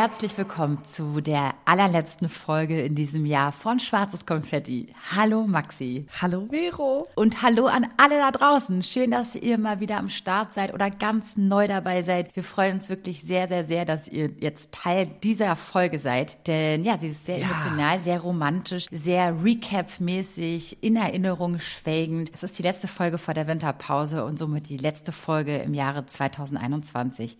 Herzlich 0.00 0.38
willkommen 0.38 0.82
zu 0.82 1.20
der 1.20 1.52
allerletzten 1.66 2.30
Folge 2.30 2.80
in 2.80 2.94
diesem 2.94 3.26
Jahr 3.26 3.52
von 3.52 3.78
Schwarzes 3.78 4.24
Konfetti. 4.24 4.94
Hallo 5.14 5.46
Maxi. 5.46 6.06
Hallo 6.22 6.46
Vero. 6.48 7.06
Und 7.16 7.42
hallo 7.42 7.66
an 7.66 7.86
alle 7.98 8.16
da 8.16 8.30
draußen. 8.30 8.82
Schön, 8.82 9.10
dass 9.10 9.36
ihr 9.36 9.58
mal 9.58 9.80
wieder 9.80 9.98
am 9.98 10.08
Start 10.08 10.54
seid 10.54 10.72
oder 10.72 10.90
ganz 10.90 11.36
neu 11.36 11.68
dabei 11.68 12.02
seid. 12.02 12.34
Wir 12.34 12.44
freuen 12.44 12.76
uns 12.76 12.88
wirklich 12.88 13.20
sehr, 13.20 13.46
sehr, 13.46 13.66
sehr, 13.66 13.84
dass 13.84 14.08
ihr 14.08 14.30
jetzt 14.38 14.72
Teil 14.72 15.04
dieser 15.22 15.54
Folge 15.54 15.98
seid. 15.98 16.46
Denn 16.46 16.82
ja, 16.82 16.98
sie 16.98 17.08
ist 17.08 17.26
sehr 17.26 17.36
ja. 17.36 17.50
emotional, 17.50 18.00
sehr 18.00 18.20
romantisch, 18.20 18.86
sehr 18.90 19.34
Recap-mäßig, 19.44 20.78
in 20.80 20.96
Erinnerung 20.96 21.58
schwelgend. 21.58 22.30
Es 22.32 22.42
ist 22.42 22.58
die 22.58 22.62
letzte 22.62 22.88
Folge 22.88 23.18
vor 23.18 23.34
der 23.34 23.46
Winterpause 23.46 24.24
und 24.24 24.38
somit 24.38 24.70
die 24.70 24.78
letzte 24.78 25.12
Folge 25.12 25.58
im 25.58 25.74
Jahre 25.74 26.06
2021. 26.06 27.36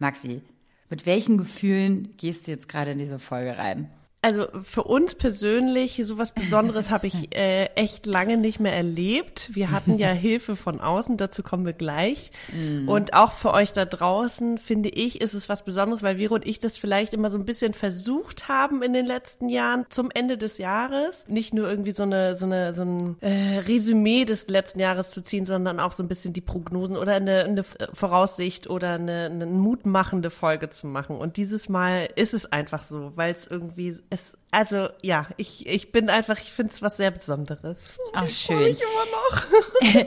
Maxi, 0.00 0.42
mit 0.90 1.06
welchen 1.06 1.38
Gefühlen 1.38 2.16
gehst 2.16 2.46
du 2.46 2.50
jetzt 2.50 2.68
gerade 2.68 2.90
in 2.90 2.98
diese 2.98 3.18
Folge 3.18 3.58
rein? 3.58 3.88
Also 4.22 4.48
für 4.62 4.84
uns 4.84 5.14
persönlich, 5.14 6.02
sowas 6.04 6.32
Besonderes 6.32 6.90
habe 6.90 7.06
ich 7.06 7.34
äh, 7.34 7.66
echt 7.74 8.04
lange 8.04 8.36
nicht 8.36 8.60
mehr 8.60 8.74
erlebt. 8.74 9.50
Wir 9.54 9.70
hatten 9.70 9.98
ja 9.98 10.08
Hilfe 10.10 10.56
von 10.56 10.80
außen, 10.80 11.16
dazu 11.16 11.42
kommen 11.42 11.64
wir 11.64 11.72
gleich. 11.72 12.30
Mm. 12.52 12.86
Und 12.86 13.14
auch 13.14 13.32
für 13.32 13.54
euch 13.54 13.72
da 13.72 13.86
draußen, 13.86 14.58
finde 14.58 14.90
ich, 14.90 15.22
ist 15.22 15.32
es 15.32 15.48
was 15.48 15.64
Besonderes, 15.64 16.02
weil 16.02 16.18
wir 16.18 16.32
und 16.32 16.46
ich 16.46 16.58
das 16.58 16.76
vielleicht 16.76 17.14
immer 17.14 17.30
so 17.30 17.38
ein 17.38 17.46
bisschen 17.46 17.72
versucht 17.74 18.48
haben 18.48 18.82
in 18.82 18.92
den 18.92 19.06
letzten 19.06 19.48
Jahren 19.48 19.86
zum 19.88 20.10
Ende 20.12 20.36
des 20.36 20.58
Jahres. 20.58 21.26
Nicht 21.26 21.54
nur 21.54 21.68
irgendwie 21.68 21.92
so 21.92 22.02
eine, 22.02 22.36
so 22.36 22.44
eine, 22.44 22.74
so 22.74 22.82
ein 22.82 23.16
äh, 23.20 23.58
Resümee 23.60 24.26
des 24.26 24.48
letzten 24.48 24.80
Jahres 24.80 25.12
zu 25.12 25.24
ziehen, 25.24 25.46
sondern 25.46 25.80
auch 25.80 25.92
so 25.92 26.02
ein 26.02 26.08
bisschen 26.08 26.34
die 26.34 26.40
Prognosen 26.42 26.96
oder 26.96 27.14
eine, 27.14 27.44
eine 27.44 27.64
Voraussicht 27.64 28.68
oder 28.68 28.92
eine, 28.92 29.24
eine 29.24 29.46
mutmachende 29.46 30.30
Folge 30.30 30.68
zu 30.68 30.86
machen. 30.86 31.16
Und 31.16 31.38
dieses 31.38 31.70
Mal 31.70 32.10
ist 32.16 32.34
es 32.34 32.52
einfach 32.52 32.84
so, 32.84 33.12
weil 33.16 33.32
es 33.32 33.46
irgendwie 33.46 33.94
es, 34.10 34.36
also 34.52 34.88
ja, 35.02 35.26
ich, 35.36 35.66
ich 35.66 35.92
bin 35.92 36.10
einfach, 36.10 36.38
ich 36.38 36.52
finde 36.52 36.72
es 36.72 36.82
was 36.82 36.96
sehr 36.96 37.12
Besonderes. 37.12 37.96
Ach, 38.12 38.24
ich 38.26 38.36
schön. 38.36 38.58
Mich 38.58 38.80
immer 38.80 40.02
noch. 40.02 40.06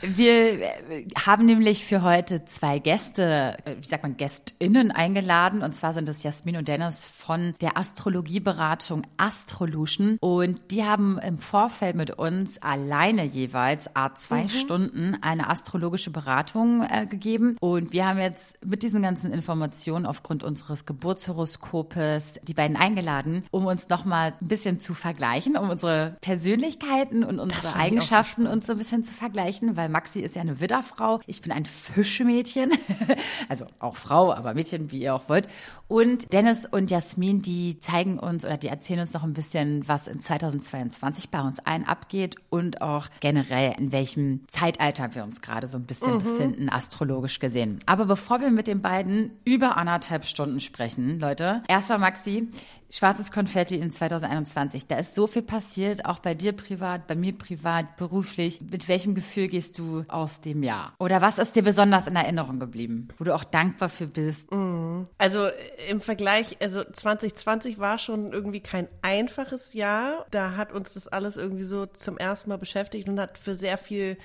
Wir 0.00 0.72
haben 1.24 1.46
nämlich 1.46 1.84
für 1.84 2.02
heute 2.02 2.44
zwei 2.44 2.80
Gäste, 2.80 3.56
wie 3.80 3.86
sagt 3.86 4.02
man, 4.02 4.16
GästInnen 4.16 4.90
eingeladen. 4.90 5.62
Und 5.62 5.76
zwar 5.76 5.92
sind 5.92 6.08
es 6.08 6.24
Jasmin 6.24 6.56
und 6.56 6.66
Dennis 6.66 7.06
von 7.06 7.54
der 7.60 7.78
Astrologieberatung 7.78 9.06
Astrolution. 9.16 10.18
Und 10.20 10.72
die 10.72 10.84
haben 10.84 11.18
im 11.18 11.38
Vorfeld 11.38 11.94
mit 11.94 12.10
uns 12.18 12.60
alleine 12.60 13.24
jeweils 13.24 13.94
a 13.94 14.12
zwei 14.14 14.44
mhm. 14.44 14.48
Stunden 14.48 15.16
eine 15.20 15.48
astrologische 15.48 16.10
Beratung 16.10 16.82
äh, 16.82 17.06
gegeben. 17.06 17.56
Und 17.60 17.92
wir 17.92 18.08
haben 18.08 18.18
jetzt 18.18 18.56
mit 18.64 18.82
diesen 18.82 19.02
ganzen 19.02 19.32
Informationen 19.32 20.04
aufgrund 20.04 20.42
unseres 20.42 20.84
Geburtshoroskopes 20.84 22.40
die 22.42 22.54
beiden 22.54 22.76
eingeladen, 22.76 23.44
um 23.52 23.66
uns 23.66 23.83
noch 23.90 24.04
mal 24.04 24.34
ein 24.40 24.48
bisschen 24.48 24.80
zu 24.80 24.94
vergleichen, 24.94 25.56
um 25.56 25.70
unsere 25.70 26.16
Persönlichkeiten 26.20 27.24
und 27.24 27.38
unsere 27.38 27.74
Eigenschaften 27.74 28.46
uns 28.46 28.66
so 28.66 28.72
ein 28.72 28.78
bisschen 28.78 29.04
zu 29.04 29.12
vergleichen, 29.12 29.76
weil 29.76 29.88
Maxi 29.88 30.20
ist 30.20 30.34
ja 30.34 30.42
eine 30.42 30.60
Widderfrau, 30.60 31.20
ich 31.26 31.42
bin 31.42 31.52
ein 31.52 31.66
Fischmädchen, 31.66 32.72
also 33.48 33.66
auch 33.78 33.96
Frau, 33.96 34.32
aber 34.32 34.54
Mädchen, 34.54 34.90
wie 34.90 35.00
ihr 35.00 35.14
auch 35.14 35.28
wollt. 35.28 35.48
Und 35.88 36.32
Dennis 36.32 36.66
und 36.66 36.90
Jasmin, 36.90 37.42
die 37.42 37.78
zeigen 37.78 38.18
uns 38.18 38.44
oder 38.44 38.56
die 38.56 38.68
erzählen 38.68 39.00
uns 39.00 39.12
noch 39.12 39.24
ein 39.24 39.32
bisschen, 39.32 39.86
was 39.86 40.08
in 40.08 40.20
2022 40.20 41.30
bei 41.30 41.40
uns 41.40 41.58
ein 41.60 41.86
abgeht 41.86 42.36
und 42.50 42.80
auch 42.82 43.08
generell 43.20 43.74
in 43.78 43.92
welchem 43.92 44.46
Zeitalter 44.48 45.14
wir 45.14 45.24
uns 45.24 45.40
gerade 45.40 45.66
so 45.66 45.78
ein 45.78 45.84
bisschen 45.84 46.14
mhm. 46.14 46.22
befinden, 46.22 46.68
astrologisch 46.68 47.38
gesehen. 47.38 47.78
Aber 47.86 48.06
bevor 48.06 48.40
wir 48.40 48.50
mit 48.50 48.66
den 48.66 48.80
beiden 48.80 49.30
über 49.44 49.76
anderthalb 49.76 50.24
Stunden 50.24 50.60
sprechen, 50.60 51.18
Leute, 51.20 51.62
erstmal 51.68 51.98
Maxi, 51.98 52.48
Schwarzes 52.96 53.32
Konfetti 53.32 53.74
in 53.74 53.90
2021. 53.90 54.86
Da 54.86 54.96
ist 54.98 55.16
so 55.16 55.26
viel 55.26 55.42
passiert, 55.42 56.04
auch 56.04 56.20
bei 56.20 56.34
dir 56.34 56.52
privat, 56.52 57.08
bei 57.08 57.16
mir 57.16 57.36
privat, 57.36 57.96
beruflich. 57.96 58.60
Mit 58.60 58.86
welchem 58.86 59.16
Gefühl 59.16 59.48
gehst 59.48 59.80
du 59.80 60.04
aus 60.06 60.40
dem 60.40 60.62
Jahr? 60.62 60.94
Oder 61.00 61.20
was 61.20 61.40
ist 61.40 61.56
dir 61.56 61.64
besonders 61.64 62.06
in 62.06 62.14
Erinnerung 62.14 62.60
geblieben, 62.60 63.08
wo 63.18 63.24
du 63.24 63.34
auch 63.34 63.42
dankbar 63.42 63.88
für 63.88 64.06
bist? 64.06 64.52
Mhm. 64.52 65.08
Also 65.18 65.48
im 65.88 66.00
Vergleich, 66.00 66.58
also 66.60 66.84
2020 66.84 67.80
war 67.80 67.98
schon 67.98 68.32
irgendwie 68.32 68.60
kein 68.60 68.86
einfaches 69.02 69.74
Jahr. 69.74 70.24
Da 70.30 70.54
hat 70.54 70.70
uns 70.70 70.94
das 70.94 71.08
alles 71.08 71.36
irgendwie 71.36 71.64
so 71.64 71.86
zum 71.86 72.16
ersten 72.16 72.48
Mal 72.50 72.58
beschäftigt 72.58 73.08
und 73.08 73.18
hat 73.18 73.38
für 73.38 73.56
sehr 73.56 73.76
viel 73.76 74.18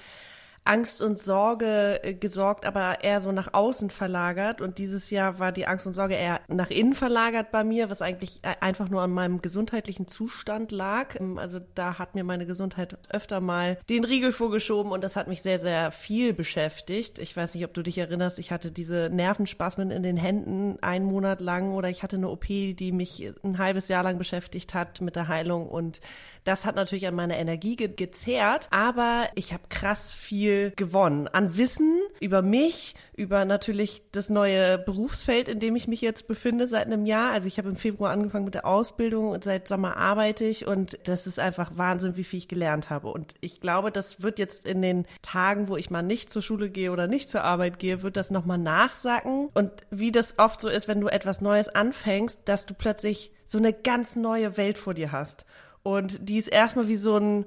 Angst 0.66 1.02
und 1.02 1.18
Sorge 1.18 2.04
äh, 2.04 2.14
gesorgt, 2.14 2.66
aber 2.66 3.04
eher 3.04 3.22
so 3.22 3.32
nach 3.32 3.54
außen 3.54 3.90
verlagert. 3.90 4.62
Und 4.62 4.78
dieses 4.78 5.10
Jahr 5.10 5.40
war 5.40 5.52
die 5.52 5.68
Angst 5.68 5.88
und 5.88 5.94
Sorge 5.94 6.16
eher 6.16 6.42
nach 6.48 6.70
innen 6.70 6.94
verlagert 6.94 7.52
bei 7.52 7.64
mir, 7.64 7.90
was 7.90 8.02
eigentlich 8.02 8.40
äh, 8.44 8.56
einfach 8.60 8.90
nur 8.90 9.02
an 9.02 9.12
meinem 9.12 9.42
gesundheitlichen 9.42 10.08
Zustand 10.08 10.72
lag. 10.72 11.20
Ähm, 11.20 11.38
also 11.38 11.60
da 11.76 11.98
hat 11.98 12.16
mir 12.16 12.24
meine 12.24 12.46
Gesundheit 12.46 12.98
öfter 13.10 13.42
mal 13.42 13.78
den 13.90 14.04
Riegel 14.04 14.32
vorgeschoben 14.32 14.92
und 14.92 15.04
das 15.04 15.16
hat 15.16 15.28
mich 15.28 15.42
sehr, 15.42 15.60
sehr 15.60 15.92
viel 15.92 16.34
beschäftigt. 16.34 17.20
Ich 17.20 17.36
weiß 17.36 17.56
nicht, 17.56 17.66
ob 17.66 17.74
du 17.74 17.82
dich 17.82 17.98
erinnerst, 17.98 18.40
ich 18.40 18.52
hatte 18.52 18.72
diese 18.72 19.10
Nervenspasmen 19.10 19.92
in 19.92 20.04
den 20.04 20.18
Händen 20.18 20.78
einen 20.82 21.06
Monat 21.06 21.42
lang 21.42 21.74
oder 21.74 21.90
ich 21.90 22.04
hatte 22.04 22.18
eine 22.18 22.30
OP, 22.30 22.46
die 22.48 22.92
mich 22.92 23.32
ein 23.44 23.58
halbes 23.58 23.88
Jahr 23.88 24.04
lang 24.04 24.18
beschäftigt 24.18 24.74
hat 24.74 25.02
mit 25.02 25.16
der 25.16 25.28
Heilung 25.28 25.68
und 25.68 26.00
das 26.44 26.66
hat 26.66 26.76
natürlich 26.76 27.08
an 27.08 27.16
meiner 27.16 27.38
Energie 27.38 27.76
ge 27.76 27.90
gezerrt, 27.90 28.68
aber 28.72 29.28
ich 29.36 29.54
habe 29.54 29.64
krass 29.70 30.14
viel 30.14 30.72
gewonnen. 30.76 31.28
An 31.28 31.58
Wissen 31.58 32.00
über 32.20 32.42
mich, 32.42 32.96
über 33.16 33.46
natürlich 33.46 34.04
das 34.12 34.30
neue 34.30 34.78
Berufsfeld, 34.78 35.48
in 35.50 35.60
dem 35.60 35.76
ich 35.76 35.88
mich 35.88 36.02
jetzt 36.02 36.28
befinde 36.28 36.68
seit 36.68 36.86
einem 36.86 37.06
Jahr. 37.06 37.32
Also 37.32 37.48
ich 37.48 37.58
habe 37.58 37.70
im 37.70 37.76
Februar 37.76 38.12
angefangen 38.12 38.46
mit 38.46 38.54
der 38.54 38.66
Ausbildung 38.66 39.30
und 39.30 39.44
seit 39.44 39.68
Sommer 39.68 39.98
arbeite 39.98 40.46
ich 40.46 40.68
und 40.68 40.98
das 41.04 41.28
ist 41.28 41.40
einfach 41.40 41.72
Wahnsinn, 41.76 42.18
wie 42.18 42.24
viel 42.24 42.40
ich 42.40 42.48
gelernt 42.48 42.90
habe. 42.90 43.10
Und 43.10 43.36
ich 43.42 43.60
glaube, 43.60 43.92
das 43.92 44.22
wird 44.22 44.40
jetzt 44.40 44.66
in 44.66 44.82
den 44.82 45.06
Tagen, 45.22 45.68
wo 45.68 45.78
ich 45.78 45.90
mal 45.90 46.02
nicht 46.02 46.30
zur 46.30 46.42
Schule 46.42 46.70
gehe 46.70 46.92
oder 46.92 47.08
nicht 47.08 47.30
zur 47.30 47.44
Arbeit 47.44 47.80
gehe, 47.80 48.02
wird 48.02 48.18
das 48.18 48.32
nochmal 48.32 48.58
nachsacken. 48.58 49.50
Und 49.54 49.72
wie 49.90 50.12
das 50.12 50.36
oft 50.38 50.62
so 50.62 50.70
ist, 50.70 50.88
wenn 50.88 51.02
du 51.02 51.08
etwas 51.08 51.42
Neues 51.42 51.70
anfängst, 51.70 52.42
dass 52.46 52.66
du 52.66 52.74
plötzlich 52.74 53.32
so 53.46 53.58
eine 53.58 53.74
ganz 53.74 54.16
neue 54.16 54.58
Welt 54.58 54.78
vor 54.78 54.94
dir 54.94 55.12
hast. 55.12 55.46
Und 55.84 56.30
die 56.30 56.38
ist 56.38 56.48
erstmal 56.48 56.88
wie 56.88 56.98
so 56.98 57.18
ein 57.18 57.46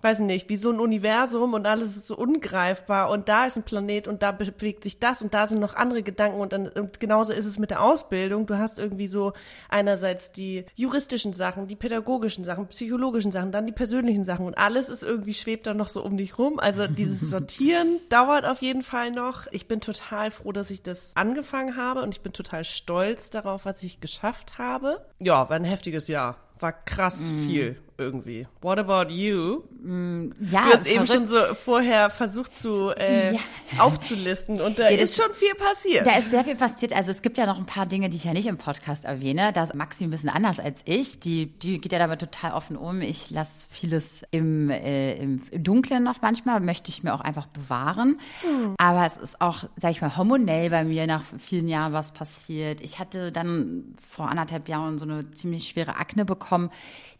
weiß 0.00 0.20
nicht, 0.20 0.48
wie 0.48 0.56
so 0.56 0.70
ein 0.70 0.78
Universum 0.78 1.54
und 1.54 1.66
alles 1.66 1.96
ist 1.96 2.06
so 2.06 2.16
ungreifbar 2.16 3.10
und 3.10 3.28
da 3.28 3.46
ist 3.46 3.56
ein 3.56 3.64
Planet 3.64 4.06
und 4.06 4.22
da 4.22 4.30
bewegt 4.30 4.84
sich 4.84 5.00
das 5.00 5.22
und 5.22 5.34
da 5.34 5.46
sind 5.46 5.60
noch 5.60 5.74
andere 5.74 6.02
Gedanken 6.02 6.40
und, 6.40 6.52
dann, 6.52 6.68
und 6.68 7.00
genauso 7.00 7.32
ist 7.32 7.46
es 7.46 7.58
mit 7.58 7.70
der 7.70 7.82
Ausbildung. 7.82 8.46
Du 8.46 8.58
hast 8.58 8.78
irgendwie 8.78 9.08
so 9.08 9.32
einerseits 9.68 10.30
die 10.30 10.64
juristischen 10.76 11.32
Sachen, 11.32 11.66
die 11.66 11.74
pädagogischen 11.74 12.44
Sachen, 12.44 12.68
psychologischen 12.68 13.32
Sachen, 13.32 13.50
dann 13.50 13.66
die 13.66 13.72
persönlichen 13.72 14.22
Sachen 14.22 14.46
und 14.46 14.56
alles 14.56 14.88
ist 14.88 15.02
irgendwie 15.02 15.34
schwebt 15.34 15.66
da 15.66 15.74
noch 15.74 15.88
so 15.88 16.04
um 16.04 16.16
dich 16.16 16.38
rum. 16.38 16.60
Also 16.60 16.86
dieses 16.86 17.28
Sortieren 17.28 17.98
dauert 18.08 18.44
auf 18.44 18.62
jeden 18.62 18.84
Fall 18.84 19.10
noch. 19.10 19.48
Ich 19.50 19.66
bin 19.66 19.80
total 19.80 20.30
froh, 20.30 20.52
dass 20.52 20.70
ich 20.70 20.82
das 20.82 21.10
angefangen 21.16 21.76
habe 21.76 22.02
und 22.02 22.14
ich 22.14 22.20
bin 22.20 22.32
total 22.32 22.62
stolz 22.62 23.30
darauf, 23.30 23.64
was 23.64 23.82
ich 23.82 24.00
geschafft 24.00 24.58
habe. 24.58 25.04
Ja, 25.18 25.48
war 25.48 25.56
ein 25.56 25.64
heftiges 25.64 26.06
Jahr. 26.06 26.36
War 26.60 26.72
krass 26.72 27.20
mm. 27.20 27.46
viel 27.46 27.76
irgendwie. 27.98 28.46
What 28.60 28.78
about 28.78 29.12
you? 29.12 29.64
Mm, 29.82 30.30
ja, 30.40 30.66
du 30.66 30.72
hast 30.72 30.86
eben 30.86 31.06
schon 31.06 31.26
so 31.26 31.36
vorher 31.54 32.10
versucht 32.10 32.56
zu 32.56 32.90
äh, 32.96 33.34
ja. 33.34 33.40
aufzulisten 33.78 34.60
und 34.60 34.78
da 34.78 34.88
ja, 34.88 35.00
ist 35.00 35.20
schon 35.20 35.32
viel 35.34 35.54
passiert. 35.54 36.06
Da 36.06 36.12
ist 36.12 36.30
sehr 36.30 36.44
viel 36.44 36.54
passiert. 36.54 36.92
Also 36.92 37.10
es 37.10 37.22
gibt 37.22 37.36
ja 37.36 37.46
noch 37.46 37.58
ein 37.58 37.66
paar 37.66 37.86
Dinge, 37.86 38.08
die 38.08 38.16
ich 38.16 38.24
ja 38.24 38.32
nicht 38.32 38.46
im 38.46 38.56
Podcast 38.56 39.04
erwähne. 39.04 39.52
Da 39.52 39.64
ist 39.64 39.74
Maxi 39.74 40.04
ein 40.04 40.10
bisschen 40.10 40.30
anders 40.30 40.60
als 40.60 40.82
ich. 40.84 41.18
Die, 41.20 41.46
die 41.46 41.80
geht 41.80 41.90
ja 41.90 41.98
damit 41.98 42.20
total 42.20 42.52
offen 42.52 42.76
um. 42.76 43.00
Ich 43.00 43.30
lasse 43.30 43.66
vieles 43.68 44.24
im, 44.30 44.70
äh, 44.70 45.14
im 45.14 45.42
Dunklen 45.52 46.04
noch 46.04 46.22
manchmal, 46.22 46.60
möchte 46.60 46.90
ich 46.90 47.02
mir 47.02 47.12
auch 47.12 47.20
einfach 47.20 47.46
bewahren. 47.46 48.20
Hm. 48.42 48.74
Aber 48.78 49.06
es 49.06 49.16
ist 49.16 49.40
auch, 49.40 49.64
sag 49.76 49.90
ich 49.90 50.00
mal, 50.00 50.16
hormonell 50.16 50.70
bei 50.70 50.84
mir 50.84 51.08
nach 51.08 51.24
vielen 51.38 51.66
Jahren 51.66 51.92
was 51.92 52.12
passiert. 52.12 52.80
Ich 52.80 53.00
hatte 53.00 53.32
dann 53.32 53.94
vor 54.00 54.28
anderthalb 54.28 54.68
Jahren 54.68 54.98
so 54.98 55.04
eine 55.04 55.32
ziemlich 55.32 55.68
schwere 55.68 55.96
Akne 55.96 56.24
bekommen, 56.24 56.70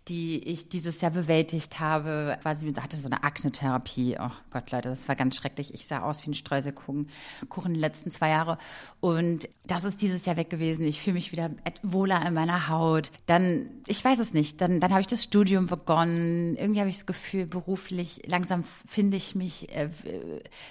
die 0.09 0.43
ich 0.43 0.69
dieses 0.69 1.01
Jahr 1.01 1.11
bewältigt 1.11 1.81
habe. 1.81 2.39
Quasi 2.43 2.73
hatte 2.73 2.97
so 2.97 3.07
eine 3.07 3.23
Akne-Therapie. 3.23 4.17
Oh 4.21 4.31
Gott, 4.51 4.71
Leute, 4.71 4.89
das 4.89 5.09
war 5.09 5.17
ganz 5.17 5.37
schrecklich. 5.37 5.75
Ich 5.75 5.87
sah 5.87 6.03
aus 6.03 6.25
wie 6.25 6.31
ein 6.31 6.35
Streuselkuchen 6.35 7.09
Kuchen 7.49 7.75
die 7.75 7.81
letzten 7.81 8.11
zwei 8.11 8.31
Jahre. 8.31 8.59
Und 9.01 9.49
das 9.67 9.85
ist 9.85 10.01
dieses 10.01 10.25
Jahr 10.25 10.37
weg 10.37 10.51
gewesen. 10.51 10.85
Ich 10.85 11.01
fühle 11.01 11.15
mich 11.15 11.33
wieder 11.33 11.51
wohler 11.83 12.25
in 12.27 12.35
meiner 12.35 12.69
Haut. 12.69 13.11
Dann, 13.27 13.71
ich 13.87 14.05
weiß 14.05 14.19
es 14.19 14.33
nicht, 14.33 14.61
dann, 14.61 14.81
dann 14.81 14.91
habe 14.91 15.01
ich 15.01 15.07
das 15.07 15.25
Studium 15.25 15.67
begonnen. 15.67 16.57
Irgendwie 16.57 16.81
habe 16.81 16.91
ich 16.91 16.97
das 16.97 17.07
Gefühl, 17.07 17.47
beruflich 17.47 18.23
langsam 18.27 18.65
finde 18.65 19.17
ich 19.17 19.35
mich, 19.35 19.75
äh, 19.75 19.91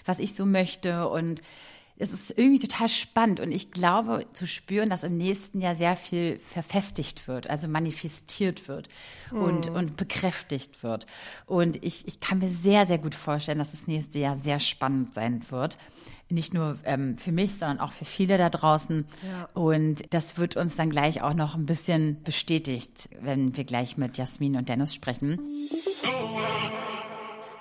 was 0.06 0.19
ich 0.19 0.34
so 0.34 0.45
möchte 0.45 1.10
und 1.10 1.42
es 1.99 2.11
ist 2.11 2.38
irgendwie 2.38 2.59
total 2.59 2.89
spannend 2.89 3.39
und 3.39 3.51
ich 3.51 3.71
glaube 3.71 4.25
zu 4.33 4.45
spüren, 4.45 4.89
dass 4.89 5.03
im 5.03 5.17
nächsten 5.17 5.61
Jahr 5.61 5.75
sehr 5.75 5.97
viel 5.97 6.39
verfestigt 6.39 7.27
wird, 7.27 7.49
also 7.49 7.67
manifestiert 7.67 8.67
wird 8.67 8.88
mhm. 9.31 9.41
und, 9.41 9.69
und 9.69 9.97
bekräftigt 9.97 10.83
wird. 10.83 11.07
Und 11.45 11.83
ich, 11.83 12.07
ich 12.07 12.19
kann 12.19 12.39
mir 12.39 12.49
sehr, 12.49 12.85
sehr 12.85 12.99
gut 12.99 13.15
vorstellen, 13.15 13.57
dass 13.57 13.71
das 13.71 13.88
nächste 13.88 14.19
Jahr 14.19 14.38
sehr 14.38 14.59
spannend 14.59 15.13
sein 15.13 15.44
wird. 15.49 15.77
Nicht 16.29 16.53
nur 16.53 16.77
ähm, 16.83 17.17
für 17.17 17.31
mich, 17.31 17.55
sondern 17.55 17.79
auch 17.79 17.94
für 17.94 18.03
viele 18.05 18.38
da 18.38 18.50
draußen. 18.50 19.05
Ja. 19.25 19.50
Und 19.53 20.03
das 20.13 20.38
wird 20.38 20.57
uns 20.57 20.75
dann 20.75 20.89
gleich 20.89 21.21
auch 21.21 21.33
noch 21.33 21.55
ein 21.55 21.65
bisschen 21.65 22.21
bestätigt, 22.23 23.09
wenn 23.21 23.55
wir 23.55 23.63
gleich 23.63 23.97
mit 23.97 24.17
Jasmin 24.17 24.57
und 24.57 24.67
Dennis 24.67 24.93
sprechen. 24.93 25.39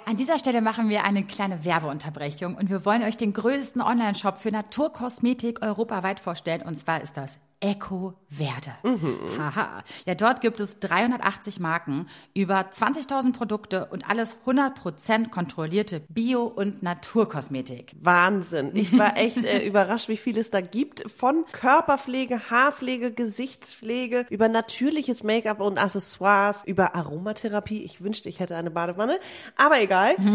An 0.08 0.16
dieser 0.16 0.38
Stelle 0.38 0.62
machen 0.62 0.88
wir 0.88 1.02
eine 1.02 1.24
kleine 1.24 1.64
Werbeunterbrechung 1.64 2.54
und 2.54 2.70
wir 2.70 2.84
wollen 2.84 3.02
euch 3.02 3.16
den 3.16 3.32
größten 3.32 3.82
Online-Shop 3.82 4.38
für 4.38 4.52
Naturkosmetik 4.52 5.62
europaweit 5.62 6.20
vorstellen. 6.20 6.62
Und 6.62 6.78
zwar 6.78 7.02
ist 7.02 7.16
das 7.16 7.40
Eco 7.60 8.14
Verde. 8.28 8.74
Mhm. 8.82 9.18
Haha. 9.38 9.82
Ja, 10.04 10.14
dort 10.14 10.40
gibt 10.40 10.60
es 10.60 10.78
380 10.80 11.58
Marken, 11.58 12.06
über 12.34 12.60
20.000 12.60 13.32
Produkte 13.32 13.86
und 13.86 14.08
alles 14.08 14.36
100% 14.44 15.30
kontrollierte 15.30 16.00
Bio- 16.08 16.44
und 16.44 16.82
Naturkosmetik. 16.82 17.92
Wahnsinn. 18.00 18.72
Ich 18.74 18.98
war 18.98 19.16
echt 19.16 19.44
äh, 19.44 19.64
überrascht, 19.64 20.08
wie 20.08 20.16
viel 20.16 20.36
es 20.38 20.50
da 20.50 20.60
gibt. 20.60 21.10
Von 21.10 21.44
Körperpflege, 21.52 22.50
Haarpflege, 22.50 23.12
Gesichtspflege, 23.12 24.26
über 24.28 24.48
natürliches 24.48 25.22
Make-up 25.22 25.60
und 25.60 25.78
Accessoires, 25.78 26.62
über 26.66 26.94
Aromatherapie. 26.94 27.84
Ich 27.84 28.02
wünschte, 28.02 28.28
ich 28.28 28.40
hätte 28.40 28.56
eine 28.56 28.70
Badewanne. 28.70 29.18
Aber 29.56 29.80
egal. 29.80 30.16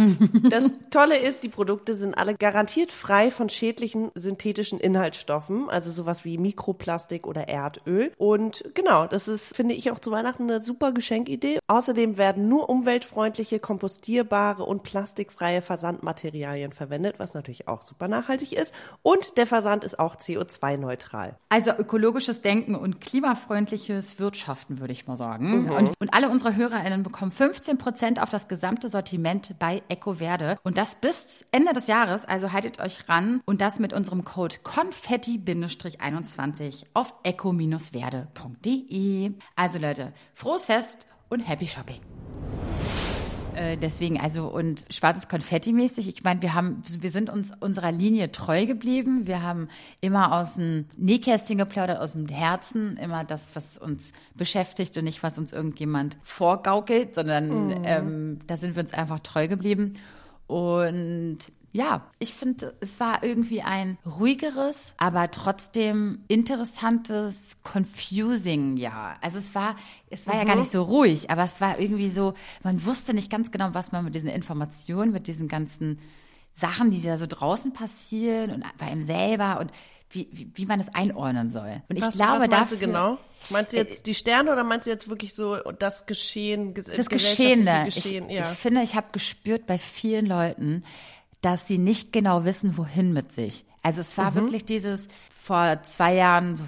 Das 0.49 0.69
Tolle 0.89 1.17
ist, 1.17 1.43
die 1.43 1.49
Produkte 1.49 1.95
sind 1.95 2.17
alle 2.17 2.35
garantiert 2.35 2.91
frei 2.91 3.31
von 3.31 3.49
schädlichen 3.49 4.11
synthetischen 4.15 4.79
Inhaltsstoffen, 4.79 5.69
also 5.69 5.91
sowas 5.91 6.25
wie 6.25 6.37
Mikroplastik 6.37 7.10
Plastik 7.11 7.27
oder 7.27 7.47
Erdöl. 7.47 8.11
Und 8.17 8.65
genau, 8.73 9.05
das 9.07 9.27
ist, 9.27 9.55
finde 9.55 9.75
ich, 9.75 9.91
auch 9.91 9.99
zu 9.99 10.09
Weihnachten 10.11 10.43
eine 10.43 10.61
super 10.61 10.93
Geschenkidee. 10.93 11.59
Außerdem 11.67 12.17
werden 12.17 12.47
nur 12.47 12.69
umweltfreundliche, 12.69 13.59
kompostierbare 13.59 14.63
und 14.63 14.83
plastikfreie 14.83 15.61
Versandmaterialien 15.61 16.71
verwendet, 16.71 17.15
was 17.17 17.33
natürlich 17.33 17.67
auch 17.67 17.81
super 17.81 18.07
nachhaltig 18.07 18.53
ist. 18.53 18.73
Und 19.01 19.35
der 19.37 19.47
Versand 19.47 19.83
ist 19.83 19.99
auch 19.99 20.15
CO2-neutral. 20.15 21.35
Also 21.49 21.71
ökologisches 21.71 22.41
Denken 22.41 22.75
und 22.75 23.01
klimafreundliches 23.01 24.19
Wirtschaften, 24.19 24.79
würde 24.79 24.93
ich 24.93 25.07
mal 25.07 25.17
sagen. 25.17 25.63
Mhm. 25.63 25.71
Und, 25.71 25.91
und 25.99 26.13
alle 26.13 26.29
unsere 26.29 26.55
HörerInnen 26.55 27.03
bekommen 27.03 27.31
15 27.31 27.77
Prozent 27.77 28.21
auf 28.21 28.29
das 28.29 28.47
gesamte 28.47 28.87
Sortiment 28.89 29.55
bei 29.59 29.81
EcoVerde. 29.89 30.57
Und 30.63 30.77
das 30.77 30.95
bis 30.95 31.43
Ende 31.51 31.73
des 31.73 31.87
Jahres. 31.87 32.23
Also 32.25 32.53
haltet 32.53 32.79
euch 32.79 33.09
ran. 33.09 33.41
Und 33.45 33.59
das 33.61 33.79
mit 33.79 33.93
unserem 33.93 34.23
Code 34.23 34.57
Konfetti-21 34.63 36.85
auf 36.93 37.00
eco-werde.de. 37.23 39.31
Also 39.55 39.79
Leute, 39.79 40.11
frohes 40.33 40.65
Fest 40.65 41.07
und 41.29 41.39
Happy 41.41 41.67
Shopping. 41.67 42.01
Äh, 43.55 43.77
deswegen, 43.77 44.19
also 44.19 44.47
und 44.47 44.85
schwarzes 44.89 45.27
Konfetti 45.27 45.73
mäßig. 45.73 46.07
Ich 46.07 46.23
meine, 46.23 46.41
wir 46.41 46.53
haben, 46.53 46.81
wir 46.99 47.11
sind 47.11 47.29
uns 47.29 47.51
unserer 47.59 47.91
Linie 47.91 48.31
treu 48.31 48.65
geblieben. 48.65 49.27
Wir 49.27 49.43
haben 49.43 49.67
immer 49.99 50.39
aus 50.39 50.55
dem 50.55 50.85
Nähkästchen 50.97 51.57
geplaudert, 51.57 51.99
aus 51.99 52.13
dem 52.13 52.27
Herzen, 52.27 52.97
immer 52.97 53.23
das, 53.23 53.55
was 53.55 53.77
uns 53.77 54.13
beschäftigt 54.35 54.97
und 54.97 55.03
nicht, 55.03 55.23
was 55.23 55.37
uns 55.37 55.51
irgendjemand 55.51 56.17
vorgaukelt, 56.23 57.15
sondern 57.15 57.67
mhm. 57.67 57.81
ähm, 57.83 58.39
da 58.47 58.57
sind 58.57 58.75
wir 58.75 58.83
uns 58.83 58.93
einfach 58.93 59.19
treu 59.19 59.47
geblieben. 59.47 59.95
Und 60.47 61.39
ja, 61.73 62.09
ich 62.19 62.33
finde, 62.33 62.75
es 62.81 62.99
war 62.99 63.23
irgendwie 63.23 63.61
ein 63.61 63.97
ruhigeres, 64.05 64.93
aber 64.97 65.31
trotzdem 65.31 66.23
interessantes, 66.27 67.57
confusing 67.63 68.75
Jahr. 68.77 69.17
Also 69.21 69.37
es 69.37 69.55
war, 69.55 69.77
es 70.09 70.27
war 70.27 70.35
mhm. 70.35 70.39
ja 70.41 70.45
gar 70.45 70.55
mhm. 70.55 70.61
nicht 70.61 70.71
so 70.71 70.83
ruhig, 70.83 71.29
aber 71.29 71.43
es 71.43 71.61
war 71.61 71.79
irgendwie 71.79 72.09
so, 72.09 72.33
man 72.63 72.83
wusste 72.85 73.13
nicht 73.13 73.31
ganz 73.31 73.51
genau, 73.51 73.69
was 73.73 73.91
man 73.91 74.03
mit 74.03 74.15
diesen 74.15 74.29
Informationen, 74.29 75.11
mit 75.11 75.27
diesen 75.27 75.47
ganzen 75.47 75.99
Sachen, 76.51 76.91
die 76.91 77.01
da 77.01 77.15
so 77.15 77.25
draußen 77.25 77.71
passieren 77.71 78.51
und 78.51 78.65
bei 78.77 78.91
ihm 78.91 79.01
selber 79.01 79.59
und 79.61 79.71
wie, 80.09 80.27
wie, 80.33 80.51
wie 80.53 80.65
man 80.65 80.81
es 80.81 80.93
einordnen 80.93 81.51
soll. 81.51 81.81
Und 81.87 81.95
ich 81.95 82.01
was, 82.01 82.15
glaube, 82.15 82.41
was 82.41 82.49
meinst 82.49 82.73
dafür, 82.73 82.77
du 82.77 82.85
genau? 82.85 83.17
Meinst 83.49 83.71
du 83.71 83.77
jetzt 83.77 84.05
die 84.07 84.13
Sterne 84.13 84.51
oder 84.51 84.65
meinst 84.65 84.85
du 84.85 84.91
jetzt 84.91 85.07
wirklich 85.07 85.33
so 85.33 85.55
das 85.79 86.05
Geschehen, 86.05 86.73
das 86.73 87.07
Geschehene? 87.07 87.83
Geschehen? 87.85 88.29
Ich, 88.29 88.35
ja. 88.35 88.41
ich 88.41 88.57
finde, 88.57 88.81
ich 88.81 88.95
habe 88.95 89.07
gespürt 89.13 89.65
bei 89.65 89.77
vielen 89.77 90.25
Leuten, 90.25 90.83
dass 91.41 91.67
sie 91.67 91.77
nicht 91.77 92.13
genau 92.13 92.45
wissen, 92.45 92.77
wohin 92.77 93.13
mit 93.13 93.31
sich. 93.31 93.65
Also 93.83 94.01
es 94.01 94.17
war 94.17 94.31
mhm. 94.31 94.35
wirklich 94.35 94.65
dieses 94.65 95.07
vor 95.29 95.81
zwei 95.83 96.13
Jahren, 96.13 96.55
so 96.55 96.65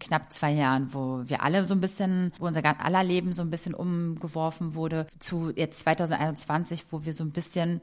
knapp 0.00 0.32
zwei 0.32 0.50
Jahren, 0.50 0.92
wo 0.92 1.22
wir 1.26 1.42
alle 1.42 1.64
so 1.64 1.74
ein 1.74 1.80
bisschen, 1.80 2.32
wo 2.40 2.46
unser 2.46 2.64
aller 2.84 3.04
Leben 3.04 3.32
so 3.32 3.42
ein 3.42 3.50
bisschen 3.50 3.72
umgeworfen 3.72 4.74
wurde, 4.74 5.06
zu 5.20 5.52
jetzt 5.54 5.80
2021, 5.80 6.86
wo 6.90 7.04
wir 7.04 7.14
so 7.14 7.22
ein 7.22 7.30
bisschen 7.30 7.80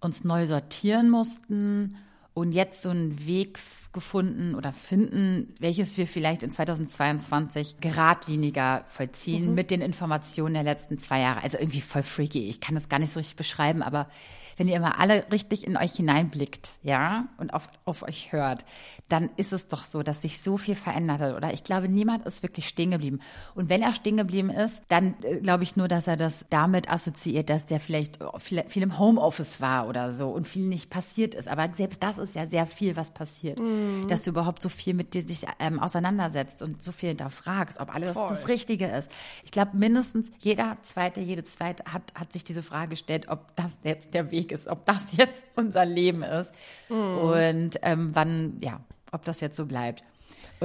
uns 0.00 0.24
neu 0.24 0.46
sortieren 0.46 1.10
mussten 1.10 1.96
und 2.32 2.52
jetzt 2.52 2.80
so 2.80 2.88
einen 2.88 3.26
Weg 3.26 3.58
gefunden 3.92 4.54
oder 4.54 4.72
finden, 4.72 5.54
welches 5.58 5.96
wir 5.96 6.06
vielleicht 6.06 6.42
in 6.42 6.50
2022 6.50 7.76
geradliniger 7.80 8.84
vollziehen 8.88 9.48
mhm. 9.48 9.54
mit 9.54 9.70
den 9.70 9.80
Informationen 9.80 10.54
der 10.54 10.62
letzten 10.62 10.98
zwei 10.98 11.20
Jahre. 11.20 11.42
Also 11.42 11.58
irgendwie 11.58 11.80
voll 11.80 12.02
freaky. 12.02 12.48
Ich 12.48 12.60
kann 12.60 12.74
das 12.74 12.88
gar 12.88 12.98
nicht 12.98 13.12
so 13.12 13.20
richtig 13.20 13.36
beschreiben, 13.36 13.82
aber 13.82 14.08
wenn 14.56 14.68
ihr 14.68 14.76
immer 14.76 14.98
alle 14.98 15.24
richtig 15.30 15.66
in 15.66 15.76
euch 15.76 15.92
hineinblickt, 15.92 16.72
ja, 16.82 17.28
und 17.38 17.52
auf, 17.52 17.68
auf 17.84 18.02
euch 18.02 18.32
hört, 18.32 18.64
dann 19.08 19.30
ist 19.36 19.52
es 19.52 19.68
doch 19.68 19.84
so, 19.84 20.02
dass 20.02 20.22
sich 20.22 20.40
so 20.40 20.56
viel 20.56 20.74
verändert 20.74 21.20
hat. 21.20 21.34
Oder 21.34 21.52
ich 21.52 21.62
glaube, 21.62 21.88
niemand 21.88 22.26
ist 22.26 22.42
wirklich 22.42 22.66
stehen 22.66 22.90
geblieben. 22.90 23.20
Und 23.54 23.68
wenn 23.68 23.82
er 23.82 23.92
stehen 23.92 24.16
geblieben 24.16 24.50
ist, 24.50 24.82
dann 24.88 25.14
äh, 25.22 25.36
glaube 25.36 25.62
ich 25.62 25.76
nur, 25.76 25.88
dass 25.88 26.06
er 26.06 26.16
das 26.16 26.46
damit 26.50 26.90
assoziiert, 26.90 27.50
dass 27.50 27.66
der 27.66 27.80
vielleicht 27.80 28.18
viel, 28.38 28.64
viel 28.66 28.82
im 28.82 28.98
Homeoffice 28.98 29.60
war 29.60 29.88
oder 29.88 30.12
so 30.12 30.30
und 30.30 30.48
viel 30.48 30.66
nicht 30.66 30.90
passiert 30.90 31.34
ist. 31.34 31.48
Aber 31.48 31.68
selbst 31.74 32.02
das 32.02 32.18
ist 32.18 32.34
ja 32.34 32.46
sehr 32.46 32.66
viel, 32.66 32.96
was 32.96 33.10
passiert. 33.10 33.58
Mhm. 33.58 34.08
Dass 34.08 34.22
du 34.22 34.30
überhaupt 34.30 34.62
so 34.62 34.68
viel 34.68 34.94
mit 34.94 35.14
dir 35.14 35.24
dich 35.24 35.46
ähm, 35.60 35.78
auseinandersetzt 35.78 36.62
und 36.62 36.82
so 36.82 36.92
viel 36.92 37.10
hinterfragst, 37.10 37.78
ob 37.80 37.94
alles 37.94 38.12
Voll. 38.12 38.28
das 38.28 38.48
Richtige 38.48 38.86
ist. 38.86 39.10
Ich 39.44 39.52
glaube, 39.52 39.76
mindestens 39.76 40.30
jeder 40.38 40.78
Zweite, 40.82 41.20
jede 41.20 41.44
Zweite 41.44 41.84
hat, 41.92 42.12
hat 42.14 42.32
sich 42.32 42.42
diese 42.42 42.62
Frage 42.62 42.90
gestellt, 42.90 43.28
ob 43.28 43.54
das 43.56 43.78
jetzt 43.84 44.14
der 44.14 44.30
Weg 44.30 44.45
ist, 44.52 44.68
ob 44.68 44.84
das 44.84 45.00
jetzt 45.12 45.44
unser 45.54 45.84
Leben 45.84 46.22
ist 46.22 46.52
mhm. 46.88 47.18
und 47.18 47.70
ähm, 47.82 48.10
wann, 48.14 48.58
ja, 48.60 48.80
ob 49.12 49.24
das 49.24 49.40
jetzt 49.40 49.56
so 49.56 49.66
bleibt. 49.66 50.02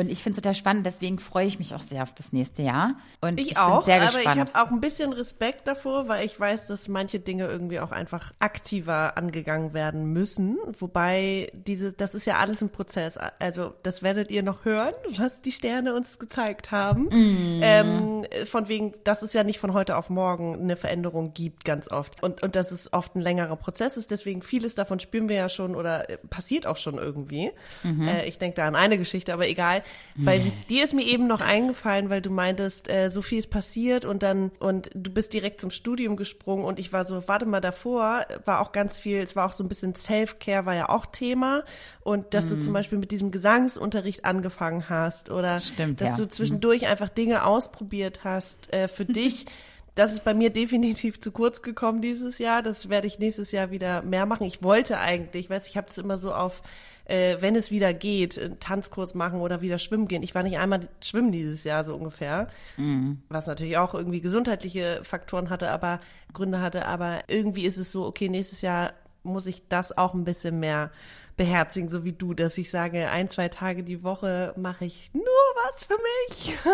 Und 0.01 0.10
ich 0.10 0.24
finde 0.24 0.36
es 0.36 0.41
total 0.41 0.55
spannend, 0.55 0.84
deswegen 0.88 1.20
freue 1.20 1.46
ich 1.46 1.60
mich 1.60 1.75
auch 1.75 1.81
sehr 1.81 2.01
auf 2.01 2.12
das 2.12 2.34
nächste 2.34 2.63
Jahr. 2.63 2.96
Und 3.22 3.39
ich, 3.39 3.51
ich 3.51 3.58
auch, 3.60 3.84
sehr 3.84 3.98
aber 3.98 4.05
gespannt. 4.05 4.50
ich 4.50 4.55
habe 4.55 4.67
auch 4.67 4.72
ein 4.72 4.81
bisschen 4.81 5.13
Respekt 5.13 5.67
davor, 5.67 6.08
weil 6.08 6.25
ich 6.25 6.39
weiß, 6.39 6.65
dass 6.65 6.88
manche 6.88 7.20
Dinge 7.20 7.46
irgendwie 7.46 7.79
auch 7.79 7.91
einfach 7.91 8.34
aktiver 8.39 9.15
angegangen 9.15 9.75
werden 9.75 10.12
müssen. 10.12 10.58
Wobei 10.79 11.51
diese, 11.53 11.93
das 11.93 12.15
ist 12.15 12.25
ja 12.25 12.38
alles 12.38 12.63
ein 12.63 12.72
Prozess. 12.72 13.20
Also 13.38 13.75
das 13.84 14.01
werdet 14.01 14.31
ihr 14.31 14.41
noch 14.41 14.65
hören, 14.65 14.93
was 15.17 15.39
die 15.41 15.51
Sterne 15.51 15.93
uns 15.93 16.17
gezeigt 16.17 16.72
haben. 16.72 17.03
Mm. 17.03 17.60
Ähm, 17.62 18.25
von 18.48 18.70
wegen, 18.70 18.96
dass 19.03 19.22
es 19.22 19.34
ja 19.34 19.43
nicht 19.43 19.60
von 19.60 19.74
heute 19.74 19.98
auf 19.98 20.10
morgen 20.10 20.55
eine 20.55 20.77
Veränderung 20.77 21.36
gibt, 21.36 21.63
ganz 21.63 21.91
oft. 21.91 22.24
Und, 22.24 22.41
und 22.41 22.55
dass 22.55 22.72
es 22.72 22.91
oft 22.91 23.15
ein 23.15 23.22
längerer 23.22 23.55
Prozess 23.55 23.98
ist. 23.98 24.10
Deswegen 24.10 24.41
vieles 24.41 24.74
davon 24.74 25.00
spüren 25.00 25.29
wir 25.29 25.36
ja 25.36 25.48
schon 25.48 25.75
oder 25.75 26.10
äh, 26.10 26.17
passiert 26.17 26.65
auch 26.65 26.77
schon 26.77 26.98
irgendwie. 26.98 27.51
Mhm. 27.84 28.08
Äh, 28.08 28.25
ich 28.25 28.39
denke 28.39 28.55
da 28.55 28.67
an 28.67 28.75
eine 28.75 28.98
Geschichte, 28.98 29.31
aber 29.31 29.48
egal. 29.48 29.84
Weil 30.15 30.51
dir 30.69 30.83
ist 30.83 30.93
mir 30.93 31.05
eben 31.05 31.27
noch 31.27 31.41
eingefallen, 31.41 32.10
weil 32.10 32.21
du 32.21 32.29
meintest, 32.29 32.89
äh, 32.89 33.10
so 33.10 33.21
viel 33.21 33.39
ist 33.39 33.50
passiert 33.50 34.05
und 34.05 34.24
dann, 34.24 34.51
und 34.60 34.89
du 34.93 35.12
bist 35.12 35.33
direkt 35.33 35.62
zum 35.62 35.71
Studium 35.71 36.17
gesprungen 36.17 36.65
und 36.65 36.79
ich 36.79 36.91
war 36.91 37.05
so, 37.05 37.27
warte 37.27 37.45
mal, 37.45 37.62
davor 37.62 38.25
war 38.45 38.60
auch 38.60 38.71
ganz 38.71 39.00
viel, 39.00 39.19
es 39.19 39.36
war 39.36 39.48
auch 39.48 39.53
so 39.53 39.63
ein 39.63 39.69
bisschen 39.69 39.95
Self-Care 39.95 40.65
war 40.65 40.75
ja 40.75 40.89
auch 40.89 41.05
Thema 41.05 41.63
und 42.01 42.33
dass 42.33 42.45
mhm. 42.45 42.55
du 42.55 42.62
zum 42.62 42.74
Beispiel 42.74 42.98
mit 42.98 43.12
diesem 43.12 43.31
Gesangsunterricht 43.31 44.25
angefangen 44.25 44.89
hast 44.89 45.31
oder 45.31 45.60
Stimmt, 45.60 46.01
dass 46.01 46.10
ja. 46.10 46.17
du 46.17 46.27
zwischendurch 46.27 46.81
mhm. 46.81 46.88
einfach 46.88 47.10
Dinge 47.10 47.45
ausprobiert 47.45 48.24
hast 48.24 48.71
äh, 48.74 48.88
für 48.88 49.05
dich, 49.12 49.45
Das 49.93 50.13
ist 50.13 50.24
bei 50.24 50.33
mir 50.33 50.51
definitiv 50.51 51.19
zu 51.19 51.31
kurz 51.31 51.62
gekommen 51.62 52.01
dieses 52.01 52.38
Jahr. 52.38 52.62
Das 52.62 52.88
werde 52.88 53.07
ich 53.07 53.19
nächstes 53.19 53.51
Jahr 53.51 53.71
wieder 53.71 54.01
mehr 54.03 54.25
machen. 54.25 54.48
Ich 54.48 54.63
wollte 54.63 55.00
eigentlich, 55.00 55.50
weiß 55.50 55.67
ich 55.67 55.75
habe 55.75 55.88
das 55.88 55.98
immer 55.98 56.17
so 56.17 56.33
auf, 56.33 56.62
äh, 57.05 57.38
wenn 57.39 57.55
es 57.55 57.72
wieder 57.72 57.93
geht, 57.93 58.39
einen 58.39 58.60
Tanzkurs 58.60 59.13
machen 59.13 59.41
oder 59.41 59.62
wieder 59.62 59.77
schwimmen 59.77 60.08
gehen. 60.08 60.24
Ich 60.24 60.36
war 60.36 60.43
nicht 60.43 60.58
einmal 60.58 60.88
schwimmen 61.01 61.31
dieses 61.31 61.63
Jahr 61.63 61.84
so 61.84 61.96
ungefähr, 61.96 62.48
mhm. 62.77 63.22
was 63.29 63.48
natürlich 63.48 63.77
auch 63.77 63.93
irgendwie 63.93 64.22
gesundheitliche 64.22 65.01
Faktoren 65.03 65.50
hatte, 65.50 65.70
aber 65.70 66.00
Gründe 66.34 66.62
hatte. 66.62 66.86
Aber 66.86 67.20
irgendwie 67.27 67.65
ist 67.65 67.77
es 67.77 67.91
so, 67.91 68.05
okay, 68.05 68.29
nächstes 68.29 68.62
Jahr 68.62 68.93
muss 69.24 69.46
ich 69.46 69.67
das 69.67 69.98
auch 69.98 70.13
ein 70.13 70.24
bisschen 70.24 70.60
mehr 70.60 70.91
beherzigen, 71.38 71.89
so 71.89 72.03
wie 72.03 72.13
du, 72.13 72.34
dass 72.34 72.58
ich 72.58 72.70
sage, 72.70 73.10
ein, 73.10 73.29
zwei 73.29 73.50
Tage 73.50 73.84
die 73.84 74.03
Woche 74.03 74.53
mache 74.58 74.86
ich 74.86 75.12
nur 75.13 75.24
was 75.65 75.84
für 75.84 75.98
mich. 76.27 76.58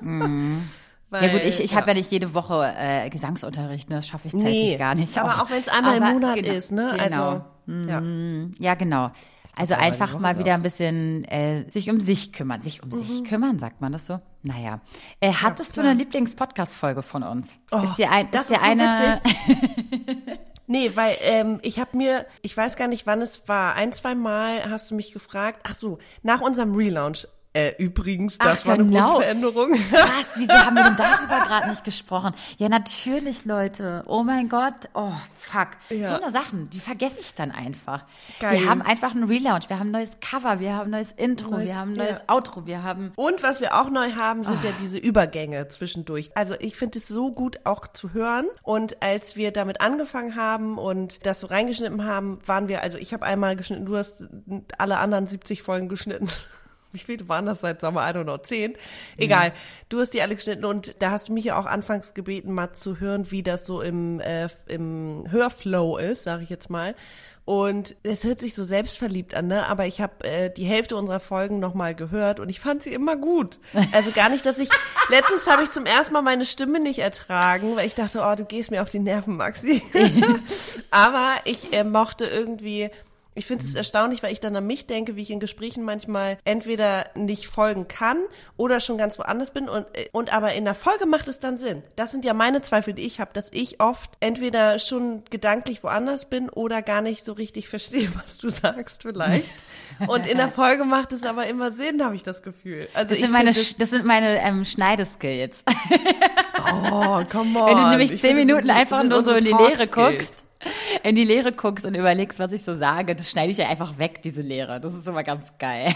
Mhm. 0.00 0.62
Weil, 1.10 1.24
ja 1.24 1.32
gut, 1.32 1.42
ich, 1.42 1.60
ich 1.60 1.70
ja. 1.72 1.78
habe 1.78 1.88
ja 1.88 1.94
nicht 1.94 2.10
jede 2.12 2.34
Woche 2.34 2.72
äh, 2.76 3.08
Gesangsunterricht, 3.08 3.88
ne? 3.88 3.96
das 3.96 4.06
schaffe 4.06 4.28
ich 4.28 4.32
zeitlich 4.32 4.52
nee, 4.52 4.76
gar 4.76 4.94
nicht. 4.94 5.16
Aber 5.18 5.30
auch, 5.30 5.42
auch 5.42 5.50
wenn 5.50 5.60
es 5.60 5.68
einmal 5.68 5.96
aber, 5.96 6.06
im 6.06 6.12
Monat 6.12 6.36
genau, 6.36 6.52
ist, 6.52 6.70
ne? 6.70 6.96
Genau. 7.02 7.28
Also, 7.66 7.88
ja. 7.88 8.00
Mhm. 8.00 8.54
ja, 8.58 8.74
genau. 8.74 9.10
Also 9.58 9.74
einfach 9.74 10.18
mal 10.18 10.38
wieder 10.38 10.54
ein 10.54 10.62
bisschen 10.62 11.24
äh, 11.24 11.68
sich 11.70 11.90
um 11.90 12.00
sich 12.00 12.32
kümmern. 12.32 12.60
Sich 12.62 12.82
um 12.82 12.90
mhm. 12.90 13.04
sich 13.04 13.24
kümmern, 13.24 13.58
sagt 13.58 13.80
man 13.80 13.92
das 13.92 14.06
so? 14.06 14.20
Naja. 14.42 14.80
Äh, 15.20 15.32
hattest 15.32 15.76
ja, 15.76 15.82
du 15.82 15.88
eine 15.88 15.98
Lieblings-Podcast-Folge 15.98 17.02
von 17.02 17.22
uns? 17.22 17.54
Oh, 17.72 17.78
ist 17.78 17.96
dir 17.96 18.10
ein, 18.10 18.30
das 18.30 18.50
ist, 18.50 18.50
dir 18.50 18.58
so 18.58 18.62
eine 18.64 19.20
Nee, 20.70 20.92
weil 20.94 21.16
ähm, 21.22 21.60
ich 21.62 21.80
habe 21.80 21.96
mir, 21.96 22.26
ich 22.42 22.54
weiß 22.54 22.76
gar 22.76 22.88
nicht, 22.88 23.06
wann 23.06 23.22
es 23.22 23.48
war, 23.48 23.74
ein, 23.74 23.90
zwei 23.90 24.14
Mal 24.14 24.70
hast 24.70 24.90
du 24.90 24.94
mich 24.94 25.12
gefragt, 25.12 25.60
ach 25.64 25.74
so, 25.78 25.98
nach 26.22 26.42
unserem 26.42 26.74
Relaunch 26.74 27.26
äh, 27.54 27.74
übrigens, 27.78 28.36
das 28.36 28.60
Ach, 28.60 28.66
war 28.66 28.76
genau. 28.76 28.96
eine 28.96 29.00
große 29.00 29.22
Veränderung. 29.22 29.70
Was? 29.90 30.38
Wieso 30.38 30.52
haben 30.52 30.74
wir 30.74 30.84
denn 30.84 30.96
darüber 30.96 31.40
gerade 31.40 31.70
nicht 31.70 31.82
gesprochen? 31.82 32.32
Ja, 32.58 32.68
natürlich, 32.68 33.46
Leute. 33.46 34.04
Oh 34.06 34.22
mein 34.22 34.48
Gott. 34.48 34.74
Oh, 34.92 35.12
fuck. 35.38 35.68
Ja. 35.88 36.08
So 36.08 36.22
eine 36.22 36.30
Sachen, 36.30 36.68
die 36.70 36.78
vergesse 36.78 37.20
ich 37.20 37.34
dann 37.34 37.50
einfach. 37.50 38.04
Geil. 38.38 38.60
Wir 38.60 38.68
haben 38.68 38.82
einfach 38.82 39.14
einen 39.14 39.24
Relaunch. 39.24 39.70
Wir 39.70 39.78
haben 39.78 39.88
ein 39.88 39.92
neues 39.92 40.18
Cover, 40.20 40.60
wir 40.60 40.74
haben 40.74 40.88
ein 40.88 40.90
neues 40.90 41.12
Intro, 41.12 41.52
neues, 41.52 41.68
wir 41.68 41.76
haben 41.76 41.92
ein 41.92 41.96
neues 41.96 42.22
ja. 42.28 42.34
Outro, 42.34 42.66
wir 42.66 42.82
haben. 42.82 43.12
Und 43.16 43.42
was 43.42 43.60
wir 43.62 43.74
auch 43.74 43.88
neu 43.88 44.12
haben, 44.12 44.44
sind 44.44 44.58
oh. 44.62 44.66
ja 44.66 44.72
diese 44.82 44.98
Übergänge 44.98 45.68
zwischendurch. 45.68 46.30
Also 46.34 46.54
ich 46.58 46.76
finde 46.76 46.98
es 46.98 47.08
so 47.08 47.32
gut 47.32 47.60
auch 47.64 47.86
zu 47.86 48.12
hören. 48.12 48.46
Und 48.62 49.02
als 49.02 49.36
wir 49.36 49.52
damit 49.52 49.80
angefangen 49.80 50.36
haben 50.36 50.76
und 50.76 51.24
das 51.24 51.40
so 51.40 51.46
reingeschnitten 51.46 52.04
haben, 52.04 52.38
waren 52.46 52.68
wir, 52.68 52.82
also 52.82 52.98
ich 52.98 53.14
habe 53.14 53.24
einmal 53.24 53.56
geschnitten, 53.56 53.86
du 53.86 53.96
hast 53.96 54.28
alle 54.76 54.98
anderen 54.98 55.26
70 55.26 55.62
Folgen 55.62 55.88
geschnitten 55.88 56.28
wie 56.92 56.98
viele 56.98 57.28
waren 57.28 57.46
das 57.46 57.60
seit 57.60 57.80
Sommer? 57.80 58.08
I 58.08 58.12
don't 58.12 58.24
know, 58.24 58.38
zehn? 58.38 58.76
Egal. 59.16 59.50
Mhm. 59.50 59.54
Du 59.88 60.00
hast 60.00 60.14
die 60.14 60.22
alle 60.22 60.34
geschnitten 60.34 60.64
und 60.64 60.96
da 61.00 61.10
hast 61.10 61.28
du 61.28 61.32
mich 61.32 61.44
ja 61.44 61.58
auch 61.58 61.66
anfangs 61.66 62.14
gebeten, 62.14 62.52
mal 62.52 62.72
zu 62.72 63.00
hören, 63.00 63.30
wie 63.30 63.42
das 63.42 63.66
so 63.66 63.80
im, 63.80 64.20
äh, 64.20 64.48
im 64.66 65.24
Hörflow 65.30 65.96
ist, 65.98 66.24
sage 66.24 66.42
ich 66.42 66.50
jetzt 66.50 66.70
mal. 66.70 66.94
Und 67.48 67.96
es 68.02 68.24
hört 68.24 68.40
sich 68.40 68.54
so 68.54 68.62
selbstverliebt 68.62 69.34
an, 69.34 69.46
ne? 69.46 69.66
Aber 69.68 69.86
ich 69.86 70.02
habe 70.02 70.22
äh, 70.22 70.50
die 70.50 70.66
Hälfte 70.66 70.96
unserer 70.96 71.18
Folgen 71.18 71.60
nochmal 71.60 71.94
gehört 71.94 72.40
und 72.40 72.50
ich 72.50 72.60
fand 72.60 72.82
sie 72.82 72.92
immer 72.92 73.16
gut. 73.16 73.58
Also 73.92 74.10
gar 74.10 74.28
nicht, 74.28 74.44
dass 74.44 74.58
ich. 74.58 74.68
letztens 75.08 75.46
habe 75.46 75.62
ich 75.62 75.70
zum 75.70 75.86
ersten 75.86 76.12
Mal 76.12 76.20
meine 76.20 76.44
Stimme 76.44 76.78
nicht 76.78 76.98
ertragen, 76.98 77.74
weil 77.74 77.86
ich 77.86 77.94
dachte, 77.94 78.20
oh, 78.20 78.34
du 78.34 78.44
gehst 78.44 78.70
mir 78.70 78.82
auf 78.82 78.90
die 78.90 78.98
Nerven, 78.98 79.38
Maxi. 79.38 79.82
Aber 80.90 81.36
ich 81.44 81.72
äh, 81.72 81.84
mochte 81.84 82.26
irgendwie 82.26 82.90
ich 83.38 83.46
finde 83.46 83.64
es 83.64 83.76
erstaunlich, 83.76 84.22
weil 84.22 84.32
ich 84.32 84.40
dann 84.40 84.56
an 84.56 84.66
mich 84.66 84.86
denke, 84.86 85.14
wie 85.14 85.22
ich 85.22 85.30
in 85.30 85.38
Gesprächen 85.38 85.84
manchmal 85.84 86.38
entweder 86.44 87.06
nicht 87.14 87.46
folgen 87.46 87.86
kann 87.86 88.18
oder 88.56 88.80
schon 88.80 88.98
ganz 88.98 89.16
woanders 89.18 89.52
bin 89.52 89.68
und, 89.68 89.86
und 90.10 90.32
aber 90.32 90.54
in 90.54 90.64
der 90.64 90.74
Folge 90.74 91.06
macht 91.06 91.28
es 91.28 91.38
dann 91.38 91.56
Sinn. 91.56 91.84
Das 91.94 92.10
sind 92.10 92.24
ja 92.24 92.34
meine 92.34 92.62
Zweifel, 92.62 92.94
die 92.94 93.06
ich 93.06 93.20
habe, 93.20 93.30
dass 93.32 93.50
ich 93.52 93.80
oft 93.80 94.10
entweder 94.18 94.80
schon 94.80 95.22
gedanklich 95.30 95.84
woanders 95.84 96.28
bin 96.28 96.48
oder 96.48 96.82
gar 96.82 97.00
nicht 97.00 97.24
so 97.24 97.32
richtig 97.32 97.68
verstehe, 97.68 98.10
was 98.24 98.38
du 98.38 98.48
sagst 98.48 99.02
vielleicht. 99.02 99.54
Und 100.08 100.26
in 100.26 100.36
der 100.36 100.48
Folge 100.58 100.84
macht 100.84 101.12
es 101.12 101.22
aber 101.22 101.46
immer 101.46 101.70
Sinn, 101.70 102.04
habe 102.04 102.16
ich 102.16 102.24
das 102.24 102.42
Gefühl. 102.42 102.88
Also 102.92 103.10
das, 103.10 103.20
sind 103.20 103.30
meine, 103.30 103.52
das, 103.52 103.76
das 103.76 103.90
sind 103.90 104.04
meine 104.04 104.42
ähm, 104.42 104.64
Schneideskills. 104.64 105.64
Oh, 106.90 107.22
come 107.30 107.56
on. 107.56 107.66
Wenn 107.68 107.76
du 107.76 107.90
nämlich 107.90 108.20
zehn 108.20 108.34
Minuten 108.34 108.70
einfach 108.70 109.04
nur 109.04 109.22
so 109.22 109.32
in 109.32 109.44
die 109.44 109.52
Leere 109.52 109.86
guckst 109.86 110.47
in 111.02 111.14
die 111.14 111.24
Leere 111.24 111.52
guckst 111.52 111.84
und 111.84 111.94
überlegst, 111.94 112.38
was 112.38 112.52
ich 112.52 112.62
so 112.62 112.74
sage, 112.74 113.14
das 113.14 113.30
schneide 113.30 113.52
ich 113.52 113.58
ja 113.58 113.68
einfach 113.68 113.98
weg, 113.98 114.22
diese 114.22 114.42
Leere. 114.42 114.80
Das 114.80 114.94
ist 114.94 115.06
immer 115.06 115.24
ganz 115.24 115.52
geil. 115.58 115.94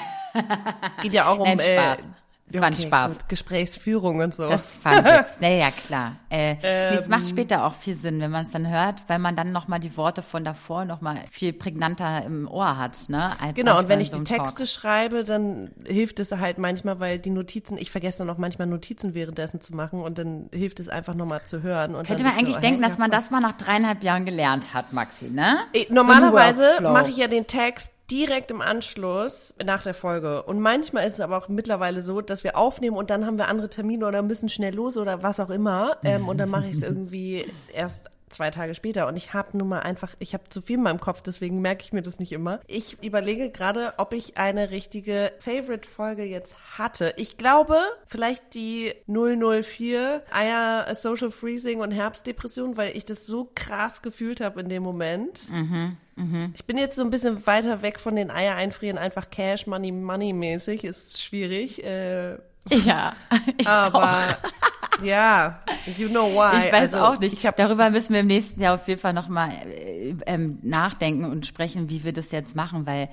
Geht 1.00 1.12
ja 1.12 1.26
auch 1.26 1.38
um 1.40 1.44
Nein, 1.44 1.60
Spaß. 1.60 1.98
Äh, 2.00 2.21
das 2.52 2.60
war 2.60 2.68
ein 2.68 2.76
Spaß. 2.76 3.28
Gesprächsführung 3.28 4.20
und 4.20 4.34
so. 4.34 4.48
Das 4.48 4.72
fand 4.72 5.06
ich 5.06 5.12
jetzt. 5.12 5.40
Naja, 5.40 5.70
klar. 5.86 6.16
Äh, 6.30 6.56
ähm, 6.62 6.98
es 6.98 7.08
macht 7.08 7.28
später 7.28 7.64
auch 7.64 7.74
viel 7.74 7.96
Sinn, 7.96 8.20
wenn 8.20 8.30
man 8.30 8.44
es 8.44 8.52
dann 8.52 8.68
hört, 8.68 9.02
weil 9.08 9.18
man 9.18 9.36
dann 9.36 9.52
nochmal 9.52 9.80
die 9.80 9.96
Worte 9.96 10.22
von 10.22 10.44
davor 10.44 10.84
nochmal 10.84 11.16
viel 11.30 11.52
prägnanter 11.52 12.24
im 12.24 12.48
Ohr 12.48 12.76
hat. 12.76 13.08
Ne, 13.08 13.40
als 13.40 13.54
genau, 13.54 13.78
und 13.78 13.88
wenn 13.88 14.00
ich 14.00 14.10
so 14.10 14.18
die 14.18 14.24
Texte 14.24 14.64
Talk. 14.64 14.68
schreibe, 14.68 15.24
dann 15.24 15.70
hilft 15.86 16.20
es 16.20 16.32
halt 16.32 16.58
manchmal, 16.58 17.00
weil 17.00 17.18
die 17.18 17.30
Notizen, 17.30 17.78
ich 17.78 17.90
vergesse 17.90 18.18
dann 18.18 18.30
auch 18.30 18.38
manchmal 18.38 18.66
Notizen 18.66 19.14
währenddessen 19.14 19.60
zu 19.60 19.74
machen 19.74 20.00
und 20.00 20.18
dann 20.18 20.48
hilft 20.52 20.80
es 20.80 20.88
einfach 20.88 21.14
nochmal 21.14 21.42
zu 21.44 21.62
hören. 21.62 21.94
Und 21.94 22.06
Könnte 22.06 22.24
man 22.24 22.34
eigentlich 22.34 22.56
so, 22.56 22.60
denken, 22.60 22.82
hey, 22.82 22.88
dass 22.88 22.98
man 22.98 23.10
das 23.10 23.30
mal 23.30 23.40
nach 23.40 23.52
dreieinhalb 23.52 24.02
Jahren 24.02 24.24
gelernt 24.24 24.74
hat, 24.74 24.92
Maxi, 24.92 25.30
ne? 25.30 25.58
Ich, 25.72 25.90
normalerweise 25.90 26.72
so 26.78 26.90
mache 26.90 27.10
ich 27.10 27.16
ja 27.16 27.28
den 27.28 27.46
Text 27.46 27.92
direkt 28.12 28.50
im 28.50 28.60
Anschluss 28.60 29.54
nach 29.64 29.82
der 29.82 29.94
Folge. 29.94 30.42
Und 30.42 30.60
manchmal 30.60 31.08
ist 31.08 31.14
es 31.14 31.20
aber 31.20 31.38
auch 31.38 31.48
mittlerweile 31.48 32.02
so, 32.02 32.20
dass 32.20 32.44
wir 32.44 32.58
aufnehmen 32.58 32.96
und 32.96 33.08
dann 33.08 33.24
haben 33.24 33.38
wir 33.38 33.48
andere 33.48 33.70
Termine 33.70 34.06
oder 34.06 34.22
müssen 34.22 34.50
schnell 34.50 34.74
los 34.74 34.98
oder 34.98 35.22
was 35.22 35.40
auch 35.40 35.48
immer. 35.48 35.96
Ähm, 36.04 36.28
und 36.28 36.36
dann 36.36 36.50
mache 36.50 36.66
ich 36.68 36.76
es 36.76 36.82
irgendwie 36.82 37.46
erst 37.72 38.10
zwei 38.32 38.50
Tage 38.50 38.74
später. 38.74 39.06
Und 39.06 39.16
ich 39.16 39.34
habe 39.34 39.56
nun 39.56 39.68
mal 39.68 39.80
einfach, 39.80 40.14
ich 40.18 40.34
habe 40.34 40.48
zu 40.48 40.60
viel 40.62 40.76
in 40.76 40.82
meinem 40.82 41.00
Kopf, 41.00 41.22
deswegen 41.22 41.60
merke 41.60 41.84
ich 41.84 41.92
mir 41.92 42.02
das 42.02 42.18
nicht 42.18 42.32
immer. 42.32 42.60
Ich 42.66 43.02
überlege 43.02 43.50
gerade, 43.50 43.94
ob 43.98 44.12
ich 44.12 44.36
eine 44.36 44.70
richtige 44.70 45.32
Favorite-Folge 45.38 46.24
jetzt 46.24 46.56
hatte. 46.78 47.14
Ich 47.16 47.36
glaube, 47.36 47.78
vielleicht 48.06 48.54
die 48.54 48.94
004 49.06 50.22
Eier 50.30 50.94
Social 50.94 51.30
Freezing 51.30 51.80
und 51.80 51.90
Herbstdepression, 51.90 52.76
weil 52.76 52.96
ich 52.96 53.04
das 53.04 53.26
so 53.26 53.50
krass 53.54 54.02
gefühlt 54.02 54.40
habe 54.40 54.60
in 54.60 54.68
dem 54.68 54.82
Moment. 54.82 55.50
Mhm. 55.50 55.96
Mhm. 56.16 56.52
Ich 56.54 56.64
bin 56.66 56.78
jetzt 56.78 56.96
so 56.96 57.02
ein 57.02 57.10
bisschen 57.10 57.46
weiter 57.46 57.82
weg 57.82 57.98
von 57.98 58.16
den 58.16 58.30
Eier 58.30 58.54
einfrieren, 58.54 58.98
einfach 58.98 59.30
Cash, 59.30 59.66
Money, 59.66 59.92
Money 59.92 60.32
mäßig, 60.32 60.84
ist 60.84 61.22
schwierig. 61.22 61.84
Äh, 61.84 62.38
ja, 62.84 63.14
ich 63.56 63.66
aber 63.66 64.02
auch. 64.02 65.02
ja, 65.02 65.60
you 65.96 66.08
know 66.08 66.28
why. 66.32 66.66
Ich 66.66 66.72
weiß 66.72 66.94
also, 66.94 66.98
auch 66.98 67.18
nicht. 67.18 67.32
Ich 67.32 67.46
hab, 67.46 67.56
Darüber 67.56 67.90
müssen 67.90 68.12
wir 68.12 68.20
im 68.20 68.28
nächsten 68.28 68.60
Jahr 68.60 68.74
auf 68.74 68.86
jeden 68.86 69.00
Fall 69.00 69.12
nochmal 69.12 69.50
äh, 69.50 70.14
ähm, 70.26 70.58
nachdenken 70.62 71.24
und 71.24 71.46
sprechen, 71.46 71.90
wie 71.90 72.04
wir 72.04 72.12
das 72.12 72.30
jetzt 72.30 72.54
machen, 72.54 72.86
weil 72.86 73.08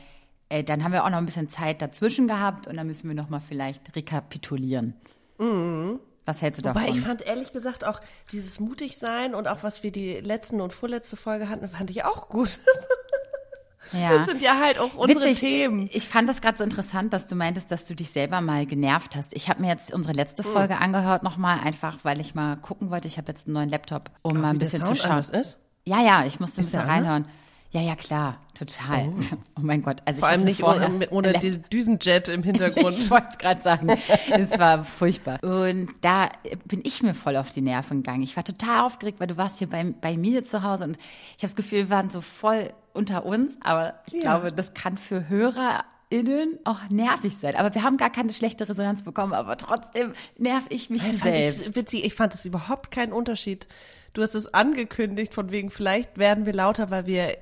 äh, 0.49 0.63
dann 0.63 0.83
haben 0.83 0.91
wir 0.91 1.03
auch 1.03 1.09
noch 1.09 1.17
ein 1.17 1.25
bisschen 1.25 1.49
Zeit 1.49 1.81
dazwischen 1.81 2.27
gehabt 2.27 2.67
und 2.67 2.77
dann 2.77 2.87
müssen 2.87 3.07
wir 3.07 3.15
nochmal 3.15 3.41
vielleicht 3.41 3.95
rekapitulieren. 3.95 4.93
Mhm. 5.37 5.99
Was 6.25 6.43
hältst 6.43 6.59
du 6.59 6.63
davon? 6.63 6.83
Wobei 6.83 6.91
ich 6.91 7.01
fand 7.01 7.21
ehrlich 7.23 7.53
gesagt 7.53 7.85
auch 7.85 8.01
dieses 8.31 8.59
mutig 8.59 8.97
sein 8.97 9.33
und 9.33 9.47
auch 9.47 9.63
was 9.63 9.81
wir 9.81 9.91
die 9.91 10.19
letzten 10.19 10.61
und 10.61 10.73
vorletzte 10.73 11.17
Folge 11.17 11.49
hatten, 11.49 11.67
fand 11.67 11.89
ich 11.89 12.03
auch 12.05 12.29
gut. 12.29 12.59
Ja. 13.93 14.17
Das 14.17 14.27
sind 14.27 14.41
ja 14.41 14.59
halt 14.59 14.79
auch 14.79 14.95
unsere 14.95 15.21
Witzig. 15.25 15.39
Themen. 15.39 15.89
Ich 15.91 16.07
fand 16.07 16.29
das 16.29 16.41
gerade 16.41 16.57
so 16.57 16.63
interessant, 16.63 17.13
dass 17.13 17.27
du 17.27 17.35
meintest, 17.35 17.71
dass 17.71 17.85
du 17.87 17.95
dich 17.95 18.11
selber 18.11 18.41
mal 18.41 18.65
genervt 18.65 19.15
hast. 19.15 19.33
Ich 19.33 19.49
habe 19.49 19.61
mir 19.61 19.67
jetzt 19.69 19.93
unsere 19.93 20.13
letzte 20.13 20.43
hm. 20.43 20.51
Folge 20.51 20.75
mhm. 20.75 20.81
angehört 20.81 21.23
nochmal, 21.23 21.59
einfach 21.59 21.97
weil 22.03 22.19
ich 22.21 22.35
mal 22.35 22.57
gucken 22.57 22.89
wollte. 22.91 23.07
Ich 23.07 23.17
habe 23.17 23.31
jetzt 23.31 23.47
einen 23.47 23.53
neuen 23.53 23.69
Laptop, 23.69 24.11
um 24.21 24.37
Ach, 24.37 24.41
mal 24.41 24.49
ein 24.49 24.59
bisschen 24.59 24.83
zu 24.83 24.95
schauen. 24.95 25.19
Ist? 25.19 25.59
Ja, 25.85 26.01
ja, 26.01 26.25
ich 26.25 26.39
musste 26.39 26.61
ein 26.61 26.65
bisschen 26.65 26.81
reinhören. 26.81 27.23
Anders? 27.23 27.33
Ja, 27.71 27.81
ja, 27.81 27.95
klar, 27.95 28.39
total. 28.57 29.09
Oh, 29.09 29.35
oh 29.57 29.61
mein 29.61 29.83
Gott. 29.83 30.01
Also 30.05 30.21
Vor 30.21 30.29
allem 30.29 30.43
nicht 30.43 30.63
ohne, 30.63 31.07
ohne 31.11 31.33
diesen 31.39 31.63
Düsenjet 31.71 32.27
im 32.27 32.41
Hintergrund. 32.43 32.97
ich 32.97 33.11
wollte 33.11 33.27
es 33.29 33.37
gerade 33.37 33.61
sagen. 33.61 33.95
Es 34.31 34.57
war 34.57 34.83
furchtbar. 34.83 35.43
Und 35.43 35.89
da 36.01 36.29
bin 36.65 36.81
ich 36.83 37.03
mir 37.03 37.13
voll 37.13 37.37
auf 37.37 37.51
die 37.51 37.61
Nerven 37.61 38.01
gegangen. 38.01 38.23
Ich 38.23 38.35
war 38.35 38.43
total 38.43 38.85
aufgeregt, 38.85 39.19
weil 39.19 39.27
du 39.27 39.37
warst 39.37 39.59
hier 39.59 39.69
bei, 39.69 39.83
bei 39.83 40.17
mir 40.17 40.43
zu 40.43 40.63
Hause 40.63 40.85
und 40.85 40.97
ich 40.97 41.43
habe 41.43 41.53
das 41.53 41.55
Gefühl, 41.55 41.79
wir 41.79 41.89
waren 41.91 42.09
so 42.09 42.21
voll 42.21 42.73
unter 42.93 43.23
uns. 43.23 43.57
Aber 43.61 43.99
ich 44.07 44.13
ja. 44.13 44.21
glaube, 44.21 44.51
das 44.51 44.73
kann 44.73 44.97
für 44.97 45.29
HörerInnen 45.29 46.57
auch 46.63 46.79
nervig 46.91 47.37
sein. 47.37 47.55
Aber 47.55 47.75
wir 47.75 47.83
haben 47.83 47.97
gar 47.97 48.09
keine 48.09 48.33
schlechte 48.33 48.67
Resonanz 48.67 49.03
bekommen, 49.03 49.33
aber 49.33 49.57
trotzdem 49.57 50.13
nerv 50.39 50.65
ich 50.69 50.89
mich 50.89 51.03
ja, 51.05 51.13
selbst. 51.13 51.67
Ich, 51.67 51.75
witzig, 51.75 52.03
ich 52.03 52.15
fand 52.15 52.33
es 52.33 52.45
überhaupt 52.45 52.89
keinen 52.89 53.13
Unterschied. 53.13 53.67
Du 54.13 54.23
hast 54.23 54.33
es 54.33 54.51
angekündigt, 54.55 55.35
von 55.35 55.51
wegen, 55.51 55.69
vielleicht 55.69 56.17
werden 56.17 56.47
wir 56.47 56.53
lauter, 56.53 56.89
weil 56.89 57.05
wir 57.05 57.37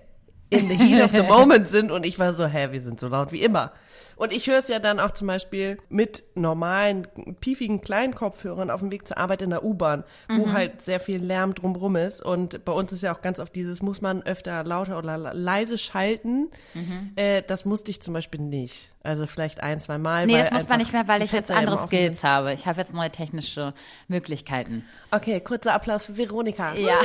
in 0.50 0.70
the 0.70 0.76
heat 0.76 1.02
of 1.02 1.12
the 1.12 1.24
moment 1.24 1.68
sind 1.68 1.92
und 1.92 2.06
ich 2.06 2.20
war 2.20 2.34
so, 2.34 2.46
hä, 2.46 2.72
wir 2.72 2.82
sind 2.82 3.00
so 3.00 3.08
laut 3.08 3.32
wie 3.32 3.42
immer. 3.42 3.72
Und 4.18 4.34
ich 4.34 4.48
höre 4.48 4.58
es 4.58 4.68
ja 4.68 4.80
dann 4.80 5.00
auch 5.00 5.12
zum 5.12 5.28
Beispiel 5.28 5.78
mit 5.90 6.24
normalen, 6.36 7.08
piefigen 7.40 7.82
kleinen 7.82 8.16
Kopfhörern 8.16 8.72
auf 8.72 8.82
dem 8.82 8.92
Weg 8.92 9.08
zur 9.08 9.18
Arbeit 9.18 9.42
in 9.44 9.52
der 9.52 9.64
U-Bahn, 9.64 10.04
wo 10.28 10.52
halt 10.52 10.82
sehr 10.82 11.00
viel 11.00 11.24
Lärm 11.24 11.54
drumrum 11.54 11.96
ist. 11.96 12.22
Und 12.22 12.66
bei 12.66 12.72
uns 12.72 12.92
ist 12.92 13.04
ja 13.04 13.16
auch 13.16 13.22
ganz 13.22 13.40
oft 13.40 13.56
dieses, 13.56 13.82
muss 13.82 14.02
man 14.02 14.24
öfter 14.24 14.64
lauter 14.64 14.98
oder 14.98 15.18
leise 15.34 15.78
schalten. 15.78 16.50
Äh, 17.16 17.44
das 17.46 17.66
musste 17.66 17.92
ich 17.92 18.02
zum 18.02 18.14
Beispiel 18.14 18.42
nicht. 18.42 18.94
Also 19.04 19.26
vielleicht 19.26 19.64
ein, 19.64 19.80
zwei 19.80 19.98
Mal. 19.98 20.26
Nee, 20.26 20.38
das 20.38 20.52
muss 20.52 20.68
man 20.68 20.80
nicht 20.80 20.92
mehr, 20.92 21.08
weil 21.08 21.22
ich 21.22 21.32
jetzt 21.32 21.48
Fenster 21.48 21.56
andere. 21.56 21.78
Skills 21.78 22.26
habe. 22.26 22.52
Ich 22.54 22.68
habe 22.68 22.82
jetzt 22.82 22.94
neue 22.94 23.10
technische 23.10 23.74
Möglichkeiten. 24.10 24.84
Okay, 25.12 25.40
kurzer 25.40 25.74
Applaus 25.74 26.04
für 26.06 26.18
Veronika. 26.18 26.76
Ja, 26.76 27.00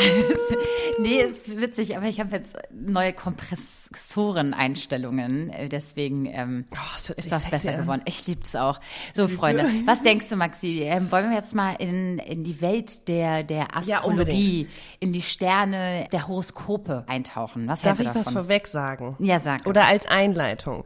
nee, 0.99 1.21
ist 1.21 1.61
witzig, 1.61 1.97
aber 1.97 2.07
ich 2.07 2.19
habe 2.19 2.35
jetzt 2.35 2.57
neue 2.73 3.13
Kompressoren-Einstellungen, 3.13 5.51
äh, 5.51 5.69
deswegen 5.69 6.27
ähm, 6.27 6.65
Oh, 6.73 6.99
das 7.09 7.25
ist 7.25 7.33
das 7.33 7.51
besser 7.51 7.75
an. 7.75 7.81
geworden. 7.81 8.03
Ich 8.05 8.27
lieb's 8.27 8.55
auch. 8.57 8.81
So, 9.15 9.29
Freunde, 9.29 9.65
was 9.87 10.03
denkst 10.03 10.29
du, 10.29 10.37
Maxi? 10.37 10.81
Ähm, 10.83 11.11
wollen 11.11 11.31
wir 11.31 11.37
jetzt 11.37 11.55
mal 11.55 11.75
in, 11.75 12.19
in 12.19 12.45
die 12.45 12.61
Welt 12.61 13.09
der, 13.09 13.43
der 13.43 13.69
Ja, 13.85 13.99
Astrologie, 13.99 14.69
in 15.01 15.13
die 15.13 15.23
Sterne 15.23 16.09
der 16.13 16.29
Horoskope 16.29 17.05
eintauchen? 17.07 17.69
Was 17.69 17.83
Darf 17.83 18.01
ich 18.01 18.07
was 18.07 18.15
davon? 18.15 18.33
vorweg 18.35 18.67
sagen? 18.67 19.17
Ja, 19.19 19.39
sag. 19.39 19.67
Oder 19.67 19.87
als 19.87 20.07
Einleitung. 20.07 20.85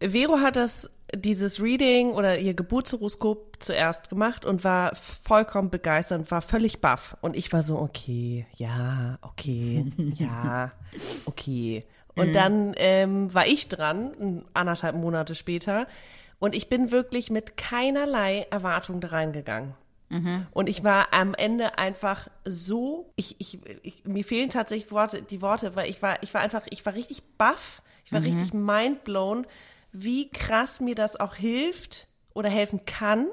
Vero 0.00 0.40
hat 0.40 0.56
das, 0.56 0.90
dieses 1.14 1.60
Reading 1.60 2.10
oder 2.12 2.38
ihr 2.38 2.54
Geburtshoroskop 2.54 3.56
zuerst 3.60 4.08
gemacht 4.08 4.44
und 4.44 4.64
war 4.64 4.94
vollkommen 4.94 5.70
begeistert 5.70 6.20
und 6.20 6.30
war 6.30 6.42
völlig 6.42 6.80
baff. 6.80 7.16
Und 7.20 7.36
ich 7.36 7.52
war 7.52 7.62
so, 7.62 7.78
okay, 7.78 8.46
ja, 8.56 9.18
okay, 9.22 9.84
ja, 10.16 10.72
okay. 11.26 11.84
Und 12.14 12.34
dann 12.34 12.74
ähm, 12.76 13.32
war 13.32 13.46
ich 13.46 13.68
dran, 13.68 14.44
anderthalb 14.54 14.96
Monate 14.96 15.34
später. 15.34 15.86
Und 16.38 16.54
ich 16.54 16.68
bin 16.68 16.90
wirklich 16.90 17.30
mit 17.30 17.56
keinerlei 17.56 18.46
Erwartung 18.50 19.00
da 19.00 19.08
reingegangen. 19.08 19.74
Und 20.52 20.68
ich 20.68 20.84
war 20.84 21.14
am 21.14 21.32
Ende 21.32 21.78
einfach 21.78 22.28
so, 22.44 23.10
ich, 23.16 23.36
ich, 23.38 23.60
ich, 23.82 24.04
mir 24.04 24.24
fehlen 24.24 24.50
tatsächlich 24.50 24.90
Worte, 24.92 25.22
die 25.22 25.40
Worte, 25.40 25.74
weil 25.74 25.88
ich 25.88 26.02
war, 26.02 26.22
ich 26.22 26.34
war 26.34 26.42
einfach, 26.42 26.66
ich 26.68 26.84
war 26.84 26.94
richtig 26.94 27.22
baff, 27.38 27.82
ich 28.04 28.12
war 28.12 28.20
richtig 28.22 28.52
mindblown, 28.52 29.46
wie 29.92 30.28
krass 30.28 30.80
mir 30.80 30.94
das 30.94 31.18
auch 31.18 31.36
hilft 31.36 32.08
oder 32.34 32.50
helfen 32.50 32.84
kann. 32.84 33.28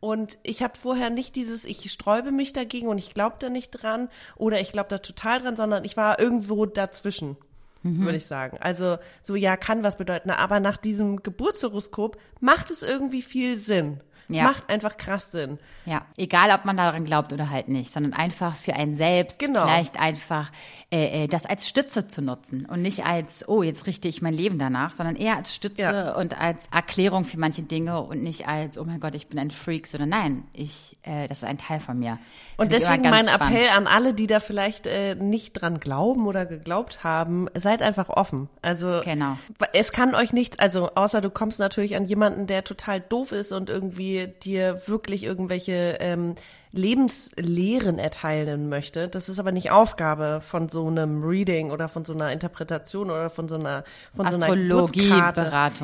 Und 0.00 0.38
ich 0.42 0.62
habe 0.62 0.78
vorher 0.78 1.10
nicht 1.10 1.36
dieses, 1.36 1.64
ich 1.64 1.92
sträube 1.92 2.32
mich 2.32 2.52
dagegen 2.52 2.88
und 2.88 2.98
ich 2.98 3.12
glaube 3.12 3.36
da 3.38 3.50
nicht 3.50 3.70
dran 3.70 4.08
oder 4.36 4.58
ich 4.60 4.72
glaube 4.72 4.88
da 4.88 4.98
total 4.98 5.40
dran, 5.40 5.54
sondern 5.54 5.84
ich 5.84 5.96
war 5.96 6.18
irgendwo 6.18 6.64
dazwischen, 6.64 7.36
würde 7.82 8.16
ich 8.16 8.26
sagen. 8.26 8.58
Also 8.60 8.98
so, 9.20 9.34
ja, 9.34 9.56
kann 9.56 9.82
was 9.82 9.96
bedeuten, 9.96 10.30
aber 10.30 10.60
nach 10.60 10.76
diesem 10.76 11.22
Geburtshoroskop 11.22 12.18
macht 12.40 12.70
es 12.70 12.82
irgendwie 12.82 13.22
viel 13.22 13.58
Sinn. 13.58 14.00
Es 14.28 14.36
Ja. 14.36 14.44
macht 14.44 14.68
einfach 14.70 14.96
krass 14.96 15.30
Sinn. 15.32 15.58
Ja, 15.84 16.02
egal 16.16 16.50
ob 16.52 16.64
man 16.64 16.76
daran 16.76 17.04
glaubt 17.04 17.32
oder 17.32 17.50
halt 17.50 17.68
nicht, 17.68 17.90
sondern 17.92 18.12
einfach 18.12 18.54
für 18.56 18.74
einen 18.74 18.96
selbst 18.96 19.38
Genau. 19.38 19.62
vielleicht 19.62 19.98
einfach 19.98 20.50
äh, 20.90 21.24
äh, 21.24 21.26
das 21.26 21.46
als 21.46 21.68
Stütze 21.68 22.06
zu 22.06 22.22
nutzen 22.22 22.66
und 22.66 22.82
nicht 22.82 23.04
als, 23.06 23.48
oh, 23.48 23.62
jetzt 23.62 23.86
richte 23.86 24.08
ich 24.08 24.20
mein 24.22 24.34
Leben 24.34 24.58
danach, 24.58 24.92
sondern 24.92 25.16
eher 25.16 25.36
als 25.36 25.54
Stütze 25.54 25.82
Ja. 25.82 26.14
und 26.16 26.38
als 26.40 26.66
Erklärung 26.72 27.24
für 27.24 27.38
manche 27.38 27.62
Dinge 27.62 28.00
und 28.02 28.22
nicht 28.22 28.46
als, 28.46 28.76
oh 28.78 28.84
mein 28.84 29.00
Gott, 29.00 29.14
ich 29.14 29.26
bin 29.28 29.38
ein 29.38 29.50
Freak, 29.50 29.86
sondern 29.86 30.10
nein, 30.10 30.44
ich, 30.52 30.96
äh, 31.02 31.28
das 31.28 31.38
ist 31.38 31.44
ein 31.44 31.58
Teil 31.58 31.80
von 31.80 31.98
mir. 31.98 32.18
Und 32.58 32.72
deswegen 32.72 33.02
mein 33.08 33.26
spannend. 33.26 33.54
Appell 33.56 33.68
an 33.70 33.86
alle, 33.86 34.12
die 34.14 34.26
da 34.26 34.38
vielleicht 34.38 34.86
äh, 34.86 35.14
nicht 35.14 35.54
dran 35.54 35.80
glauben 35.80 36.26
oder 36.26 36.44
geglaubt 36.46 37.02
haben, 37.04 37.48
seid 37.54 37.82
einfach 37.82 38.08
offen. 38.10 38.48
Also 38.60 39.00
Genau. 39.04 39.36
es 39.72 39.92
kann 39.92 40.14
euch 40.14 40.32
nichts, 40.32 40.58
also 40.58 40.90
außer 40.94 41.20
du 41.22 41.30
kommst 41.30 41.58
natürlich 41.58 41.96
an 41.96 42.04
jemanden, 42.04 42.46
der 42.46 42.64
total 42.64 43.00
doof 43.00 43.32
ist 43.32 43.50
und 43.52 43.70
irgendwie 43.70 44.11
dir 44.42 44.82
wirklich 44.86 45.24
irgendwelche 45.24 45.98
ähm, 46.00 46.34
Lebenslehren 46.72 47.98
erteilen 47.98 48.70
möchte. 48.70 49.08
Das 49.08 49.28
ist 49.28 49.38
aber 49.38 49.52
nicht 49.52 49.70
Aufgabe 49.70 50.40
von 50.42 50.70
so 50.70 50.86
einem 50.88 51.22
Reading 51.22 51.70
oder 51.70 51.88
von 51.88 52.06
so 52.06 52.14
einer 52.14 52.32
Interpretation 52.32 53.10
oder 53.10 53.28
von 53.28 53.46
so 53.46 53.56
einer 53.56 53.84
von 54.16 54.26
so 54.26 54.36
einer. 54.36 54.56
Geburtskarte. 54.56 55.42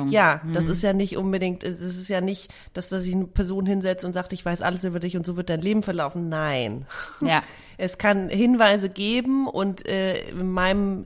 Ja, 0.09 0.41
das 0.51 0.65
ist 0.65 0.81
ja 0.81 0.93
nicht 0.93 1.15
unbedingt, 1.15 1.63
es 1.63 1.79
ist 1.79 2.09
ja 2.09 2.21
nicht, 2.21 2.51
dass 2.73 2.89
da 2.89 2.99
sich 2.99 3.13
eine 3.13 3.25
Person 3.25 3.67
hinsetzt 3.67 4.03
und 4.03 4.13
sagt, 4.13 4.33
ich 4.33 4.43
weiß 4.43 4.63
alles 4.63 4.83
über 4.83 4.99
dich 4.99 5.15
und 5.15 5.25
so 5.25 5.37
wird 5.37 5.51
dein 5.51 5.61
Leben 5.61 5.83
verlaufen. 5.83 6.29
Nein. 6.29 6.85
Ja. 7.21 7.43
Es 7.81 7.97
kann 7.97 8.27
Hinweise 8.27 8.89
geben 8.89 9.47
und 9.47 9.87
äh, 9.87 10.27
in 10.31 10.51
meinem 10.51 11.05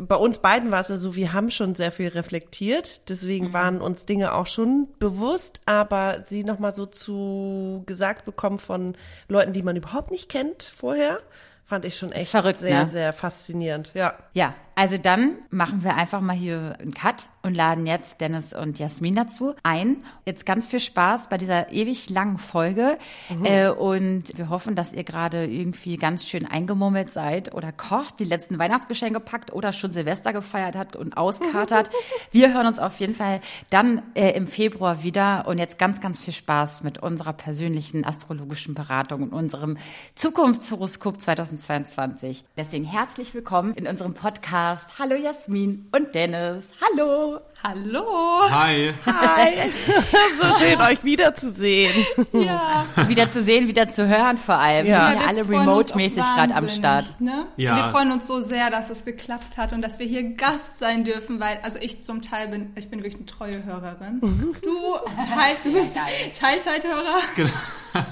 bei 0.00 0.16
uns 0.16 0.38
beiden 0.38 0.70
war 0.70 0.80
es 0.80 0.88
ja 0.88 0.98
so, 0.98 1.14
wir 1.14 1.32
haben 1.32 1.50
schon 1.50 1.74
sehr 1.74 1.90
viel 1.90 2.08
reflektiert, 2.08 3.08
deswegen 3.08 3.52
waren 3.52 3.80
uns 3.80 4.06
Dinge 4.06 4.34
auch 4.34 4.46
schon 4.46 4.88
bewusst, 4.98 5.60
aber 5.66 6.22
sie 6.24 6.44
nochmal 6.44 6.74
so 6.74 6.86
zu 6.86 7.82
gesagt 7.86 8.24
bekommen 8.24 8.58
von 8.58 8.96
Leuten, 9.28 9.52
die 9.52 9.62
man 9.62 9.76
überhaupt 9.76 10.10
nicht 10.10 10.28
kennt 10.28 10.62
vorher, 10.62 11.20
fand 11.64 11.84
ich 11.84 11.96
schon 11.96 12.12
echt 12.12 12.30
verrückt, 12.30 12.58
sehr, 12.58 12.84
ne? 12.84 12.88
sehr 12.88 13.12
faszinierend. 13.12 13.92
Ja. 13.94 14.14
Ja, 14.34 14.54
also 14.74 14.98
dann 14.98 15.38
machen 15.50 15.82
wir 15.82 15.96
einfach 15.96 16.20
mal 16.20 16.36
hier 16.36 16.76
einen 16.78 16.94
Cut 16.94 17.28
und 17.46 17.54
laden 17.54 17.86
jetzt 17.86 18.20
Dennis 18.20 18.52
und 18.52 18.78
Jasmin 18.78 19.14
dazu 19.14 19.54
ein. 19.62 19.98
Jetzt 20.24 20.44
ganz 20.44 20.66
viel 20.66 20.80
Spaß 20.80 21.28
bei 21.28 21.38
dieser 21.38 21.72
ewig 21.72 22.10
langen 22.10 22.38
Folge 22.38 22.98
äh, 23.44 23.68
und 23.68 24.36
wir 24.36 24.48
hoffen, 24.48 24.74
dass 24.74 24.92
ihr 24.92 25.04
gerade 25.04 25.46
irgendwie 25.46 25.96
ganz 25.96 26.26
schön 26.26 26.44
eingemummelt 26.44 27.12
seid 27.12 27.54
oder 27.54 27.72
kocht, 27.72 28.18
die 28.18 28.24
letzten 28.24 28.58
Weihnachtsgeschenke 28.58 29.20
packt 29.20 29.52
oder 29.52 29.72
schon 29.72 29.92
Silvester 29.92 30.32
gefeiert 30.32 30.76
hat 30.76 30.96
und 30.96 31.16
auskatert. 31.16 31.90
wir 32.32 32.52
hören 32.52 32.66
uns 32.66 32.78
auf 32.78 32.98
jeden 32.98 33.14
Fall 33.14 33.40
dann 33.70 34.02
äh, 34.14 34.30
im 34.32 34.46
Februar 34.46 35.02
wieder 35.02 35.46
und 35.46 35.58
jetzt 35.58 35.78
ganz, 35.78 36.00
ganz 36.00 36.20
viel 36.20 36.34
Spaß 36.34 36.82
mit 36.82 36.98
unserer 36.98 37.32
persönlichen 37.32 38.04
astrologischen 38.04 38.74
Beratung 38.74 39.22
und 39.22 39.32
unserem 39.32 39.76
Zukunftshoroskop 40.16 41.20
2022. 41.20 42.44
Deswegen 42.56 42.84
herzlich 42.84 43.34
willkommen 43.34 43.74
in 43.74 43.86
unserem 43.86 44.14
Podcast. 44.14 44.98
Hallo 44.98 45.14
Jasmin 45.14 45.88
und 45.92 46.14
Dennis. 46.14 46.72
Hallo. 46.80 47.35
Hallo. 47.62 48.42
Hi. 48.48 48.94
Hi, 49.06 49.72
so 50.40 50.54
schön 50.54 50.80
euch 50.80 51.02
wiederzusehen. 51.02 51.92
Ja. 52.32 52.86
Wieder 53.08 53.28
zu 53.30 53.42
sehen, 53.42 53.66
wieder 53.66 53.88
zu 53.88 54.06
hören 54.06 54.38
vor 54.38 54.56
allem. 54.56 54.86
Ja. 54.86 55.08
Wir 55.08 55.12
sind 55.12 55.20
ja 55.22 55.26
alle 55.26 55.48
remote-mäßig 55.48 56.22
gerade 56.22 56.54
am 56.54 56.68
Start. 56.68 57.20
Ne? 57.20 57.46
Ja. 57.56 57.76
Wir 57.76 57.90
freuen 57.90 58.12
uns 58.12 58.26
so 58.26 58.40
sehr, 58.40 58.70
dass 58.70 58.90
es 58.90 59.04
geklappt 59.04 59.56
hat 59.56 59.72
und 59.72 59.80
dass 59.80 59.98
wir 59.98 60.06
hier 60.06 60.34
Gast 60.34 60.78
sein 60.78 61.04
dürfen, 61.04 61.40
weil, 61.40 61.58
also 61.62 61.78
ich 61.80 62.00
zum 62.04 62.22
Teil 62.22 62.48
bin, 62.48 62.72
ich 62.76 62.88
bin 62.88 63.00
wirklich 63.00 63.16
eine 63.16 63.26
treue 63.26 63.64
Hörerin. 63.64 64.20
Du, 64.62 64.96
Teil, 65.34 65.56
du 65.64 65.72
bist 65.72 65.96
Teilzeithörer. 66.38 67.18
Genau, 67.34 67.50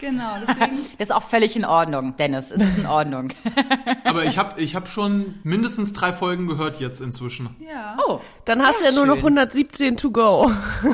deswegen. 0.00 0.46
Das 0.98 1.08
ist 1.08 1.12
auch 1.14 1.22
völlig 1.22 1.56
in 1.56 1.64
Ordnung, 1.64 2.16
Dennis. 2.16 2.50
Es 2.50 2.62
ist 2.62 2.78
in 2.78 2.86
Ordnung. 2.86 3.28
Aber 4.04 4.24
ich 4.24 4.38
habe 4.38 4.60
ich 4.60 4.74
hab 4.74 4.88
schon 4.88 5.34
mindestens 5.42 5.92
drei 5.92 6.12
Folgen 6.12 6.46
gehört 6.46 6.80
jetzt 6.80 7.00
inzwischen. 7.00 7.54
Ja. 7.60 7.96
Oh, 8.06 8.20
Dann 8.44 8.62
hast 8.62 8.80
du 8.80 8.84
ja 8.86 8.92
nur 8.92 9.06
noch 9.06 9.14
schön. 9.16 9.38
117 9.38 9.96
to 9.96 10.10
go. 10.10 10.50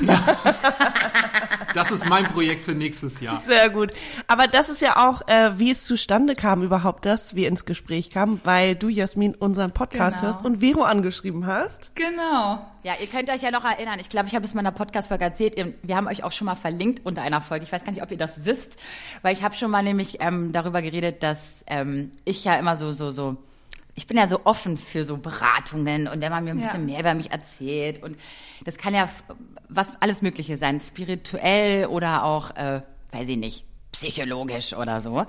Das 1.74 1.90
ist 1.90 2.04
mein 2.06 2.26
Projekt 2.26 2.60
für 2.62 2.74
nächstes 2.74 3.20
Jahr. 3.20 3.40
Sehr 3.40 3.70
gut. 3.70 3.92
Aber 4.26 4.46
das 4.46 4.68
ist 4.68 4.82
ja 4.82 5.08
auch, 5.08 5.26
äh, 5.26 5.58
wie 5.58 5.70
es 5.70 5.84
zustande 5.84 6.34
kam 6.34 6.62
überhaupt, 6.62 7.06
dass 7.06 7.34
wir 7.34 7.48
ins 7.48 7.64
Gespräch 7.64 8.10
kamen, 8.10 8.42
weil 8.44 8.76
du, 8.76 8.88
Jasmin, 8.88 9.34
unseren 9.34 9.70
Podcast 9.72 10.20
Genau. 10.20 10.32
hörst 10.34 10.44
und 10.44 10.58
Vero 10.60 10.82
angeschrieben 10.82 11.46
hast. 11.46 11.92
Genau. 11.94 12.66
Ja, 12.84 12.94
ihr 13.00 13.06
könnt 13.06 13.30
euch 13.30 13.42
ja 13.42 13.52
noch 13.52 13.64
erinnern. 13.64 14.00
Ich 14.00 14.08
glaube, 14.08 14.26
ich 14.28 14.34
habe 14.34 14.44
es 14.44 14.52
in 14.52 14.56
meiner 14.56 14.72
Podcast-Folge 14.72 15.22
erzählt. 15.24 15.54
Wir 15.82 15.96
haben 15.96 16.08
euch 16.08 16.24
auch 16.24 16.32
schon 16.32 16.46
mal 16.46 16.56
verlinkt 16.56 17.06
unter 17.06 17.22
einer 17.22 17.40
Folge. 17.40 17.64
Ich 17.64 17.70
weiß 17.70 17.84
gar 17.84 17.92
nicht, 17.92 18.02
ob 18.02 18.10
ihr 18.10 18.16
das 18.18 18.44
wisst, 18.44 18.76
weil 19.22 19.34
ich 19.34 19.44
habe 19.44 19.54
schon 19.54 19.70
mal 19.70 19.82
nämlich 19.84 20.16
ähm, 20.20 20.50
darüber 20.52 20.82
geredet, 20.82 21.22
dass 21.22 21.64
ähm, 21.68 22.10
ich 22.24 22.44
ja 22.44 22.54
immer 22.54 22.74
so, 22.74 22.90
so, 22.90 23.12
so, 23.12 23.36
ich 23.94 24.08
bin 24.08 24.16
ja 24.16 24.26
so 24.26 24.40
offen 24.44 24.76
für 24.78 25.04
so 25.04 25.16
Beratungen 25.16 26.08
und 26.08 26.20
wenn 26.20 26.32
man 26.32 26.42
mir 26.44 26.50
ein 26.50 26.58
Ja. 26.58 26.64
bisschen 26.66 26.86
mehr 26.86 26.98
über 26.98 27.14
mich 27.14 27.30
erzählt 27.30 28.02
und 28.02 28.16
das 28.64 28.78
kann 28.78 28.94
ja 28.94 29.08
was 29.68 29.92
alles 30.00 30.20
Mögliche 30.22 30.56
sein, 30.56 30.80
spirituell 30.80 31.86
oder 31.86 32.24
auch, 32.24 32.50
äh, 32.56 32.80
weiß 33.12 33.28
ich 33.28 33.36
nicht, 33.36 33.64
psychologisch 33.92 34.72
oder 34.74 35.00
so. 35.00 35.26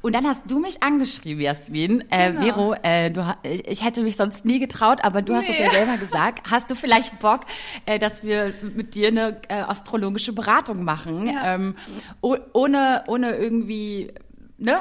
Und 0.00 0.14
dann 0.14 0.26
hast 0.26 0.50
du 0.50 0.58
mich 0.60 0.82
angeschrieben, 0.82 1.42
Jasmin. 1.42 2.04
Äh, 2.10 2.32
Genau. 2.32 2.42
Vero, 2.42 2.74
äh, 2.82 3.10
du, 3.10 3.36
ich 3.42 3.84
hätte 3.84 4.02
mich 4.02 4.16
sonst 4.16 4.44
nie 4.44 4.58
getraut, 4.58 5.02
aber 5.04 5.22
du 5.22 5.34
hast 5.34 5.48
es 5.48 5.58
Nee. 5.58 5.64
ja 5.64 5.70
selber 5.70 5.96
gesagt. 5.96 6.50
Hast 6.50 6.70
du 6.70 6.74
vielleicht 6.76 7.18
Bock, 7.18 7.40
äh, 7.84 7.98
dass 7.98 8.22
wir 8.22 8.54
mit 8.74 8.94
dir 8.94 9.08
eine 9.08 9.40
äh, 9.48 9.54
astrologische 9.60 10.32
Beratung 10.32 10.84
machen? 10.84 11.26
Ja. 11.28 11.54
Ähm, 11.54 11.74
oh, 12.20 12.36
ohne, 12.52 13.04
ohne 13.08 13.32
irgendwie, 13.36 14.12
ne? 14.58 14.78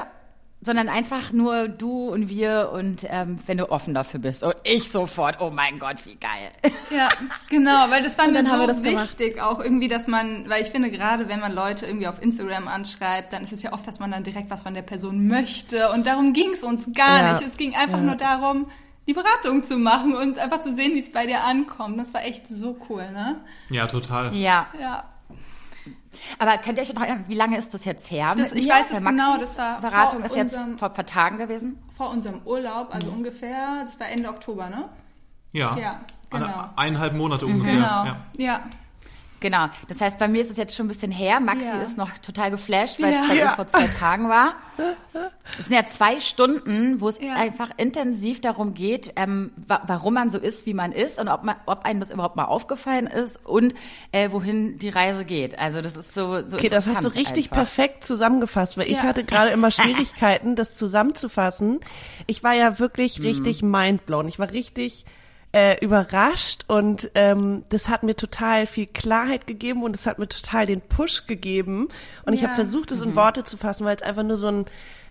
Sondern 0.65 0.89
einfach 0.89 1.31
nur 1.31 1.67
du 1.67 2.09
und 2.09 2.27
wir 2.27 2.71
und 2.73 3.05
ähm, 3.07 3.37
wenn 3.45 3.59
du 3.59 3.69
offen 3.69 3.93
dafür 3.93 4.19
bist. 4.19 4.41
Und 4.41 4.55
ich 4.63 4.91
sofort, 4.91 5.37
oh 5.39 5.51
mein 5.51 5.77
Gott, 5.77 6.05
wie 6.07 6.15
geil. 6.15 6.49
Ja, 6.89 7.07
genau, 7.49 7.89
weil 7.89 8.01
das 8.01 8.17
war 8.17 8.27
mir 8.27 8.43
so 8.43 8.65
das 8.65 8.81
gemacht. 8.81 9.19
wichtig, 9.19 9.39
auch 9.41 9.59
irgendwie, 9.59 9.87
dass 9.87 10.07
man, 10.07 10.49
weil 10.49 10.63
ich 10.63 10.69
finde, 10.69 10.89
gerade 10.89 11.29
wenn 11.29 11.39
man 11.39 11.53
Leute 11.53 11.85
irgendwie 11.85 12.07
auf 12.07 12.19
Instagram 12.21 12.67
anschreibt, 12.67 13.31
dann 13.31 13.43
ist 13.43 13.53
es 13.53 13.61
ja 13.61 13.73
oft, 13.73 13.85
dass 13.87 13.99
man 13.99 14.09
dann 14.11 14.23
direkt 14.23 14.49
was 14.49 14.63
von 14.63 14.73
der 14.73 14.81
Person 14.81 15.27
möchte 15.27 15.91
und 15.91 16.07
darum 16.07 16.33
ging 16.33 16.49
es 16.53 16.63
uns 16.63 16.91
gar 16.93 17.19
Ja. 17.19 17.31
nicht. 17.33 17.45
Es 17.45 17.57
ging 17.57 17.75
einfach 17.75 17.99
Ja. 17.99 18.03
nur 18.03 18.15
darum, 18.15 18.65
die 19.07 19.13
Beratung 19.13 19.61
zu 19.61 19.77
machen 19.77 20.15
und 20.15 20.39
einfach 20.39 20.61
zu 20.61 20.73
sehen, 20.73 20.95
wie 20.95 20.99
es 20.99 21.11
bei 21.11 21.27
dir 21.27 21.43
ankommt. 21.43 21.99
Das 21.99 22.11
war 22.15 22.23
echt 22.23 22.47
so 22.47 22.75
cool, 22.89 23.07
ne? 23.11 23.35
Ja, 23.69 23.85
total. 23.85 24.33
Ja. 24.35 24.65
Ja. 24.81 25.03
Aber 26.39 26.57
könnt 26.57 26.77
ihr 26.77 26.83
euch 26.83 26.93
noch 26.93 27.01
erinnern, 27.01 27.25
wie 27.27 27.35
lange 27.35 27.57
ist 27.57 27.73
das 27.73 27.85
jetzt 27.85 28.09
her? 28.11 28.33
Das- 28.37 28.53
mit 28.53 28.63
ich 28.63 28.69
weiß 28.69 28.91
es 28.91 28.97
genau, 29.03 29.37
das 29.37 29.57
war 29.57 29.81
Beratung 29.81 30.19
vor 30.19 30.25
ist 30.25 30.35
jetzt 30.35 30.53
unserem- 30.55 30.77
vor 30.77 30.89
ein 30.89 30.93
paar 30.93 31.05
Tagen 31.05 31.37
gewesen. 31.37 31.79
Vor 31.97 32.09
unserem 32.09 32.41
Urlaub, 32.45 32.93
also 32.93 33.09
ungefähr, 33.11 33.85
das 33.85 33.99
war 33.99 34.07
Ende 34.07 34.29
Oktober, 34.29 34.69
ne? 34.69 34.89
Ja. 35.53 35.75
Ja, 35.77 36.01
genau. 36.29 36.45
Eine, 36.45 36.77
eineinhalb 36.77 37.13
Monate 37.13 37.45
ungefähr. 37.45 37.73
Genau. 37.75 37.85
Ja. 37.85 38.17
Ja. 38.37 38.59
Genau. 39.41 39.67
Das 39.89 40.01
heißt, 40.01 40.17
bei 40.17 40.27
mir 40.27 40.41
ist 40.41 40.49
es 40.49 40.57
jetzt 40.57 40.75
schon 40.75 40.85
ein 40.85 40.89
bisschen 40.89 41.11
her. 41.11 41.39
Maxi 41.39 41.67
Ja. 41.67 41.81
ist 41.81 41.97
noch 41.97 42.17
total 42.17 42.49
geflasht, 42.51 42.99
weil 43.01 43.13
Ja. 43.13 43.21
es 43.21 43.27
bei 43.27 43.35
ihr 43.35 43.41
Ja. 43.41 43.51
vor 43.55 43.67
zwei 43.67 43.85
Tagen 43.87 44.27
war. 44.29 44.55
Es 45.59 45.67
sind 45.67 45.75
ja 45.75 45.85
zwei 45.85 46.19
Stunden, 46.19 46.99
wo 46.99 47.09
es 47.09 47.19
Ja. 47.19 47.33
einfach 47.35 47.69
intensiv 47.77 48.41
darum 48.41 48.73
geht, 48.73 49.11
ähm, 49.17 49.51
wa 49.67 49.81
warum 49.87 50.15
man 50.15 50.29
so 50.29 50.37
ist, 50.39 50.65
wie 50.65 50.73
man 50.73 50.91
ist 50.91 51.19
und 51.19 51.27
ob, 51.27 51.43
man, 51.43 51.57
ob 51.65 51.85
einem 51.85 51.99
das 51.99 52.11
überhaupt 52.11 52.35
mal 52.37 52.45
aufgefallen 52.45 53.07
ist 53.07 53.45
und 53.45 53.75
äh, 54.11 54.31
wohin 54.31 54.79
die 54.79 54.89
Reise 54.89 55.25
geht. 55.25 55.59
Also 55.59 55.81
das 55.81 55.95
ist 55.95 56.13
so, 56.13 56.43
so 56.43 56.57
Okay, 56.57 56.69
das 56.69 56.87
hast 56.87 57.03
du 57.05 57.09
richtig 57.09 57.45
einfach. 57.45 57.57
perfekt 57.57 58.03
zusammengefasst, 58.03 58.77
weil 58.77 58.89
ich 58.89 59.01
hatte 59.03 59.23
gerade 59.23 59.51
immer 59.51 59.69
Schwierigkeiten, 59.71 60.55
das 60.55 60.75
zusammenzufassen. 60.75 61.81
Ich 62.25 62.43
war 62.43 62.53
ja 62.53 62.79
wirklich 62.79 63.19
Mhm. 63.19 63.25
richtig 63.25 63.61
mindblown. 63.61 64.27
Ich 64.27 64.39
war 64.39 64.51
richtig 64.51 65.05
äh, 65.55 65.77
überrascht 65.83 66.65
und 66.67 67.09
ähm, 67.15 67.63
das 67.69 67.87
hat 67.87 68.03
mir 68.03 68.15
total 68.15 68.67
viel 68.67 68.87
Klarheit 68.87 69.47
gegeben 69.47 69.83
und 69.83 69.95
es 69.95 70.05
hat 70.05 70.19
mir 70.19 70.27
total 70.27 70.65
den 70.65 70.81
Push 70.81 71.27
gegeben. 71.27 71.87
Und 72.25 72.33
ich 72.33 72.41
Ja. 72.41 72.47
habe 72.47 72.55
versucht, 72.55 72.91
es 72.91 72.99
Mhm. 72.99 73.11
in 73.11 73.15
Worte 73.15 73.43
zu 73.45 73.55
fassen, 73.55 73.85
weil 73.85 73.95
es 73.95 74.01
einfach 74.01 74.23
nur 74.23 74.35
so 74.37 74.47
ein 74.49 74.65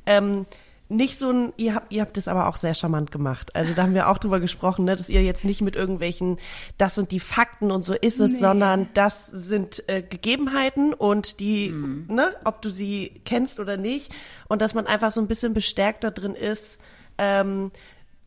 ähm, 0.07 0.45
nicht 0.91 1.19
so 1.19 1.31
ein, 1.31 1.55
ihr 1.57 1.75
habt, 1.75 1.91
ihr 1.91 2.03
habt 2.03 2.19
das 2.19 2.29
aber 2.29 2.47
auch 2.47 2.57
sehr 2.57 2.75
charmant 2.75 3.11
gemacht. 3.11 3.57
Also 3.57 3.73
da 3.73 3.85
haben 3.85 3.95
wir 3.95 4.07
auch 4.11 4.19
drüber 4.19 4.39
gesprochen, 4.39 4.85
ne, 4.85 4.95
dass 4.97 5.09
ihr 5.09 5.23
jetzt 5.23 5.47
nicht 5.47 5.63
mit 5.63 5.77
irgendwelchen, 5.77 6.37
das 6.77 6.95
sind 6.95 7.11
die 7.11 7.21
Fakten 7.21 7.71
und 7.71 7.83
so 7.87 7.95
ist 7.95 8.21
es, 8.21 8.33
Nee. 8.33 8.37
sondern 8.39 8.91
das 8.93 9.27
sind 9.27 9.83
äh, 9.89 10.03
Gegebenheiten 10.03 10.93
und 10.93 11.41
die, 11.41 11.71
ne, 11.71 12.35
ob 12.45 12.61
du 12.61 12.69
sie 12.69 13.19
kennst 13.25 13.61
oder 13.61 13.79
nicht. 13.79 14.13
Und 14.47 14.61
dass 14.61 14.75
man 14.75 14.87
einfach 14.87 15.11
so 15.11 15.23
ein 15.23 15.27
bisschen 15.27 15.55
bestärkt 15.55 16.05
da 16.05 16.11
drin 16.11 16.35
ist, 16.35 16.79
ähm, 17.17 17.71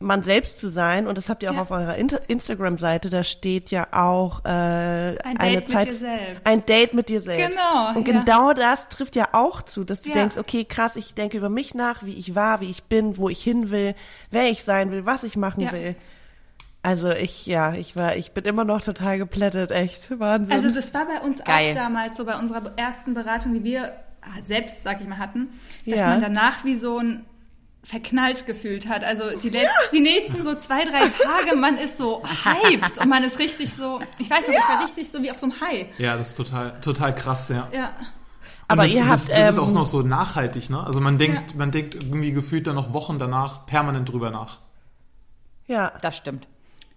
man 0.00 0.22
selbst 0.22 0.58
zu 0.58 0.68
sein. 0.68 1.06
Und 1.06 1.18
das 1.18 1.28
habt 1.28 1.42
ihr 1.42 1.50
auch 1.50 1.54
Ja. 1.56 1.62
auf 1.62 1.70
eurer 1.70 1.96
Instagram-Seite, 1.96 3.10
da 3.10 3.22
steht 3.24 3.70
ja 3.70 3.88
auch 3.92 4.44
äh, 4.44 4.48
Ein 4.48 5.18
eine 5.24 5.38
Date 5.38 5.54
mit 5.56 5.68
Zeit. 5.68 5.86
dir 5.88 5.94
selbst. 5.94 6.40
Ein 6.46 6.66
Date 6.66 6.94
mit 6.94 7.08
dir 7.08 7.20
selbst. 7.20 7.56
Genau, 7.58 7.88
Und 7.98 8.06
ja. 8.06 8.20
genau 8.22 8.52
das 8.52 8.88
trifft 8.88 9.16
ja 9.16 9.28
auch 9.32 9.62
zu, 9.62 9.84
dass 9.84 10.02
du 10.02 10.10
Ja. 10.10 10.14
denkst, 10.16 10.38
okay, 10.38 10.64
krass, 10.64 10.96
ich 10.96 11.14
denke 11.14 11.36
über 11.36 11.48
mich 11.48 11.74
nach, 11.74 12.04
wie 12.04 12.14
ich 12.14 12.34
war, 12.34 12.60
wie 12.60 12.70
ich 12.70 12.84
bin, 12.84 13.16
wo 13.18 13.28
ich 13.28 13.42
hin 13.42 13.70
will, 13.70 13.94
wer 14.30 14.48
ich 14.50 14.62
sein 14.62 14.90
will, 14.92 15.04
was 15.04 15.24
ich 15.24 15.36
machen 15.36 15.62
Ja. 15.62 15.72
will. 15.72 15.96
Also 16.80 17.10
ich, 17.10 17.44
ja, 17.46 17.74
ich 17.74 17.96
war, 17.96 18.14
ich 18.16 18.30
bin 18.32 18.44
immer 18.44 18.64
noch 18.64 18.80
total 18.80 19.18
geplättet, 19.18 19.72
echt. 19.72 20.16
Wahnsinn. 20.20 20.54
Also 20.54 20.72
das 20.72 20.94
war 20.94 21.06
bei 21.06 21.26
uns 21.26 21.42
Geil. 21.42 21.72
auch 21.72 21.74
damals 21.74 22.16
so, 22.16 22.24
bei 22.24 22.36
unserer 22.38 22.72
ersten 22.76 23.14
Beratung, 23.14 23.52
die 23.52 23.64
wir 23.64 23.94
selbst, 24.44 24.84
sag 24.84 25.00
ich 25.00 25.08
mal, 25.08 25.18
hatten, 25.18 25.48
dass 25.86 25.96
Ja. 25.96 26.06
man 26.08 26.20
danach 26.20 26.64
wie 26.64 26.76
so 26.76 26.98
ein 26.98 27.24
verknallt 27.84 28.46
gefühlt 28.46 28.88
hat. 28.88 29.02
Also 29.04 29.24
die, 29.42 29.48
letz 29.50 29.70
die 29.92 30.00
nächsten 30.00 30.42
so 30.42 30.54
zwei, 30.54 30.84
drei 30.84 31.00
Tage, 31.08 31.56
man 31.56 31.78
ist 31.78 31.96
so 31.96 32.22
hyped 32.44 32.98
und 32.98 33.08
man 33.08 33.24
ist 33.24 33.38
richtig 33.38 33.72
so, 33.72 34.00
ich 34.18 34.28
weiß 34.28 34.48
nicht, 34.48 34.58
ich 34.58 34.68
war 34.68 34.84
richtig 34.84 35.10
so 35.10 35.22
wie 35.22 35.30
auf 35.30 35.38
so 35.38 35.46
einem 35.46 35.60
High. 35.60 35.86
Ja, 35.98 36.16
das 36.16 36.30
ist 36.30 36.34
total, 36.36 36.80
total 36.80 37.14
krass, 37.14 37.48
ja. 37.48 37.68
Ja. 37.72 37.92
Aber 38.70 38.82
das, 38.82 38.92
ihr 38.92 39.00
das, 39.00 39.10
habt, 39.10 39.30
das 39.30 39.54
ist 39.54 39.58
auch 39.58 39.68
ähm, 39.68 39.74
noch 39.74 39.86
so 39.86 40.02
nachhaltig, 40.02 40.68
ne? 40.68 40.84
Also 40.84 41.00
man 41.00 41.16
denkt, 41.16 41.52
Ja. 41.52 41.56
man 41.56 41.70
denkt 41.70 41.94
irgendwie 41.94 42.32
gefühlt 42.32 42.66
dann 42.66 42.74
noch 42.74 42.92
Wochen 42.92 43.18
danach 43.18 43.64
permanent 43.64 44.10
drüber 44.12 44.30
nach. 44.30 44.58
ja. 45.66 45.92
Das 46.02 46.16
stimmt. 46.16 46.46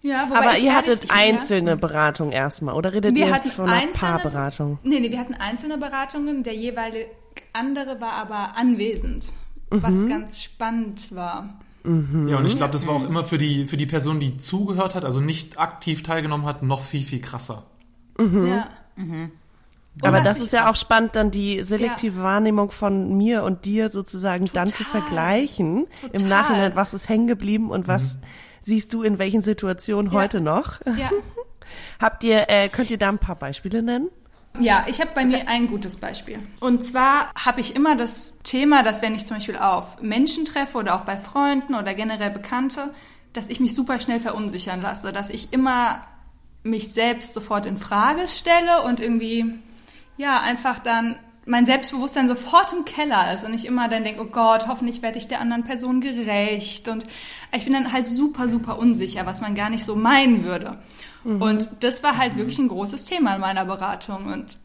Ja, 0.04 0.26
wobei 0.30 0.40
Aber 0.40 0.58
ihr 0.58 0.74
hattet 0.76 1.12
einzelne 1.12 1.78
Beratung 1.78 2.32
erstmal, 2.32 2.74
oder 2.74 2.92
redet 2.92 3.14
Wir 3.16 3.28
ihr 3.28 3.36
jetzt 3.36 3.54
von 3.54 3.70
einer 3.70 3.84
einzelne, 3.84 4.12
Paarberatung? 4.14 4.80
Nee, 4.82 5.00
nee, 5.00 5.12
wir 5.12 5.20
hatten 5.20 5.36
einzelne 5.36 5.78
Beratungen. 5.78 6.42
Der 6.44 6.56
jeweilige 6.56 7.06
andere 7.54 8.02
war 8.02 8.14
aber 8.14 8.58
anwesend, 8.58 9.32
Mhm. 9.72 9.84
was 9.84 10.08
ganz 10.10 10.42
spannend 10.42 11.14
war. 11.16 11.60
Ja, 11.84 12.38
und 12.38 12.46
ich 12.46 12.58
glaube, 12.58 12.74
das 12.74 12.86
war 12.86 12.94
auch 12.94 13.06
immer 13.06 13.24
für 13.24 13.40
die, 13.40 13.66
für 13.66 13.76
die 13.78 13.88
Person, 13.88 14.20
die 14.20 14.38
zugehört 14.38 14.94
hat, 14.94 15.04
also 15.04 15.20
nicht 15.20 15.60
aktiv 15.60 16.04
teilgenommen 16.04 16.46
hat, 16.46 16.62
noch 16.62 16.82
viel, 16.84 17.02
viel 17.02 17.22
krasser. 17.22 17.64
Ja. 18.20 18.68
Aber 20.04 20.18
was 20.18 20.24
das 20.24 20.40
ist 20.40 20.54
ja 20.54 20.70
auch 20.70 20.76
spannend, 20.76 21.16
dann 21.16 21.32
die 21.32 21.64
selektive 21.64 22.22
Wahrnehmung 22.22 22.70
von 22.70 23.18
mir 23.18 23.44
und 23.44 23.66
dir 23.66 23.90
sozusagen 23.90 24.48
dann 24.54 24.68
zu 24.68 24.84
Total. 24.84 25.02
vergleichen. 25.02 25.88
Total. 26.02 26.22
Im 26.22 26.30
Nachhinein, 26.30 26.76
was 26.76 26.94
ist 26.94 27.10
hängen 27.10 27.26
geblieben 27.28 27.72
und 27.72 27.88
was 27.88 28.20
siehst 28.62 28.94
du 28.94 29.02
in 29.02 29.18
welchen 29.18 29.42
Situationen 29.42 30.12
Ja. 30.12 30.20
heute 30.20 30.40
noch? 30.40 30.80
Ja. 30.86 31.10
Habt 32.00 32.24
ihr, 32.24 32.48
äh, 32.50 32.70
könnt 32.70 32.92
ihr 32.92 32.98
da 33.00 33.10
ein 33.10 33.18
paar 33.20 33.36
Beispiele 33.38 33.82
nennen? 33.82 34.10
Ja, 34.60 34.86
ich 34.88 35.00
habe 35.00 35.12
bei 35.16 35.24
mir 35.26 35.48
ein 35.48 35.68
gutes 35.68 35.96
Beispiel. 35.96 36.38
Und 36.60 36.84
zwar 36.84 37.32
habe 37.34 37.62
ich 37.62 37.76
immer 37.76 37.96
das 37.96 38.40
Thema, 38.44 38.84
dass 38.84 39.02
wenn 39.02 39.16
ich 39.16 39.26
zum 39.26 39.38
Beispiel 39.38 39.58
auf 39.58 40.02
Menschen 40.02 40.46
treffe 40.46 40.78
oder 40.78 40.96
auch 40.96 41.06
bei 41.06 41.18
Freunden 41.18 41.74
oder 41.74 41.94
generell 41.94 42.32
Bekannte, 42.32 42.94
dass 43.34 43.50
ich 43.50 43.60
mich 43.60 43.74
super 43.74 44.00
schnell 44.00 44.20
verunsichern 44.20 44.82
lasse, 44.82 45.14
dass 45.14 45.30
ich 45.30 45.54
immer 45.54 46.04
mich 46.64 46.94
selbst 46.94 47.34
sofort 47.34 47.66
in 47.66 47.78
Frage 47.78 48.28
stelle 48.28 48.84
und 48.84 49.00
irgendwie, 49.00 49.60
ja, 50.18 50.42
einfach 50.42 50.80
dann 50.80 51.18
mein 51.46 51.66
Selbstbewusstsein 51.66 52.28
sofort 52.28 52.72
im 52.72 52.86
Keller 52.86 53.34
ist 53.34 53.44
und 53.44 53.54
ich 53.54 53.66
immer 53.66 53.88
dann 53.88 54.04
denke, 54.04 54.22
oh 54.22 54.26
Gott, 54.26 54.68
hoffentlich 54.68 55.02
werde 55.02 55.18
ich 55.18 55.28
der 55.28 55.42
anderen 55.42 55.64
Person 55.64 56.02
gerecht 56.02 56.88
und 56.88 57.06
ich 57.56 57.64
bin 57.64 57.74
dann 57.74 57.92
halt 57.92 58.08
super, 58.08 58.48
super 58.48 58.78
unsicher, 58.78 59.26
was 59.26 59.42
man 59.42 59.56
gar 59.56 59.70
nicht 59.70 59.84
so 59.84 59.96
meinen 59.96 60.44
würde. 60.44 60.78
Und 61.24 61.70
das 61.82 62.04
war 62.04 62.18
halt 62.18 62.36
wirklich 62.36 62.58
ein 62.60 62.68
großes 62.68 63.04
Thema 63.04 63.36
in 63.36 63.42
meiner 63.42 63.66
Beratung. 63.66 64.28
Und 64.32 64.58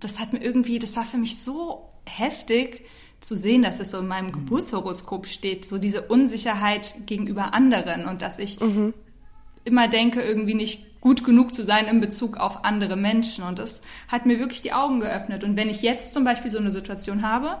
das 0.00 0.18
hat 0.18 0.32
mir 0.32 0.40
irgendwie, 0.42 0.78
das 0.78 0.96
war 0.96 1.04
für 1.04 1.18
mich 1.18 1.42
so 1.42 1.90
heftig 2.06 2.84
zu 3.20 3.36
sehen, 3.36 3.62
dass 3.62 3.80
es 3.80 3.90
so 3.90 3.98
in 3.98 4.08
meinem 4.08 4.32
Geburtshoroskop 4.32 5.26
steht, 5.26 5.66
so 5.66 5.78
diese 5.78 6.02
Unsicherheit 6.02 6.94
gegenüber 7.06 7.52
anderen 7.52 8.06
und 8.06 8.22
dass 8.22 8.38
ich 8.38 8.58
immer 9.64 9.88
denke, 9.88 10.22
irgendwie 10.22 10.54
nicht 10.54 11.00
gut 11.00 11.24
genug 11.24 11.54
zu 11.54 11.64
sein 11.64 11.86
in 11.86 12.00
Bezug 12.00 12.36
auf 12.36 12.64
andere 12.64 12.96
Menschen. 12.96 13.44
Und 13.44 13.58
das 13.58 13.82
hat 14.08 14.26
mir 14.26 14.38
wirklich 14.38 14.62
die 14.62 14.72
Augen 14.72 15.00
geöffnet. 15.00 15.44
Und 15.44 15.56
wenn 15.56 15.70
ich 15.70 15.82
jetzt 15.82 16.12
zum 16.12 16.24
Beispiel 16.24 16.50
so 16.50 16.58
eine 16.58 16.70
Situation 16.70 17.22
habe, 17.22 17.58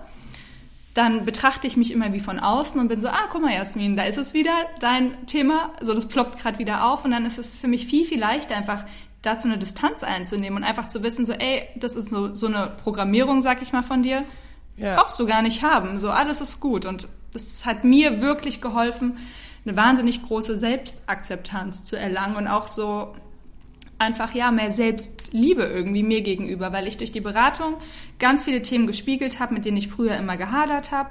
dann 0.94 1.24
betrachte 1.24 1.66
ich 1.66 1.76
mich 1.76 1.92
immer 1.92 2.12
wie 2.12 2.20
von 2.20 2.40
außen 2.40 2.80
und 2.80 2.88
bin 2.88 3.00
so, 3.00 3.08
ah, 3.08 3.28
guck 3.30 3.42
mal, 3.42 3.52
Jasmin, 3.52 3.96
da 3.96 4.04
ist 4.04 4.18
es 4.18 4.34
wieder, 4.34 4.52
dein 4.80 5.26
Thema. 5.26 5.70
So, 5.80 5.94
das 5.94 6.08
ploppt 6.08 6.40
gerade 6.40 6.58
wieder 6.58 6.84
auf. 6.90 7.04
Und 7.04 7.12
dann 7.12 7.26
ist 7.26 7.38
es 7.38 7.56
für 7.56 7.68
mich 7.68 7.86
viel, 7.86 8.04
viel 8.04 8.18
leichter, 8.18 8.56
einfach 8.56 8.84
dazu 9.22 9.46
eine 9.46 9.58
Distanz 9.58 10.02
einzunehmen 10.02 10.58
und 10.58 10.64
einfach 10.64 10.88
zu 10.88 11.02
wissen, 11.02 11.26
so, 11.26 11.32
ey, 11.32 11.68
das 11.76 11.94
ist 11.94 12.08
so, 12.08 12.34
so 12.34 12.46
eine 12.46 12.72
Programmierung, 12.82 13.42
sag 13.42 13.62
ich 13.62 13.72
mal, 13.72 13.82
von 13.82 14.02
dir. 14.02 14.24
Ja. 14.76 14.94
Brauchst 14.94 15.20
du 15.20 15.26
gar 15.26 15.42
nicht 15.42 15.62
haben. 15.62 16.00
So, 16.00 16.10
alles 16.10 16.40
ist 16.40 16.58
gut. 16.58 16.86
Und 16.86 17.06
das 17.32 17.64
hat 17.66 17.84
mir 17.84 18.20
wirklich 18.20 18.60
geholfen, 18.60 19.18
eine 19.64 19.76
wahnsinnig 19.76 20.22
große 20.22 20.58
Selbstakzeptanz 20.58 21.84
zu 21.84 21.96
erlangen 21.96 22.36
und 22.36 22.48
auch 22.48 22.66
so 22.66 23.14
einfach 24.00 24.34
ja 24.34 24.50
mehr 24.50 24.72
Selbstliebe 24.72 25.62
irgendwie 25.62 26.02
mir 26.02 26.22
gegenüber, 26.22 26.72
weil 26.72 26.86
ich 26.86 26.96
durch 26.96 27.12
die 27.12 27.20
Beratung 27.20 27.74
ganz 28.18 28.44
viele 28.44 28.62
Themen 28.62 28.86
gespiegelt 28.86 29.40
habe, 29.40 29.54
mit 29.54 29.64
denen 29.64 29.76
ich 29.76 29.88
früher 29.88 30.16
immer 30.16 30.36
gehadert 30.36 30.90
habe. 30.90 31.10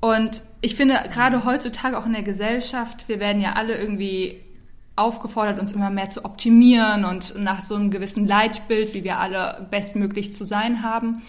Und 0.00 0.42
ich 0.60 0.76
finde 0.76 0.94
gerade 1.12 1.44
heutzutage 1.44 1.98
auch 1.98 2.06
in 2.06 2.12
der 2.12 2.22
Gesellschaft, 2.22 3.08
wir 3.08 3.20
werden 3.20 3.40
ja 3.40 3.54
alle 3.54 3.76
irgendwie 3.78 4.40
aufgefordert, 4.96 5.58
uns 5.58 5.72
immer 5.72 5.90
mehr 5.90 6.08
zu 6.08 6.24
optimieren 6.24 7.04
und 7.04 7.38
nach 7.38 7.62
so 7.62 7.74
einem 7.74 7.90
gewissen 7.90 8.26
Leitbild, 8.26 8.94
wie 8.94 9.04
wir 9.04 9.18
alle 9.18 9.66
bestmöglich 9.70 10.32
zu 10.32 10.44
sein 10.44 10.82
haben. 10.82 11.22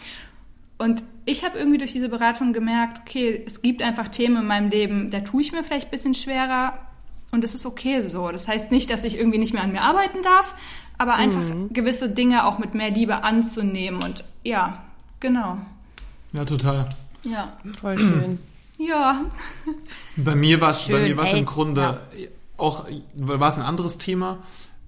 Und 0.78 1.04
ich 1.26 1.46
habe 1.46 1.58
irgendwie 1.58 1.78
durch 1.78 1.94
diese 1.94 2.10
Beratung 2.10 2.54
gemerkt, 2.54 3.02
okay, 3.02 3.44
es 3.46 3.62
gibt 3.62 3.82
einfach 3.82 4.10
Themen 4.10 4.38
in 4.38 4.48
meinem 4.48 4.70
Leben, 4.70 5.12
da 5.12 5.22
tue 5.22 5.42
ich 5.42 5.52
mir 5.52 5.64
vielleicht 5.64 5.88
ein 5.88 5.92
bisschen 5.92 6.14
schwerer 6.14 6.74
und 7.32 7.44
es 7.44 7.56
ist 7.56 7.66
okay 7.66 8.02
so. 8.02 8.32
Das 8.32 8.48
heißt 8.48 8.72
nicht, 8.72 8.90
dass 8.90 9.04
ich 9.04 9.18
irgendwie 9.18 9.38
nicht 9.38 9.54
mehr 9.54 9.64
an 9.64 9.72
mir 9.72 9.82
arbeiten 9.82 10.22
darf, 10.24 10.54
aber 10.98 11.16
einfach 11.16 11.42
gewisse 11.72 12.10
Dinge 12.10 12.46
auch 12.46 12.60
mit 12.60 12.76
mehr 12.76 12.92
Liebe 12.92 13.24
anzunehmen 13.24 14.04
und 14.04 14.24
ja, 14.44 14.84
genau. 15.20 15.58
Ja, 16.34 16.46
total. 16.46 16.90
Ja. 17.24 17.58
Voll 17.80 17.98
schön. 17.98 18.40
Ja. 18.78 19.26
Bei 20.16 20.34
mir 20.34 20.60
war 20.60 20.72
es 20.72 20.88
bei 20.88 20.94
Schön, 20.94 21.04
mir 21.04 21.18
war 21.18 21.26
es 21.26 21.34
ey. 21.34 21.40
im 21.40 21.46
Grunde 21.46 22.02
auch 22.58 22.88
war 23.16 23.50
es 23.50 23.56
ein 23.56 23.62
anderes 23.62 24.00
Thema. 24.00 24.40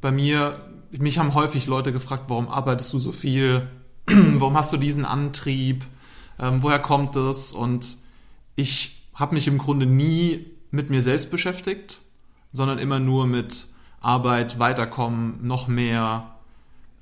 Bei 0.02 0.12
mir 0.12 0.60
mich 0.92 1.18
haben 1.18 1.34
häufig 1.34 1.68
Leute 1.68 1.92
gefragt, 1.92 2.26
warum 2.28 2.48
arbeitest 2.48 2.94
du 2.94 3.00
so 3.00 3.12
viel? 3.12 3.68
warum 4.08 4.56
hast 4.56 4.74
du 4.74 4.78
diesen 4.78 5.06
Antrieb? 5.06 5.86
Ähm, 6.40 6.64
woher 6.64 6.80
kommt 6.80 7.16
es? 7.16 7.52
Und 7.52 7.98
ich 8.56 9.04
habe 9.14 9.36
mich 9.36 9.48
im 9.48 9.58
Grunde 9.58 9.86
nie 9.86 10.46
mit 10.72 10.90
mir 10.90 11.02
selbst 11.02 11.30
beschäftigt, 11.30 12.02
sondern 12.54 12.80
immer 12.80 13.00
nur 13.00 13.28
mit 13.28 13.68
Arbeit, 14.00 14.60
weiterkommen, 14.60 15.46
noch 15.46 15.68
mehr, 15.68 16.36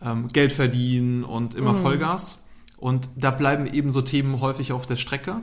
ähm, 0.01 0.29
Geld 0.29 0.51
verdienen 0.51 1.23
und 1.23 1.53
immer 1.53 1.75
Vollgas. 1.75 2.43
Und 2.77 3.09
da 3.15 3.29
bleiben 3.29 3.67
eben 3.67 3.91
so 3.91 4.01
Themen 4.01 4.41
häufig 4.41 4.71
auf 4.71 4.87
der 4.87 4.95
Strecke 4.95 5.41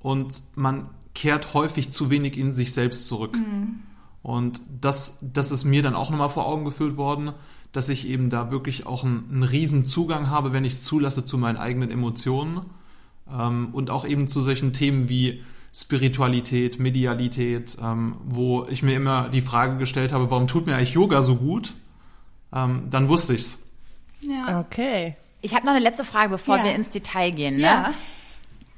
und 0.00 0.42
man 0.54 0.90
kehrt 1.14 1.54
häufig 1.54 1.90
zu 1.90 2.10
wenig 2.10 2.36
in 2.36 2.52
sich 2.52 2.72
selbst 2.72 3.08
zurück. 3.08 3.36
Und 4.22 4.60
das, 4.80 5.18
das 5.22 5.50
ist 5.50 5.64
mir 5.64 5.82
dann 5.82 5.94
auch 5.94 6.10
nochmal 6.10 6.28
vor 6.28 6.46
Augen 6.46 6.64
geführt 6.64 6.96
worden, 6.96 7.32
dass 7.72 7.88
ich 7.88 8.06
eben 8.06 8.30
da 8.30 8.50
wirklich 8.50 8.86
auch 8.86 9.04
einen, 9.04 9.28
einen 9.30 9.42
riesen 9.42 9.86
Zugang 9.86 10.30
habe, 10.30 10.52
wenn 10.52 10.64
ich 10.64 10.74
es 10.74 10.82
zulasse, 10.82 11.24
zu 11.24 11.38
meinen 11.38 11.56
eigenen 11.56 11.90
Emotionen 11.90 12.62
ähm, 13.32 13.68
und 13.72 13.90
auch 13.90 14.06
eben 14.06 14.28
zu 14.28 14.42
solchen 14.42 14.72
Themen 14.72 15.08
wie 15.08 15.42
Spiritualität, 15.74 16.78
Medialität, 16.78 17.76
ähm, 17.82 18.16
wo 18.24 18.66
ich 18.68 18.82
mir 18.82 18.94
immer 18.94 19.28
die 19.28 19.40
Frage 19.42 19.76
gestellt 19.78 20.12
habe, 20.12 20.30
warum 20.30 20.46
tut 20.48 20.66
mir 20.66 20.74
eigentlich 20.76 20.92
Yoga 20.92 21.22
so 21.22 21.36
gut? 21.36 21.74
Ähm, 22.52 22.88
dann 22.90 23.08
wusste 23.08 23.34
ich's. 23.34 23.58
Ja. 24.20 24.60
Okay. 24.60 25.16
Ich 25.40 25.54
habe 25.54 25.66
noch 25.66 25.72
eine 25.72 25.82
letzte 25.82 26.04
Frage, 26.04 26.30
bevor 26.30 26.58
Ja. 26.58 26.64
wir 26.64 26.74
ins 26.74 26.88
Detail 26.90 27.30
gehen. 27.30 27.56
Ne? 27.56 27.62
Ja. 27.62 27.94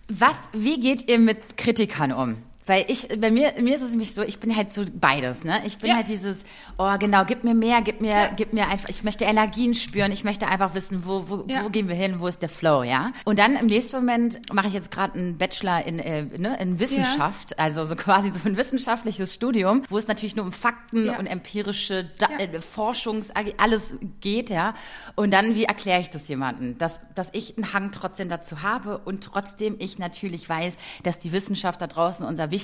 Was, 0.08 0.36
wie 0.52 0.78
geht 0.80 1.08
ihr 1.08 1.18
mit 1.18 1.56
Kritikern 1.56 2.12
um? 2.12 2.36
Weil 2.70 2.84
ich, 2.86 3.08
bei 3.20 3.32
mir, 3.32 3.52
mir 3.58 3.74
ist 3.74 3.82
es 3.82 3.90
nämlich 3.90 4.14
so, 4.14 4.22
ich 4.22 4.38
bin 4.38 4.54
halt 4.54 4.72
so 4.72 4.84
beides, 4.94 5.42
ne? 5.42 5.60
Ich 5.66 5.78
bin 5.78 5.90
Ja. 5.90 5.96
halt 5.96 6.06
dieses, 6.06 6.44
oh 6.78 6.96
genau, 7.00 7.24
gib 7.24 7.42
mir 7.42 7.52
mehr, 7.54 7.82
gib 7.82 8.00
mir, 8.00 8.10
Ja. 8.10 8.26
gib 8.28 8.52
mir 8.52 8.68
einfach, 8.68 8.88
ich 8.88 9.02
möchte 9.02 9.24
Energien 9.24 9.74
spüren, 9.74 10.12
ich 10.12 10.22
möchte 10.22 10.46
einfach 10.46 10.72
wissen, 10.72 11.04
wo, 11.04 11.24
wo, 11.28 11.44
Ja. 11.48 11.64
wo 11.64 11.68
gehen 11.68 11.88
wir 11.88 11.96
hin, 11.96 12.20
wo 12.20 12.28
ist 12.28 12.42
der 12.42 12.48
Flow, 12.48 12.84
ja? 12.84 13.10
Und 13.24 13.40
dann 13.40 13.56
im 13.56 13.66
nächsten 13.66 13.96
Moment 13.96 14.40
mache 14.54 14.68
ich 14.68 14.72
jetzt 14.74 14.92
gerade 14.92 15.18
einen 15.18 15.36
Bachelor 15.36 15.84
in, 15.84 15.98
äh, 15.98 16.22
ne, 16.22 16.56
in 16.60 16.78
Wissenschaft, 16.78 17.58
also 17.58 17.84
so 17.84 17.96
quasi 17.96 18.30
so 18.30 18.38
ein 18.48 18.56
wissenschaftliches 18.56 19.34
Studium, 19.34 19.82
wo 19.88 19.98
es 19.98 20.06
natürlich 20.06 20.36
nur 20.36 20.44
um 20.44 20.52
Fakten 20.52 21.10
und 21.10 21.26
empirische 21.26 22.08
da 22.20 22.28
äh, 22.38 22.60
Forschungs, 22.60 23.30
alles 23.56 23.94
geht, 24.20 24.48
ja. 24.48 24.74
Und 25.16 25.32
dann, 25.32 25.56
wie 25.56 25.64
erkläre 25.64 26.02
ich 26.02 26.10
das 26.10 26.28
jemandem? 26.28 26.78
Dass, 26.78 27.00
dass 27.16 27.30
ich 27.32 27.56
einen 27.56 27.72
Hang 27.72 27.90
trotzdem 27.90 28.28
dazu 28.28 28.62
habe 28.62 28.98
und 28.98 29.24
trotzdem 29.24 29.74
ich 29.80 29.98
natürlich 29.98 30.48
weiß, 30.48 30.78
dass 31.02 31.18
die 31.18 31.32
Wissenschaft 31.32 31.82
da 31.82 31.88
draußen 31.88 32.24
unser 32.24 32.52
wichtigstes 32.52 32.59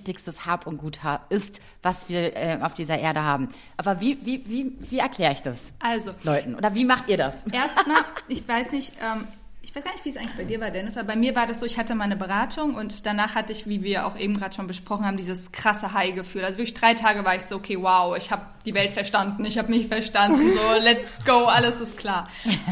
Hab 0.46 0.66
und 0.66 0.78
Gut 0.78 1.00
ist, 1.28 1.60
was 1.82 2.08
wir 2.08 2.36
äh, 2.36 2.58
auf 2.62 2.74
dieser 2.74 2.98
Erde 2.98 3.22
haben. 3.22 3.48
Aber 3.76 4.00
wie, 4.00 4.18
wie, 4.24 4.42
wie, 4.48 4.72
wie 4.90 4.98
erkläre 4.98 5.32
ich 5.32 5.42
das 5.42 5.72
Also, 5.80 6.12
Leuten? 6.22 6.54
Oder 6.54 6.74
wie 6.74 6.84
macht 6.84 7.08
ihr 7.08 7.16
das? 7.16 7.46
erstmal, 7.46 8.02
ich 8.28 8.46
weiß 8.46 8.72
nicht, 8.72 8.94
ähm, 9.02 9.26
ich 9.62 9.74
weiß 9.74 9.82
gar 9.84 9.92
nicht, 9.92 10.04
wie 10.04 10.10
es 10.10 10.16
eigentlich 10.16 10.36
bei 10.36 10.44
dir 10.44 10.60
war, 10.60 10.70
Dennis, 10.70 10.96
aber 10.96 11.08
bei 11.08 11.16
mir 11.16 11.34
war 11.34 11.46
das 11.46 11.58
so, 11.60 11.66
ich 11.66 11.76
hatte 11.76 11.94
meine 11.96 12.16
Beratung 12.16 12.76
und 12.76 13.04
danach 13.04 13.34
hatte 13.34 13.52
ich, 13.52 13.66
wie 13.66 13.82
wir 13.82 14.06
auch 14.06 14.16
eben 14.16 14.38
gerade 14.38 14.54
schon 14.54 14.68
besprochen 14.68 15.04
haben, 15.04 15.16
dieses 15.16 15.50
krasse 15.52 15.92
High-Gefühl. 15.92 16.44
Also 16.44 16.56
wirklich 16.58 16.74
drei 16.74 16.94
Tage 16.94 17.24
war 17.24 17.34
ich 17.34 17.42
so, 17.42 17.56
okay, 17.56 17.76
wow, 17.80 18.16
ich 18.16 18.30
habe 18.30 18.42
die 18.64 18.74
Welt 18.74 18.92
verstanden, 18.92 19.44
ich 19.44 19.58
habe 19.58 19.70
mich 19.70 19.88
verstanden, 19.88 20.50
so, 20.52 20.60
let's 20.82 21.14
go, 21.26 21.46
alles 21.46 21.80
ist 21.80 21.98
klar. 21.98 22.28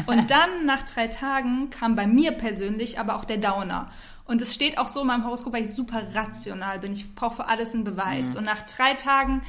Und 0.07 0.31
dann 0.31 0.65
nach 0.65 0.83
drei 0.83 1.07
Tagen 1.07 1.69
kam 1.69 1.95
bei 1.95 2.07
mir 2.07 2.31
persönlich 2.31 2.97
aber 2.97 3.17
auch 3.17 3.25
der 3.25 3.37
Downer. 3.37 3.91
Und 4.25 4.41
es 4.41 4.53
steht 4.55 4.77
auch 4.79 4.87
so 4.87 5.01
in 5.01 5.07
meinem 5.07 5.23
Horoskop, 5.23 5.53
weil 5.53 5.63
ich 5.63 5.71
super 5.73 6.01
rational 6.15 6.79
bin. 6.79 6.93
Ich 6.93 7.13
brauche 7.13 7.35
für 7.35 7.45
alles 7.47 7.73
einen 7.75 7.83
Beweis. 7.83 8.35
Und 8.35 8.43
nach 8.45 8.63
drei 8.65 8.95
Tagen 8.95 9.43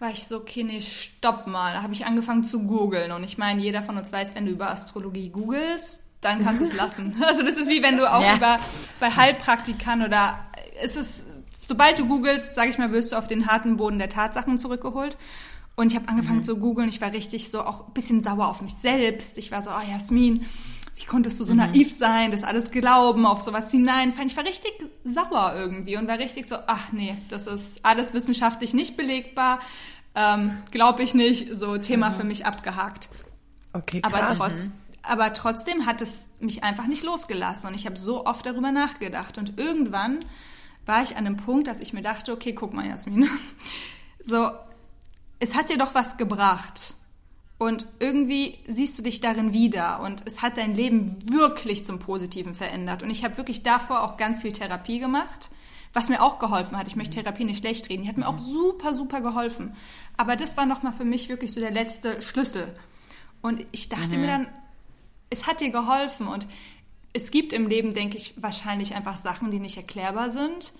war 0.00 0.10
ich 0.10 0.24
so, 0.26 0.38
okay, 0.38 0.64
nee, 0.64 0.80
stopp 0.80 1.46
mal. 1.46 1.74
Da 1.74 1.82
habe 1.82 1.92
ich 1.92 2.06
angefangen 2.06 2.42
zu 2.42 2.60
googeln. 2.60 3.12
Und 3.12 3.22
ich 3.22 3.38
meine, 3.38 3.60
jeder 3.62 3.82
von 3.82 3.96
uns 3.96 4.10
weiß, 4.12 4.34
wenn 4.34 4.46
du 4.46 4.52
über 4.52 4.70
Astrologie 4.70 5.28
googelst, 5.30 6.06
dann 6.22 6.42
kannst 6.44 6.60
du 6.60 6.64
es 6.66 6.72
lassen. 6.76 7.22
Also 7.24 7.42
das 7.44 7.56
ist 7.56 7.68
wie 7.68 7.82
wenn 7.82 7.96
du 7.96 8.12
auch 8.12 8.22
Ja. 8.22 8.34
über 8.36 8.58
bei 8.98 9.10
Heilpraktikern 9.14 10.02
oder 10.02 10.40
es 10.82 10.96
ist, 10.96 11.26
sobald 11.60 11.98
du 11.98 12.06
googelst, 12.06 12.54
sage 12.56 12.70
ich 12.70 12.78
mal, 12.78 12.90
wirst 12.92 13.12
du 13.12 13.16
auf 13.16 13.26
den 13.28 13.46
harten 13.46 13.76
Boden 13.76 13.98
der 13.98 14.08
Tatsachen 14.08 14.58
zurückgeholt. 14.58 15.16
Und 15.76 15.92
ich 15.92 15.96
habe 15.96 16.08
angefangen 16.08 16.42
zu 16.42 16.56
googeln. 16.56 16.88
Ich 16.88 17.00
war 17.00 17.12
richtig 17.12 17.48
so 17.50 17.62
auch 17.62 17.86
ein 17.86 17.92
bisschen 17.94 18.22
sauer 18.22 18.48
auf 18.48 18.60
mich 18.60 18.74
selbst. 18.74 19.38
Ich 19.38 19.50
war 19.52 19.62
so, 19.62 19.70
oh 19.70 19.88
Jasmin, 19.90 20.44
wie 21.00 21.06
konntest 21.06 21.40
du 21.40 21.44
so 21.44 21.54
naiv 21.54 21.92
sein, 21.92 22.30
das 22.30 22.44
alles 22.44 22.70
glauben, 22.70 23.24
auf 23.24 23.40
sowas 23.40 23.70
hinein? 23.70 24.12
Ich 24.26 24.36
war 24.36 24.44
richtig 24.44 24.72
sauer 25.04 25.54
irgendwie 25.56 25.96
und 25.96 26.06
war 26.06 26.18
richtig 26.18 26.46
so, 26.46 26.56
ach 26.66 26.92
nee, 26.92 27.16
das 27.30 27.46
ist 27.46 27.84
alles 27.86 28.12
wissenschaftlich 28.12 28.74
nicht 28.74 28.98
belegbar, 28.98 29.60
ähm, 30.14 30.58
glaube 30.70 31.02
ich 31.02 31.14
nicht, 31.14 31.54
so 31.54 31.78
Thema 31.78 32.12
für 32.12 32.24
mich 32.24 32.44
abgehakt. 32.44 33.08
Okay, 33.72 34.00
Aber, 34.02 34.18
krass. 34.18 34.38
trotz, 34.38 34.72
aber 35.02 35.32
trotzdem 35.32 35.86
hat 35.86 36.02
es 36.02 36.34
mich 36.40 36.64
einfach 36.64 36.86
nicht 36.86 37.02
losgelassen 37.02 37.68
und 37.68 37.74
ich 37.74 37.86
habe 37.86 37.98
so 37.98 38.26
oft 38.26 38.44
darüber 38.44 38.70
nachgedacht 38.70 39.38
und 39.38 39.58
irgendwann 39.58 40.18
war 40.84 41.02
ich 41.02 41.16
an 41.16 41.26
einem 41.26 41.38
Punkt, 41.38 41.66
dass 41.66 41.80
ich 41.80 41.94
mir 41.94 42.02
dachte, 42.02 42.32
okay, 42.32 42.52
guck 42.52 42.74
mal, 42.74 42.86
Jasmin, 42.86 43.28
so, 44.22 44.50
es 45.38 45.54
hat 45.54 45.70
dir 45.70 45.78
doch 45.78 45.94
was 45.94 46.18
gebracht. 46.18 46.94
Und 47.60 47.84
irgendwie 47.98 48.56
siehst 48.66 48.98
du 48.98 49.02
dich 49.02 49.20
darin 49.20 49.52
wieder 49.52 50.00
und 50.00 50.22
es 50.24 50.40
hat 50.40 50.56
dein 50.56 50.74
Leben 50.74 51.30
wirklich 51.30 51.84
zum 51.84 51.98
Positiven 51.98 52.54
verändert. 52.54 53.02
Und 53.02 53.10
ich 53.10 53.22
habe 53.22 53.36
wirklich 53.36 53.62
davor 53.62 54.02
auch 54.02 54.16
ganz 54.16 54.40
viel 54.40 54.52
Therapie 54.52 54.98
gemacht, 54.98 55.50
was 55.92 56.08
mir 56.08 56.22
auch 56.22 56.38
geholfen 56.38 56.78
hat. 56.78 56.86
Ich 56.86 56.96
möchte 56.96 57.16
Therapie 57.16 57.44
nicht 57.44 57.58
schlecht 57.58 57.90
reden. 57.90 58.04
Die 58.04 58.08
hat 58.08 58.16
mir 58.16 58.28
auch 58.28 58.38
super, 58.38 58.94
super 58.94 59.20
geholfen. 59.20 59.76
Aber 60.16 60.36
das 60.36 60.56
war 60.56 60.64
nochmal 60.64 60.94
für 60.94 61.04
mich 61.04 61.28
wirklich 61.28 61.52
so 61.52 61.60
der 61.60 61.70
letzte 61.70 62.22
Schlüssel. 62.22 62.74
Und 63.42 63.66
ich 63.72 63.90
dachte 63.90 64.16
mir 64.16 64.26
dann, 64.26 64.48
es 65.28 65.46
hat 65.46 65.60
dir 65.60 65.68
geholfen. 65.68 66.28
Und 66.28 66.46
es 67.12 67.30
gibt 67.30 67.52
im 67.52 67.66
Leben, 67.66 67.92
denke 67.92 68.16
ich, 68.16 68.32
wahrscheinlich 68.40 68.94
einfach 68.94 69.18
Sachen, 69.18 69.50
die 69.50 69.60
nicht 69.60 69.76
erklärbar 69.76 70.30
sind. 70.30 70.72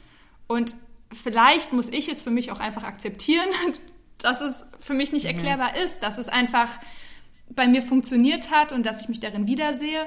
Und 0.47 0.75
vielleicht 1.12 1.75
muss 1.75 1.90
ich 1.90 2.09
es 2.09 2.23
für 2.23 2.31
mich 2.31 2.51
auch 2.53 2.61
einfach 2.61 2.85
akzeptieren, 2.85 3.51
dass 4.23 4.41
es 4.41 4.67
für 4.79 4.95
mich 4.95 5.13
nicht 5.13 5.25
erklärbar 5.25 5.77
ist, 5.77 6.03
dass 6.03 6.19
es 6.19 6.29
einfach 6.29 6.69
bei 7.49 7.67
mir 7.67 7.83
funktioniert 7.83 8.51
hat 8.51 8.73
und 8.73 8.87
dass 8.87 9.03
ich 9.03 9.09
mich 9.09 9.21
darin 9.21 9.47
wiedersehe. 9.47 10.07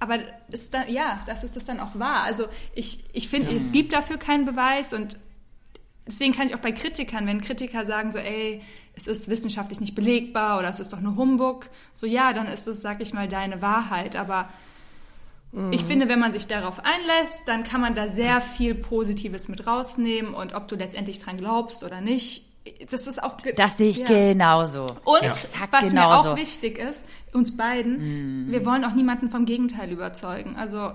Aber 0.00 0.18
ist 0.50 0.74
da, 0.74 0.86
ja, 0.86 1.22
dass 1.26 1.42
es 1.42 1.52
das 1.52 1.64
dann 1.64 1.80
auch 1.80 1.98
war. 1.98 2.22
Also 2.22 2.46
ich, 2.74 3.04
ich 3.12 3.28
finde, 3.28 3.54
es 3.54 3.72
gibt 3.72 3.92
dafür 3.92 4.16
keinen 4.16 4.44
Beweis 4.44 4.92
und 4.94 5.18
deswegen 6.06 6.32
kann 6.32 6.46
ich 6.46 6.54
auch 6.54 6.60
bei 6.60 6.72
Kritikern, 6.72 7.26
wenn 7.26 7.40
Kritiker 7.40 7.84
sagen 7.84 8.12
so, 8.12 8.18
ey, 8.18 8.62
es 8.94 9.06
ist 9.06 9.28
wissenschaftlich 9.28 9.80
nicht 9.80 9.94
belegbar 9.94 10.58
oder 10.58 10.68
es 10.68 10.80
ist 10.80 10.92
doch 10.92 11.00
nur 11.00 11.16
Humbug, 11.16 11.68
so 11.92 12.06
ja, 12.06 12.32
dann 12.32 12.46
ist 12.46 12.66
es, 12.66 12.80
sag 12.80 13.00
ich 13.00 13.12
mal, 13.12 13.28
deine 13.28 13.60
Wahrheit. 13.60 14.16
Aber 14.16 14.48
ich 15.70 15.82
finde, 15.84 16.08
wenn 16.08 16.18
man 16.18 16.34
sich 16.34 16.46
darauf 16.46 16.78
einlässt, 16.84 17.48
dann 17.48 17.64
kann 17.64 17.80
man 17.80 17.94
da 17.94 18.08
sehr 18.08 18.42
viel 18.42 18.74
Positives 18.74 19.48
mit 19.48 19.66
rausnehmen 19.66 20.34
und 20.34 20.54
ob 20.54 20.68
du 20.68 20.76
letztendlich 20.76 21.20
dran 21.20 21.38
glaubst 21.38 21.82
oder 21.82 22.02
nicht, 22.02 22.44
das 22.90 23.06
ist 23.06 23.22
auch 23.22 23.36
Das 23.56 23.76
sehe 23.78 23.90
ich 23.90 23.98
ja. 23.98 24.06
genauso. 24.06 24.86
Und 25.04 25.22
Exakt 25.22 25.72
was 25.72 25.82
mir 25.84 25.88
genauso. 25.90 26.30
auch 26.32 26.36
wichtig 26.36 26.78
ist, 26.78 27.04
uns 27.32 27.56
beiden, 27.56 28.50
wir 28.50 28.64
wollen 28.66 28.84
auch 28.84 28.94
niemanden 28.94 29.28
vom 29.30 29.44
Gegenteil 29.44 29.90
überzeugen. 29.90 30.56
Also 30.56 30.92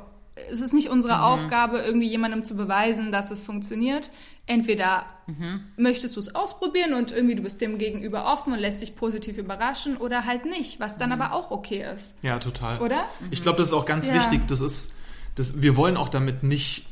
es 0.52 0.62
ist 0.62 0.74
nicht 0.74 0.90
unsere 0.90 1.24
Aufgabe, 1.24 1.78
irgendwie 1.80 2.08
jemandem 2.08 2.44
zu 2.44 2.56
beweisen, 2.56 3.12
dass 3.12 3.30
es 3.30 3.44
funktioniert. 3.44 4.10
Entweder 4.48 5.06
möchtest 5.78 6.16
du 6.16 6.20
es 6.20 6.34
ausprobieren 6.36 6.94
und 6.94 7.12
irgendwie 7.12 7.36
du 7.36 7.44
bist 7.44 7.62
dem 7.62 7.78
gegenüber 7.78 8.32
offen 8.34 8.52
und 8.52 8.60
lässt 8.60 8.82
dich 8.82 8.96
positiv 8.96 9.38
überraschen 9.38 9.96
oder 9.98 10.26
halt 10.26 10.46
nicht, 10.46 10.80
was 10.80 10.98
dann 10.98 11.12
aber 11.12 11.34
auch 11.34 11.52
okay 11.52 11.86
ist. 11.96 12.14
Ja, 12.24 12.40
total. 12.40 12.82
Oder? 12.82 13.06
Ich 13.32 13.42
glaube, 13.42 13.58
das 13.60 13.68
ist 13.68 13.74
auch 13.74 13.86
ganz 13.86 14.08
Ja. 14.08 14.16
wichtig. 14.16 14.42
Das 14.48 14.60
ist, 14.60 14.92
das, 15.36 15.62
wir 15.62 15.78
wollen 15.78 15.96
auch 15.98 16.10
damit 16.10 16.44
nicht 16.44 16.86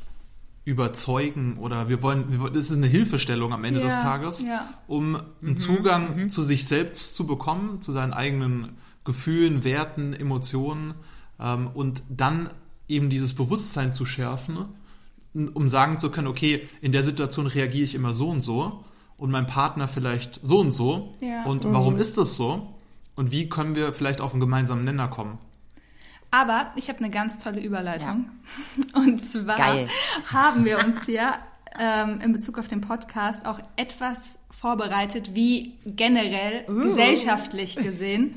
überzeugen 0.64 1.58
oder 1.58 1.90
wir 1.90 2.02
wollen, 2.02 2.32
wir, 2.32 2.40
wollen- 2.40 2.54
das 2.54 2.70
ist 2.70 2.78
eine 2.78 2.88
Hilfestellung 2.88 3.52
am 3.54 3.64
Ende 3.64 3.80
Ja, 3.80 3.86
des 3.88 3.96
Tages, 3.96 4.44
ja. 4.46 4.70
um 4.88 5.18
einen 5.42 5.58
Zugang 5.58 6.30
zu 6.30 6.42
sich 6.44 6.68
selbst 6.68 7.16
zu 7.16 7.26
bekommen, 7.26 7.82
zu 7.82 7.92
seinen 7.92 8.14
eigenen 8.14 8.74
Gefühlen, 9.04 9.64
Werten, 9.64 10.14
Emotionen 10.14 10.94
ähm, 11.40 11.68
und 11.74 12.04
dann 12.10 12.50
eben 12.88 13.10
dieses 13.10 13.34
Bewusstsein 13.34 13.92
zu 13.94 14.06
schärfen, 14.06 14.66
um 15.34 15.68
sagen 15.70 15.98
zu 15.98 16.12
können, 16.12 16.28
okay, 16.28 16.68
in 16.82 16.92
der 16.92 17.04
Situation 17.04 17.48
reagiere 17.48 17.84
ich 17.86 17.96
immer 17.96 18.14
so 18.14 18.30
und 18.30 18.42
so 18.42 18.84
und 19.18 19.32
mein 19.32 19.48
Partner 19.48 19.88
vielleicht 19.88 20.40
so 20.44 20.60
und 20.60 20.72
so 20.74 21.16
Ja. 21.22 21.44
und 21.46 21.64
warum 21.66 21.98
ist 21.98 22.18
das 22.18 22.36
so 22.36 22.76
und 23.16 23.32
wie 23.32 23.50
können 23.50 23.74
wir 23.76 23.94
vielleicht 23.94 24.22
auf 24.22 24.34
einen 24.34 24.42
gemeinsamen 24.42 24.84
Nenner 24.84 25.08
kommen. 25.08 25.38
Aber 26.32 26.72
ich 26.76 26.88
habe 26.88 27.00
eine 27.00 27.10
ganz 27.10 27.38
tolle 27.38 27.62
Überleitung. 27.62 28.30
Und 28.94 29.22
zwar 29.22 29.58
Geil. 29.58 29.90
haben 30.32 30.66
wir 30.66 30.80
uns 30.86 31.06
hier 31.06 31.34
ähm, 31.78 32.20
in 32.22 32.34
Bezug 32.34 32.58
auf 32.58 32.68
den 32.68 32.82
Podcast 32.82 33.46
auch 33.46 33.60
etwas 33.76 34.46
vorbereitet, 34.50 35.36
wie 35.36 35.78
generell 35.86 36.66
gesellschaftlich 36.66 37.76
gesehen 37.76 38.36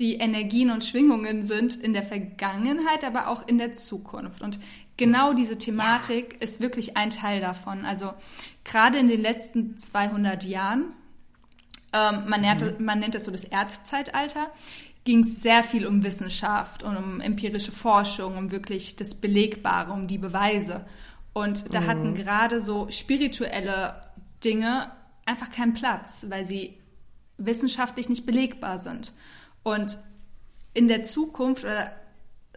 die 0.00 0.14
Energien 0.14 0.70
und 0.70 0.82
Schwingungen 0.82 1.42
sind 1.42 1.76
in 1.76 1.92
der 1.92 2.02
Vergangenheit, 2.02 3.04
aber 3.04 3.28
auch 3.28 3.46
in 3.46 3.58
der 3.58 3.72
Zukunft. 3.72 4.40
Und 4.40 4.58
genau 4.96 5.34
diese 5.34 5.58
Thematik 5.58 6.40
ist 6.40 6.60
wirklich 6.60 6.96
ein 6.96 7.10
Teil 7.10 7.40
davon. 7.40 7.84
Also 7.84 8.14
gerade 8.64 8.98
in 8.98 9.08
den 9.08 9.20
letzten 9.20 9.76
200 9.76 10.44
Jahren 10.44 10.94
ähm, 11.92 12.24
man, 12.28 12.40
nennt, 12.40 12.80
man 12.80 12.98
nennt 12.98 13.14
es 13.14 13.24
so 13.24 13.30
das 13.30 13.44
Erdzeitalter, 13.44 14.50
ging 15.04 15.20
es 15.20 15.42
sehr 15.42 15.62
viel 15.62 15.86
um 15.86 16.04
Wissenschaft 16.04 16.82
und 16.82 16.96
um 16.96 17.20
empirische 17.20 17.72
Forschung, 17.72 18.36
um 18.36 18.50
wirklich 18.50 18.96
das 18.96 19.14
Belegbare, 19.14 19.92
um 19.92 20.06
die 20.06 20.18
Beweise. 20.18 20.84
Und 21.32 21.72
da 21.72 21.84
hatten 21.86 22.14
gerade 22.14 22.60
so 22.60 22.90
spirituelle 22.90 24.00
Dinge 24.44 24.90
einfach 25.24 25.50
keinen 25.50 25.74
Platz, 25.74 26.26
weil 26.28 26.46
sie 26.46 26.78
wissenschaftlich 27.38 28.08
nicht 28.08 28.26
belegbar 28.26 28.78
sind. 28.78 29.12
Und 29.62 29.96
in 30.74 30.88
der 30.88 31.02
Zukunft 31.02 31.64
oder 31.64 31.92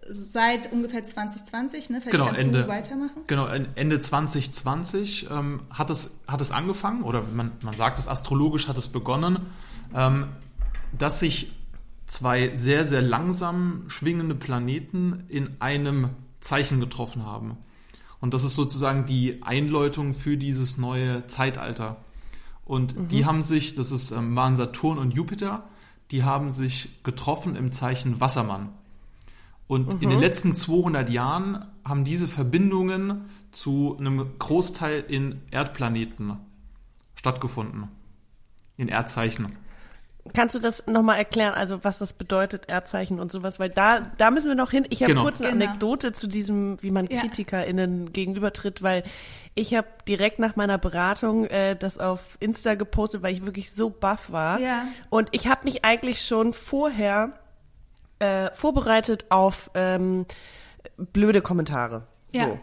seit 0.08 0.72
ungefähr 0.72 1.04
2020, 1.04 1.90
ne? 1.90 2.02
Vielleicht 2.02 2.12
Genau, 2.12 2.26
kannst 2.26 2.42
Ende, 2.42 2.64
du 2.64 2.68
weitermachen. 2.68 3.22
genau, 3.28 3.48
Ende 3.48 4.00
2020 4.00 5.30
ähm, 5.32 5.62
hat, 5.70 5.90
es, 5.90 6.20
hat 6.28 6.42
es 6.42 6.52
angefangen, 6.52 7.04
oder 7.04 7.22
man, 7.22 7.54
man 7.62 7.74
sagt 7.74 8.00
es 8.00 8.08
astrologisch 8.08 8.68
hat 8.68 8.78
es 8.78 8.90
begonnen, 8.90 9.46
ähm, 9.96 10.28
dass 10.98 11.20
sich 11.20 11.52
zwei 12.14 12.56
sehr, 12.56 12.86
sehr 12.86 13.02
langsam 13.02 13.84
schwingende 13.88 14.36
Planeten 14.36 15.24
in 15.28 15.60
einem 15.60 16.12
Zeichen 16.42 16.80
getroffen 16.80 17.26
haben. 17.26 17.58
Und 18.22 18.34
das 18.34 18.44
ist 18.44 18.56
sozusagen 18.56 19.06
die 19.06 19.42
Einläutung 19.44 20.14
für 20.14 20.38
dieses 20.38 20.78
neue 20.78 21.28
Zeitalter. 21.28 21.98
Und 22.66 23.12
die 23.12 23.26
haben 23.26 23.42
sich, 23.42 23.76
das 23.76 23.92
ist, 23.92 24.12
ähm, 24.12 24.36
waren 24.36 24.56
Saturn 24.56 24.98
und 24.98 25.14
Jupiter, 25.14 25.68
die 26.12 26.24
haben 26.24 26.52
sich 26.52 27.04
getroffen 27.04 27.56
im 27.56 27.72
Zeichen 27.72 28.22
Wassermann. 28.22 28.70
Und 29.68 30.02
in 30.02 30.10
den 30.10 30.20
letzten 30.20 30.56
200 30.56 31.10
Jahren 31.10 31.66
haben 31.84 32.04
diese 32.04 32.28
Verbindungen 32.28 33.30
zu 33.52 33.98
einem 33.98 34.38
Großteil 34.38 35.04
in 35.08 35.42
Erdplaneten 35.52 36.38
stattgefunden. 37.16 37.88
In 38.78 38.88
Erdzeichen. 38.88 39.58
Kannst 40.34 40.56
du 40.56 40.60
das 40.60 40.88
nochmal 40.88 41.18
erklären, 41.18 41.54
also 41.54 41.84
was 41.84 42.00
das 42.00 42.14
bedeutet, 42.14 42.70
Erdzeichen 42.70 43.20
und 43.20 43.30
sowas? 43.30 43.60
Weil 43.60 43.70
da, 43.70 44.00
da 44.18 44.32
müssen 44.32 44.48
wir 44.48 44.56
noch 44.56 44.72
hin. 44.72 44.86
Ich 44.90 45.02
habe 45.02 45.12
Genau. 45.12 45.24
kurz 45.24 45.42
eine 45.42 45.52
Genau. 45.52 45.66
Anekdote 45.66 46.14
zu 46.14 46.28
diesem, 46.28 46.82
wie 46.82 46.92
man 46.92 47.08
Ja. 47.08 47.20
KritikerInnen 47.20 48.14
gegenübertritt, 48.14 48.82
weil 48.82 49.04
ich 49.54 49.76
habe 49.76 49.88
direkt 50.08 50.40
nach 50.40 50.56
meiner 50.56 50.78
Beratung 50.78 51.46
äh, 51.48 51.76
das 51.76 51.98
auf 51.98 52.38
Insta 52.40 52.76
gepostet, 52.76 53.22
weil 53.22 53.34
ich 53.34 53.46
wirklich 53.46 53.74
so 53.74 53.90
baff 53.90 54.32
war. 54.32 54.60
Ja. 54.62 54.88
Und 55.10 55.28
ich 55.34 55.48
habe 55.48 55.66
mich 55.66 55.84
eigentlich 55.84 56.22
schon 56.22 56.54
vorher 56.54 57.34
äh, 58.20 58.50
vorbereitet 58.54 59.26
auf 59.28 59.72
ähm, 59.74 60.26
blöde 60.98 61.42
Kommentare. 61.42 62.08
Ja. 62.32 62.46
So. 62.46 62.60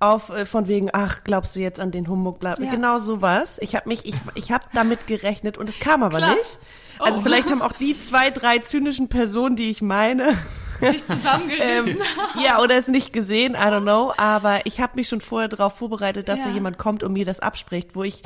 Auf 0.00 0.30
äh, 0.30 0.46
von 0.46 0.68
wegen, 0.68 0.90
ach, 0.92 1.24
glaubst 1.24 1.56
du 1.56 1.60
jetzt 1.60 1.80
an 1.80 1.90
den 1.90 2.08
Humbug? 2.08 2.38
Bla, 2.38 2.56
Ja. 2.58 2.70
Genau 2.70 2.98
sowas. 2.98 3.58
Ich 3.60 3.74
habe 3.74 3.88
mich, 3.88 4.06
ich, 4.06 4.14
ich 4.36 4.52
habe 4.52 4.64
damit 4.72 5.06
gerechnet 5.06 5.58
und 5.58 5.68
es 5.68 5.78
kam 5.80 6.02
aber 6.02 6.18
Klar. 6.18 6.34
nicht. 6.36 6.58
Also 7.00 7.18
Oh. 7.18 7.22
vielleicht 7.22 7.50
haben 7.50 7.62
auch 7.62 7.72
die 7.72 8.00
zwei, 8.00 8.30
drei 8.30 8.58
zynischen 8.58 9.08
Personen, 9.08 9.56
die 9.56 9.70
ich 9.70 9.82
meine, 9.82 10.36
Nicht 10.80 11.06
zusammengerissen. 11.06 11.88
ähm, 11.98 11.98
ja, 12.44 12.60
oder 12.60 12.76
es 12.76 12.86
nicht 12.86 13.12
gesehen, 13.12 13.54
I 13.54 13.58
don't 13.58 13.82
know. 13.82 14.12
Aber 14.16 14.60
ich 14.66 14.80
habe 14.80 14.92
mich 14.94 15.08
schon 15.08 15.20
vorher 15.20 15.48
darauf 15.48 15.76
vorbereitet, 15.76 16.28
dass 16.28 16.38
Ja. 16.40 16.44
da 16.46 16.50
jemand 16.52 16.78
kommt 16.78 17.02
und 17.02 17.12
mir 17.12 17.24
das 17.24 17.40
abspricht, 17.40 17.96
wo 17.96 18.04
ich 18.04 18.22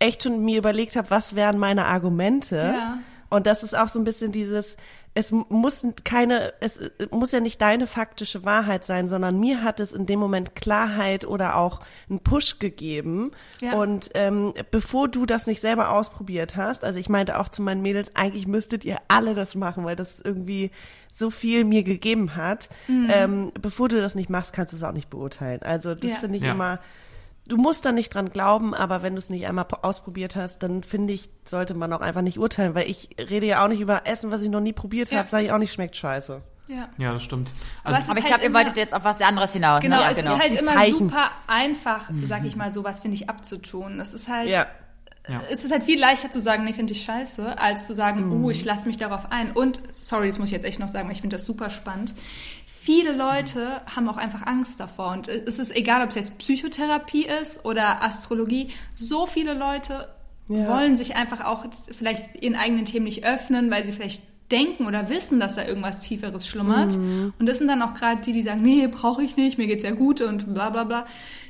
echt 0.00 0.24
schon 0.24 0.44
mir 0.44 0.58
überlegt 0.58 0.96
habe, 0.96 1.10
was 1.10 1.36
wären 1.36 1.58
meine 1.58 1.86
Argumente. 1.86 2.56
Ja. 2.74 2.98
Und 3.30 3.46
das 3.46 3.62
ist 3.62 3.76
auch 3.78 3.88
so 3.88 4.00
ein 4.00 4.04
bisschen 4.04 4.32
dieses, 4.32 4.76
es 5.14 5.30
muss 5.30 5.84
keine, 6.04 6.54
es 6.60 6.78
muss 7.10 7.32
ja 7.32 7.40
nicht 7.40 7.60
deine 7.60 7.86
faktische 7.86 8.44
Wahrheit 8.46 8.86
sein, 8.86 9.08
sondern 9.10 9.38
mir 9.38 9.62
hat 9.62 9.78
es 9.78 9.92
in 9.92 10.06
dem 10.06 10.18
Moment 10.18 10.54
Klarheit 10.54 11.26
oder 11.26 11.56
auch 11.56 11.80
einen 12.08 12.20
Push 12.20 12.58
gegeben. 12.58 13.32
Ja. 13.60 13.74
Und 13.74 14.10
ähm, 14.14 14.54
bevor 14.70 15.08
du 15.08 15.26
das 15.26 15.46
nicht 15.46 15.60
selber 15.60 15.90
ausprobiert 15.90 16.56
hast, 16.56 16.82
also 16.82 16.98
ich 16.98 17.10
meinte 17.10 17.38
auch 17.38 17.50
zu 17.50 17.60
meinen 17.60 17.82
Mädels, 17.82 18.10
eigentlich 18.16 18.46
müsstet 18.46 18.84
ihr 18.86 18.98
alle 19.08 19.34
das 19.34 19.54
machen, 19.54 19.84
weil 19.84 19.96
das 19.96 20.18
irgendwie 20.20 20.70
so 21.14 21.28
viel 21.30 21.64
mir 21.64 21.82
gegeben 21.82 22.34
hat. 22.36 22.70
Mhm. 22.88 23.08
Ähm, 23.12 23.52
bevor 23.60 23.90
du 23.90 24.00
das 24.00 24.14
nicht 24.14 24.30
machst, 24.30 24.54
kannst 24.54 24.72
du 24.72 24.78
es 24.78 24.82
auch 24.82 24.92
nicht 24.92 25.10
beurteilen. 25.10 25.60
Also 25.62 25.94
das 25.94 26.10
Ja. 26.10 26.16
finde 26.16 26.38
ich 26.38 26.44
Ja. 26.44 26.52
immer, 26.52 26.78
du 27.48 27.56
musst 27.56 27.84
da 27.84 27.92
nicht 27.92 28.14
dran 28.14 28.30
glauben, 28.30 28.74
aber 28.74 29.02
wenn 29.02 29.14
du 29.14 29.18
es 29.18 29.30
nicht 29.30 29.46
einmal 29.46 29.66
ausprobiert 29.82 30.36
hast, 30.36 30.62
dann 30.62 30.82
finde 30.82 31.12
ich, 31.12 31.28
sollte 31.44 31.74
man 31.74 31.92
auch 31.92 32.00
einfach 32.00 32.22
nicht 32.22 32.38
urteilen, 32.38 32.74
weil 32.74 32.88
ich 32.88 33.10
rede 33.18 33.46
ja 33.46 33.64
auch 33.64 33.68
nicht 33.68 33.80
über 33.80 34.06
Essen, 34.06 34.30
was 34.30 34.42
ich 34.42 34.48
noch 34.50 34.60
nie 34.60 34.72
probiert 34.72 35.10
Ja. 35.10 35.18
habe, 35.18 35.28
sage 35.28 35.44
ich 35.46 35.52
auch 35.52 35.58
nicht, 35.58 35.72
schmeckt 35.72 35.96
scheiße. 35.96 36.40
ja. 36.68 36.88
Ja, 36.98 37.12
das 37.12 37.22
stimmt. 37.24 37.50
Also, 37.84 37.96
Aber 37.96 38.18
ich 38.18 38.24
ist 38.24 38.26
glaube, 38.26 38.42
halt 38.42 38.50
ihr 38.50 38.54
wolltet 38.54 38.76
jetzt 38.76 38.94
auf 38.94 39.04
was 39.04 39.20
anderes 39.20 39.52
hinaus. 39.52 39.80
Genau, 39.80 39.96
ne? 39.96 40.02
ja, 40.02 40.10
es 40.10 40.16
genau. 40.18 40.34
ist 40.34 40.40
halt 40.40 40.52
immer 40.60 40.74
Zeichen. 40.74 40.98
super 40.98 41.30
einfach, 41.48 42.10
sag 42.28 42.44
ich 42.44 42.56
mal, 42.56 42.72
sowas 42.72 43.00
finde 43.00 43.16
ich 43.16 43.28
abzutun. 43.28 43.98
Es 44.00 44.14
ist 44.14 44.28
halt, 44.28 44.48
ja. 44.48 44.66
es 45.50 45.64
ist 45.64 45.70
halt 45.72 45.82
viel 45.84 46.00
leichter 46.00 46.30
zu 46.30 46.40
sagen, 46.40 46.64
nee, 46.64 46.72
finde 46.72 46.92
ich 46.94 47.02
scheiße, 47.02 47.58
als 47.58 47.86
zu 47.86 47.94
sagen, 47.94 48.26
Mhm. 48.28 48.44
oh, 48.44 48.50
ich 48.50 48.64
lasse 48.64 48.86
mich 48.86 48.96
darauf 48.96 49.30
ein. 49.30 49.50
Und, 49.52 49.80
sorry, 49.92 50.28
das 50.28 50.38
muss 50.38 50.46
ich 50.48 50.52
jetzt 50.52 50.64
echt 50.64 50.78
noch 50.80 50.90
sagen, 50.92 51.08
weil 51.08 51.14
ich 51.14 51.20
finde 51.20 51.36
das 51.36 51.44
super 51.44 51.70
spannend. 51.70 52.14
Viele 52.84 53.12
Leute 53.12 53.80
haben 53.94 54.08
auch 54.08 54.16
einfach 54.16 54.44
Angst 54.44 54.80
davor. 54.80 55.12
Und 55.12 55.28
es 55.28 55.60
ist 55.60 55.70
egal, 55.76 56.02
ob 56.02 56.08
es 56.08 56.16
jetzt 56.16 56.38
Psychotherapie 56.38 57.24
ist 57.26 57.64
oder 57.64 58.02
Astrologie. 58.02 58.70
So 58.96 59.26
viele 59.26 59.54
Leute 59.54 60.08
Ja. 60.48 60.68
wollen 60.68 60.96
sich 60.96 61.14
einfach 61.14 61.44
auch 61.44 61.64
vielleicht 61.96 62.42
ihren 62.42 62.56
eigenen 62.56 62.84
Themen 62.84 63.04
nicht 63.04 63.24
öffnen, 63.24 63.70
weil 63.70 63.84
sie 63.84 63.92
vielleicht 63.92 64.22
denken 64.50 64.86
oder 64.86 65.08
wissen, 65.08 65.38
dass 65.38 65.54
da 65.54 65.64
irgendwas 65.64 66.00
Tieferes 66.00 66.48
schlummert. 66.48 66.96
Mhm. 66.96 67.32
Und 67.38 67.46
das 67.46 67.58
sind 67.58 67.68
dann 67.68 67.82
auch 67.82 67.94
gerade 67.94 68.20
die, 68.20 68.32
die 68.32 68.42
sagen, 68.42 68.62
nee, 68.62 68.88
brauche 68.88 69.22
ich 69.22 69.36
nicht, 69.36 69.58
mir 69.58 69.68
geht's 69.68 69.84
ja 69.84 69.92
gut 69.92 70.20
und 70.20 70.52
bla 70.52 70.70
bla 70.70 70.82
bla. 70.82 71.06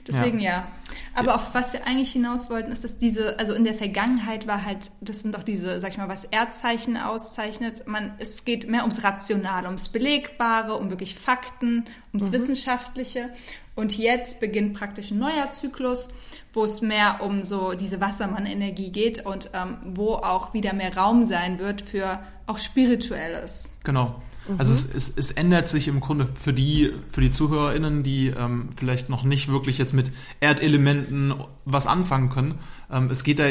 Deswegen 0.07 0.39
ja. 0.39 0.69
Aber 1.15 1.35
auf 1.35 1.55
was 1.55 1.73
wir 1.73 1.87
eigentlich 1.87 2.13
hinaus 2.13 2.49
wollten, 2.49 2.73
ist, 2.73 2.85
dass 2.85 2.99
diese, 2.99 3.39
also 3.39 3.55
in 3.55 3.65
der 3.65 3.75
Vergangenheit 3.75 4.47
war 4.47 4.65
halt, 4.65 4.91
das 5.01 5.21
sind 5.21 5.35
doch 5.35 5.43
diese, 5.43 5.81
sag 5.81 5.91
ich 5.91 5.99
mal, 5.99 6.09
was 6.09 6.25
Erdzeichen 6.25 6.97
auszeichnet. 6.97 7.87
Man, 7.87 8.13
es 8.19 8.45
geht 8.45 8.69
mehr 8.69 8.83
ums 8.83 9.05
Rationale, 9.05 9.67
ums 9.67 9.89
Belegbare, 9.89 10.77
um 10.77 10.91
wirklich 10.91 11.15
Fakten, 11.15 11.85
ums 12.13 12.33
Wissenschaftliche. 12.33 13.31
Und 13.75 13.97
jetzt 13.97 14.41
beginnt 14.41 14.75
praktisch 14.75 15.11
ein 15.11 15.19
neuer 15.19 15.51
Zyklus, 15.51 16.11
wo 16.53 16.65
es 16.65 16.83
mehr 16.83 17.21
um 17.23 17.43
so 17.43 17.73
diese 17.73 18.01
Wassermann-Energie 18.01 18.91
geht 18.91 19.25
und 19.25 19.51
ähm, 19.55 19.79
wo 19.85 20.15
auch 20.15 20.53
wieder 20.53 20.75
mehr 20.75 20.97
Raum 20.97 21.25
sein 21.25 21.59
wird 21.59 21.81
für 21.81 22.21
auch 22.47 22.59
Spirituelles. 22.59 23.71
Genau. 23.85 24.21
Also 24.59 24.73
es, 24.73 24.85
es, 24.93 25.13
es 25.17 25.31
ändert 25.31 25.69
sich 25.69 25.87
im 25.89 26.01
Grunde 26.01 26.27
für 26.27 26.53
die, 26.53 26.93
für 27.11 27.21
die 27.21 27.31
ZuhörerInnen, 27.31 28.03
die 28.03 28.29
ähm, 28.29 28.71
vielleicht 28.77 29.09
noch 29.09 29.23
nicht 29.23 29.49
wirklich 29.49 29.79
jetzt 29.79 29.93
mit 29.95 30.11
Erdelementen 30.41 31.35
was 31.65 31.87
anfangen 31.87 32.29
können. 32.29 32.57
Ähm, 32.91 33.09
es 33.11 33.23
geht 33.25 33.39
da 33.39 33.47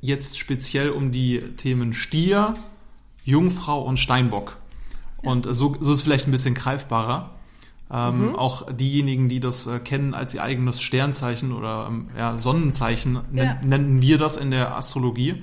jetzt 0.00 0.38
speziell 0.38 0.90
um 0.90 1.10
die 1.12 1.40
Themen 1.56 1.94
Stier, 1.94 2.54
Jungfrau 3.24 3.82
und 3.82 3.98
Steinbock. 3.98 4.56
Und 5.22 5.46
so, 5.46 5.76
so 5.80 5.90
ist 5.92 5.98
es 5.98 6.02
vielleicht 6.02 6.28
ein 6.28 6.30
bisschen 6.30 6.54
greifbarer. 6.54 7.32
Ähm, 7.90 8.34
Auch 8.36 8.70
diejenigen, 8.72 9.28
die 9.28 9.40
das 9.40 9.66
äh, 9.66 9.78
kennen 9.78 10.14
als 10.14 10.34
ihr 10.34 10.42
eigenes 10.42 10.80
Sternzeichen 10.80 11.52
oder 11.52 11.86
ähm, 11.88 12.08
ja, 12.16 12.36
Sonnenzeichen, 12.38 13.20
nen- 13.32 13.44
Ja. 13.44 13.58
nennen 13.62 14.02
wir 14.02 14.18
das 14.18 14.36
in 14.36 14.50
der 14.50 14.76
Astrologie, 14.76 15.42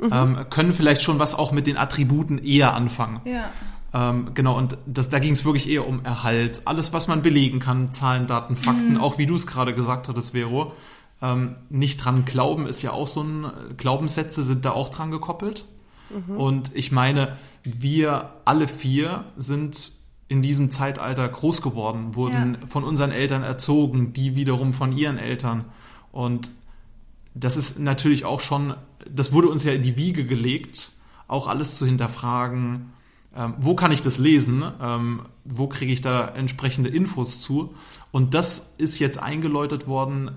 ähm, 0.00 0.36
können 0.50 0.74
vielleicht 0.74 1.02
schon 1.02 1.18
was 1.18 1.34
auch 1.34 1.52
mit 1.52 1.66
den 1.68 1.76
Attributen 1.76 2.38
eher 2.38 2.74
anfangen. 2.74 3.20
Ja. 3.24 3.50
Ähm, 3.94 4.30
genau, 4.34 4.56
und 4.56 4.78
das, 4.86 5.08
da 5.08 5.18
ging 5.18 5.32
es 5.34 5.44
wirklich 5.44 5.68
eher 5.68 5.86
um 5.86 6.04
Erhalt. 6.04 6.62
Alles, 6.64 6.92
was 6.92 7.08
man 7.08 7.20
belegen 7.22 7.58
kann, 7.58 7.92
Zahlen, 7.92 8.26
Daten, 8.26 8.56
Fakten, 8.56 8.96
auch 8.96 9.18
wie 9.18 9.26
du 9.26 9.34
es 9.34 9.46
gerade 9.46 9.74
gesagt 9.74 10.08
hattest, 10.08 10.32
Vero. 10.32 10.72
Ähm, 11.20 11.56
nicht 11.68 11.98
dran 11.98 12.24
glauben 12.24 12.66
ist 12.66 12.82
ja 12.82 12.92
auch 12.92 13.06
so 13.06 13.22
ein, 13.22 13.46
Glaubenssätze 13.76 14.42
sind 14.42 14.64
da 14.64 14.72
auch 14.72 14.88
dran 14.88 15.10
gekoppelt. 15.10 15.66
Und 16.36 16.72
ich 16.74 16.92
meine, 16.92 17.38
wir 17.62 18.34
alle 18.44 18.68
vier 18.68 19.24
sind 19.38 19.92
in 20.28 20.42
diesem 20.42 20.70
Zeitalter 20.70 21.26
groß 21.26 21.62
geworden, 21.62 22.14
wurden 22.16 22.58
Ja. 22.60 22.66
von 22.66 22.84
unseren 22.84 23.12
Eltern 23.12 23.42
erzogen, 23.42 24.12
die 24.12 24.36
wiederum 24.36 24.74
von 24.74 24.92
ihren 24.92 25.16
Eltern. 25.16 25.64
Und 26.10 26.50
das 27.34 27.56
ist 27.56 27.78
natürlich 27.78 28.26
auch 28.26 28.40
schon, 28.40 28.74
das 29.10 29.32
wurde 29.32 29.48
uns 29.48 29.64
ja 29.64 29.72
in 29.72 29.80
die 29.82 29.96
Wiege 29.96 30.26
gelegt, 30.26 30.92
auch 31.28 31.46
alles 31.46 31.78
zu 31.78 31.86
hinterfragen. 31.86 32.92
Ähm, 33.34 33.54
wo 33.58 33.74
kann 33.74 33.92
ich 33.92 34.02
das 34.02 34.18
lesen? 34.18 34.64
Ähm, 34.80 35.22
wo 35.44 35.66
kriege 35.66 35.92
ich 35.92 36.02
da 36.02 36.28
entsprechende 36.28 36.90
Infos 36.90 37.40
zu? 37.40 37.74
Und 38.10 38.34
das 38.34 38.74
ist 38.78 38.98
jetzt 38.98 39.22
eingeläutet 39.22 39.86
worden 39.86 40.32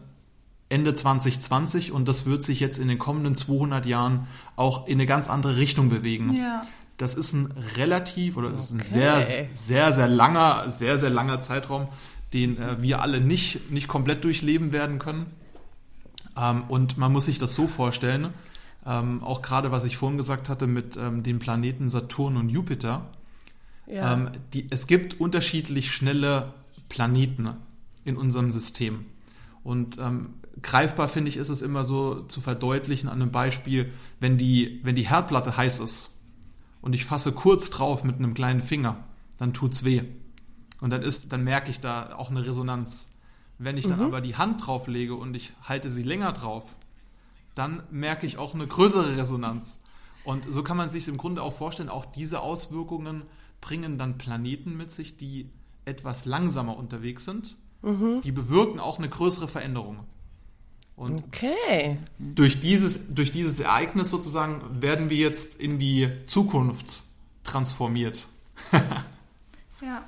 Ende 0.69 0.93
2020 0.93 1.91
und 1.91 2.07
das 2.07 2.25
wird 2.25 2.43
sich 2.43 2.59
jetzt 2.59 2.79
in 2.79 2.87
den 2.87 2.97
kommenden 2.97 3.35
200 3.35 3.85
Jahren 3.85 4.27
auch 4.55 4.87
in 4.87 4.93
eine 4.93 5.05
ganz 5.05 5.29
andere 5.29 5.57
Richtung 5.57 5.89
bewegen. 5.89 6.33
Ja. 6.33 6.63
Das 6.97 7.15
ist 7.15 7.33
ein 7.33 7.53
relativ 7.75 8.37
oder 8.37 8.49
das 8.49 8.65
ist 8.65 8.71
ein 8.71 8.79
Okay. 8.79 8.89
sehr, 8.89 9.47
sehr, 9.53 9.91
sehr 9.91 10.07
langer, 10.07 10.69
sehr, 10.69 10.97
sehr 10.97 11.09
langer 11.09 11.41
Zeitraum, 11.41 11.87
den 12.33 12.57
äh, 12.57 12.81
wir 12.81 13.01
alle 13.01 13.19
nicht, 13.21 13.71
nicht 13.71 13.87
komplett 13.87 14.23
durchleben 14.23 14.71
werden 14.71 14.97
können. 14.97 15.27
Ähm, 16.37 16.63
und 16.67 16.97
man 16.97 17.11
muss 17.11 17.25
sich 17.25 17.37
das 17.37 17.53
so 17.53 17.67
vorstellen, 17.67 18.33
ähm, 18.85 19.23
auch 19.23 19.41
gerade 19.41 19.71
was 19.71 19.83
ich 19.83 19.97
vorhin 19.97 20.17
gesagt 20.17 20.49
hatte 20.49 20.67
mit 20.67 20.97
ähm, 20.97 21.23
den 21.23 21.39
Planeten 21.39 21.89
Saturn 21.89 22.37
und 22.37 22.49
Jupiter. 22.49 23.09
Ja. 23.87 24.13
Ähm, 24.13 24.29
die, 24.53 24.67
es 24.69 24.87
gibt 24.87 25.19
unterschiedlich 25.19 25.91
schnelle 25.91 26.53
Planeten 26.89 27.49
in 28.03 28.17
unserem 28.17 28.51
System. 28.51 29.05
Und 29.63 29.97
ähm, 29.97 30.35
greifbar 30.61 31.07
finde 31.07 31.29
ich, 31.29 31.37
ist 31.37 31.49
es 31.49 31.61
immer 31.61 31.83
so 31.83 32.21
zu 32.21 32.41
verdeutlichen 32.41 33.09
an 33.09 33.21
einem 33.21 33.31
Beispiel, 33.31 33.91
wenn 34.19 34.37
die, 34.37 34.79
wenn 34.83 34.95
die 34.95 35.09
Herdplatte 35.09 35.57
heiß 35.57 35.79
ist 35.79 36.11
und 36.81 36.93
ich 36.93 37.05
fasse 37.05 37.31
kurz 37.31 37.71
drauf 37.71 38.03
mit 38.03 38.17
einem 38.17 38.35
kleinen 38.35 38.61
Finger, 38.61 39.03
dann 39.39 39.53
tut's 39.53 39.83
weh. 39.83 40.03
Und 40.81 40.91
dann 40.91 41.01
ist, 41.01 41.33
dann 41.33 41.43
merke 41.43 41.71
ich 41.71 41.79
da 41.79 42.15
auch 42.15 42.29
eine 42.29 42.45
Resonanz. 42.45 43.09
Wenn 43.57 43.77
ich 43.77 43.87
dann 43.87 44.01
aber 44.01 44.21
die 44.21 44.35
Hand 44.35 44.67
drauf 44.67 44.87
lege 44.87 45.15
und 45.15 45.35
ich 45.35 45.53
halte 45.63 45.89
sie 45.89 46.03
länger 46.03 46.33
drauf, 46.33 46.63
dann 47.55 47.83
merke 47.89 48.27
ich 48.27 48.37
auch 48.37 48.53
eine 48.53 48.67
größere 48.67 49.17
Resonanz. 49.17 49.79
Und 50.23 50.45
so 50.51 50.63
kann 50.63 50.77
man 50.77 50.89
sich 50.89 51.07
im 51.07 51.17
Grunde 51.17 51.41
auch 51.41 51.53
vorstellen, 51.55 51.89
auch 51.89 52.05
diese 52.05 52.41
Auswirkungen 52.41 53.23
bringen 53.61 53.97
dann 53.97 54.17
Planeten 54.17 54.75
mit 54.75 54.91
sich, 54.91 55.17
die 55.17 55.49
etwas 55.85 56.25
langsamer 56.25 56.77
unterwegs 56.77 57.25
sind, 57.25 57.55
die 58.23 58.31
bewirken 58.31 58.79
auch 58.79 58.97
eine 58.97 59.07
größere 59.09 59.47
Veränderung. 59.47 59.99
Und 60.95 61.23
Okay. 61.25 61.97
durch 62.19 62.59
dieses, 62.59 63.13
durch 63.13 63.31
dieses 63.31 63.59
Ereignis 63.59 64.09
sozusagen 64.09 64.81
werden 64.81 65.09
wir 65.09 65.17
jetzt 65.17 65.59
in 65.59 65.77
die 65.77 66.09
Zukunft 66.25 67.03
transformiert. 67.43 68.27
Ja. 69.81 70.03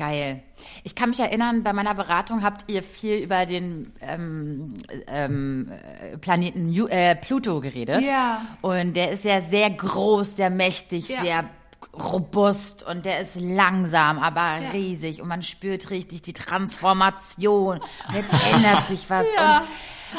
Geil. 0.00 0.42
Ich 0.82 0.94
kann 0.94 1.10
mich 1.10 1.20
erinnern, 1.20 1.62
bei 1.62 1.74
meiner 1.74 1.94
Beratung 1.94 2.42
habt 2.42 2.70
ihr 2.70 2.82
viel 2.82 3.16
über 3.18 3.44
den 3.44 3.92
ähm, 4.00 4.78
ähm, 5.06 5.70
äh, 5.70 6.16
Planeten 6.16 6.74
äh, 6.88 7.14
Pluto 7.16 7.60
geredet. 7.60 8.02
Ja. 8.02 8.46
Und 8.62 8.94
der 8.94 9.10
ist 9.10 9.24
ja 9.24 9.42
sehr 9.42 9.68
groß, 9.68 10.36
sehr 10.36 10.48
mächtig, 10.48 11.10
Ja. 11.10 11.20
sehr 11.20 11.44
robust 11.92 12.82
und 12.82 13.04
der 13.04 13.20
ist 13.20 13.38
langsam, 13.38 14.18
aber 14.20 14.40
Ja. 14.62 14.70
riesig 14.72 15.20
und 15.20 15.28
man 15.28 15.42
spürt 15.42 15.90
richtig 15.90 16.22
die 16.22 16.32
Transformation. 16.32 17.78
Und 18.08 18.14
jetzt 18.14 18.32
ändert 18.54 18.88
sich 18.88 19.10
was. 19.10 19.26
Ja. 19.36 19.58
Und, 19.58 19.66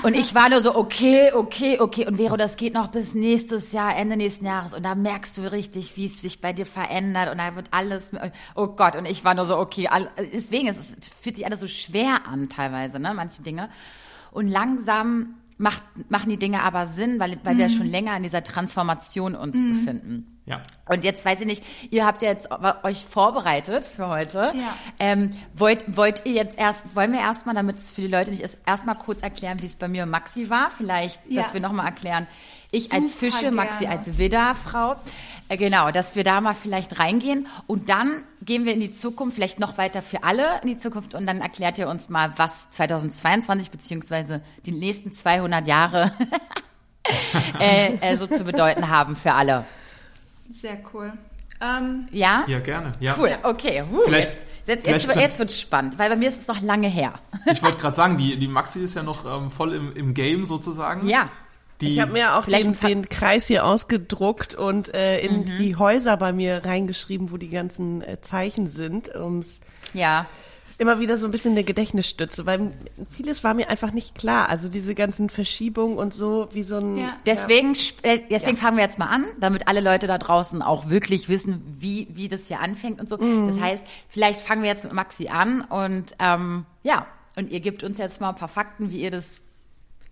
und 0.04 0.14
ich 0.16 0.34
war 0.36 0.50
nur 0.50 0.62
so, 0.62 0.76
okay, 0.76 1.32
okay, 1.34 1.80
okay. 1.80 2.08
Und 2.08 2.18
Vero, 2.18 2.38
das 2.38 2.56
geht 2.58 2.74
noch 2.74 2.88
bis 2.88 3.14
nächstes 3.14 3.72
Jahr, 3.72 3.96
Ende 3.96 4.18
nächsten 4.18 4.46
Jahres. 4.46 4.74
Und 4.74 4.84
da 4.84 4.96
merkst 4.96 5.38
du 5.38 5.52
richtig, 5.52 5.96
wie 5.98 6.06
es 6.06 6.22
sich 6.22 6.42
bei 6.42 6.54
dir 6.54 6.66
verändert. 6.66 7.32
Und 7.32 7.38
da 7.38 7.56
wird 7.56 7.68
alles, 7.72 8.12
oh 8.56 8.68
Gott. 8.68 8.96
Und 8.96 9.06
ich 9.06 9.24
war 9.24 9.34
nur 9.36 9.46
so, 9.46 9.58
okay. 9.58 9.88
Deswegen, 10.34 10.68
es 10.68 10.78
ist- 10.78 11.12
fühlt 11.22 11.36
sich 11.36 11.46
alles 11.46 11.60
so 11.60 11.68
schwer 11.68 12.28
an 12.28 12.50
teilweise, 12.50 13.00
ne, 13.00 13.14
manche 13.14 13.42
Dinge. 13.42 13.70
Und 14.32 14.48
langsam 14.48 15.36
macht, 15.58 15.84
machen 16.10 16.30
die 16.30 16.38
Dinge 16.38 16.64
aber 16.64 16.88
Sinn, 16.88 17.20
weil, 17.20 17.38
weil 17.44 17.58
wir 17.58 17.70
schon 17.70 17.88
länger 17.88 18.16
in 18.18 18.24
dieser 18.24 18.44
Transformation 18.44 19.36
uns 19.36 19.58
befinden. 19.58 20.31
Ja. 20.46 20.62
Und 20.90 21.04
jetzt 21.04 21.24
weiß 21.24 21.40
ich 21.42 21.46
nicht, 21.46 21.64
ihr 21.92 22.06
habt 22.06 22.24
ja 22.24 22.30
jetzt 22.30 22.50
euch 22.84 23.06
vorbereitet 23.06 23.86
für 23.86 24.08
heute. 24.08 24.52
Ja. 24.56 24.76
Ähm, 25.00 25.38
wollt, 25.54 25.84
wollt 25.96 26.26
ihr 26.26 26.34
jetzt 26.34 26.58
erst, 26.58 26.84
wollen 26.96 27.12
wir 27.14 27.20
erstmal, 27.20 27.54
damit 27.54 27.78
es 27.78 27.92
für 27.92 28.02
die 28.02 28.08
Leute 28.08 28.32
nicht 28.32 28.42
ist, 28.42 28.58
erstmal 28.66 28.96
kurz 28.98 29.22
erklären, 29.22 29.62
wie 29.62 29.68
es 29.68 29.76
bei 29.76 29.88
mir 29.88 30.04
und 30.04 30.10
Maxi 30.10 30.50
war? 30.50 30.72
Vielleicht, 30.76 31.22
Ja. 31.30 31.44
dass 31.44 31.54
wir 31.54 31.62
nochmal 31.62 31.86
erklären, 31.86 32.28
ich 32.72 32.92
als 32.92 33.12
Super 33.12 33.32
Fische, 33.32 33.52
Maxi 33.52 33.80
gerne. 33.86 34.00
als 34.00 34.18
Widderfrau. 34.18 34.96
Äh, 35.48 35.58
genau, 35.58 35.92
dass 35.92 36.16
wir 36.16 36.24
da 36.24 36.42
mal 36.42 36.56
vielleicht 36.56 36.98
reingehen. 37.00 37.48
Und 37.68 37.90
dann 37.90 38.24
gehen 38.42 38.66
wir 38.66 38.74
in 38.74 38.80
die 38.80 38.92
Zukunft, 38.92 39.36
vielleicht 39.36 39.60
noch 39.60 39.78
weiter 39.78 40.02
für 40.02 40.24
alle 40.24 40.60
in 40.64 40.70
die 40.70 40.78
Zukunft. 40.78 41.14
Und 41.14 41.28
dann 41.28 41.42
erklärt 41.42 41.78
ihr 41.78 41.88
uns 41.88 42.10
mal, 42.10 42.34
was 42.38 42.72
2022 42.72 43.70
beziehungsweise 43.70 44.42
die 44.66 44.72
nächsten 44.72 45.12
200 45.14 45.68
Jahre 45.68 46.14
äh, 47.60 47.96
äh, 48.02 48.18
so 48.18 48.26
zu 48.26 48.44
bedeuten 48.44 48.90
haben 48.90 49.16
für 49.16 49.34
alle. 49.34 49.66
Sehr 50.52 50.78
cool. 50.94 51.14
Ähm, 51.62 52.08
Ja? 52.12 52.44
Ja, 52.48 52.60
gerne. 52.60 52.94
Ja. 53.00 53.16
Cool, 53.18 53.38
okay. 53.44 53.84
Huh, 53.90 54.02
Vielleicht- 54.06 54.30
jetzt 54.30 54.44
jetzt, 54.68 54.84
vielleicht 54.86 55.08
jetzt, 55.08 55.20
jetzt 55.20 55.40
wird's 55.40 55.60
spannend, 55.60 55.98
weil 56.00 56.10
bei 56.10 56.16
mir 56.16 56.30
ist 56.30 56.42
es 56.42 56.48
noch 56.48 56.62
lange 56.62 56.88
her. 56.88 57.14
Ich 57.52 57.62
wollte 57.64 57.78
gerade 57.78 57.96
sagen, 57.96 58.18
die, 58.18 58.38
die 58.38 58.48
Maxi 58.48 58.80
ist 58.80 58.96
ja 58.96 59.04
noch 59.04 59.26
ähm, 59.26 59.52
voll 59.52 59.74
im, 59.74 59.92
im 59.94 60.14
Game 60.14 60.46
sozusagen. 60.46 61.08
Ja. 61.08 61.30
Die, 61.82 61.94
Ich 61.96 62.00
habe 62.00 62.12
mir 62.14 62.38
auch 62.38 62.46
den, 62.46 62.80
den 62.80 63.10
Kreis 63.10 63.48
hier 63.48 63.66
ausgedruckt 63.66 64.54
und 64.54 64.94
äh, 64.94 65.20
in 65.20 65.46
die 65.46 65.76
Häuser 65.76 66.16
bei 66.16 66.32
mir 66.32 66.64
reingeschrieben, 66.64 67.32
wo 67.32 67.38
die 67.38 67.50
ganzen 67.50 68.04
äh, 68.04 68.22
Zeichen 68.22 68.70
sind, 68.70 69.14
um 69.16 69.44
Ja. 69.94 70.28
Immer 70.82 71.00
wieder 71.00 71.18
so 71.18 71.26
ein 71.28 71.32
bisschen 71.32 71.52
eine 71.52 71.64
Gedächtnisstütze, 71.64 72.46
weil 72.46 72.72
vieles 73.10 73.44
war 73.44 73.54
mir 73.54 73.70
einfach 73.70 73.92
nicht 73.92 74.16
klar. 74.16 74.50
Also 74.50 74.68
diese 74.68 74.96
ganzen 74.96 75.30
Verschiebungen 75.30 75.98
und 75.98 76.14
so, 76.14 76.50
wie 76.54 76.64
so 76.64 76.78
ein... 76.78 76.98
Ja. 76.98 77.18
Deswegen, 77.26 77.74
sp- 77.78 78.02
äh, 78.04 78.20
deswegen 78.30 78.58
fangen 78.58 78.78
wir 78.78 78.84
jetzt 78.84 78.98
mal 79.00 79.06
an, 79.08 79.26
damit 79.40 79.68
alle 79.68 79.80
Leute 79.80 80.08
da 80.08 80.18
draußen 80.18 80.62
auch 80.62 80.90
wirklich 80.90 81.30
wissen, 81.30 81.64
wie, 81.78 82.08
wie 82.12 82.28
das 82.28 82.48
hier 82.48 82.60
anfängt 82.60 83.00
und 83.00 83.08
so. 83.08 83.18
Das 83.18 83.60
heißt, 83.60 83.86
vielleicht 84.10 84.42
fangen 84.42 84.64
wir 84.64 84.70
jetzt 84.70 84.84
mit 84.84 84.92
Maxi 84.94 85.28
an 85.28 85.62
und 85.62 86.16
ähm, 86.20 86.66
ja, 86.84 87.06
und 87.36 87.50
ihr 87.52 87.60
gebt 87.60 87.84
uns 87.84 87.98
jetzt 88.00 88.20
mal 88.20 88.30
ein 88.30 88.36
paar 88.36 88.48
Fakten, 88.50 88.92
wie 88.92 89.02
ihr 89.02 89.12
das 89.12 89.38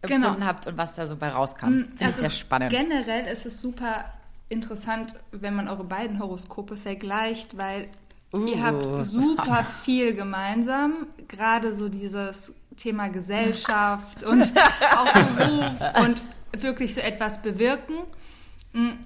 Genau. 0.02 0.28
empfunden 0.28 0.46
habt 0.46 0.66
und 0.66 0.78
was 0.78 0.96
da 0.96 1.08
so 1.08 1.18
bei 1.18 1.28
rauskam. 1.28 1.66
Finde 1.66 1.96
ich 2.00 2.16
sehr 2.16 2.30
spannend. 2.30 2.72
Generell 2.72 3.26
ist 3.28 3.46
es 3.46 3.60
super 3.60 4.06
interessant, 4.48 5.14
wenn 5.32 5.54
man 5.56 5.68
eure 5.68 5.84
beiden 5.84 6.20
Horoskope 6.20 6.78
vergleicht, 6.78 7.58
weil 7.58 7.90
ihr 8.34 8.64
habt 8.64 9.06
super 9.06 9.64
viel 9.84 10.14
gemeinsam. 10.14 11.08
Gerade 11.28 11.74
so 11.74 11.90
dieses 11.90 12.54
Thema 12.78 13.10
Gesellschaft 13.10 14.24
und 14.24 14.44
auch 14.96 15.14
Beruf 15.14 16.06
und 16.06 16.22
wirklich 16.62 16.96
so 16.96 17.02
etwas 17.02 17.42
bewirken. 17.42 17.96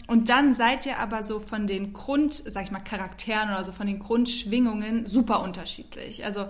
Und 0.08 0.30
dann 0.30 0.54
seid 0.54 0.86
ihr 0.86 1.00
aber 1.00 1.24
so 1.24 1.40
von 1.40 1.68
den 1.68 1.94
Grund, 1.94 2.34
sag 2.34 2.66
ich 2.66 2.72
mal, 2.72 2.82
Charakteren 2.82 3.50
oder 3.50 3.64
so 3.64 3.72
von 3.72 3.88
den 3.88 4.00
Grundschwingungen 4.00 5.06
super 5.06 5.42
unterschiedlich. 5.42 6.26
Also 6.26 6.48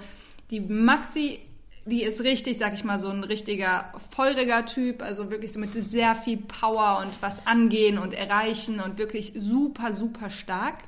die 0.49 0.59
Maxi, 0.59 1.39
die 1.85 2.01
ist 2.01 2.21
richtig, 2.21 2.57
sag 2.57 2.73
ich 2.73 2.83
mal, 2.83 2.99
so 2.99 3.09
ein 3.09 3.23
richtiger 3.23 3.93
feuriger 4.09 4.65
Typ, 4.65 5.03
also 5.03 5.29
wirklich 5.29 5.53
so 5.53 5.59
mit 5.59 5.71
sehr 5.73 6.15
viel 6.15 6.37
Power 6.37 7.03
und 7.05 7.21
was 7.21 7.45
angehen 7.45 7.99
und 7.99 8.13
erreichen 8.13 8.79
und 8.79 8.97
wirklich 8.97 9.33
super, 9.35 9.93
super 9.93 10.31
stark. 10.31 10.79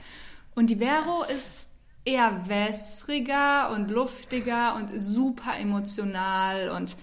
Und 0.56 0.72
die 0.72 0.78
Vero 0.78 1.24
ist 1.26 1.75
eher 2.06 2.48
wässriger 2.48 3.72
und 3.72 3.90
luftiger 3.90 4.76
und 4.76 5.00
super 5.00 5.58
emotional 5.58 6.70
und 6.70 6.96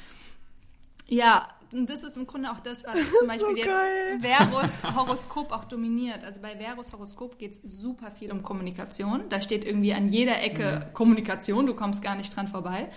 ja, 1.09 1.49
und 1.73 1.89
das 1.89 2.05
ist 2.05 2.17
im 2.17 2.27
Grunde 2.27 2.51
auch 2.51 2.61
das, 2.61 2.85
was 2.85 2.95
zum 3.19 3.29
Beispiel 3.29 3.59
jetzt 3.59 3.67
geil. 3.67 4.21
Verus 4.21 4.71
Horoskop 4.97 5.53
auch 5.53 5.65
dominiert. 5.65 6.25
Also 6.25 6.41
bei 6.41 6.57
Verus 6.57 6.93
Horoskop 6.93 7.39
geht 7.39 7.53
es 7.53 7.61
super 7.65 8.11
viel 8.11 8.31
um 8.31 8.43
Kommunikation. 8.43 9.29
Da 9.29 9.41
steht 9.41 9.65
irgendwie 9.65 9.95
an 9.95 10.09
jeder 10.09 10.41
Ecke 10.41 10.91
Kommunikation, 10.93 11.67
du 11.67 11.75
kommst 11.75 12.03
gar 12.03 12.15
nicht 12.15 12.35
dran 12.35 12.49
vorbei. 12.49 12.91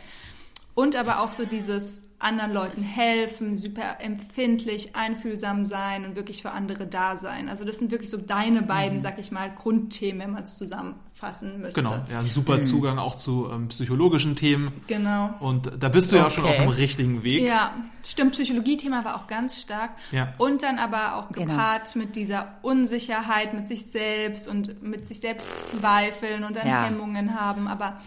Und 0.75 0.95
aber 0.97 1.21
auch 1.21 1.31
so 1.33 1.45
dieses 1.45 2.03
anderen 2.19 2.51
Leuten 2.53 2.81
helfen, 2.81 3.55
super 3.55 3.97
empfindlich, 3.99 4.95
einfühlsam 4.95 5.65
sein 5.65 6.05
und 6.05 6.15
wirklich 6.15 6.41
für 6.41 6.51
andere 6.51 6.85
da 6.87 7.15
sein. 7.17 7.49
Also 7.49 7.63
das 7.65 7.79
sind 7.79 7.91
wirklich 7.91 8.09
so 8.09 8.17
deine 8.17 8.61
beiden, 8.61 9.01
sag 9.01 9.17
ich 9.19 9.31
mal, 9.31 9.51
Grundthemen, 9.53 10.21
wenn 10.21 10.31
man 10.31 10.43
es 10.43 10.57
zusammenfassen 10.57 11.61
müsste. 11.61 11.81
Genau, 11.81 11.95
ja, 12.11 12.19
ein 12.19 12.27
super 12.27 12.61
Zugang 12.63 12.97
auch 12.99 13.15
zu 13.15 13.49
ähm, 13.51 13.67
psychologischen 13.69 14.35
Themen. 14.35 14.69
Genau. 14.87 15.29
Und 15.39 15.71
da 15.79 15.87
bist 15.89 16.11
du 16.11 16.15
ja 16.17 16.29
schon 16.29 16.45
Okay. 16.45 16.53
auf 16.53 16.59
dem 16.59 16.69
richtigen 16.69 17.23
Weg. 17.23 17.43
Ja, 17.43 17.71
stimmt. 18.05 18.31
Psychologie-Thema 18.33 19.05
war 19.05 19.15
auch 19.17 19.27
ganz 19.27 19.57
stark. 19.61 19.91
Ja. 20.11 20.33
Und 20.37 20.63
dann 20.63 20.77
aber 20.79 21.15
auch 21.15 21.29
Genau. 21.31 21.47
gepaart 21.47 21.95
mit 21.95 22.15
dieser 22.15 22.47
Unsicherheit 22.63 23.53
mit 23.53 23.67
sich 23.67 23.85
selbst 23.85 24.47
und 24.47 24.81
mit 24.83 25.07
sich 25.07 25.19
selbst 25.19 25.71
zweifeln 25.71 26.43
und 26.43 26.55
dann 26.55 26.67
Ja. 26.67 26.85
Hemmungen 26.85 27.39
haben. 27.39 27.67
Aber 27.67 27.99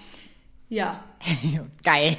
ja, 0.69 1.03
Geil. 1.83 2.15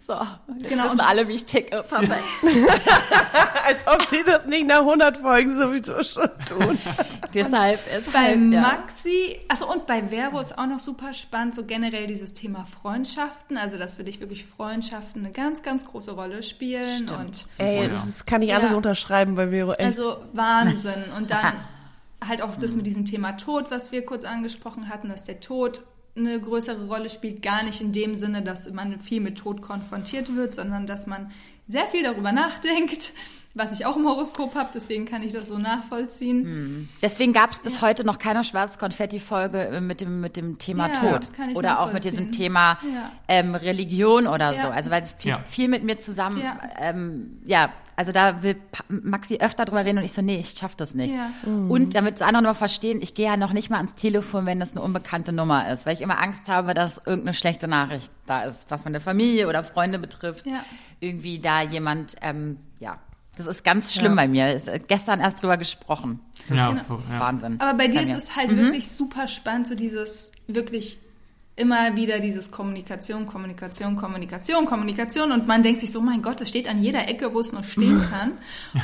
So, 0.00 0.14
jetzt 0.58 0.68
Genau. 0.70 0.84
wissen 0.84 1.00
alle, 1.00 1.28
wie 1.28 1.34
ich 1.34 1.44
ticke. 1.44 1.82
Perfekt. 1.82 2.22
Als 3.64 3.86
ob 3.86 4.02
sie 4.08 4.22
das 4.24 4.46
nicht 4.46 4.66
nach 4.66 4.78
100 4.80 5.18
Folgen 5.18 5.54
sowieso 5.58 6.02
schon 6.02 6.28
tun. 6.48 6.78
Deshalb 7.34 7.78
ist 7.96 8.12
bei 8.12 8.18
halt, 8.18 8.52
ja. 8.52 8.60
Maxi, 8.60 9.38
also 9.48 9.70
und 9.70 9.86
bei 9.86 10.02
Vero 10.08 10.40
ist 10.40 10.56
auch 10.58 10.66
noch 10.66 10.80
super 10.80 11.12
spannend, 11.14 11.54
so 11.54 11.64
generell 11.64 12.06
dieses 12.06 12.34
Thema 12.34 12.66
Freundschaften, 12.82 13.56
also 13.58 13.78
dass 13.78 13.96
für 13.96 14.04
dich 14.04 14.20
wirklich 14.20 14.44
Freundschaften 14.44 15.24
eine 15.24 15.32
ganz, 15.32 15.62
ganz 15.62 15.84
große 15.86 16.12
Rolle 16.12 16.42
spielen 16.42 17.06
und 17.18 17.46
Ey, 17.58 17.80
Oh 17.80 17.82
ja. 17.82 17.88
das 17.88 18.26
kann 18.26 18.42
ich 18.42 18.52
alles 18.54 18.70
Ja. 18.70 18.76
unterschreiben 18.76 19.34
bei 19.34 19.48
Vero. 19.50 19.72
Echt. 19.72 19.80
Also 19.80 20.16
Wahnsinn. 20.32 21.04
Und 21.16 21.30
dann 21.30 21.54
halt 22.26 22.42
auch 22.42 22.56
das 22.56 22.74
mit 22.74 22.86
diesem 22.86 23.04
Thema 23.04 23.32
Tod, 23.32 23.70
was 23.70 23.92
wir 23.92 24.04
kurz 24.04 24.24
angesprochen 24.24 24.88
hatten, 24.88 25.08
dass 25.08 25.24
der 25.24 25.40
Tod 25.40 25.82
eine 26.16 26.38
größere 26.40 26.86
Rolle 26.86 27.08
spielt, 27.08 27.42
gar 27.42 27.62
nicht 27.62 27.80
in 27.80 27.92
dem 27.92 28.14
Sinne, 28.14 28.42
dass 28.42 28.70
man 28.72 29.00
viel 29.00 29.20
mit 29.20 29.38
Tod 29.38 29.62
konfrontiert 29.62 30.34
wird, 30.36 30.52
sondern 30.52 30.86
dass 30.86 31.06
man 31.06 31.30
sehr 31.68 31.86
viel 31.86 32.02
darüber 32.02 32.32
nachdenkt, 32.32 33.12
was 33.54 33.72
ich 33.78 33.84
auch 33.86 33.96
im 33.96 34.06
Horoskop 34.06 34.54
habe, 34.54 34.70
deswegen 34.74 35.04
kann 35.04 35.22
ich 35.22 35.32
das 35.34 35.48
so 35.48 35.58
nachvollziehen. 35.58 36.88
Deswegen 37.02 37.32
gab 37.34 37.50
es 37.50 37.58
bis 37.58 37.82
heute 37.82 38.02
noch 38.04 38.18
keine 38.18 38.44
Schwarz-Konfetti-Folge 38.44 39.66
äh, 39.68 39.80
mit 39.80 40.00
dem, 40.00 40.20
mit 40.20 40.36
dem 40.36 40.58
Thema 40.58 40.88
Ja, 40.88 40.94
Tod. 41.18 41.32
kann 41.34 41.50
ich 41.50 41.56
Oder 41.56 41.80
auch 41.80 41.92
mit 41.92 42.04
diesem 42.04 42.32
Thema 42.32 42.78
Ja. 42.82 43.12
ähm, 43.28 43.54
Religion 43.54 44.26
oder 44.26 44.52
Ja. 44.54 44.62
so. 44.62 44.68
Also 44.68 44.90
weil 44.90 45.02
es 45.02 45.12
viel, 45.14 45.30
Ja. 45.32 45.42
viel 45.44 45.68
mit 45.68 45.84
mir 45.84 45.98
zusammen, 45.98 46.40
Ja. 46.40 46.58
ähm, 46.78 47.40
ja, 47.44 47.70
also 47.96 48.12
da 48.12 48.42
will 48.42 48.56
Maxi 48.88 49.38
öfter 49.40 49.64
drüber 49.64 49.84
reden 49.84 49.98
und 49.98 50.04
ich 50.04 50.12
so, 50.12 50.22
nee, 50.22 50.38
ich 50.38 50.50
schaff 50.58 50.74
das 50.74 50.94
nicht. 50.94 51.14
Ja. 51.14 51.30
Und 51.44 51.94
damit 51.94 52.16
es 52.16 52.22
andere 52.22 52.42
noch 52.42 52.56
verstehen, 52.56 53.00
ich 53.02 53.14
gehe 53.14 53.26
ja 53.26 53.36
noch 53.36 53.52
nicht 53.52 53.70
mal 53.70 53.76
ans 53.76 53.94
Telefon, 53.94 54.46
wenn 54.46 54.60
das 54.60 54.72
eine 54.72 54.80
unbekannte 54.80 55.32
Nummer 55.32 55.70
ist, 55.70 55.86
weil 55.86 55.94
ich 55.94 56.00
immer 56.00 56.20
Angst 56.20 56.48
habe, 56.48 56.74
dass 56.74 56.98
irgendeine 56.98 57.34
schlechte 57.34 57.68
Nachricht 57.68 58.10
da 58.26 58.42
ist, 58.44 58.70
was 58.70 58.84
meine 58.84 59.00
Familie 59.00 59.48
oder 59.48 59.62
Freunde 59.64 59.98
betrifft. 59.98 60.46
Ja. 60.46 60.64
Irgendwie 61.00 61.38
da 61.38 61.62
jemand, 61.62 62.16
ähm, 62.22 62.58
ja, 62.80 62.98
das 63.36 63.46
ist 63.46 63.64
ganz 63.64 63.94
schlimm 63.94 64.14
bei 64.14 64.28
mir. 64.28 64.52
Ist, 64.52 64.68
äh, 64.68 64.78
gestern 64.86 65.20
erst 65.20 65.42
drüber 65.42 65.56
gesprochen. 65.56 66.20
Ja, 66.50 66.70
Genau. 66.70 67.00
ja. 67.10 67.20
Wahnsinn. 67.20 67.60
Aber 67.60 67.76
bei 67.78 67.88
dir 67.88 68.02
Bei 68.02 68.02
ist 68.02 68.12
es 68.12 68.36
halt 68.36 68.54
wirklich 68.54 68.90
super 68.90 69.26
spannend, 69.26 69.66
so 69.66 69.74
dieses 69.74 70.32
wirklich 70.46 70.98
immer 71.62 71.94
wieder 71.96 72.18
dieses 72.18 72.50
Kommunikation, 72.50 73.24
Kommunikation, 73.26 73.94
Kommunikation, 73.96 74.66
Kommunikation 74.66 75.30
und 75.30 75.46
man 75.46 75.62
denkt 75.62 75.80
sich 75.80 75.92
so, 75.92 76.00
mein 76.00 76.20
Gott, 76.20 76.40
das 76.40 76.48
steht 76.48 76.68
an 76.68 76.82
jeder 76.82 77.08
Ecke, 77.08 77.32
wo 77.32 77.40
es 77.40 77.52
nur 77.52 77.62
stehen 77.62 78.02
kann 78.10 78.32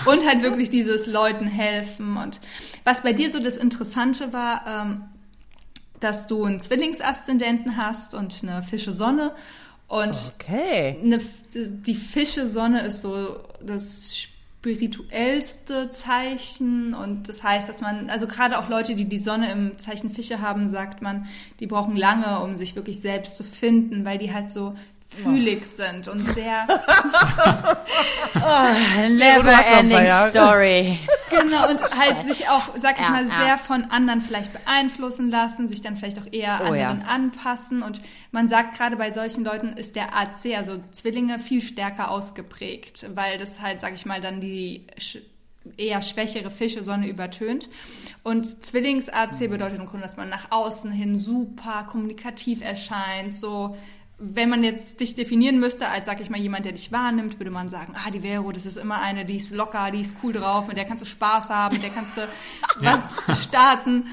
und 0.07 0.25
halt 0.25 0.43
wirklich 0.43 0.71
dieses 0.71 1.07
Leuten 1.09 1.47
helfen 1.47 2.17
und 2.17 2.39
was 2.85 3.03
bei 3.03 3.13
dir 3.13 3.31
so 3.33 3.41
das 3.41 3.57
Interessante 3.57 4.33
war, 4.33 4.65
ähm, 4.67 5.03
dass 5.99 6.29
du 6.29 6.45
einen 6.45 6.61
Zwillingsaszendenten 6.61 7.77
hast 7.77 8.15
und 8.15 8.39
eine 8.43 8.63
Fische-Sonne. 8.63 9.33
Und 9.89 10.33
Okay. 10.39 10.99
eine, 11.03 11.21
die 11.55 11.95
Fische-Sonne 11.95 12.83
ist 12.83 13.01
so 13.01 13.41
das 13.61 14.29
spirituellste 14.61 15.89
Zeichen. 15.91 16.95
Und 16.95 17.29
das 17.29 17.43
heißt, 17.43 17.69
dass 17.69 17.81
man, 17.81 18.11
also 18.11 18.27
gerade 18.27 18.59
auch 18.59 18.69
Leute, 18.69 18.97
die 18.97 19.05
die 19.05 19.21
Sonne 19.21 19.53
im 19.53 19.79
Zeichen 19.79 20.11
Fische 20.11 20.41
haben, 20.41 20.69
sagt 20.69 21.01
man, 21.01 21.27
die 21.61 21.67
brauchen 21.67 21.97
lange, 21.97 22.41
um 22.41 22.57
sich 22.57 22.75
wirklich 22.75 23.01
selbst 23.01 23.37
zu 23.37 23.45
finden, 23.45 24.05
weil 24.05 24.19
die 24.19 24.33
halt 24.33 24.51
so 24.51 24.75
fühlig 25.09 25.65
sind 25.67 26.07
und 26.09 26.21
sehr, 26.21 26.67
Never 29.11 29.43
noch 29.43 29.59
ein 29.67 29.91
ending 29.91 30.07
story. 30.31 30.99
genau, 31.31 31.69
und 31.69 31.81
halt 31.99 32.19
sich 32.21 32.49
auch, 32.49 32.77
sag 32.77 32.97
ich 32.99 33.05
Ja, 33.05 33.11
mal, 33.11 33.27
ja. 33.29 33.31
sehr 33.37 33.59
von 33.59 33.85
anderen 33.91 34.21
vielleicht 34.21 34.53
beeinflussen 34.53 35.31
lassen, 35.31 35.69
sich 35.69 35.81
dann 35.83 35.97
vielleicht 35.97 36.19
auch 36.19 36.31
eher 36.33 36.61
Oh, 36.69 36.75
ja. 36.75 36.89
anderen 36.91 37.09
anpassen 37.09 37.83
und 37.83 38.01
man 38.33 38.49
sagt 38.49 38.77
gerade 38.77 38.97
bei 38.97 39.11
solchen 39.11 39.45
Leuten 39.45 39.69
ist 39.75 39.97
der 39.97 40.15
AC, 40.17 40.57
also 40.57 40.79
Zwillinge, 40.93 41.39
viel 41.39 41.63
stärker 41.63 42.11
ausgeprägt, 42.11 43.07
weil 43.15 43.39
das 43.39 43.61
halt, 43.61 43.81
sag 43.81 43.95
ich 43.95 44.05
mal, 44.07 44.21
dann 44.21 44.41
die 44.41 44.87
sch- 44.99 45.23
eher 45.77 46.01
schwächere 46.03 46.51
Fische 46.51 46.83
Sonne 46.83 47.09
übertönt. 47.09 47.69
Und 48.23 48.47
Zwillings-AC 48.65 49.51
bedeutet 49.51 49.79
im 49.79 49.87
Grunde, 49.87 50.07
dass 50.07 50.17
man 50.17 50.29
nach 50.29 50.51
außen 50.51 50.91
hin 50.93 51.17
super 51.17 51.87
kommunikativ 51.91 52.63
erscheint, 52.63 53.35
so 53.35 53.77
wenn 54.19 54.49
man 54.49 54.65
jetzt 54.65 54.99
dich 55.01 55.15
definieren 55.15 55.61
müsste 55.61 55.89
als, 55.89 56.07
sag 56.07 56.21
ich 56.21 56.29
mal, 56.29 56.39
jemand, 56.41 56.65
der 56.65 56.73
dich 56.73 56.91
wahrnimmt, 56.91 57.39
würde 57.39 57.51
man 57.53 57.69
sagen, 57.69 57.95
ah, 57.97 58.11
die 58.11 58.21
Vero, 58.21 58.51
das 58.53 58.67
ist 58.67 58.77
immer 58.77 59.01
eine, 59.01 59.25
die 59.25 59.37
ist 59.37 59.53
locker, 59.53 59.91
die 59.93 60.01
ist 60.01 60.17
cool 60.23 60.33
drauf, 60.33 60.67
mit 60.67 60.77
der 60.77 60.85
kannst 60.87 61.03
du 61.03 61.07
Spaß 61.07 61.51
haben, 61.51 61.75
mit 61.77 61.85
der 61.85 61.91
kannst 61.91 62.17
du 62.17 62.23
was 62.81 63.15
starten. 63.45 64.07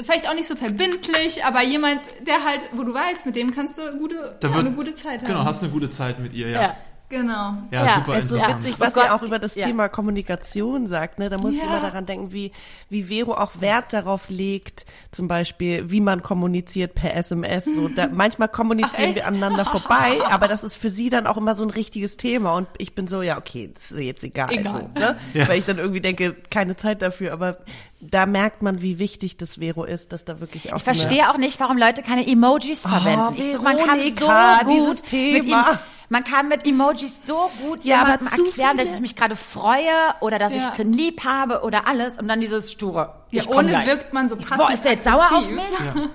Vielleicht 0.00 0.28
auch 0.28 0.34
nicht 0.34 0.46
so 0.46 0.54
verbindlich, 0.54 1.44
aber 1.44 1.62
jemand, 1.64 2.02
der 2.24 2.44
halt, 2.44 2.60
wo 2.72 2.84
du 2.84 2.94
weißt, 2.94 3.26
mit 3.26 3.34
dem 3.34 3.50
kannst 3.50 3.78
du 3.78 3.98
gute, 3.98 4.36
Da 4.40 4.48
ja, 4.48 4.54
wird- 4.54 4.66
eine 4.66 4.76
gute 4.76 4.94
Zeit 4.94 5.22
haben. 5.22 5.26
Genau, 5.26 5.44
hast 5.44 5.60
eine 5.62 5.72
gute 5.72 5.90
Zeit 5.90 6.20
mit 6.20 6.32
ihr, 6.34 6.48
ja. 6.50 6.62
Ja. 6.62 6.76
Genau. 7.10 7.54
Ja, 7.70 7.84
Ja, 7.86 7.94
super 7.94 8.14
Es 8.16 8.24
ist 8.24 8.30
so 8.30 8.36
witzig, 8.38 8.74
Oh 8.76 8.80
was 8.80 8.92
Gott, 8.94 9.04
ihr 9.04 9.14
auch 9.14 9.22
über 9.22 9.38
das 9.38 9.54
ja. 9.54 9.66
Thema 9.66 9.88
Kommunikation 9.88 10.86
sagt. 10.86 11.18
Ne? 11.18 11.30
Da 11.30 11.38
muss 11.38 11.54
ich 11.54 11.60
Ja. 11.60 11.66
immer 11.66 11.80
daran 11.80 12.04
denken, 12.04 12.32
wie, 12.32 12.52
wie 12.90 13.04
Vero 13.04 13.32
auch 13.34 13.60
Wert 13.60 13.92
darauf 13.94 14.28
legt, 14.28 14.84
zum 15.10 15.26
Beispiel, 15.26 15.90
wie 15.90 16.00
man 16.02 16.22
kommuniziert 16.22 16.94
per 16.94 17.14
SMS. 17.16 17.64
So, 17.64 17.88
da, 17.88 18.08
manchmal 18.12 18.48
kommunizieren 18.48 19.10
Ach, 19.12 19.14
wir 19.16 19.26
aneinander 19.26 19.64
vorbei, 19.66 20.18
aber 20.28 20.48
das 20.48 20.64
ist 20.64 20.76
für 20.76 20.90
sie 20.90 21.08
dann 21.08 21.26
auch 21.26 21.38
immer 21.38 21.54
so 21.54 21.62
ein 21.64 21.70
richtiges 21.70 22.16
Thema. 22.18 22.52
Und 22.52 22.68
ich 22.76 22.94
bin 22.94 23.08
so, 23.08 23.22
ja, 23.22 23.38
okay, 23.38 23.70
das 23.74 23.90
ist 23.90 24.00
jetzt 24.00 24.22
egal. 24.24 24.52
Egal. 24.52 24.90
So, 24.94 25.00
ne? 25.00 25.16
Ja. 25.34 25.48
Weil 25.48 25.58
ich 25.58 25.64
dann 25.64 25.78
irgendwie 25.78 26.00
denke, 26.00 26.34
keine 26.50 26.76
Zeit 26.76 27.00
dafür. 27.00 27.32
Aber 27.32 27.58
da 28.00 28.26
merkt 28.26 28.60
man, 28.62 28.82
wie 28.82 28.98
wichtig 28.98 29.36
das 29.38 29.56
Vero 29.56 29.84
ist, 29.84 30.12
dass 30.12 30.24
da 30.24 30.40
wirklich 30.40 30.72
auch 30.72 30.76
Ich 30.76 30.82
verstehe 30.84 31.30
auch 31.30 31.38
nicht, 31.38 31.58
warum 31.58 31.78
Leute 31.78 32.02
keine 32.02 32.26
Emojis 32.26 32.82
verwenden. 32.82 33.34
ich 33.36 33.52
so, 33.54 33.62
man 33.62 33.76
kann 33.78 33.98
so 34.12 34.26
Veronika, 34.26 34.62
gut 34.64 34.72
dieses 34.72 35.00
mit 35.02 35.06
Thema. 35.44 35.78
Man 36.10 36.24
kann 36.24 36.48
mit 36.48 36.66
Emojis 36.66 37.16
so 37.26 37.50
gut 37.62 37.84
Ja, 37.84 38.00
jemandem 38.02 38.28
erklären, 38.28 38.76
dass 38.76 38.86
viele- 38.88 38.96
ich 38.96 39.00
mich 39.02 39.16
gerade 39.16 39.36
freue 39.36 39.90
oder 40.20 40.38
dass 40.38 40.54
Ja. 40.54 40.72
ich 40.72 40.78
ihn 40.84 40.92
lieb 40.92 41.24
habe 41.24 41.62
oder 41.62 41.86
alles 41.86 42.16
und 42.16 42.28
dann 42.28 42.40
dieses 42.40 42.72
sture. 42.72 43.14
Ja, 43.30 43.42
ich 43.42 43.48
ohne 43.48 43.68
gleich. 43.68 43.86
wirkt 43.86 44.12
man 44.14 44.28
so 44.28 44.36
so, 44.40 44.54
boah, 44.56 44.72
ist 44.72 44.84
der 44.84 44.92
jetzt 44.92 45.04
sauer 45.04 45.28
auf 45.32 45.50
mich? 45.50 45.62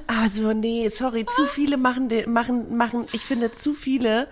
Also 0.08 0.54
nee, 0.54 0.89
sorry, 0.89 1.26
zu 1.28 1.46
viele 1.46 1.78
machen, 1.78 2.10
machen, 2.28 2.76
machen, 2.76 3.06
ich 3.12 3.22
finde 3.22 3.52
zu 3.52 3.74
viele 3.74 4.28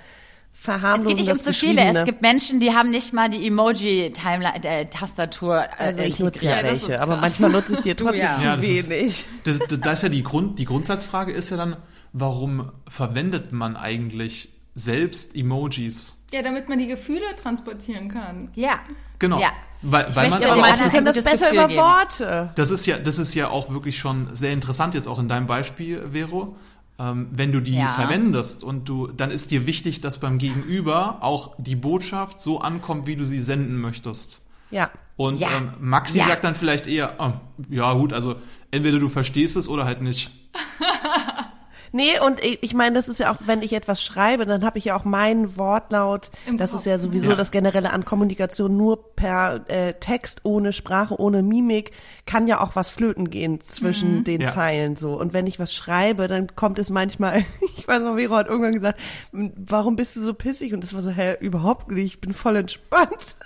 Es 0.53 0.61
verharmlosen 0.65 1.07
geht 1.07 1.17
nicht 1.27 1.31
um 1.31 1.39
zu 1.39 1.53
viele. 1.53 1.81
Es 1.81 2.03
gibt 2.05 2.21
Menschen, 2.21 2.59
die 2.59 2.73
haben 2.75 2.89
nicht 2.89 3.13
mal 3.13 3.29
die 3.29 3.45
Emoji-Tastatur 3.47 5.63
äh, 5.63 5.67
also 5.77 6.03
ich 6.03 6.19
nutze 6.19 6.45
ja 6.45 6.59
ist 6.59 6.87
welche, 6.87 7.01
aber 7.01 7.17
manchmal 7.17 7.51
nutze 7.51 7.73
ich 7.73 7.79
dir 7.81 7.95
trotzdem 7.97 8.19
ja. 8.19 8.37
zu 8.37 8.43
Ja, 8.45 8.55
das 8.55 8.65
ist- 8.65 8.89
wenig. 8.89 9.25
Das, 9.43 9.59
das, 9.59 9.79
das 9.79 9.93
ist 9.99 10.03
ja 10.03 10.09
die 10.09 10.23
Grund, 10.23 10.59
die 10.59 10.65
Grundsatzfrage 10.65 11.31
ist 11.31 11.49
ja 11.51 11.57
dann, 11.57 11.77
warum 12.13 12.71
verwendet 12.87 13.51
man 13.51 13.75
eigentlich 13.75 14.49
selbst 14.75 15.35
Emojis? 15.35 16.17
Ja, 16.31 16.41
damit 16.41 16.69
man 16.69 16.79
die 16.79 16.87
Gefühle 16.87 17.25
transportieren 17.41 18.07
kann. 18.09 18.51
Ja. 18.55 18.79
Genau. 19.19 19.39
Ja. 19.39 19.51
Weil, 19.83 20.15
weil 20.15 20.29
man 20.29 20.43
aber 20.43 20.61
können 20.61 21.05
das 21.05 21.15
gutes 21.15 21.25
besser 21.25 21.31
Gefühl 21.49 21.53
über 21.57 21.67
geben. 21.67 21.81
Worte. 21.81 22.51
Das 22.55 22.69
ist 22.71 22.85
ja, 22.85 22.97
das 22.97 23.17
ist 23.17 23.33
ja 23.33 23.49
auch 23.49 23.71
wirklich 23.73 23.97
schon 23.99 24.33
sehr 24.35 24.53
interessant 24.53 24.93
jetzt 24.93 25.07
auch 25.07 25.19
in 25.19 25.27
deinem 25.27 25.47
Beispiel, 25.47 26.09
Vero. 26.11 26.55
Ähm, 26.99 27.29
wenn 27.31 27.51
du 27.51 27.61
die 27.61 27.73
Ja. 27.75 27.87
verwendest 27.89 28.63
und 28.63 28.87
du, 28.87 29.07
dann 29.07 29.31
ist 29.31 29.49
dir 29.51 29.65
wichtig, 29.65 30.01
dass 30.01 30.19
beim 30.19 30.37
Gegenüber 30.37 31.17
auch 31.21 31.55
die 31.57 31.75
Botschaft 31.75 32.41
so 32.41 32.59
ankommt, 32.59 33.07
wie 33.07 33.15
du 33.15 33.25
sie 33.25 33.41
senden 33.41 33.77
möchtest. 33.77 34.41
Ja. 34.69 34.91
Und 35.17 35.39
Ja. 35.39 35.47
ähm, 35.57 35.71
Maxi 35.79 36.19
Ja. 36.19 36.27
sagt 36.27 36.43
dann 36.43 36.53
vielleicht 36.55 36.85
eher, 36.87 37.15
oh, 37.19 37.31
ja 37.69 37.91
gut, 37.93 38.13
also 38.13 38.35
entweder 38.69 38.99
du 38.99 39.09
verstehst 39.09 39.57
es 39.57 39.67
oder 39.67 39.85
halt 39.85 40.01
nicht. 40.01 40.29
Nee, 41.93 42.19
und 42.25 42.39
ich 42.41 42.73
meine, 42.73 42.95
das 42.95 43.09
ist 43.09 43.19
ja 43.19 43.33
auch, 43.33 43.39
wenn 43.45 43.61
ich 43.61 43.73
etwas 43.73 44.01
schreibe, 44.01 44.45
dann 44.45 44.63
habe 44.63 44.77
ich 44.77 44.85
ja 44.85 44.95
auch 44.95 45.03
meinen 45.03 45.57
Wortlaut. 45.57 46.31
Im 46.45 46.57
das 46.57 46.71
Kopf, 46.71 46.79
ist 46.81 46.85
ja 46.85 46.97
sowieso 46.97 47.31
Ja. 47.31 47.35
das 47.35 47.51
Generelle 47.51 47.91
an 47.91 48.05
Kommunikation. 48.05 48.77
Nur 48.77 49.13
per 49.15 49.65
äh, 49.69 49.93
Text, 49.95 50.39
ohne 50.43 50.71
Sprache, 50.71 51.19
ohne 51.19 51.41
Mimik 51.43 51.91
kann 52.25 52.47
ja 52.47 52.61
auch 52.61 52.75
was 52.77 52.91
flöten 52.91 53.29
gehen 53.29 53.59
zwischen 53.61 54.23
den 54.23 54.41
Ja. 54.41 54.51
Zeilen 54.51 54.95
so. 54.95 55.19
Und 55.19 55.33
wenn 55.33 55.47
ich 55.47 55.59
was 55.59 55.73
schreibe, 55.73 56.27
dann 56.29 56.55
kommt 56.55 56.79
es 56.79 56.89
manchmal, 56.89 57.43
ich 57.77 57.87
weiß 57.87 58.01
noch, 58.01 58.15
Vero 58.15 58.35
hat 58.35 58.47
irgendwann 58.47 58.73
gesagt, 58.73 58.99
warum 59.31 59.95
bist 59.97 60.15
du 60.15 60.21
so 60.21 60.33
pissig? 60.33 60.73
Und 60.73 60.83
das 60.83 60.93
war 60.93 61.01
so, 61.01 61.09
hä, 61.09 61.35
überhaupt 61.41 61.91
nicht, 61.91 62.05
ich 62.05 62.21
bin 62.21 62.33
voll 62.33 62.55
entspannt. 62.55 63.35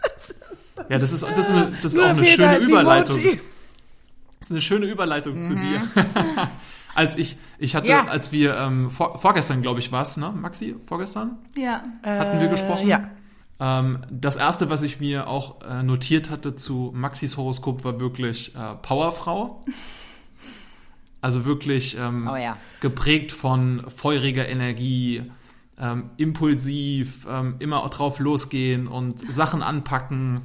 Ja, 0.89 0.99
das 0.99 1.13
ist, 1.13 1.23
das 1.23 1.37
ist, 1.37 1.49
eine, 1.51 1.71
das 1.81 1.93
ist 1.93 1.99
auch 1.99 2.03
eine 2.09 2.25
schöne 2.25 2.47
halt 2.49 2.61
Überleitung. 2.61 3.17
Emoji. 3.17 3.39
Das 4.39 4.47
ist 4.49 4.51
eine 4.51 4.61
schöne 4.61 4.85
Überleitung 4.87 5.41
zu 5.41 5.55
dir. 5.55 5.81
als 6.95 7.15
ich, 7.17 7.37
ich 7.59 7.75
hatte, 7.75 7.87
Ja. 7.89 8.05
als 8.07 8.31
wir 8.31 8.57
ähm, 8.57 8.89
vor, 8.89 9.19
vorgestern, 9.19 9.61
glaube 9.61 9.79
ich, 9.79 9.91
war 9.91 10.01
es, 10.01 10.17
ne, 10.17 10.31
Maxi? 10.31 10.75
Vorgestern? 10.87 11.37
Ja. 11.55 11.83
Hatten 12.03 12.39
wir 12.39 12.47
gesprochen? 12.47 12.87
Äh, 12.87 12.89
Ja. 12.89 13.09
Ähm, 13.57 13.99
das 14.09 14.35
erste, 14.35 14.69
was 14.69 14.81
ich 14.81 14.99
mir 14.99 15.27
auch 15.27 15.61
äh, 15.61 15.81
notiert 15.83 16.29
hatte 16.29 16.55
zu 16.55 16.91
Maxis 16.93 17.37
Horoskop, 17.37 17.83
war 17.85 17.99
wirklich 17.99 18.53
äh, 18.55 18.75
Powerfrau. 18.81 19.63
Also 21.21 21.43
wirklich 21.45 21.97
ähm, 21.99 22.29
Oh 22.31 22.35
ja. 22.35 22.55
geprägt 22.81 23.31
von 23.31 23.83
feuriger 23.89 24.47
Energie, 24.47 25.23
ähm, 25.79 26.11
impulsiv, 26.17 27.25
ähm, 27.27 27.55
immer 27.57 27.87
drauf 27.89 28.19
losgehen 28.19 28.87
und 28.87 29.21
Sachen 29.33 29.63
anpacken. 29.63 30.41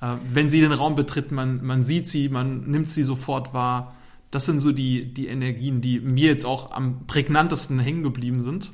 Äh, 0.00 0.16
wenn 0.32 0.48
sie 0.48 0.62
den 0.62 0.72
Raum 0.72 0.94
betritt, 0.94 1.30
man, 1.30 1.62
man 1.62 1.84
sieht 1.84 2.08
sie, 2.08 2.30
man 2.30 2.62
nimmt 2.62 2.88
sie 2.88 3.02
sofort 3.02 3.52
wahr. 3.52 3.93
Das 4.34 4.46
sind 4.46 4.58
so 4.58 4.72
die, 4.72 5.14
die 5.14 5.28
Energien, 5.28 5.80
die 5.80 6.00
mir 6.00 6.26
jetzt 6.30 6.44
auch 6.44 6.72
am 6.72 7.06
prägnantesten 7.06 7.78
hängen 7.78 8.02
geblieben 8.02 8.42
sind. 8.42 8.72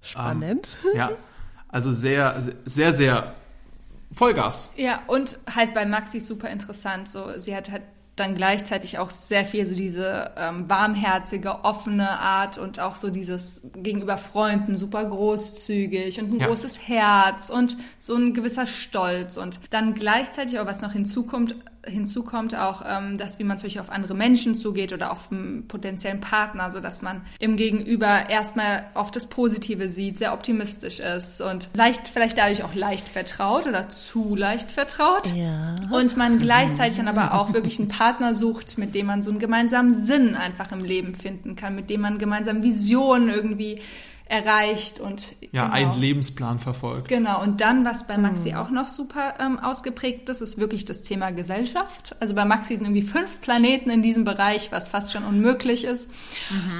Spannend. 0.00 0.78
Ja, 0.94 1.10
also 1.68 1.90
sehr, 1.92 2.42
sehr, 2.64 2.92
sehr 2.94 3.34
Vollgas. 4.12 4.72
Ja, 4.76 5.02
und 5.08 5.38
halt 5.54 5.74
bei 5.74 5.84
Maxi 5.84 6.20
super 6.20 6.48
interessant. 6.48 7.08
So, 7.08 7.38
sie 7.38 7.54
hat 7.54 7.70
halt 7.70 7.82
dann 8.16 8.34
gleichzeitig 8.34 8.98
auch 8.98 9.10
sehr 9.10 9.44
viel 9.44 9.66
so 9.66 9.74
diese 9.74 10.32
ähm, 10.36 10.68
warmherzige, 10.68 11.64
offene 11.64 12.08
Art 12.08 12.56
und 12.58 12.80
auch 12.80 12.96
so 12.96 13.10
dieses 13.10 13.66
gegenüber 13.74 14.18
Freunden 14.18 14.76
super 14.76 15.04
großzügig 15.04 16.20
und 16.20 16.32
ein 16.32 16.40
Ja. 16.40 16.46
großes 16.46 16.88
Herz 16.88 17.48
und 17.50 17.76
so 17.98 18.14
ein 18.14 18.34
gewisser 18.34 18.66
Stolz 18.66 19.36
und 19.36 19.60
dann 19.70 19.94
gleichzeitig 19.94 20.58
auch 20.58 20.66
was 20.66 20.82
noch 20.82 20.92
hinzukommt, 20.92 21.56
hinzukommt 21.84 22.54
auch, 22.54 22.82
ähm, 22.86 23.18
dass 23.18 23.38
wie 23.38 23.44
man 23.44 23.58
zum 23.58 23.66
Beispiel 23.66 23.80
auf 23.80 23.90
andere 23.90 24.14
Menschen 24.14 24.54
zugeht 24.54 24.92
oder 24.92 25.10
auf 25.10 25.32
einen 25.32 25.66
potenziellen 25.66 26.20
Partner, 26.20 26.70
so 26.70 26.80
dass 26.80 27.02
man 27.02 27.22
im 27.40 27.56
Gegenüber 27.56 28.30
erstmal 28.30 28.84
auf 28.94 29.10
das 29.10 29.26
Positive 29.26 29.88
sieht, 29.88 30.18
sehr 30.18 30.32
optimistisch 30.32 31.00
ist 31.00 31.40
und 31.40 31.68
leicht, 31.74 32.08
vielleicht 32.08 32.38
dadurch 32.38 32.62
auch 32.62 32.74
leicht 32.74 33.08
vertraut 33.08 33.66
oder 33.66 33.88
zu 33.88 34.36
leicht 34.36 34.70
vertraut. 34.70 35.32
Ja. 35.34 35.74
Und 35.90 36.16
man 36.16 36.38
gleichzeitig 36.38 36.98
dann 36.98 37.08
aber 37.08 37.34
auch 37.34 37.52
wirklich 37.52 37.78
einen 37.78 37.88
Partner 38.02 38.34
sucht, 38.34 38.78
mit 38.78 38.94
dem 38.94 39.06
man 39.06 39.22
so 39.22 39.30
einen 39.30 39.40
gemeinsamen 39.40 39.94
Sinn 39.94 40.36
einfach 40.36 40.70
im 40.72 40.84
Leben 40.84 41.14
finden 41.16 41.56
kann, 41.56 41.74
mit 41.74 41.90
dem 41.90 42.00
man 42.00 42.18
gemeinsam 42.18 42.62
Visionen 42.62 43.28
irgendwie 43.28 43.80
erreicht 44.32 44.98
und 44.98 45.36
Ja, 45.52 45.64
genau. 45.64 45.74
einen 45.74 46.00
Lebensplan 46.00 46.58
verfolgt. 46.58 47.08
Genau, 47.08 47.42
und 47.42 47.60
dann, 47.60 47.84
was 47.84 48.06
bei 48.06 48.16
Maxi 48.16 48.54
auch 48.54 48.70
noch 48.70 48.88
super 48.88 49.34
ähm, 49.38 49.58
ausgeprägt 49.58 50.26
ist, 50.30 50.40
ist 50.40 50.58
wirklich 50.58 50.86
das 50.86 51.02
Thema 51.02 51.32
Gesellschaft. 51.32 52.16
Also 52.18 52.34
bei 52.34 52.46
Maxi 52.46 52.76
sind 52.76 52.86
irgendwie 52.86 53.02
fünf 53.02 53.42
Planeten 53.42 53.90
in 53.90 54.00
diesem 54.02 54.24
Bereich, 54.24 54.72
was 54.72 54.88
fast 54.88 55.12
schon 55.12 55.24
unmöglich 55.24 55.84
ist. 55.84 56.08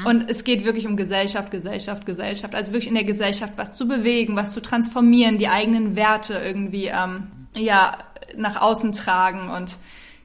Und 0.07 0.31
es 0.31 0.45
geht 0.45 0.65
wirklich 0.65 0.87
um 0.87 0.97
Gesellschaft, 0.97 1.51
Gesellschaft, 1.51 2.07
Gesellschaft. 2.07 2.55
Also 2.55 2.73
wirklich 2.73 2.89
in 2.89 2.95
der 2.95 3.05
Gesellschaft 3.05 3.53
was 3.57 3.75
zu 3.75 3.87
bewegen, 3.87 4.35
was 4.35 4.53
zu 4.53 4.63
transformieren, 4.63 5.37
die 5.37 5.49
eigenen 5.49 5.95
Werte 5.95 6.35
irgendwie 6.43 6.87
ähm, 6.87 7.27
ja, 7.55 7.99
nach 8.35 8.63
außen 8.63 8.93
tragen. 8.93 9.51
Und 9.51 9.77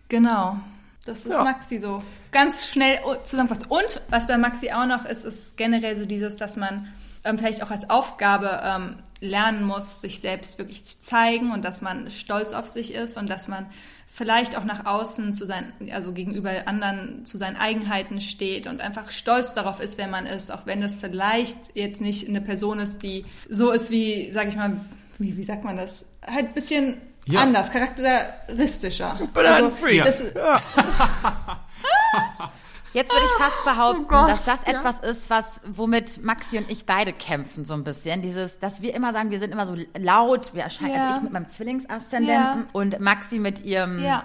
genau, 0.07 0.57
das 1.05 1.19
ist 1.25 1.31
Ja. 1.33 1.43
Maxi 1.43 1.79
so 1.79 2.01
ganz 2.31 2.67
schnell 2.67 2.99
zusammengefasst. 3.25 3.69
Und 3.69 3.99
was 4.09 4.27
bei 4.27 4.37
Maxi 4.37 4.71
auch 4.71 4.85
noch 4.85 5.03
ist, 5.05 5.25
ist 5.25 5.57
generell 5.57 5.97
so 5.97 6.05
dieses, 6.05 6.37
dass 6.37 6.55
man 6.55 6.87
ähm, 7.27 7.37
vielleicht 7.37 7.63
auch 7.63 7.71
als 7.71 7.89
Aufgabe 7.89 8.61
ähm, 8.63 8.97
lernen 9.19 9.63
muss, 9.63 10.01
sich 10.01 10.19
selbst 10.19 10.59
wirklich 10.59 10.85
zu 10.85 10.99
zeigen 10.99 11.51
und 11.51 11.63
dass 11.65 11.81
man 11.81 12.11
stolz 12.11 12.53
auf 12.53 12.67
sich 12.67 12.93
ist 12.93 13.17
und 13.17 13.29
dass 13.29 13.47
man 13.47 13.65
vielleicht 14.07 14.57
auch 14.57 14.63
nach 14.63 14.85
außen 14.85 15.33
zu 15.33 15.45
sein, 15.45 15.73
also 15.91 16.11
gegenüber 16.11 16.67
anderen 16.67 17.23
zu 17.25 17.37
seinen 17.37 17.55
Eigenheiten 17.57 18.19
steht 18.19 18.65
und 18.65 18.81
einfach 18.81 19.11
stolz 19.11 19.53
darauf 19.53 19.79
ist, 19.79 19.97
wer 19.99 20.07
man 20.07 20.25
ist, 20.25 20.51
auch 20.51 20.65
wenn 20.65 20.81
das 20.81 20.95
vielleicht 20.95 21.57
jetzt 21.75 22.01
nicht 22.01 22.27
eine 22.27 22.41
Person 22.41 22.79
ist, 22.79 23.03
die 23.03 23.25
so 23.49 23.71
ist 23.71 23.91
wie, 23.91 24.31
sag 24.31 24.47
ich 24.47 24.55
mal, 24.55 24.79
wie, 25.19 25.37
wie 25.37 25.43
sagt 25.43 25.63
man 25.63 25.77
das? 25.77 26.05
Halt 26.25 26.47
ein 26.47 26.53
bisschen 26.53 26.97
Ja. 27.25 27.41
anders, 27.41 27.71
charakteristischer. 27.71 29.19
But 29.33 29.45
I'm 29.45 29.69
free. 29.71 29.99
das, 29.99 30.23
Jetzt 32.97 33.11
würde 33.13 33.25
ich 33.25 33.43
fast 33.43 33.63
behaupten, 33.63 34.05
Oh 34.05 34.07
Gott, 34.07 34.29
dass 34.29 34.45
das 34.45 34.59
ja. 34.65 34.73
etwas 34.73 34.99
ist, 35.01 35.29
was 35.29 35.61
womit 35.65 36.23
Maxi 36.23 36.57
und 36.57 36.69
ich 36.71 36.87
beide 36.87 37.13
kämpfen 37.13 37.63
so 37.63 37.75
ein 37.75 37.83
bisschen. 37.83 38.23
Dieses, 38.23 38.57
dass 38.57 38.81
wir 38.81 38.95
immer 38.95 39.13
sagen, 39.13 39.29
wir 39.29 39.39
sind 39.39 39.51
immer 39.51 39.67
so 39.67 39.75
laut. 39.95 40.55
Wir 40.55 40.63
erscheinen, 40.63 40.95
Ja. 40.95 41.03
also 41.05 41.17
ich 41.17 41.23
mit 41.23 41.31
meinem 41.31 41.47
Zwillingsaszendenten 41.47 42.61
Ja. 42.63 42.67
und 42.73 42.99
Maxi 42.99 43.37
mit 43.37 43.63
ihrem 43.63 44.03
ja. 44.03 44.23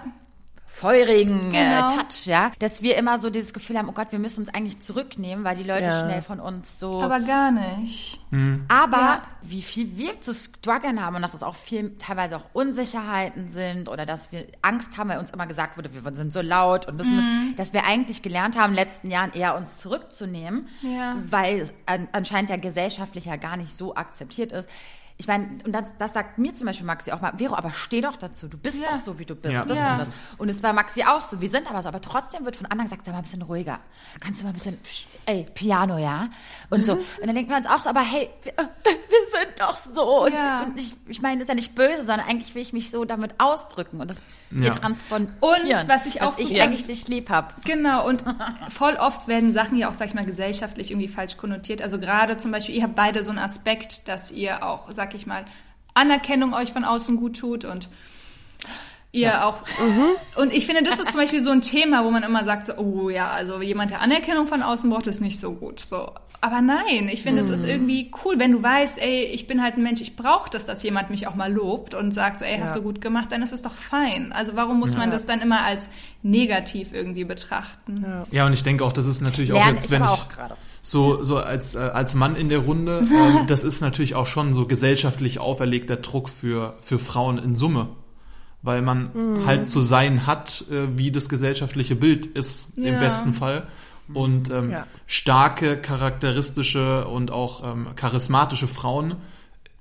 Feurigen 0.75 1.51
Genau. 1.51 1.87
äh, 1.87 1.95
Touch, 1.95 2.25
ja, 2.25 2.51
dass 2.59 2.81
wir 2.81 2.97
immer 2.97 3.19
so 3.19 3.29
dieses 3.29 3.53
Gefühl 3.53 3.77
haben, 3.77 3.89
oh 3.89 3.93
Gott, 3.93 4.11
wir 4.11 4.17
müssen 4.19 4.39
uns 4.41 4.49
eigentlich 4.53 4.79
zurücknehmen, 4.79 5.45
weil 5.45 5.55
die 5.55 5.63
Leute 5.63 5.85
Ja. 5.89 5.99
schnell 6.03 6.21
von 6.23 6.39
uns 6.39 6.79
so. 6.79 6.99
Aber 7.01 7.19
gar 7.19 7.51
nicht. 7.51 8.19
Aber 8.67 8.97
Ja. 8.97 9.21
wie 9.43 9.61
viel 9.61 9.97
wir 9.97 10.19
zu 10.19 10.33
strugglen 10.33 10.99
haben 11.03 11.15
und 11.15 11.21
dass 11.21 11.35
es 11.35 11.43
auch 11.43 11.53
viel 11.55 11.95
teilweise 11.97 12.37
auch 12.37 12.45
Unsicherheiten 12.53 13.49
sind 13.49 13.87
oder 13.87 14.07
dass 14.07 14.31
wir 14.31 14.47
Angst 14.63 14.97
haben, 14.97 15.09
weil 15.09 15.19
uns 15.19 15.29
immer 15.31 15.45
gesagt 15.45 15.77
wurde, 15.77 15.93
wir 15.93 16.01
sind 16.15 16.33
so 16.33 16.41
laut 16.41 16.87
und 16.87 16.97
das, 16.97 17.07
und 17.07 17.17
Mhm. 17.17 17.53
das, 17.55 17.67
dass 17.67 17.73
wir 17.73 17.85
eigentlich 17.85 18.23
gelernt 18.23 18.57
haben, 18.57 18.71
in 18.71 18.77
den 18.77 18.85
letzten 18.85 19.11
Jahren 19.11 19.31
eher 19.33 19.55
uns 19.55 19.77
zurückzunehmen, 19.77 20.67
Ja. 20.81 21.17
weil 21.29 21.59
es 21.61 21.73
an, 21.85 22.07
anscheinend 22.13 22.49
ja 22.49 22.57
gesellschaftlich 22.57 23.25
ja 23.25 23.35
gar 23.35 23.57
nicht 23.57 23.73
so 23.73 23.95
akzeptiert 23.95 24.51
ist. 24.51 24.67
Ich 25.17 25.27
meine, 25.27 25.45
und 25.63 25.71
das, 25.71 25.85
das 25.99 26.11
sagt 26.13 26.39
mir 26.39 26.55
zum 26.55 26.65
Beispiel 26.65 26.85
Maxi 26.87 27.11
auch 27.11 27.21
mal, 27.21 27.33
Vero, 27.37 27.55
aber 27.55 27.71
steh 27.71 28.01
doch 28.01 28.17
dazu, 28.17 28.47
du 28.47 28.57
bist 28.57 28.79
Ja. 28.81 28.91
doch 28.91 28.97
so, 28.97 29.19
wie 29.19 29.25
du 29.25 29.35
bist. 29.35 29.53
Ja. 29.53 29.63
Das 29.63 29.77
Ja. 29.77 29.95
ist 29.95 30.07
das. 30.07 30.13
Und 30.39 30.49
es 30.49 30.63
war 30.63 30.73
Maxi 30.73 31.03
auch 31.03 31.21
so, 31.21 31.39
wir 31.39 31.49
sind 31.49 31.69
aber 31.69 31.81
so, 31.83 31.89
aber 31.89 32.01
trotzdem 32.01 32.45
wird 32.45 32.55
von 32.55 32.65
anderen 32.65 32.89
gesagt, 32.89 33.05
sei 33.05 33.11
mal 33.11 33.19
ein 33.19 33.23
bisschen 33.23 33.43
ruhiger. 33.43 33.79
Kannst 34.19 34.41
du 34.41 34.45
mal 34.45 34.49
ein 34.49 34.55
bisschen, 34.55 34.79
psch, 34.81 35.05
ey, 35.27 35.45
Piano, 35.53 35.97
ja? 35.99 36.29
Und 36.71 36.83
so. 36.85 36.93
Und 36.93 37.03
dann 37.27 37.35
denken 37.35 37.51
wir 37.51 37.57
uns 37.57 37.67
auch 37.67 37.77
so, 37.79 37.89
aber 37.91 38.01
hey, 38.01 38.29
wir, 38.43 38.53
wir 38.57 39.39
sind 39.39 39.59
doch 39.59 39.77
so. 39.77 40.23
Und, 40.25 40.33
Ja. 40.33 40.63
und 40.63 40.79
ich, 40.79 40.95
ich 41.07 41.21
meine, 41.21 41.37
das 41.37 41.43
ist 41.43 41.49
ja 41.49 41.55
nicht 41.55 41.75
böse, 41.75 42.03
sondern 42.03 42.27
eigentlich 42.27 42.55
will 42.55 42.63
ich 42.63 42.73
mich 42.73 42.89
so 42.89 43.05
damit 43.05 43.35
ausdrücken 43.39 44.01
und 44.01 44.09
das 44.09 44.17
Ja. 44.61 44.71
transportieren. 44.71 45.33
Und 45.39 45.87
was 45.87 46.05
ich 46.05 46.21
auch 46.21 46.37
ich 46.37 46.49
so- 46.49 46.59
eigentlich 46.59 46.85
dich 46.85 47.07
lieb 47.07 47.29
hab. 47.29 47.63
Genau, 47.65 48.07
und 48.07 48.23
voll 48.69 48.95
oft 48.95 49.27
werden 49.27 49.51
Sachen 49.53 49.77
ja 49.77 49.89
auch, 49.89 49.93
sag 49.93 50.07
ich 50.07 50.13
mal, 50.13 50.25
gesellschaftlich 50.25 50.91
irgendwie 50.91 51.07
falsch 51.07 51.37
konnotiert. 51.37 51.81
Also 51.81 51.99
gerade 51.99 52.37
zum 52.37 52.51
Beispiel, 52.51 52.75
ihr 52.75 52.83
habt 52.83 52.95
beide 52.95 53.23
so 53.23 53.29
einen 53.31 53.39
Aspekt, 53.39 54.07
dass 54.07 54.31
ihr 54.31 54.65
auch, 54.65 54.91
sag 54.91 55.15
ich 55.15 55.25
mal, 55.25 55.45
Anerkennung 55.93 56.53
euch 56.53 56.71
von 56.73 56.83
außen 56.85 57.17
gut 57.17 57.37
tut 57.37 57.65
und 57.65 57.87
ihr 59.13 59.45
auch. 59.45 59.59
Und 60.35 60.51
ich 60.51 60.65
finde, 60.65 60.83
das 60.83 60.99
ist 60.99 61.11
zum 61.11 61.19
Beispiel 61.21 61.41
so 61.41 61.51
ein 61.51 61.61
Thema, 61.61 62.03
wo 62.03 62.11
man 62.11 62.23
immer 62.23 62.43
sagt, 62.43 62.65
so, 62.65 62.73
oh 62.77 63.09
ja, 63.09 63.29
also 63.29 63.61
jemand, 63.61 63.91
der 63.91 64.01
Anerkennung 64.01 64.47
von 64.47 64.61
außen 64.61 64.89
braucht, 64.89 65.07
ist 65.07 65.21
nicht 65.21 65.39
so 65.39 65.53
gut. 65.53 65.79
So. 65.79 66.11
Aber 66.41 66.59
nein, 66.59 67.07
ich 67.09 67.23
finde, 67.23 67.39
es 67.39 67.47
ist 67.47 67.63
irgendwie 67.63 68.11
cool, 68.25 68.35
wenn 68.37 68.51
du 68.51 68.61
weißt, 68.61 68.99
ey, 69.01 69.23
ich 69.25 69.47
bin 69.47 69.63
halt 69.63 69.77
ein 69.77 69.83
Mensch, 69.83 70.01
ich 70.01 70.17
brauche 70.17 70.49
das, 70.49 70.65
dass 70.65 70.83
jemand 70.83 71.09
mich 71.09 71.25
auch 71.27 71.35
mal 71.35 71.49
lobt 71.49 71.93
und 71.95 72.11
sagt, 72.13 72.39
so, 72.39 72.45
ey, 72.45 72.57
hast 72.59 72.71
Ja. 72.75 72.81
du 72.81 72.81
gut 72.81 72.99
gemacht, 72.99 73.31
dann 73.31 73.41
ist 73.43 73.53
es 73.53 73.61
doch 73.61 73.71
fein. 73.71 74.33
Also 74.33 74.53
warum 74.55 74.79
muss 74.79 74.97
man 74.97 75.09
das 75.09 75.25
dann 75.25 75.39
immer 75.39 75.61
als 75.63 75.89
negativ 76.21 76.91
irgendwie 76.93 77.23
betrachten? 77.23 78.03
Ja, 78.31 78.45
und 78.45 78.51
ich 78.53 78.63
denke 78.63 78.83
auch, 78.83 78.91
das 78.91 79.05
ist 79.05 79.21
natürlich 79.21 79.53
auch 79.53 79.57
Lerne 79.57 79.71
jetzt, 79.73 79.85
ich 79.85 79.91
wenn 79.91 80.03
ich 80.03 80.09
auch 80.09 80.27
gerade. 80.27 80.55
so, 80.81 81.23
so 81.23 81.37
als, 81.37 81.75
äh, 81.75 81.79
als 81.79 82.13
Mann 82.15 82.35
in 82.35 82.49
der 82.49 82.59
Runde, 82.59 83.07
ähm, 83.11 83.47
das 83.47 83.63
ist 83.63 83.79
natürlich 83.81 84.15
auch 84.15 84.27
schon 84.27 84.53
so 84.53 84.65
gesellschaftlich 84.65 85.39
auferlegter 85.39 85.95
Druck 85.97 86.27
für, 86.29 86.75
für 86.81 86.99
Frauen 86.99 87.37
in 87.37 87.55
Summe. 87.55 87.87
Weil 88.63 88.81
man 88.81 89.11
Mhm. 89.13 89.45
halt 89.45 89.69
zu 89.69 89.81
sein 89.81 90.25
hat, 90.25 90.63
äh, 90.71 90.97
wie 90.97 91.11
das 91.11 91.29
gesellschaftliche 91.29 91.95
Bild 91.95 92.25
ist, 92.25 92.77
im 92.77 92.85
Ja. 92.95 92.99
besten 92.99 93.33
Fall. 93.33 93.67
Und 94.13 94.49
ähm, 94.49 94.71
Ja. 94.71 94.87
starke, 95.05 95.77
charakteristische 96.27 97.07
und 97.07 97.31
auch 97.31 97.63
ähm, 97.63 97.89
charismatische 97.95 98.67
Frauen 98.67 99.17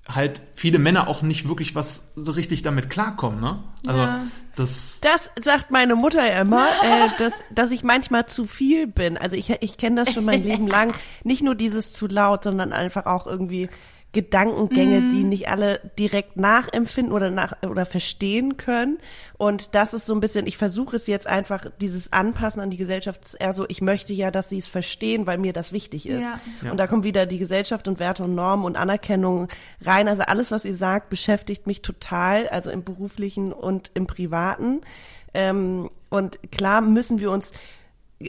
halt 0.09 0.41
viele 0.55 0.81
Männer 0.81 1.07
auch 1.07 1.23
nicht 1.23 1.49
wirklich 1.49 1.77
was 1.77 2.13
so 2.17 2.33
richtig 2.33 2.63
damit 2.63 2.91
klarkommen, 2.91 3.41
ne? 3.41 3.63
Also 3.87 4.01
Ja. 4.01 4.27
das 4.57 5.01
Das 5.01 5.31
sagt 5.41 5.71
meine 5.71 5.95
Mutter 5.95 6.41
immer, 6.41 6.67
äh, 6.83 7.09
dass, 7.19 7.45
dass 7.55 7.71
ich 7.71 7.85
manchmal 7.85 8.27
zu 8.27 8.47
viel 8.47 8.89
bin. 8.89 9.17
Also 9.17 9.37
ich, 9.37 9.51
ich 9.61 9.77
kenne 9.77 9.97
das 10.05 10.13
schon 10.13 10.25
mein 10.25 10.43
Leben 10.45 10.67
lang. 10.67 10.97
Nicht 11.23 11.43
nur 11.43 11.55
dieses 11.55 11.93
zu 11.93 12.09
laut, 12.09 12.43
sondern 12.45 12.73
einfach 12.73 13.07
auch 13.07 13.27
irgendwie 13.29 13.69
Gedankengänge, 14.13 15.09
die 15.09 15.25
nicht 15.25 15.49
alle 15.49 15.81
direkt 15.99 16.37
nachempfinden 16.37 17.15
oder 17.15 17.31
nach 17.31 17.55
oder 17.63 17.87
verstehen 17.87 18.59
können. 18.59 18.99
Und 19.39 19.75
das 19.75 19.95
ist 19.95 20.05
so 20.05 20.13
ein 20.13 20.21
bisschen, 20.21 20.47
ich 20.47 20.59
versuche 20.59 20.97
es 20.97 21.07
jetzt 21.07 21.27
einfach, 21.27 21.67
dieses 21.81 22.13
Anpassen 22.13 22.61
an 22.61 22.69
die 22.69 22.77
Gesellschaft 22.77 23.25
ist 23.25 23.35
eher 23.35 23.55
so, 23.55 23.65
ich 23.69 23.81
möchte 23.81 24.13
ja, 24.13 24.31
dass 24.31 24.51
sie 24.51 24.59
es 24.59 24.67
verstehen, 24.67 25.27
weil 25.27 25.39
mir 25.39 25.55
das 25.55 25.73
wichtig 25.73 26.07
ist. 26.07 26.21
Ja. 26.21 26.41
Ja. 26.63 26.71
Und 26.71 26.77
da 26.77 26.87
kommt 26.87 27.05
wieder 27.05 27.25
die 27.25 27.39
Gesellschaft 27.39 27.89
und 27.89 28.01
Werte 28.01 28.25
und 28.25 28.35
Normen 28.35 28.67
und 28.67 28.77
Anerkennung 28.77 29.49
rein. 29.81 30.09
Also 30.09 30.25
alles, 30.25 30.51
was 30.51 30.67
ihr 30.67 30.77
sagt, 30.77 31.09
beschäftigt 31.09 31.67
mich 31.67 31.81
total, 31.81 32.49
also 32.49 32.71
im 32.71 32.85
beruflichen 32.85 33.53
und 33.53 33.91
im 33.95 34.07
privaten. 34.07 34.83
Ähm, 35.33 35.89
und 36.11 36.39
klar 36.53 36.83
müssen 36.83 37.19
wir 37.19 37.31
uns, 37.31 37.53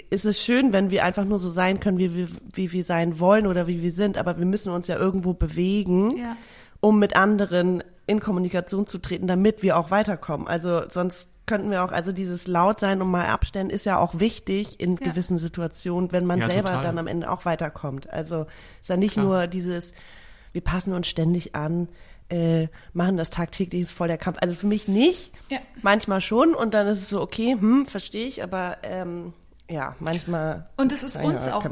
ist 0.10 0.26
es 0.26 0.42
schön, 0.42 0.74
wenn 0.74 0.90
wir 0.92 1.04
einfach 1.04 1.26
nur 1.26 1.40
so 1.40 1.50
sein 1.50 1.80
können, 1.80 1.98
wie 1.98 2.14
wir, 2.16 2.28
wie 2.54 2.72
wir 2.72 2.84
sein 2.84 3.20
wollen 3.20 3.48
oder 3.48 3.68
wie 3.68 3.82
wir 3.82 3.92
sind, 3.94 4.18
aber 4.18 4.38
wir 4.38 4.46
müssen 4.46 4.72
uns 4.72 4.88
ja 4.88 4.98
irgendwo 4.98 5.34
bewegen, 5.34 6.18
Ja. 6.18 6.36
um 6.80 7.00
mit 7.00 7.16
anderen 7.16 7.84
in 8.08 8.20
Kommunikation 8.20 8.86
zu 8.86 8.98
treten, 8.98 9.28
damit 9.28 9.64
wir 9.64 9.78
auch 9.78 9.90
weiterkommen. 9.92 10.48
Also 10.48 10.84
sonst 10.90 11.30
könnten 11.46 11.72
wir 11.72 11.84
auch, 11.84 11.92
also 11.92 12.12
dieses 12.12 12.48
laut 12.48 12.80
sein 12.80 13.02
und 13.02 13.10
mal 13.12 13.26
abstellen 13.28 13.70
ist 13.70 13.86
ja 13.86 13.98
auch 13.98 14.20
wichtig 14.20 14.80
in 14.80 14.98
Ja. 14.98 15.10
gewissen 15.12 15.38
Situationen, 15.38 16.12
wenn 16.12 16.26
man 16.26 16.40
Ja, 16.40 16.48
selber 16.50 16.70
total. 16.70 16.84
dann 16.84 16.98
am 16.98 17.08
Ende 17.08 17.30
auch 17.30 17.46
weiterkommt. 17.46 18.10
Also 18.10 18.46
ist 18.82 18.90
ja 18.90 18.98
nicht 18.98 19.14
Klar. 19.14 19.26
nur 19.26 19.48
dieses, 19.48 19.94
wir 20.54 20.62
passen 20.62 20.94
uns 20.94 21.08
ständig 21.08 21.56
an, 21.56 21.88
äh, 22.30 22.68
machen 22.94 23.18
das 23.18 23.30
tagtäglich, 23.30 23.82
ist 23.84 23.92
voll 23.92 24.08
der 24.08 24.18
Kampf. 24.18 24.38
Also 24.42 24.56
für 24.56 24.68
mich 24.68 24.88
nicht. 24.88 25.34
Ja. 25.50 25.60
Manchmal 25.82 26.22
schon 26.22 26.56
und 26.56 26.74
dann 26.74 26.88
ist 26.88 27.02
es 27.02 27.10
so, 27.10 27.22
okay, 27.22 27.58
hm, 27.60 27.86
verstehe 27.86 28.26
ich, 28.28 28.42
aber 28.44 28.78
ähm, 28.84 29.34
ja, 29.74 29.96
manchmal. 30.00 30.68
Und 30.78 30.92
es 30.92 31.02
ist 31.02 31.18
uns 31.18 31.46
ja, 31.46 31.56
auch 31.56 31.66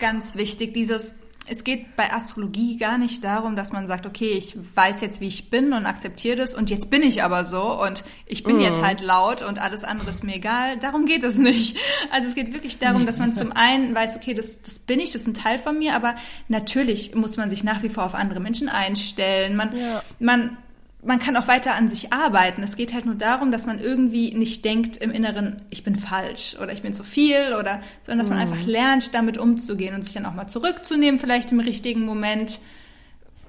ganz 0.00 0.34
wichtig, 0.34 0.74
dieses, 0.74 1.14
es 1.46 1.62
geht 1.62 1.94
bei 1.94 2.12
Astrologie 2.12 2.78
gar 2.78 2.98
nicht 2.98 3.22
darum, 3.22 3.54
dass 3.54 3.70
man 3.70 3.86
sagt, 3.86 4.06
okay, 4.06 4.30
ich 4.30 4.56
weiß 4.74 5.00
jetzt, 5.02 5.20
wie 5.20 5.28
ich 5.28 5.50
bin 5.50 5.72
und 5.72 5.86
akzeptiere 5.86 6.36
das 6.36 6.54
und 6.54 6.70
jetzt 6.70 6.90
bin 6.90 7.02
ich 7.02 7.22
aber 7.22 7.44
so 7.44 7.80
und 7.80 8.02
ich 8.26 8.42
bin 8.42 8.58
jetzt 8.58 8.82
halt 8.82 9.00
laut 9.00 9.42
und 9.42 9.60
alles 9.60 9.84
andere 9.84 10.10
ist 10.10 10.24
mir 10.24 10.34
egal. 10.36 10.78
Darum 10.78 11.06
geht 11.06 11.22
es 11.22 11.38
nicht. 11.38 11.76
Also 12.10 12.26
es 12.26 12.34
geht 12.34 12.52
wirklich 12.52 12.78
darum, 12.78 13.06
dass 13.06 13.18
man 13.18 13.32
zum 13.32 13.52
einen 13.52 13.94
weiß, 13.94 14.16
okay, 14.16 14.34
das, 14.34 14.62
das 14.62 14.80
bin 14.80 14.98
ich, 14.98 15.12
das 15.12 15.22
ist 15.22 15.28
ein 15.28 15.34
Teil 15.34 15.58
von 15.58 15.78
mir, 15.78 15.94
aber 15.94 16.16
natürlich 16.48 17.14
muss 17.14 17.36
man 17.36 17.50
sich 17.50 17.62
nach 17.62 17.82
wie 17.82 17.88
vor 17.88 18.04
auf 18.04 18.14
andere 18.14 18.40
Menschen 18.40 18.68
einstellen. 18.68 19.54
Man, 19.54 19.76
Ja. 19.78 20.02
man 20.18 20.56
man 21.04 21.18
kann 21.18 21.36
auch 21.36 21.48
weiter 21.48 21.74
an 21.74 21.88
sich 21.88 22.12
arbeiten. 22.12 22.62
Es 22.62 22.76
geht 22.76 22.94
halt 22.94 23.06
nur 23.06 23.14
darum, 23.14 23.52
dass 23.52 23.66
man 23.66 23.78
irgendwie 23.78 24.32
nicht 24.34 24.64
denkt 24.64 24.96
im 24.96 25.10
Inneren, 25.10 25.62
ich 25.70 25.84
bin 25.84 25.96
falsch 25.96 26.56
oder 26.60 26.72
ich 26.72 26.82
bin 26.82 26.92
zu 26.92 27.04
viel 27.04 27.54
oder, 27.58 27.80
sondern 28.02 28.20
dass 28.20 28.30
man 28.30 28.38
einfach 28.38 28.64
lernt, 28.66 29.14
damit 29.14 29.38
umzugehen 29.38 29.94
und 29.94 30.02
sich 30.04 30.14
dann 30.14 30.26
auch 30.26 30.34
mal 30.34 30.46
zurückzunehmen, 30.46 31.20
vielleicht 31.20 31.52
im 31.52 31.60
richtigen 31.60 32.04
Moment. 32.04 32.58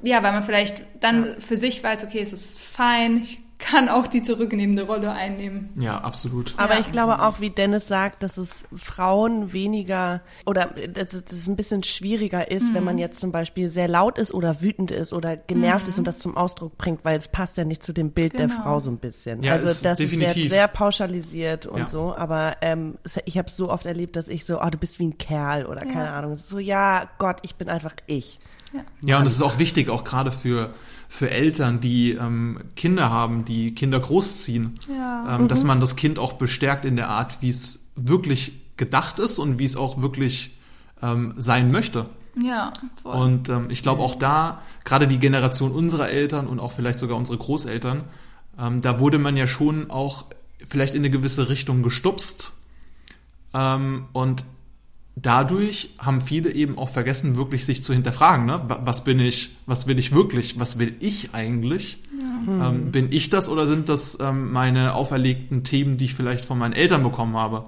Ja, 0.03 0.21
weil 0.21 0.33
man 0.33 0.43
vielleicht 0.43 0.83
dann 0.99 1.39
für 1.39 1.57
sich 1.57 1.83
weiß, 1.83 2.03
okay, 2.03 2.19
es 2.19 2.33
ist 2.33 2.59
fein, 2.59 3.21
ich 3.23 3.39
kann 3.57 3.87
auch 3.89 4.07
die 4.07 4.21
zurücknehmende 4.21 4.83
Rolle 4.83 5.11
einnehmen. 5.11 5.69
ja 5.79 5.97
absolut. 6.01 6.53
Aber 6.57 6.73
Ja. 6.75 6.79
ich 6.81 6.91
glaube 6.91 7.21
auch, 7.21 7.39
wie 7.39 7.49
Dennis 7.49 7.87
sagt, 7.87 8.21
dass 8.21 8.37
es 8.37 8.67
Frauen 8.75 9.53
weniger 9.53 10.21
oder 10.45 10.65
dass 10.93 11.13
es, 11.13 11.47
ein 11.47 11.55
bisschen 11.55 11.81
schwieriger 11.83 12.51
ist, 12.51 12.73
wenn 12.73 12.83
man 12.83 12.97
jetzt 12.97 13.19
zum 13.21 13.31
Beispiel 13.31 13.69
sehr 13.69 13.87
laut 13.87 14.17
ist 14.17 14.33
oder 14.33 14.61
wütend 14.61 14.91
ist 14.91 15.13
oder 15.13 15.37
genervt 15.37 15.87
ist 15.87 15.97
und 15.97 16.05
das 16.05 16.19
zum 16.19 16.35
Ausdruck 16.35 16.77
bringt, 16.77 17.05
weil 17.05 17.17
es 17.17 17.27
passt 17.29 17.57
ja 17.57 17.63
nicht 17.63 17.81
zu 17.83 17.93
dem 17.93 18.11
Bild 18.11 18.37
der 18.37 18.47
Genau. 18.47 18.61
Frau 18.61 18.79
so 18.79 18.91
ein 18.91 18.97
bisschen. 18.97 19.41
Ja, 19.41 19.53
also 19.53 19.69
ist 19.69 19.85
das 19.85 19.99
ist 19.99 20.11
definitiv. 20.11 20.35
jetzt 20.43 20.49
sehr 20.49 20.67
pauschalisiert 20.67 21.65
und 21.65 21.79
Ja. 21.79 21.87
so, 21.89 22.15
aber 22.15 22.57
ähm, 22.61 22.97
ich 23.25 23.37
habe 23.37 23.47
es 23.47 23.55
so 23.55 23.69
oft 23.69 23.85
erlebt, 23.85 24.15
dass 24.15 24.27
ich 24.27 24.45
so, 24.45 24.61
oh, 24.61 24.69
du 24.69 24.77
bist 24.77 24.99
wie 24.99 25.07
ein 25.07 25.17
Kerl 25.17 25.65
oder 25.65 25.81
keine 25.81 26.11
Ahnung. 26.11 26.33
Ist 26.33 26.49
So, 26.49 26.59
ja, 26.59 27.09
Gott, 27.19 27.37
ich 27.43 27.55
bin 27.55 27.69
einfach 27.69 27.93
ich. 28.07 28.39
Ja, 29.01 29.19
und 29.19 29.25
es 29.27 29.33
ist 29.33 29.41
auch 29.41 29.57
wichtig, 29.57 29.89
auch 29.89 30.03
gerade 30.03 30.33
für, 30.33 30.71
für 31.15 31.29
Eltern, 31.31 31.79
die 31.81 32.11
ähm, 32.11 32.59
Kinder 32.75 33.09
haben, 33.09 33.45
die 33.45 33.73
Kinder 33.73 33.99
großziehen, 33.99 34.79
Ja. 34.87 35.37
ähm, 35.37 35.47
dass 35.47 35.63
man 35.63 35.79
das 35.79 35.95
Kind 35.95 36.19
auch 36.19 36.33
bestärkt 36.33 36.85
in 36.85 36.95
der 36.95 37.09
Art, 37.09 37.41
wie 37.41 37.49
es 37.49 37.79
wirklich 37.95 38.53
gedacht 38.77 39.19
ist 39.19 39.39
und 39.39 39.57
wie 39.57 39.65
es 39.65 39.75
auch 39.75 40.01
wirklich 40.01 40.57
ähm, 41.01 41.33
sein 41.37 41.71
möchte. 41.71 42.07
Ja, 42.41 42.73
voll. 43.01 43.15
Und 43.15 43.49
ähm, 43.49 43.67
ich 43.69 43.81
glaube 43.81 44.01
auch 44.03 44.15
da, 44.15 44.61
gerade 44.83 45.07
die 45.07 45.19
Generation 45.19 45.71
unserer 45.71 46.09
Eltern 46.09 46.47
und 46.47 46.59
auch 46.59 46.73
vielleicht 46.73 46.99
sogar 46.99 47.17
unsere 47.17 47.37
Großeltern, 47.37 48.03
ähm, 48.59 48.81
da 48.81 48.99
wurde 48.99 49.17
man 49.17 49.37
ja 49.37 49.47
schon 49.47 49.89
auch 49.89 50.25
vielleicht 50.67 50.95
in 50.95 51.01
eine 51.01 51.09
gewisse 51.09 51.47
Richtung 51.49 51.81
gestupst. 51.81 52.51
Ähm, 53.53 54.05
und 54.11 54.43
dadurch 55.15 55.89
haben 55.97 56.21
viele 56.21 56.51
eben 56.53 56.77
auch 56.77 56.89
vergessen, 56.89 57.35
wirklich 57.35 57.65
sich 57.65 57.83
zu 57.83 57.93
hinterfragen, 57.93 58.45
ne? 58.45 58.61
Was 58.67 59.03
bin 59.03 59.19
ich, 59.19 59.51
was 59.65 59.87
will 59.87 59.97
ich 59.97 60.13
wirklich, 60.13 60.59
was 60.59 60.77
will 60.77 60.95
ich 60.99 61.33
eigentlich? 61.33 61.99
Ja. 62.47 62.69
Ähm, 62.69 62.91
bin 62.91 63.11
ich 63.11 63.29
das 63.29 63.49
oder 63.49 63.65
sind 63.67 63.89
das 63.89 64.19
ähm, 64.19 64.51
meine 64.51 64.93
auferlegten 64.93 65.63
Themen, 65.63 65.97
die 65.97 66.05
ich 66.05 66.13
vielleicht 66.13 66.45
von 66.45 66.57
meinen 66.57 66.73
Eltern 66.73 67.03
bekommen 67.03 67.35
habe? 67.35 67.65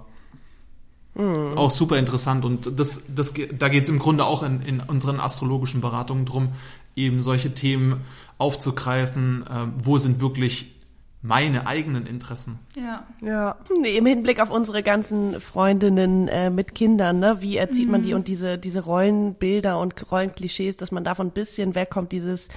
Mhm. 1.16 1.58
Auch 1.58 1.72
super 1.72 1.98
interessant 1.98 2.46
und 2.46 2.80
das, 2.80 3.04
das, 3.14 3.34
da 3.58 3.70
geht 3.70 3.84
es 3.84 3.90
im 3.90 4.00
Grunde 4.00 4.26
auch 4.26 4.44
in, 4.44 4.62
in 4.62 4.80
unseren 4.82 5.20
astrologischen 5.20 5.82
Beratungen 5.82 6.26
drum, 6.26 6.50
eben 6.96 7.22
solche 7.22 7.54
Themen 7.54 8.02
aufzugreifen, 8.38 9.46
äh, 9.48 9.68
wo 9.84 9.98
sind 9.98 10.20
wirklich 10.20 10.77
meine 11.22 11.68
eigenen 11.68 12.06
Interessen. 12.06 12.60
Ja. 12.76 13.06
Ja. 13.22 13.58
Nee, 13.82 13.98
Im 13.98 14.06
Hinblick 14.06 14.40
auf 14.40 14.50
unsere 14.50 14.84
ganzen 14.84 15.40
Freundinnen 15.42 16.28
äh, 16.28 16.50
mit 16.50 16.76
Kindern, 16.76 17.20
ne? 17.20 17.38
Wie 17.42 17.58
erzieht 17.58 17.86
mhm. 17.86 17.92
man 17.92 18.04
die 18.04 18.14
und 18.14 18.28
diese, 18.28 18.58
diese 18.58 18.84
Rollenbilder 18.84 19.80
und 19.80 20.12
Rollenklischees, 20.12 20.78
dass 20.78 20.92
man 20.92 21.04
davon 21.04 21.28
ein 21.28 21.32
bisschen 21.32 21.76
wegkommt, 21.76 22.12
dieses 22.12 22.50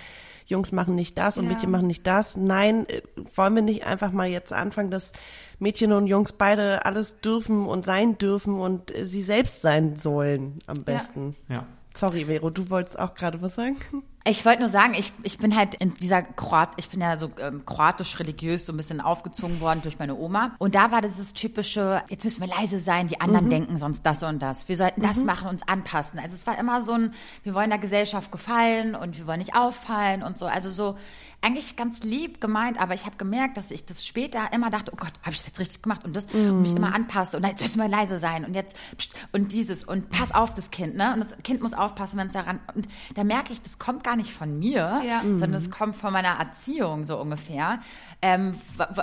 Jungs 0.47 0.73
machen 0.73 0.95
nicht 0.95 1.17
das 1.17 1.39
und 1.39 1.45
ja. 1.45 1.53
Mädchen 1.53 1.71
machen 1.71 1.87
nicht 1.87 2.07
das. 2.07 2.37
Nein, 2.37 2.87
äh, 2.89 3.03
wollen 3.35 3.55
wir 3.55 3.63
nicht 3.63 3.87
einfach 3.87 4.13
mal 4.13 4.29
jetzt 4.29 4.53
anfangen, 4.53 4.91
dass 4.91 5.13
Mädchen 5.59 5.93
und 5.93 6.07
Jungs 6.07 6.33
beide 6.33 6.85
alles 6.85 7.21
dürfen 7.21 7.67
und 7.67 7.85
sein 7.85 8.19
dürfen 8.19 8.59
und 8.59 8.95
äh, 8.95 9.07
sie 9.07 9.23
selbst 9.23 9.63
sein 9.63 9.97
sollen 9.97 10.59
am 10.67 10.85
besten. 10.85 11.37
Ja. 11.49 11.55
ja. 11.57 11.67
Sorry, 11.95 12.27
Vero, 12.27 12.51
du 12.51 12.71
wolltest 12.71 12.99
auch 12.99 13.15
gerade 13.15 13.43
was 13.43 13.55
sagen? 13.55 13.77
Ich 14.25 14.45
wollte 14.45 14.61
nur 14.61 14.69
sagen, 14.69 14.93
ich, 14.93 15.15
ich 15.23 15.39
bin 15.39 15.57
halt 15.57 15.75
in 15.77 15.95
dieser 15.95 16.23
Kroat, 16.23 16.73
ich 16.77 16.91
bin 16.91 17.01
ja 17.01 17.17
so 17.17 17.31
ähm, 17.41 17.65
kroatisch 17.65 18.19
religiös 18.21 18.67
so 18.67 18.73
ein 18.73 18.77
bisschen 18.77 19.01
aufgezogen 19.01 19.61
worden 19.61 19.81
durch 19.83 19.99
meine 19.99 20.15
Oma. 20.15 20.53
Und 20.59 20.75
da 20.75 20.91
war 20.91 21.01
dieses 21.01 21.33
typische, 21.33 22.03
jetzt 22.11 22.25
müssen 22.25 22.43
wir 22.43 22.49
leise 22.49 22.81
sein, 22.81 23.07
die 23.07 23.19
anderen 23.19 23.47
mhm. 23.47 23.51
denken 23.51 23.79
sonst 23.79 24.03
das 24.05 24.23
und 24.23 24.41
das. 24.41 24.69
Wir 24.69 24.77
sollten 24.77 25.01
das 25.01 25.19
mhm. 25.19 25.27
machen, 25.27 25.49
uns 25.49 25.67
anpassen. 25.67 26.19
Also 26.19 26.35
es 26.35 26.47
war 26.47 26.59
immer 26.59 26.83
so 26.83 26.93
ein, 26.93 27.15
wir 27.45 27.55
wollen 27.55 27.71
der 27.71 27.79
Gesellschaft 27.79 28.31
gefallen 28.31 28.95
und 28.95 29.17
wir 29.17 29.27
wollen 29.27 29.39
nicht 29.39 29.55
auffallen 29.55 30.23
und 30.23 30.37
so. 30.37 30.47
Also 30.47 30.69
so, 30.69 30.99
eigentlich 31.43 31.77
ganz 31.77 32.03
lieb 32.03 32.41
gemeint, 32.41 32.79
aber 32.79 32.95
ich 32.95 33.07
habe 33.07 33.17
gemerkt, 33.17 33.57
dass 33.57 33.71
ich 33.71 33.87
das 33.87 34.07
später 34.07 34.53
immer 34.53 34.69
dachte, 34.69 34.93
oh 34.93 34.97
Gott, 34.97 35.13
habe 35.23 35.31
ich 35.31 35.39
das 35.39 35.47
jetzt 35.47 35.59
richtig 35.59 35.83
gemacht 35.83 36.05
und 36.05 36.15
das 36.15 36.31
mm. 36.33 36.37
und 36.37 36.63
mich 36.63 36.75
immer 36.75 36.95
anpasse 36.95 37.37
und 37.39 37.47
jetzt 37.47 37.63
müssen 37.63 37.81
wir 37.81 37.89
leise 37.89 38.19
sein 38.19 38.45
und 38.45 38.55
jetzt 38.55 38.77
pst, 38.97 39.15
und 39.33 39.53
dieses 39.53 39.85
und 39.85 40.11
pass 40.11 40.35
auf 40.35 40.55
das 40.55 40.71
Kind, 40.71 40.97
ne? 40.97 41.15
Und 41.15 41.21
das 41.21 41.35
Kind 41.43 41.63
muss 41.63 41.73
aufpassen, 41.73 42.19
wenn 42.19 42.27
es 42.27 42.35
daran 42.35 42.61
und 42.75 42.87
da 43.15 43.25
merke 43.25 43.53
ich, 43.55 43.63
das 43.63 43.79
kommt 43.79 44.05
gar 44.05 44.17
nicht 44.17 44.33
von 44.33 44.59
mir, 44.59 45.03
ja. 45.07 45.23
sondern 45.23 45.55
es 45.55 45.71
kommt 45.71 45.97
von 45.97 46.13
meiner 46.13 46.39
Erziehung 46.39 47.05
so 47.05 47.19
ungefähr, 47.19 47.81
ähm, 48.21 48.55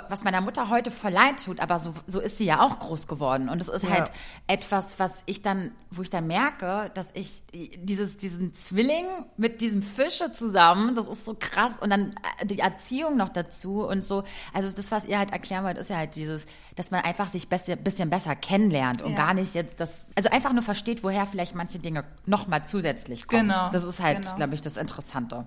was 0.08 0.22
meiner 0.22 0.40
Mutter 0.40 0.68
heute 0.68 0.92
voll 0.92 1.12
leid 1.12 1.44
tut, 1.44 1.58
aber 1.58 1.80
so, 1.80 1.92
so 2.06 2.20
ist 2.20 2.38
sie 2.38 2.44
ja 2.44 2.60
auch 2.60 2.78
groß 2.78 3.08
geworden 3.08 3.48
und 3.48 3.60
es 3.60 3.68
ist 3.68 3.82
ja. 3.82 3.90
halt 3.90 4.12
etwas, 4.46 5.00
was 5.00 5.24
ich 5.26 5.42
dann, 5.42 5.72
wo 5.90 6.02
ich 6.02 6.10
dann 6.10 6.28
merke, 6.28 6.92
dass 6.94 7.10
ich 7.14 7.42
dieses 7.52 8.16
diesen 8.16 8.54
Zwilling 8.54 9.06
mit 9.36 9.60
diesem 9.60 9.82
Fische 9.82 10.32
zusammen, 10.32 10.94
das 10.94 11.08
ist 11.08 11.24
so 11.24 11.34
krass 11.38 11.78
und 11.80 11.90
dann 11.90 12.14
die 12.44 12.58
Erziehung 12.58 13.16
noch 13.16 13.28
dazu 13.28 13.86
und 13.86 14.04
so. 14.04 14.24
Also 14.52 14.70
das, 14.70 14.90
was 14.90 15.04
ihr 15.04 15.18
halt 15.18 15.32
erklären 15.32 15.64
wollt, 15.64 15.78
ist 15.78 15.90
ja 15.90 15.96
halt 15.96 16.16
dieses, 16.16 16.46
dass 16.76 16.90
man 16.90 17.02
einfach 17.02 17.30
sich 17.30 17.48
ein 17.50 17.84
bisschen 17.84 18.10
besser 18.10 18.36
kennenlernt 18.36 19.02
und 19.02 19.12
ja. 19.12 19.16
gar 19.16 19.34
nicht 19.34 19.54
jetzt 19.54 19.80
das, 19.80 20.04
also 20.14 20.30
einfach 20.30 20.52
nur 20.52 20.62
versteht, 20.62 21.02
woher 21.04 21.26
vielleicht 21.26 21.54
manche 21.54 21.78
Dinge 21.78 22.04
nochmal 22.26 22.64
zusätzlich 22.64 23.26
kommen. 23.26 23.48
Genau. 23.48 23.70
Das 23.70 23.84
ist 23.84 24.00
halt, 24.00 24.22
genau. 24.22 24.34
glaube 24.36 24.54
ich, 24.54 24.60
das 24.60 24.76
Interessante. 24.76 25.46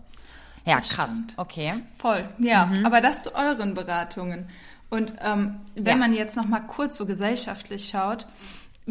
Ja, 0.65 0.77
das 0.77 0.89
krass. 0.89 1.11
Stimmt. 1.11 1.33
Okay. 1.37 1.73
Voll. 1.97 2.27
Ja, 2.37 2.65
mhm. 2.65 2.85
aber 2.85 3.01
das 3.01 3.23
zu 3.23 3.35
euren 3.35 3.73
Beratungen. 3.73 4.47
Und 4.89 5.13
ähm, 5.21 5.61
wenn 5.75 5.85
ja. 5.85 5.95
man 5.95 6.13
jetzt 6.13 6.35
nochmal 6.35 6.65
kurz 6.67 6.97
so 6.97 7.05
gesellschaftlich 7.05 7.87
schaut, 7.87 8.27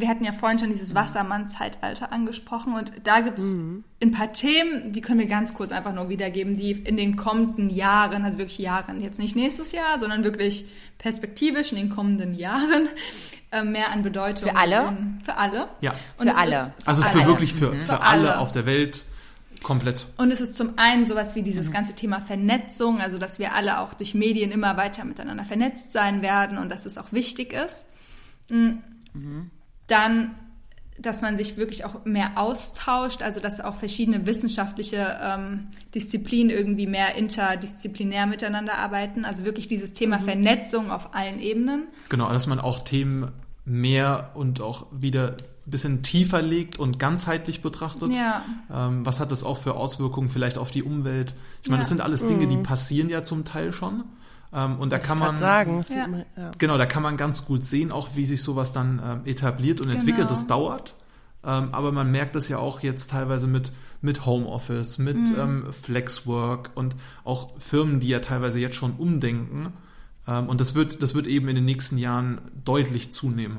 wir 0.01 0.09
hatten 0.09 0.24
ja 0.24 0.32
vorhin 0.32 0.59
schon 0.59 0.70
dieses 0.70 0.94
Wassermann-Zeitalter 0.94 2.12
angesprochen 2.12 2.74
und 2.74 2.92
da 3.05 3.20
gibt 3.20 3.38
es 3.38 3.44
mhm. 3.44 3.84
ein 4.03 4.12
paar 4.12 4.32
Themen, 4.32 4.92
die 4.92 5.01
können 5.01 5.20
wir 5.20 5.26
ganz 5.26 5.55
kurz 5.55 5.72
einfach 5.72 5.94
nur 5.94 6.09
wiedergeben, 6.09 6.57
die 6.57 6.72
in 6.72 6.96
den 6.96 7.16
kommenden 7.16 7.70
Jahren, 7.70 8.24
also 8.24 8.38
wirklich 8.38 8.59
Jahren, 8.59 9.01
jetzt 9.01 9.18
nicht 9.18 9.36
nächstes 9.36 9.72
Jahr, 9.72 9.98
sondern 9.98 10.24
wirklich 10.24 10.66
perspektivisch 10.98 11.72
in 11.72 11.78
den 11.78 11.90
kommenden 11.90 12.34
Jahren 12.34 12.88
äh, 13.53 13.62
mehr 13.62 13.90
an 13.90 14.03
Bedeutung. 14.03 14.51
Für 14.51 14.57
alle? 14.57 14.96
Für 15.24 15.36
alle. 15.36 15.68
Ja. 15.80 15.92
Und 16.18 16.28
für 16.28 16.36
alle. 16.36 16.74
Für 16.78 16.88
also 16.88 17.03
für 17.03 17.09
alle. 17.11 17.26
wirklich 17.26 17.55
für, 17.55 17.72
mhm. 17.72 17.80
für, 17.80 18.01
alle 18.01 18.38
auf 18.38 18.53
der 18.53 18.66
Welt. 18.66 19.05
Komplett. 19.62 20.07
Und 20.16 20.30
es 20.30 20.40
ist 20.40 20.55
zum 20.55 20.78
einen 20.78 21.05
sowas 21.05 21.34
wie 21.34 21.42
dieses 21.42 21.68
mhm. 21.68 21.72
ganze 21.72 21.94
Thema 21.94 22.20
Vernetzung, 22.20 23.01
also 23.01 23.18
dass 23.18 23.38
wir 23.38 23.55
alle 23.55 23.80
auch 23.80 23.92
durch 23.92 24.14
Medien 24.14 24.53
immer 24.53 24.78
weiter 24.78 25.05
miteinander 25.05 25.44
vernetzt 25.44 25.92
sein 25.92 26.22
werden 26.22 26.57
und 26.57 26.70
dass 26.70 26.86
es 26.86 26.96
auch 26.96 27.12
wichtig 27.12 27.53
ist. 27.53 27.86
Mhm. 28.48 29.51
Dann, 29.91 30.34
dass 30.99 31.22
man 31.22 31.36
sich 31.36 31.57
wirklich 31.57 31.84
auch 31.84 32.05
mehr 32.05 32.32
austauscht, 32.36 33.22
also 33.22 33.41
dass 33.41 33.61
auch 33.61 33.74
verschiedene 33.74 34.26
wissenschaftliche 34.26 35.18
ähm, 35.22 35.68
Disziplinen 35.95 36.51
irgendwie 36.51 36.86
mehr 36.86 37.16
interdisziplinär 37.16 38.26
miteinander 38.26 38.78
arbeiten. 38.78 39.24
Also 39.24 39.45
wirklich 39.45 39.66
dieses 39.68 39.93
Thema 39.93 40.18
mhm. 40.18 40.24
Vernetzung 40.24 40.91
auf 40.91 41.14
allen 41.14 41.41
Ebenen. 41.41 41.88
Genau, 42.09 42.30
dass 42.30 42.47
man 42.47 42.61
auch 42.61 42.80
Themen 42.80 43.32
mehr 43.64 44.30
und 44.34 44.61
auch 44.61 44.86
wieder 44.91 45.36
ein 45.66 45.70
bisschen 45.70 46.03
tiefer 46.03 46.43
legt 46.43 46.78
und 46.78 46.99
ganzheitlich 46.99 47.62
betrachtet. 47.62 48.14
Ja. 48.14 48.43
Ähm, 48.72 49.05
was 49.07 49.20
hat 49.20 49.30
das 49.30 49.45
auch 49.45 49.59
für 49.59 49.74
Auswirkungen 49.74 50.28
vielleicht 50.28 50.59
auf 50.59 50.70
die 50.70 50.82
Umwelt? 50.82 51.34
Ich 51.62 51.68
meine, 51.68 51.78
ja. 51.78 51.82
das 51.82 51.88
sind 51.88 52.01
alles 52.01 52.26
Dinge, 52.26 52.47
die 52.47 52.57
mhm. 52.57 52.62
passieren 52.62 53.09
ja 53.09 53.22
zum 53.22 53.45
Teil 53.45 53.72
schon. 53.72 54.05
Ähm, 54.53 54.78
und 54.78 54.90
da 54.90 54.98
kann 54.98 55.18
man 55.18 55.36
sagen, 55.36 55.84
ja. 55.88 56.07
man, 56.07 56.24
ja. 56.36 56.51
genau, 56.59 56.76
da 56.76 56.86
kann 56.86 57.03
man 57.03 57.16
ganz 57.16 57.44
gut 57.44 57.64
sehen, 57.64 57.92
auch 57.92 58.11
wie 58.14 58.26
sich 58.26 58.42
sowas 58.42 58.72
dann 58.72 59.01
ähm, 59.05 59.20
etabliert 59.24 59.80
und 59.80 59.88
genau. 59.88 59.98
entwickelt. 59.98 60.30
Das 60.30 60.46
dauert. 60.46 60.94
Ähm, 61.42 61.70
aber 61.72 61.92
man 61.92 62.11
merkt 62.11 62.34
das 62.34 62.48
ja 62.48 62.59
auch 62.59 62.80
jetzt 62.80 63.11
teilweise 63.11 63.46
mit, 63.46 63.72
mit 64.03 64.26
Homeoffice, 64.26 64.98
mit 64.98 65.16
mhm. 65.16 65.38
ähm, 65.38 65.72
Flexwork 65.72 66.70
und 66.74 66.96
auch 67.24 67.59
Firmen, 67.59 68.01
die 68.01 68.09
ja 68.09 68.18
teilweise 68.18 68.59
jetzt 68.59 68.76
schon 68.76 68.92
umdenken. 68.92 69.72
Ähm, 70.26 70.48
und 70.48 70.61
das 70.61 70.74
wird, 70.74 71.03
das 71.03 71.14
wird 71.14 71.26
eben 71.26 71.48
in 71.48 71.55
den 71.55 71.64
nächsten 71.64 71.96
Jahren 71.96 72.40
deutlich 72.64 73.12
zunehmen. 73.12 73.59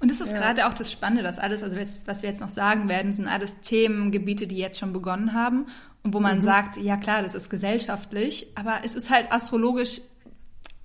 Und 0.00 0.10
das 0.10 0.20
ist 0.20 0.32
ja. 0.32 0.38
gerade 0.38 0.66
auch 0.66 0.74
das 0.74 0.90
Spannende, 0.90 1.22
dass 1.22 1.38
alles, 1.38 1.62
also 1.62 1.76
was 1.76 2.22
wir 2.22 2.28
jetzt 2.28 2.40
noch 2.40 2.48
sagen 2.48 2.88
werden, 2.88 3.12
sind 3.12 3.28
alles 3.28 3.60
Themengebiete, 3.60 4.46
die 4.46 4.56
jetzt 4.56 4.78
schon 4.78 4.92
begonnen 4.92 5.32
haben 5.32 5.66
und 6.02 6.14
wo 6.14 6.20
man 6.20 6.38
mhm. 6.38 6.42
sagt, 6.42 6.76
ja 6.76 6.96
klar, 6.96 7.22
das 7.22 7.34
ist 7.34 7.50
gesellschaftlich, 7.50 8.48
aber 8.56 8.80
es 8.84 8.94
ist 8.94 9.10
halt 9.10 9.30
astrologisch 9.30 10.00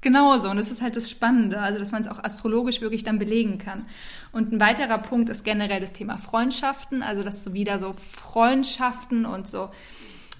Genauso. 0.01 0.49
Und 0.49 0.57
das 0.57 0.71
ist 0.71 0.81
halt 0.81 0.95
das 0.95 1.09
Spannende, 1.09 1.59
also 1.59 1.79
dass 1.79 1.91
man 1.91 2.01
es 2.01 2.07
auch 2.07 2.23
astrologisch 2.23 2.81
wirklich 2.81 3.03
dann 3.03 3.17
belegen 3.17 3.57
kann. 3.57 3.87
Und 4.31 4.51
ein 4.51 4.59
weiterer 4.59 4.99
Punkt 4.99 5.29
ist 5.29 5.43
generell 5.43 5.81
das 5.81 5.93
Thema 5.93 6.17
Freundschaften, 6.17 7.01
also 7.01 7.23
dass 7.23 7.43
so 7.43 7.53
wieder 7.53 7.79
so 7.79 7.93
Freundschaften 7.93 9.25
und 9.25 9.47
so 9.47 9.69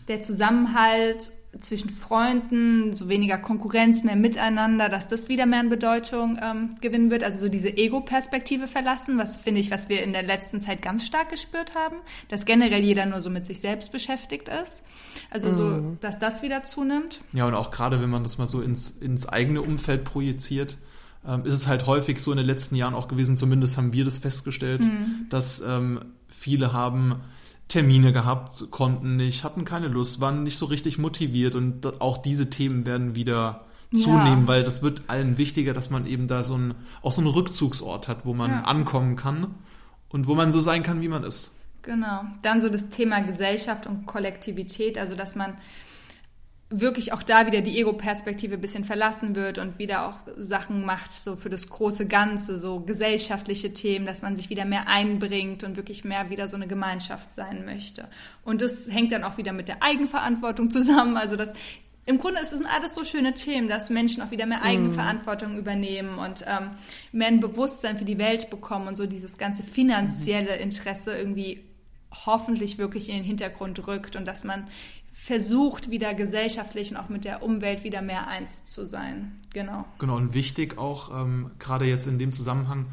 der 0.08 0.22
Zusammenhalt 0.22 1.32
zwischen 1.60 1.90
Freunden, 1.90 2.94
so 2.94 3.10
weniger 3.10 3.38
Konkurrenz, 3.38 4.04
mehr 4.04 4.16
Miteinander, 4.16 4.90
dass 4.90 5.08
das 5.08 5.30
wieder 5.30 5.46
mehr 5.46 5.60
an 5.60 5.70
Bedeutung 5.70 6.40
ähm, 6.42 6.70
gewinnen 6.82 7.12
wird. 7.12 7.24
Also 7.24 7.40
so 7.40 7.50
diese 7.50 7.70
Ego-Perspektive 7.70 8.68
verlassen, 8.68 9.18
was 9.18 9.38
finde 9.38 9.62
ich, 9.62 9.72
was 9.72 9.90
wir 9.90 10.04
in 10.04 10.14
der 10.14 10.24
letzten 10.24 10.60
Zeit 10.60 10.82
ganz 10.82 11.06
stark 11.06 11.30
gespürt 11.30 11.76
haben, 11.76 11.98
dass 12.30 12.46
generell 12.46 12.82
jeder 12.82 13.06
nur 13.06 13.22
so 13.22 13.30
mit 13.30 13.46
sich 13.46 13.60
selbst 13.60 13.92
beschäftigt 13.92 14.50
ist. 14.50 14.84
Also 15.30 15.52
so, 15.52 15.64
mhm. 15.64 15.98
dass 16.02 16.20
das 16.20 16.42
wieder 16.42 16.64
zunimmt. 16.64 17.22
Ja, 17.34 17.46
und 17.46 17.54
auch 17.54 17.72
gerade, 17.72 18.02
wenn 18.02 18.10
man 18.10 18.24
das 18.24 18.38
mal 18.38 18.48
so 18.48 18.62
ins, 18.62 18.90
ins 18.90 19.28
eigene 19.28 19.62
Umfeld 19.62 20.04
projiziert, 20.04 20.78
ähm, 21.26 21.46
ist 21.46 21.54
es 21.54 21.68
halt 21.68 21.88
häufig 21.88 22.20
so 22.22 22.32
in 22.32 22.38
den 22.38 22.46
letzten 22.46 22.76
Jahren 22.76 22.94
auch 22.94 23.08
gewesen, 23.08 23.38
zumindest 23.38 23.78
haben 23.78 23.94
wir 23.94 24.06
das 24.06 24.18
festgestellt, 24.18 24.84
mhm. 24.84 25.28
dass 25.30 25.62
ähm, 25.62 26.00
viele 26.30 26.74
haben 26.74 27.22
Termine 27.68 28.14
gehabt, 28.14 28.72
konnten 28.72 29.18
nicht, 29.18 29.44
hatten 29.44 29.66
keine 29.66 29.88
Lust, 29.88 30.22
waren 30.22 30.44
nicht 30.44 30.58
so 30.58 30.66
richtig 30.66 30.98
motiviert 30.98 31.56
und 31.56 32.02
auch 32.02 32.18
diese 32.18 32.50
Themen 32.50 32.86
werden 32.86 33.16
wieder 33.16 33.66
zunehmen, 33.94 34.42
ja. 34.42 34.48
weil 34.48 34.64
das 34.64 34.82
wird 34.82 35.04
allen 35.08 35.38
wichtiger, 35.38 35.74
dass 35.74 35.90
man 35.90 36.06
eben 36.06 36.28
da 36.28 36.44
so 36.44 36.58
ein, 36.58 36.76
auch 37.02 37.12
so 37.12 37.22
einen 37.22 37.30
Rückzugsort 37.30 38.08
hat, 38.08 38.26
wo 38.26 38.34
man 38.34 38.52
ja. 38.52 38.62
ankommen 38.64 39.16
kann 39.16 39.56
und 40.10 40.28
wo 40.28 40.36
man 40.36 40.52
so 40.52 40.60
sein 40.60 40.84
kann, 40.84 41.02
wie 41.02 41.08
man 41.08 41.24
ist. 41.24 41.54
Genau. 41.84 42.26
Dann 42.42 42.60
so 42.60 42.68
das 42.68 42.90
Thema 42.90 43.22
Gesellschaft 43.22 43.88
und 43.88 44.06
Kollektivität, 44.06 44.98
also 44.98 45.16
dass 45.16 45.36
man 45.36 45.54
wirklich 46.70 47.14
auch 47.14 47.24
da 47.24 47.46
wieder 47.46 47.62
die 47.62 47.80
Ego-Perspektive 47.80 48.56
ein 48.56 48.62
bisschen 48.62 48.84
verlassen 48.84 49.36
wird 49.36 49.58
und 49.58 49.80
wieder 49.80 50.08
auch 50.08 50.16
Sachen 50.36 50.84
macht, 50.86 51.14
so 51.14 51.38
für 51.38 51.50
das 51.50 51.70
große 51.70 52.08
Ganze, 52.08 52.60
so 52.60 52.82
gesellschaftliche 52.82 53.74
Themen, 53.74 54.06
dass 54.06 54.22
man 54.22 54.36
sich 54.36 54.50
wieder 54.50 54.66
mehr 54.66 54.88
einbringt 54.88 55.64
und 55.64 55.78
wirklich 55.78 56.04
mehr 56.04 56.30
wieder 56.30 56.50
so 56.50 56.58
eine 56.58 56.68
Gemeinschaft 56.68 57.34
sein 57.34 57.64
möchte. 57.64 58.10
Und 58.44 58.62
das 58.62 58.90
hängt 58.92 59.14
dann 59.14 59.24
auch 59.24 59.38
wieder 59.38 59.54
mit 59.54 59.70
der 59.70 59.82
Eigenverantwortung 59.82 60.70
zusammen. 60.70 61.16
Also 61.16 61.38
das 61.38 61.54
im 62.06 62.18
Grunde 62.20 62.40
ist 62.40 62.54
es 62.54 62.64
alles 62.64 62.96
so 62.96 63.04
schöne 63.04 63.34
Themen, 63.34 63.68
dass 63.68 63.90
Menschen 63.90 64.24
auch 64.24 64.32
wieder 64.32 64.46
mehr 64.46 64.64
Eigenverantwortung 64.64 65.56
mm. 65.56 65.60
übernehmen 65.60 66.20
und 66.20 66.46
ähm, 66.48 66.72
mehr 67.12 67.28
ein 67.28 67.42
Bewusstsein 67.42 67.98
für 67.98 68.06
die 68.06 68.18
Welt 68.18 68.50
bekommen 68.50 68.88
und 68.88 68.96
so 68.96 69.06
dieses 69.06 69.38
ganze 69.38 69.62
finanzielle 69.62 70.56
Interesse 70.56 71.18
irgendwie 71.18 71.66
hoffentlich 72.26 72.78
wirklich 72.78 73.10
in 73.10 73.16
den 73.16 73.24
Hintergrund 73.26 73.88
rückt 73.88 74.16
und 74.16 74.26
dass 74.26 74.46
man 74.46 74.68
versucht, 75.28 75.92
wieder 75.92 76.14
gesellschaftlich 76.14 76.92
und 76.92 76.96
auch 76.96 77.10
mit 77.10 77.26
der 77.26 77.44
Umwelt 77.44 77.84
wieder 77.84 78.02
mehr 78.02 78.30
eins 78.30 78.64
zu 78.64 78.88
sein. 78.88 79.34
Genau. 79.52 79.84
Genau, 80.00 80.16
und 80.16 80.34
wichtig 80.34 80.78
auch, 80.78 81.12
ähm, 81.22 81.52
gerade 81.60 81.84
jetzt 81.84 82.08
in 82.08 82.18
dem 82.18 82.32
Zusammenhang, 82.32 82.86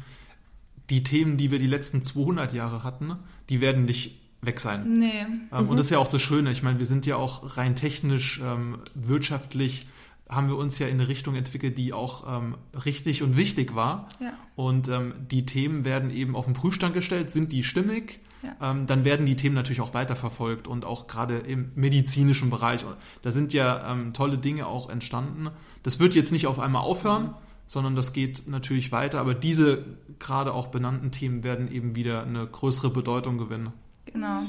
die 0.89 1.01
Themen, 1.01 1.37
die 1.37 1.49
wir 1.49 1.59
die 1.59 1.67
letzten 1.67 2.03
200 2.03 2.51
Jahre 2.53 2.83
hatten, 2.83 3.15
die 3.47 3.61
werden 3.61 3.85
nicht 3.85 4.19
weg 4.41 4.59
sein. 4.59 4.91
Nee. 4.91 5.25
Ähm, 5.53 5.69
Und 5.69 5.77
das 5.77 5.85
ist 5.85 5.91
ja 5.91 5.97
auch 5.97 6.09
das 6.09 6.21
Schöne. 6.21 6.51
Ich 6.51 6.61
meine, 6.61 6.77
wir 6.77 6.85
sind 6.85 7.05
ja 7.05 7.15
auch 7.15 7.55
rein 7.55 7.77
technisch, 7.77 8.41
ähm, 8.43 8.79
wirtschaftlich 8.95 9.87
haben 10.27 10.49
wir 10.49 10.57
uns 10.57 10.77
ja 10.77 10.87
in 10.87 10.95
eine 10.95 11.07
Richtung 11.07 11.35
entwickelt, 11.35 11.77
die 11.77 11.93
auch 11.93 12.25
ähm, 12.27 12.55
richtig 12.85 13.23
und 13.23 13.37
wichtig 13.37 13.75
war. 13.75 14.09
Ja. 14.19 14.33
Und 14.57 14.89
ähm, 14.89 15.13
die 15.31 15.45
Themen 15.45 15.85
werden 15.85 16.09
eben 16.09 16.35
auf 16.35 16.45
den 16.45 16.53
Prüfstand 16.53 16.95
gestellt. 16.95 17.31
Sind 17.31 17.53
die 17.53 17.63
stimmig? 17.63 18.19
Ja. 18.45 18.71
Ähm, 18.71 18.85
dann 18.85 19.05
werden 19.05 19.25
die 19.25 19.35
Themen 19.35 19.55
natürlich 19.55 19.81
auch 19.81 19.93
weiterverfolgt 19.93 20.67
und 20.67 20.85
auch 20.85 21.07
gerade 21.07 21.37
im 21.37 21.71
medizinischen 21.75 22.49
Bereich. 22.49 22.85
Da 23.21 23.31
sind 23.31 23.53
ja 23.53 23.91
ähm, 23.91 24.13
tolle 24.13 24.37
Dinge 24.37 24.67
auch 24.67 24.89
entstanden. 24.89 25.49
Das 25.83 25.99
wird 25.99 26.15
jetzt 26.15 26.31
nicht 26.31 26.47
auf 26.47 26.59
einmal 26.59 26.83
aufhören, 26.83 27.33
sondern 27.67 27.95
das 27.95 28.13
geht 28.13 28.47
natürlich 28.47 28.91
weiter. 28.91 29.19
Aber 29.19 29.33
diese 29.33 29.83
gerade 30.19 30.53
auch 30.53 30.67
benannten 30.67 31.11
Themen 31.11 31.43
werden 31.43 31.71
eben 31.71 31.95
wieder 31.95 32.23
eine 32.23 32.45
größere 32.45 32.89
Bedeutung 32.89 33.37
gewinnen. 33.37 33.73
Genau. 34.05 34.41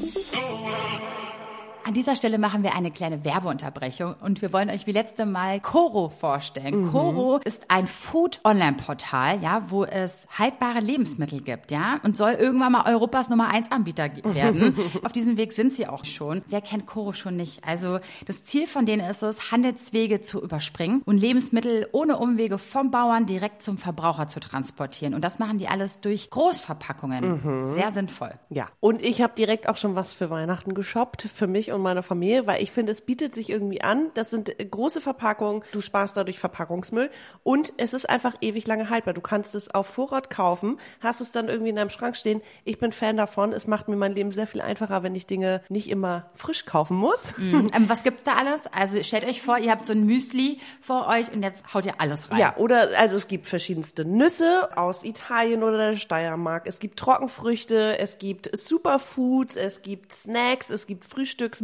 An 1.86 1.94
dieser 1.94 2.16
Stelle 2.16 2.38
machen 2.38 2.64
wir 2.64 2.74
eine 2.74 2.90
kleine 2.90 3.24
Werbeunterbrechung 3.24 4.16
und 4.20 4.42
wir 4.42 4.52
wollen 4.52 4.70
euch 4.70 4.88
wie 4.88 4.92
letzte 4.92 5.24
Mal 5.24 5.60
Coro 5.60 6.08
vorstellen. 6.08 6.90
Coro 6.90 7.38
ist 7.44 7.70
ein 7.70 7.86
Food-Online-Portal, 7.86 9.40
ja, 9.40 9.62
wo 9.68 9.84
es 9.84 10.26
haltbare 10.36 10.80
Lebensmittel 10.80 11.40
gibt, 11.40 11.70
ja, 11.70 12.00
und 12.02 12.16
soll 12.16 12.32
irgendwann 12.32 12.72
mal 12.72 12.92
Europas 12.92 13.28
Nummer 13.28 13.50
1 13.50 13.70
Anbieter 13.70 14.10
werden. 14.24 14.76
Auf 15.04 15.12
diesem 15.12 15.36
Weg 15.36 15.52
sind 15.52 15.74
sie 15.74 15.86
auch 15.86 16.04
schon. 16.04 16.42
Wer 16.48 16.60
kennt 16.60 16.86
Coro 16.86 17.12
schon 17.12 17.36
nicht? 17.36 17.62
Also 17.64 18.00
das 18.26 18.42
Ziel 18.42 18.66
von 18.66 18.84
denen 18.84 19.08
ist 19.08 19.22
es, 19.22 19.52
Handelswege 19.52 20.20
zu 20.20 20.42
überspringen 20.42 21.02
und 21.04 21.18
Lebensmittel 21.18 21.86
ohne 21.92 22.16
Umwege 22.16 22.58
vom 22.58 22.90
Bauern 22.90 23.26
direkt 23.26 23.62
zum 23.62 23.78
Verbraucher 23.78 24.26
zu 24.26 24.40
transportieren. 24.40 25.14
Und 25.14 25.22
das 25.22 25.38
machen 25.38 25.58
die 25.58 25.68
alles 25.68 26.00
durch 26.00 26.30
Großverpackungen. 26.30 27.74
Sehr 27.74 27.92
sinnvoll. 27.92 28.32
Ja, 28.50 28.66
und 28.80 29.02
ich 29.02 29.22
habe 29.22 29.34
direkt 29.38 29.68
auch 29.68 29.76
schon 29.76 29.94
was 29.94 30.14
für 30.14 30.30
Weihnachten 30.30 30.74
geshoppt, 30.74 31.22
für 31.22 31.46
mich 31.46 31.70
und 31.75 31.75
meine 31.78 32.02
Familie, 32.02 32.46
weil 32.46 32.62
ich 32.62 32.70
finde, 32.70 32.92
es 32.92 33.00
bietet 33.00 33.34
sich 33.34 33.50
irgendwie 33.50 33.82
an. 33.82 34.10
Das 34.14 34.30
sind 34.30 34.58
äh, 34.60 34.64
große 34.64 35.00
Verpackungen, 35.00 35.62
du 35.72 35.80
sparst 35.80 36.16
dadurch 36.16 36.38
Verpackungsmüll 36.38 37.10
und 37.42 37.72
es 37.76 37.92
ist 37.92 38.08
einfach 38.08 38.34
ewig 38.40 38.66
lange 38.66 38.90
haltbar. 38.90 39.14
Du 39.14 39.20
kannst 39.20 39.54
es 39.54 39.72
auf 39.74 39.86
Vorrat 39.86 40.30
kaufen, 40.30 40.78
hast 41.00 41.20
es 41.20 41.32
dann 41.32 41.48
irgendwie 41.48 41.70
in 41.70 41.76
deinem 41.76 41.90
Schrank 41.90 42.16
stehen. 42.16 42.42
Ich 42.64 42.78
bin 42.78 42.92
Fan 42.92 43.16
davon. 43.16 43.52
Es 43.52 43.66
macht 43.66 43.88
mir 43.88 43.96
mein 43.96 44.14
Leben 44.14 44.32
sehr 44.32 44.46
viel 44.46 44.60
einfacher, 44.60 45.02
wenn 45.02 45.14
ich 45.14 45.26
Dinge 45.26 45.62
nicht 45.68 45.88
immer 45.88 46.30
frisch 46.34 46.66
kaufen 46.66 46.96
muss. 46.96 47.34
Ähm, 47.72 47.88
was 47.88 48.04
gibt's 48.04 48.22
da 48.22 48.34
alles? 48.34 48.66
Also 48.68 49.02
stellt 49.02 49.26
euch 49.26 49.42
vor, 49.42 49.58
ihr 49.58 49.70
habt 49.70 49.86
so 49.86 49.92
ein 49.92 50.04
Müsli 50.04 50.60
vor 50.80 51.08
euch 51.08 51.32
und 51.32 51.42
jetzt 51.42 51.74
haut 51.74 51.84
ihr 51.84 52.00
alles 52.00 52.30
rein. 52.30 52.38
Ja, 52.38 52.56
oder 52.56 52.88
also 52.98 53.16
es 53.16 53.28
gibt 53.28 53.48
verschiedenste 53.48 54.04
Nüsse 54.04 54.76
aus 54.76 55.02
Italien 55.02 55.62
oder 55.62 55.78
der 55.78 55.94
Steiermark. 55.94 56.66
Es 56.66 56.78
gibt 56.78 56.98
Trockenfrüchte, 56.98 57.98
es 57.98 58.18
gibt 58.18 58.56
Superfoods, 58.56 59.56
es 59.56 59.82
gibt 59.82 60.12
Snacks, 60.12 60.70
es 60.70 60.86
gibt 60.86 61.04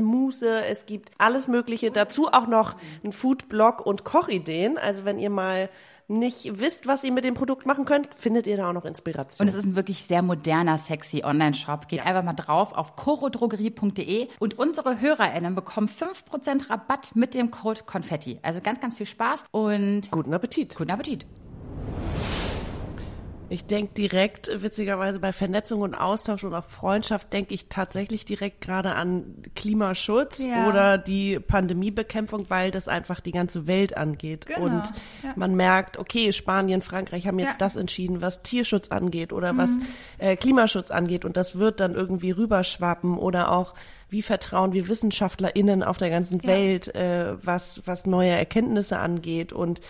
Frühstücksmuße, 0.02 0.64
es 0.66 0.86
gibt 0.86 1.12
alles 1.18 1.48
Mögliche. 1.48 1.90
Dazu 1.90 2.28
auch 2.28 2.46
noch 2.46 2.76
ein 3.04 3.12
Foodblog 3.12 3.84
und 3.84 4.04
Kochideen. 4.04 4.78
Also 4.78 5.04
wenn 5.04 5.18
ihr 5.18 5.30
mal 5.30 5.70
nicht 6.08 6.58
wisst, 6.58 6.86
was 6.86 7.04
ihr 7.04 7.12
mit 7.12 7.24
dem 7.24 7.34
Produkt 7.34 7.64
machen 7.64 7.84
könnt, 7.84 8.08
findet 8.14 8.46
ihr 8.46 8.56
da 8.56 8.68
auch 8.68 8.72
noch 8.72 8.84
Inspiration. 8.84 9.46
Und 9.46 9.48
es 9.48 9.58
ist 9.58 9.64
ein 9.64 9.76
wirklich 9.76 10.02
sehr 10.02 10.20
moderner, 10.20 10.76
sexy 10.76 11.22
Online-Shop. 11.24 11.88
Geht 11.88 12.04
einfach 12.04 12.24
mal 12.24 12.34
drauf 12.34 12.74
auf 12.74 12.96
chorodrogerie.de 12.96 14.28
und 14.40 14.58
unsere 14.58 15.00
HörerInnen 15.00 15.54
bekommen 15.54 15.88
5% 15.88 16.68
Rabatt 16.68 17.14
mit 17.14 17.34
dem 17.34 17.50
Code 17.50 17.82
Konfetti. 17.86 18.38
Also 18.42 18.60
ganz, 18.60 18.80
ganz 18.80 18.96
viel 18.96 19.06
Spaß 19.06 19.44
und 19.52 20.10
Guten 20.10 20.34
Appetit. 20.34 20.76
guten 20.76 20.90
Appetit. 20.90 21.24
Ich 23.52 23.66
denke 23.66 23.92
direkt, 23.94 24.50
witzigerweise 24.62 25.20
bei 25.20 25.32
Vernetzung 25.32 25.82
und 25.82 25.94
Austausch 25.94 26.42
und 26.42 26.54
auch 26.54 26.64
Freundschaft, 26.64 27.32
denke 27.32 27.52
ich 27.52 27.68
tatsächlich 27.68 28.24
direkt 28.24 28.62
gerade 28.62 28.94
an 28.94 29.42
Klimaschutz 29.54 30.38
Ja. 30.38 30.68
oder 30.68 30.96
die 30.96 31.38
Pandemiebekämpfung, 31.38 32.48
weil 32.48 32.70
das 32.70 32.88
einfach 32.88 33.20
die 33.20 33.32
ganze 33.32 33.66
Welt 33.66 33.96
angeht. 33.96 34.46
Genau, 34.46 34.60
Und 34.62 34.82
ja. 35.22 35.32
man 35.36 35.54
merkt, 35.54 35.98
okay, 35.98 36.32
Spanien, 36.32 36.80
Frankreich 36.80 37.26
haben 37.26 37.38
jetzt 37.38 37.48
Ja. 37.48 37.54
Mhm. 37.54 37.58
das 37.58 37.76
entschieden, 37.76 38.22
was 38.22 38.42
Tierschutz 38.42 38.88
angeht 38.88 39.32
oder 39.32 39.56
was 39.56 39.70
äh, 40.18 40.34
Klimaschutz 40.36 40.90
angeht. 40.90 41.24
Und 41.26 41.36
das 41.36 41.58
wird 41.58 41.80
dann 41.80 41.94
irgendwie 41.94 42.30
rüberschwappen 42.30 43.18
oder 43.18 43.52
auch 43.52 43.74
wie 44.08 44.22
vertrauen 44.22 44.72
wir 44.72 44.88
WissenschaftlerInnen 44.88 45.82
auf 45.82 45.98
der 45.98 46.10
ganzen. 46.10 46.42
Welt, 46.44 46.94
äh, 46.94 47.34
was, 47.44 47.82
was 47.84 48.06
neue 48.06 48.30
Erkenntnisse 48.30 48.98
angeht 48.98 49.52
und 49.52 49.80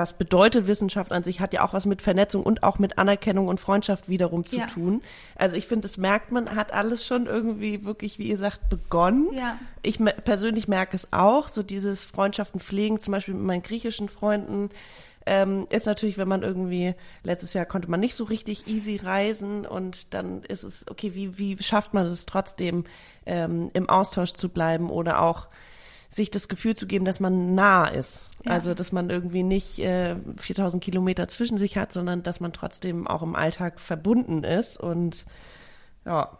was 0.00 0.14
bedeutet 0.14 0.66
Wissenschaft 0.66 1.12
an 1.12 1.22
sich, 1.22 1.40
hat 1.40 1.52
ja 1.52 1.62
auch 1.64 1.72
was 1.74 1.86
mit 1.86 2.02
Vernetzung 2.02 2.42
und 2.42 2.62
auch 2.62 2.78
mit 2.78 2.98
Anerkennung 2.98 3.48
und 3.48 3.60
Freundschaft 3.60 4.08
wiederum 4.08 4.44
zu 4.46 4.56
Ja. 4.58 4.66
tun. 4.66 5.02
Also 5.36 5.56
ich 5.56 5.66
finde, 5.66 5.86
das 5.86 5.96
merkt 5.98 6.32
man, 6.32 6.56
hat 6.56 6.72
alles 6.72 7.06
schon 7.06 7.26
irgendwie 7.26 7.84
wirklich, 7.84 8.18
wie 8.18 8.28
ihr 8.30 8.38
sagt, 8.38 8.68
begonnen. 8.68 9.28
Ja. 9.34 9.58
Ich 9.82 10.00
me- 10.00 10.12
persönlich 10.24 10.68
merke 10.68 10.96
es 10.96 11.12
auch, 11.12 11.48
so 11.48 11.62
dieses 11.62 12.04
Freundschaften 12.04 12.60
pflegen, 12.60 12.98
zum 12.98 13.12
Beispiel 13.12 13.34
mit 13.34 13.44
meinen 13.44 13.62
griechischen 13.62 14.08
Freunden, 14.08 14.70
ähm, 15.26 15.66
ist 15.70 15.84
natürlich, 15.86 16.16
wenn 16.16 16.28
man 16.28 16.42
irgendwie, 16.42 16.94
letztes 17.22 17.52
Jahr 17.52 17.66
konnte 17.66 17.90
man 17.90 18.00
nicht 18.00 18.14
so 18.14 18.24
richtig 18.24 18.66
easy 18.66 18.96
reisen 19.02 19.66
und 19.66 20.14
dann 20.14 20.42
ist 20.44 20.62
es, 20.62 20.86
okay, 20.90 21.14
wie, 21.14 21.36
wie 21.38 21.62
schafft 21.62 21.92
man 21.92 22.06
es 22.06 22.24
trotzdem, 22.24 22.84
ähm, 23.26 23.70
im 23.74 23.88
Austausch 23.90 24.32
zu 24.32 24.48
bleiben 24.48 24.88
oder 24.88 25.20
auch 25.20 25.48
sich 26.08 26.30
das 26.30 26.48
Gefühl 26.48 26.74
zu 26.74 26.86
geben, 26.86 27.04
dass 27.04 27.20
man 27.20 27.54
nah 27.54 27.86
ist. 27.86 28.22
Ja. 28.44 28.52
Also, 28.52 28.74
dass 28.74 28.92
man 28.92 29.10
irgendwie 29.10 29.42
nicht 29.42 29.78
äh, 29.80 30.16
4000 30.38 30.82
Kilometer 30.82 31.28
zwischen 31.28 31.58
sich 31.58 31.76
hat, 31.76 31.92
sondern 31.92 32.22
dass 32.22 32.40
man 32.40 32.52
trotzdem 32.52 33.06
auch 33.06 33.22
im 33.22 33.36
Alltag 33.36 33.80
verbunden 33.80 34.44
ist 34.44 34.78
und 34.78 35.26
ja, 36.06 36.38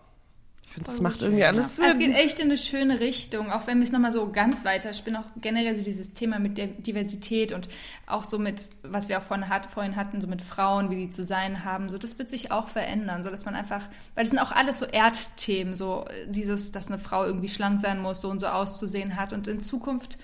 ich 0.71 0.75
finde, 0.75 0.91
das 0.91 1.01
macht 1.01 1.21
irgendwie 1.21 1.45
alles 1.45 1.77
Sinn. 1.77 1.85
Also 1.85 1.99
Es 2.01 2.07
geht 2.07 2.15
echt 2.15 2.39
in 2.39 2.47
eine 2.47 2.57
schöne 2.57 3.01
Richtung, 3.01 3.51
auch 3.51 3.67
wenn 3.67 3.79
wir 3.79 3.85
es 3.85 3.91
nochmal 3.91 4.13
so 4.13 4.31
ganz 4.31 4.65
weiterspinnen, 4.65 5.21
auch 5.21 5.27
generell 5.41 5.75
so 5.75 5.83
dieses 5.83 6.15
Thema 6.15 6.39
mit 6.39 6.59
der 6.59 6.69
Diversität 6.69 7.51
und 7.51 7.69
auch 8.07 8.23
so 8.23 8.39
mit, 8.39 8.69
was 8.85 9.09
wir 9.09 9.19
auch 9.19 9.23
vorhin, 9.23 9.49
hat, 9.49 9.67
vorhin 9.67 9.97
hatten, 9.97 10.21
so 10.21 10.29
mit 10.29 10.43
Frauen, 10.43 10.89
wie 10.91 10.95
die 10.95 11.11
zu 11.11 11.25
sein 11.25 11.65
haben, 11.65 11.89
so 11.89 11.99
das 11.99 12.21
wird 12.21 12.29
sich 12.29 12.53
auch 12.53 12.69
verändern, 12.69 13.25
so 13.25 13.31
dass 13.31 13.45
man 13.45 13.57
einfach, 13.57 13.83
weil 14.15 14.23
das 14.23 14.31
sind 14.31 14.39
auch 14.39 14.53
alles 14.53 14.79
so 14.79 14.87
Erdthemen, 14.87 15.75
so 15.75 16.05
dieses, 16.29 16.71
dass 16.71 16.87
eine 16.87 16.99
Frau 16.99 17.25
irgendwie 17.25 17.49
schlank 17.49 17.81
sein 17.81 18.01
muss, 18.01 18.21
so 18.21 18.31
und 18.31 18.39
so 18.39 18.47
auszusehen 18.47 19.17
hat 19.17 19.33
und 19.33 19.49
in 19.49 19.59
Zukunft 19.59 20.19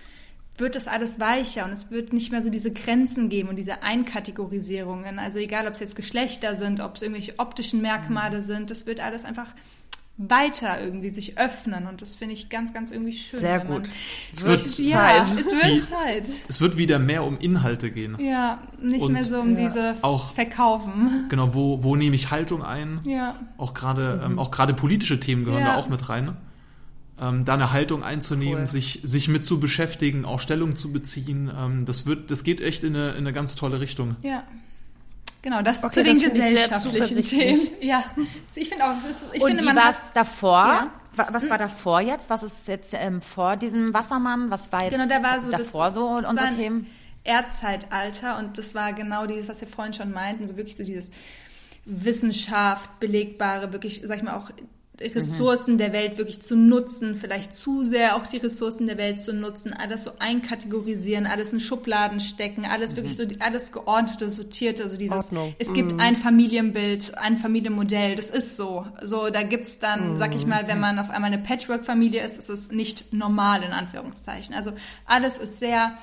wird 0.58 0.74
das 0.74 0.88
alles 0.88 1.20
weicher 1.20 1.64
und 1.64 1.72
es 1.72 1.90
wird 1.90 2.12
nicht 2.12 2.32
mehr 2.32 2.42
so 2.42 2.50
diese 2.50 2.70
Grenzen 2.70 3.28
geben 3.28 3.48
und 3.48 3.56
diese 3.56 3.82
Einkategorisierungen. 3.82 5.18
Also 5.18 5.38
egal, 5.38 5.66
ob 5.66 5.74
es 5.74 5.80
jetzt 5.80 5.96
Geschlechter 5.96 6.56
sind, 6.56 6.80
ob 6.80 6.96
es 6.96 7.02
irgendwelche 7.02 7.38
optischen 7.38 7.80
Merkmale 7.82 8.42
sind, 8.42 8.70
das 8.70 8.86
wird 8.86 9.00
alles 9.00 9.24
einfach 9.24 9.48
weiter 10.18 10.80
irgendwie 10.82 11.10
sich 11.10 11.36
öffnen 11.36 11.86
und 11.86 12.00
das 12.00 12.16
finde 12.16 12.32
ich 12.32 12.48
ganz, 12.48 12.72
ganz 12.72 12.90
irgendwie 12.90 13.12
schön. 13.12 13.38
Sehr 13.38 13.60
gut. 13.60 13.82
Es 14.32 14.44
wird, 14.44 14.78
Ja, 14.78 15.24
Zeit. 15.26 15.40
es 15.40 15.52
wird 15.52 15.64
Die- 15.64 15.82
Zeit. 15.82 16.26
es 16.48 16.60
wird 16.62 16.78
wieder 16.78 16.98
mehr 16.98 17.22
um 17.22 17.36
Inhalte 17.38 17.90
gehen. 17.90 18.16
Ja, 18.18 18.60
nicht 18.80 19.02
Und- 19.02 19.12
mehr 19.12 19.24
so 19.24 19.40
um 19.40 19.54
Ja. 19.58 19.66
diese 19.68 19.94
Auch- 20.00 20.32
Verkaufen. 20.32 21.26
Genau, 21.28 21.52
wo, 21.54 21.82
wo 21.84 21.96
nehme 21.96 22.16
ich 22.16 22.30
Haltung 22.30 22.62
ein? 22.62 23.00
Ja, 23.04 23.34
Auch 23.58 23.74
gerade 23.74 24.22
ähm, 24.24 24.38
auch 24.38 24.50
gerade 24.50 24.72
politische 24.72 25.20
Themen 25.20 25.44
gehören 25.44 25.60
Ja. 25.60 25.74
da 25.74 25.76
auch 25.76 25.90
mit 25.90 26.08
rein. 26.08 26.34
Ähm, 27.20 27.44
da 27.46 27.54
eine 27.54 27.72
Haltung 27.72 28.02
einzunehmen, 28.04 28.60
Cool. 28.62 28.66
sich, 28.66 29.00
sich 29.02 29.28
mit 29.28 29.46
zu 29.46 29.58
beschäftigen, 29.58 30.24
auch 30.26 30.38
Stellung 30.38 30.76
zu 30.76 30.92
beziehen. 30.92 31.50
Ähm, 31.56 31.84
das 31.86 32.04
wird, 32.04 32.30
das 32.30 32.44
geht 32.44 32.60
echt 32.60 32.84
in 32.84 32.94
eine, 32.94 33.10
in 33.12 33.18
eine 33.18 33.32
ganz 33.32 33.54
tolle 33.54 33.80
Richtung. 33.80 34.16
ja. 34.22 34.42
Genau, 35.42 35.62
das 35.62 35.84
Okay, 35.84 35.92
zu 35.94 36.02
den 36.02 36.14
das 36.20 36.32
gesellschaftlichen 36.32 37.22
Themen. 37.22 37.60
Ja, 37.80 38.02
ich 38.56 38.68
finde 38.68 38.84
auch, 38.84 38.96
ist, 39.08 39.26
ich 39.32 39.40
und 39.40 39.46
finde, 39.48 39.62
wie 39.62 39.66
man 39.66 39.76
war 39.76 39.84
hat, 39.84 39.94
es 39.94 40.12
davor? 40.12 40.66
Ja. 40.66 40.90
Wa- 41.14 41.28
Was 41.30 41.48
war 41.48 41.56
davor 41.58 42.00
jetzt? 42.00 42.28
Was 42.28 42.42
ist 42.42 42.66
jetzt 42.66 42.92
ähm, 42.94 43.20
vor 43.22 43.54
diesem 43.56 43.94
Wassermann? 43.94 44.50
Was 44.50 44.72
war 44.72 44.82
jetzt 44.82 44.92
Genau, 44.92 45.06
da 45.06 45.22
war 45.22 45.40
so 45.40 45.52
davor 45.52 45.84
das, 45.84 45.94
so 45.94 46.20
das 46.20 46.30
unsere 46.30 46.36
war 46.48 46.52
ein 46.52 46.56
Themen? 46.58 46.86
Erdzeitalter 47.22 48.38
und 48.38 48.58
das 48.58 48.74
war 48.74 48.92
genau 48.92 49.26
dieses, 49.26 49.48
was 49.48 49.60
wir 49.60 49.68
vorhin 49.68 49.94
schon 49.94 50.10
meinten, 50.12 50.48
so 50.48 50.56
wirklich 50.56 50.76
so 50.76 50.82
dieses 50.82 51.12
Wissenschaft, 51.84 52.98
belegbare, 52.98 53.72
wirklich, 53.72 54.02
sag 54.04 54.16
ich 54.18 54.24
mal, 54.24 54.34
auch 54.36 54.50
Ressourcen 55.00 55.76
der 55.78 55.92
Welt 55.92 56.16
wirklich 56.16 56.40
zu 56.40 56.56
nutzen, 56.56 57.16
vielleicht 57.16 57.54
zu 57.54 57.84
sehr 57.84 58.16
auch 58.16 58.26
die 58.26 58.38
Ressourcen 58.38 58.86
der 58.86 58.96
Welt 58.96 59.20
zu 59.20 59.32
nutzen, 59.32 59.74
alles 59.74 60.04
so 60.04 60.12
einkategorisieren, 60.18 61.26
alles 61.26 61.52
in 61.52 61.60
Schubladen 61.60 62.20
stecken, 62.20 62.64
alles 62.64 62.96
wirklich 62.96 63.16
so, 63.16 63.24
alles 63.40 63.72
geordnete, 63.72 64.30
sortierte, 64.30 64.84
also 64.84 64.96
dieses, 64.96 65.26
Ordnung. 65.26 65.54
es 65.58 65.72
gibt 65.74 66.00
ein 66.00 66.16
Familienbild, 66.16 67.16
ein 67.18 67.36
Familienmodell, 67.36 68.16
das 68.16 68.30
ist 68.30 68.56
so. 68.56 68.86
So, 69.02 69.28
da 69.28 69.42
gibt's 69.42 69.78
dann, 69.78 70.16
sag 70.16 70.34
ich 70.34 70.46
mal, 70.46 70.66
wenn 70.66 70.80
man 70.80 70.98
auf 70.98 71.10
einmal 71.10 71.32
eine 71.32 71.42
Patchwork-Familie 71.42 72.24
ist, 72.24 72.38
ist 72.38 72.48
es 72.48 72.70
nicht 72.70 73.12
normal, 73.12 73.62
in 73.62 73.72
Anführungszeichen. 73.72 74.54
Also 74.54 74.72
alles 75.04 75.36
ist 75.36 75.58
sehr 75.58 75.98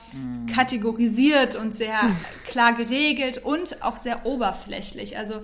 kategorisiert 0.53 1.55
und 1.55 1.73
sehr 1.73 1.99
klar 2.47 2.73
geregelt 2.73 3.41
und 3.43 3.81
auch 3.81 3.97
sehr 3.97 4.25
oberflächlich. 4.25 5.17
Also 5.17 5.41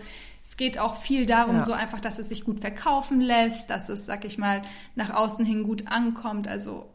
es 0.50 0.58
geht 0.58 0.80
auch 0.80 0.96
viel 0.98 1.28
darum, 1.28 1.58
Ja. 1.58 1.62
so 1.64 1.74
einfach, 1.74 2.00
dass 2.00 2.18
es 2.18 2.30
sich 2.30 2.44
gut 2.44 2.60
verkaufen 2.60 3.22
lässt, 3.22 3.70
dass 3.70 3.88
es, 3.88 4.08
sag 4.08 4.26
ich 4.26 4.40
mal, 4.40 4.64
nach 4.96 5.12
außen 5.14 5.46
hin 5.46 5.62
gut 5.62 5.88
ankommt. 5.88 6.48
Also 6.48 6.90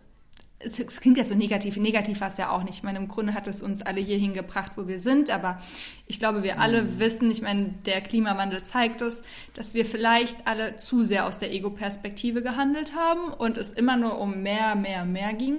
es, 0.58 0.80
es 0.80 1.00
klingt 1.00 1.18
jetzt 1.18 1.28
so 1.28 1.36
negativ, 1.36 1.76
negativ 1.76 2.20
war 2.20 2.28
es 2.28 2.36
ja 2.36 2.50
auch 2.50 2.64
nicht. 2.64 2.74
Ich 2.78 2.82
meine, 2.82 2.98
im 2.98 3.06
Grunde 3.06 3.32
hat 3.32 3.46
es 3.46 3.62
uns 3.62 3.80
alle 3.80 4.00
hierhin 4.00 4.32
gebracht, 4.32 4.72
wo 4.74 4.88
wir 4.88 4.98
sind, 4.98 5.30
aber 5.30 5.60
ich 6.08 6.18
glaube, 6.18 6.42
wir 6.42 6.58
alle 6.58 6.82
Mhm. 6.82 6.98
wissen, 6.98 7.30
ich 7.30 7.42
meine, 7.42 7.66
der 7.86 8.00
Klimawandel 8.00 8.64
zeigt 8.64 9.02
es, 9.02 9.22
dass 9.54 9.72
wir 9.72 9.84
vielleicht 9.84 10.48
alle 10.48 10.76
zu 10.76 11.04
sehr 11.04 11.24
aus 11.26 11.38
der 11.38 11.52
Ego-Perspektive 11.52 12.42
gehandelt 12.42 12.94
haben 12.96 13.32
und 13.32 13.56
es 13.56 13.72
immer 13.72 13.96
nur 13.96 14.18
um 14.18 14.42
mehr, 14.42 14.74
mehr, 14.74 15.04
mehr 15.04 15.32
ging. 15.32 15.58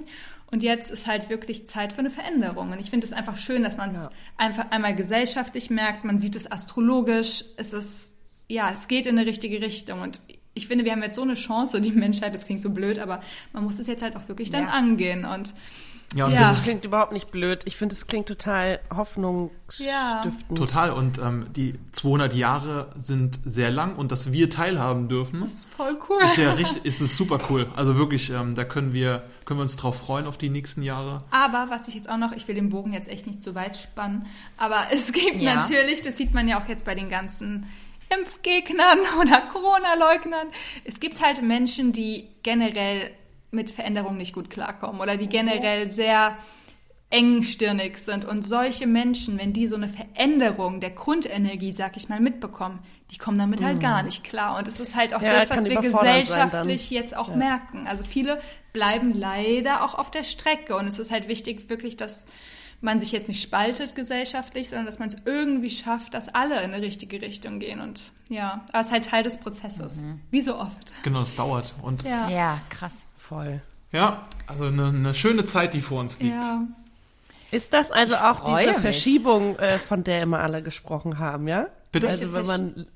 Und 0.50 0.62
jetzt 0.62 0.90
ist 0.90 1.06
halt 1.06 1.28
wirklich 1.28 1.66
Zeit 1.66 1.92
für 1.92 1.98
eine 1.98 2.10
Veränderung. 2.10 2.70
Und 2.72 2.78
ich 2.78 2.90
finde 2.90 3.04
es 3.06 3.12
einfach 3.12 3.36
schön, 3.36 3.62
dass 3.64 3.76
man 3.76 3.90
es 3.90 4.08
einfach 4.36 4.70
einmal 4.70 4.94
gesellschaftlich 4.94 5.70
merkt, 5.70 6.04
man 6.04 6.18
sieht 6.18 6.36
es 6.36 6.50
astrologisch, 6.50 7.44
es 7.56 7.72
ist, 7.72 8.14
ja, 8.48 8.70
es 8.70 8.86
geht 8.86 9.06
in 9.06 9.18
eine 9.18 9.26
richtige 9.26 9.60
Richtung. 9.60 10.02
Und 10.02 10.20
ich 10.54 10.68
finde, 10.68 10.84
wir 10.84 10.92
haben 10.92 11.02
jetzt 11.02 11.16
so 11.16 11.22
eine 11.22 11.34
Chance, 11.34 11.80
die 11.80 11.90
Menschheit, 11.90 12.32
das 12.32 12.46
klingt 12.46 12.62
so 12.62 12.70
blöd, 12.70 12.98
aber 12.98 13.22
man 13.52 13.64
muss 13.64 13.78
es 13.78 13.88
jetzt 13.88 14.02
halt 14.02 14.14
auch 14.16 14.28
wirklich 14.28 14.50
dann 14.50 14.64
Ja. 14.64 14.70
angehen. 14.70 15.24
Und 15.24 15.52
Ja, 16.16 16.24
und 16.26 16.32
Ja. 16.32 16.40
das 16.48 16.64
klingt 16.64 16.84
überhaupt 16.84 17.12
nicht 17.12 17.30
blöd. 17.30 17.62
Ich 17.66 17.76
finde, 17.76 17.94
es 17.94 18.06
klingt 18.06 18.26
total 18.26 18.80
hoffnungsstiftend. 18.94 20.56
total. 20.58 20.90
Und 20.90 21.18
ähm, 21.18 21.46
die 21.54 21.74
200 21.92 22.34
Jahre 22.34 22.90
sind 22.98 23.38
sehr 23.44 23.70
lang 23.70 23.96
und 23.96 24.12
dass 24.12 24.32
wir 24.32 24.50
teilhaben 24.50 25.08
dürfen, 25.08 25.40
das 25.40 25.52
ist 25.52 25.74
voll 25.74 25.98
cool. 26.08 26.22
ist 26.24 26.36
ja 26.36 26.52
richtig, 26.52 26.84
ist 26.84 27.00
es 27.00 27.16
super 27.16 27.38
cool. 27.50 27.66
Also 27.76 27.96
wirklich, 27.96 28.30
ähm, 28.30 28.54
da 28.54 28.64
können 28.64 28.92
wir, 28.92 29.24
können 29.44 29.60
wir 29.60 29.62
uns 29.62 29.76
drauf 29.76 29.96
freuen 29.98 30.26
auf 30.26 30.38
die 30.38 30.48
nächsten 30.48 30.82
Jahre. 30.82 31.24
Aber 31.30 31.66
was 31.70 31.88
ich 31.88 31.94
jetzt 31.94 32.08
auch 32.08 32.16
noch, 32.18 32.32
ich 32.32 32.48
will 32.48 32.54
den 32.54 32.70
Bogen 32.70 32.92
jetzt 32.92 33.08
echt 33.08 33.26
nicht 33.26 33.40
zu 33.40 33.54
weit 33.54 33.76
spannen, 33.76 34.26
aber 34.56 34.86
es 34.92 35.12
gibt 35.12 35.40
Ja. 35.40 35.54
natürlich, 35.56 36.02
das 36.02 36.16
sieht 36.16 36.34
man 36.34 36.48
ja 36.48 36.60
auch 36.62 36.68
jetzt 36.68 36.84
bei 36.84 36.94
den 36.94 37.08
ganzen 37.08 37.66
Impfgegnern 38.16 38.98
oder 39.20 39.42
Corona-Leugnern, 39.52 40.48
es 40.84 41.00
gibt 41.00 41.20
halt 41.22 41.42
Menschen, 41.42 41.92
die 41.92 42.28
generell 42.42 43.10
mit 43.50 43.70
Veränderungen 43.70 44.18
nicht 44.18 44.34
gut 44.34 44.50
klarkommen 44.50 45.00
oder 45.00 45.16
die 45.16 45.28
generell 45.28 45.90
sehr 45.90 46.36
engstirnig 47.10 47.98
sind. 47.98 48.24
Und 48.24 48.44
solche 48.44 48.86
Menschen, 48.86 49.38
wenn 49.38 49.52
die 49.52 49.68
so 49.68 49.76
eine 49.76 49.88
Veränderung 49.88 50.80
der 50.80 50.90
Grundenergie, 50.90 51.72
sag 51.72 51.96
ich 51.96 52.08
mal, 52.08 52.20
mitbekommen, 52.20 52.80
die 53.12 53.18
kommen 53.18 53.38
damit 53.38 53.62
halt 53.62 53.80
gar 53.80 54.02
nicht 54.02 54.24
klar. 54.24 54.58
Und 54.58 54.66
es 54.66 54.80
ist 54.80 54.96
halt 54.96 55.14
auch 55.14 55.22
Ja, 55.22 55.38
das, 55.38 55.50
was 55.50 55.64
wir 55.64 55.80
gesellschaftlich 55.80 56.90
jetzt 56.90 57.16
auch 57.16 57.34
merken. 57.34 57.86
Also 57.86 58.04
viele 58.04 58.40
bleiben 58.72 59.14
leider 59.14 59.84
auch 59.84 59.94
auf 59.94 60.10
der 60.10 60.24
Strecke. 60.24 60.76
Und 60.76 60.88
es 60.88 60.98
ist 60.98 61.12
halt 61.12 61.28
wichtig, 61.28 61.70
wirklich, 61.70 61.96
dass 61.96 62.26
man 62.80 62.98
sich 63.00 63.12
jetzt 63.12 63.28
nicht 63.28 63.40
spaltet 63.40 63.94
gesellschaftlich, 63.94 64.68
sondern 64.68 64.86
dass 64.86 64.98
man 64.98 65.08
es 65.08 65.16
irgendwie 65.24 65.70
schafft, 65.70 66.12
dass 66.14 66.28
alle 66.28 66.56
in 66.62 66.74
eine 66.74 66.82
richtige 66.82 67.22
Richtung 67.22 67.60
gehen. 67.60 67.80
Und 67.80 68.12
ja, 68.28 68.64
aber 68.72 68.80
es 68.80 68.88
ist 68.88 68.92
halt 68.92 69.04
Teil 69.06 69.22
des 69.22 69.38
Prozesses. 69.38 70.04
Wie 70.30 70.42
so 70.42 70.56
oft. 70.58 70.92
Genau, 71.04 71.20
das 71.20 71.36
dauert. 71.36 71.74
Und 71.82 72.02
ja, 72.02 72.28
Ja. 72.28 72.30
Ja, 72.30 72.60
krass. 72.68 73.06
Voll. 73.28 73.60
also 74.46 74.64
eine, 74.64 74.86
eine 74.86 75.14
schöne 75.14 75.44
Zeit, 75.44 75.74
die 75.74 75.80
vor 75.80 76.00
uns 76.00 76.18
liegt. 76.18 76.34
Ja. 76.34 76.62
Ist 77.50 77.72
das 77.72 77.90
also 77.90 78.14
Ich 78.14 78.20
auch 78.20 78.40
diese 78.40 78.56
mich. 78.58 78.80
Verschiebung, 78.80 79.56
äh, 79.58 79.78
von 79.78 80.04
der 80.04 80.22
immer 80.22 80.40
alle 80.40 80.62
gesprochen 80.62 81.18
haben, 81.18 81.48
ja? 81.48 81.68
Bitte? 81.92 82.08
Also 82.08 82.32
wenn 82.32 82.46
man, 82.46 82.86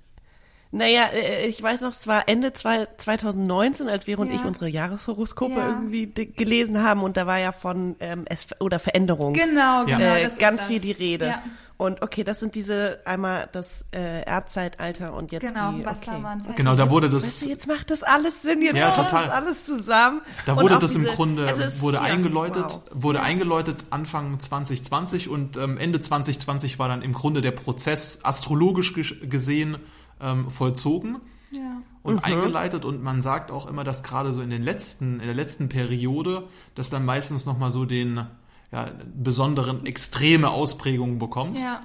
naja, 0.73 1.07
äh, 1.13 1.47
ich 1.47 1.61
weiß 1.63 1.81
noch, 1.81 1.93
es 1.93 2.07
war 2.07 2.29
Ende 2.29 2.53
zwei, 2.53 2.87
2019, 2.97 3.89
als 3.89 4.07
wir 4.07 4.19
und 4.19 4.29
Ja. 4.29 4.35
ich 4.37 4.45
unsere 4.45 4.69
Jahreshoroskope 4.69 5.55
Ja. 5.55 5.69
irgendwie 5.69 6.07
gelesen 6.07 6.83
haben 6.83 7.03
und 7.03 7.17
da 7.17 7.27
war 7.27 7.39
ja 7.39 7.53
von 7.53 7.97
ähm, 8.01 8.25
es 8.29 8.47
oder 8.61 8.79
Veränderung. 8.79 9.35
Genau, 9.35 9.85
Ja. 9.87 9.99
genau. 9.99 10.15
äh, 10.15 10.23
das 10.25 10.33
ist 10.35 10.39
ganz 10.39 10.59
das. 10.59 10.67
viel 10.69 10.81
die 10.81 10.93
Rede. 10.93 11.27
Ja. 11.27 11.43
Und 11.77 12.03
okay, 12.03 12.25
das 12.25 12.41
sind 12.41 12.55
diese 12.57 13.01
einmal 13.07 13.49
das 13.53 13.87
äh, 13.91 14.23
Erdzeitalter 14.25 15.15
und 15.15 15.33
jetzt 15.33 15.47
Genau, 15.55 15.73
die. 15.73 15.87
Okay. 15.87 16.53
Genau, 16.55 16.77
da 16.77 16.91
wurde 16.91 17.11
Weißt 17.11 17.25
das, 17.27 17.41
du, 17.41 17.49
jetzt 17.49 17.67
macht 17.67 17.91
das 17.91 18.03
alles 18.03 18.43
Sinn, 18.43 18.61
jetzt 18.61 18.77
Ja, 18.77 18.89
macht 18.89 18.97
total. 19.07 19.25
das 19.27 19.35
alles 19.35 19.65
zusammen. 19.65 20.21
da 20.45 20.53
Und 20.53 20.63
wurde 20.65 20.79
das 20.79 20.95
im 20.95 21.05
diese- 21.05 21.15
Grunde, 21.15 21.47
also 21.49 21.63
es- 21.65 21.81
wurde 21.81 21.97
ja, 21.97 22.03
eingeläutet, 22.03 22.65
wow. 22.65 22.83
wurde 22.93 23.23
eingeläutet 23.23 23.77
Anfang 23.89 24.39
2020 24.39 25.31
und 25.31 25.57
ähm, 25.57 25.79
Ende 25.79 26.01
2020 26.03 26.79
war 26.79 26.89
dann 26.89 27.01
im 27.01 27.13
Grunde 27.15 27.41
der 27.41 27.53
Prozess 27.53 28.19
astrologisch 28.23 28.93
ges- 28.95 29.27
gesehen 29.27 29.79
ähm, 30.21 30.51
vollzogen. 30.51 31.17
Ja. 31.53 31.83
und 32.05 32.15
Mhm. 32.15 32.21
eingeleitet 32.23 32.85
und 32.85 33.03
man 33.03 33.23
sagt 33.23 33.51
auch 33.51 33.67
immer, 33.67 33.83
dass 33.83 34.05
gerade 34.05 34.33
so 34.33 34.41
in 34.41 34.51
den 34.51 34.63
letzten, 34.63 35.19
in 35.19 35.27
der 35.27 35.35
letzten 35.35 35.69
Periode, 35.69 36.45
das 36.77 36.91
dann 36.91 37.05
meistens 37.05 37.45
nochmal 37.45 37.73
so 37.73 37.85
den 37.85 38.25
ja, 38.73 38.89
besonderen 39.17 39.85
extreme 39.85 40.51
Ausprägungen 40.51 41.19
bekommt. 41.19 41.59
Ja. 41.59 41.81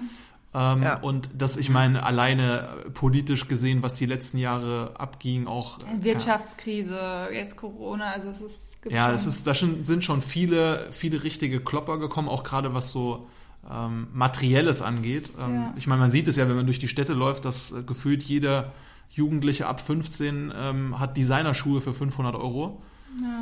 Ähm, 0.54 0.84
Ja. 0.84 1.00
Und 1.02 1.32
das, 1.36 1.58
ich 1.58 1.70
meine, 1.72 2.04
alleine 2.04 2.70
politisch 2.94 3.48
gesehen, 3.48 3.82
was 3.82 3.96
die 3.96 4.06
letzten 4.06 4.38
Jahre 4.38 4.94
abging, 5.00 5.48
auch 5.48 5.80
Wirtschaftskrise, 6.00 7.28
jetzt 7.34 7.58
Corona, 7.58 8.12
also 8.12 8.30
es 8.30 8.42
ist 8.42 8.82
gibt 8.84 8.94
ja, 8.96 9.06
schon- 9.08 9.16
es 9.16 9.26
ist, 9.26 9.48
da 9.48 9.54
sind 9.54 10.04
schon 10.04 10.22
viele, 10.22 10.88
viele 10.92 11.24
richtige 11.24 11.60
Klopper 11.60 11.98
gekommen, 11.98 12.30
auch 12.30 12.44
gerade 12.44 12.74
was 12.74 12.92
so 12.92 13.28
ähm, 13.72 14.08
Materielles 14.14 14.82
angeht. 14.82 15.32
Ähm, 15.40 15.56
Ja. 15.56 15.74
Ich 15.76 15.88
meine, 15.88 16.02
man 16.02 16.12
sieht 16.12 16.28
es 16.28 16.36
ja, 16.36 16.48
wenn 16.48 16.56
man 16.56 16.66
durch 16.66 16.80
die 16.80 16.88
Städte 16.88 17.14
läuft, 17.14 17.46
dass 17.46 17.72
äh, 17.72 17.84
gefühlt 17.84 18.24
jeder 18.24 18.74
Jugendliche 19.10 19.68
ab 19.68 19.80
15 19.82 20.54
ähm, 20.56 21.00
hat 21.00 21.16
Designerschuhe 21.18 21.82
für 21.82 21.94
500 21.94 22.36
Euro. 22.36 22.82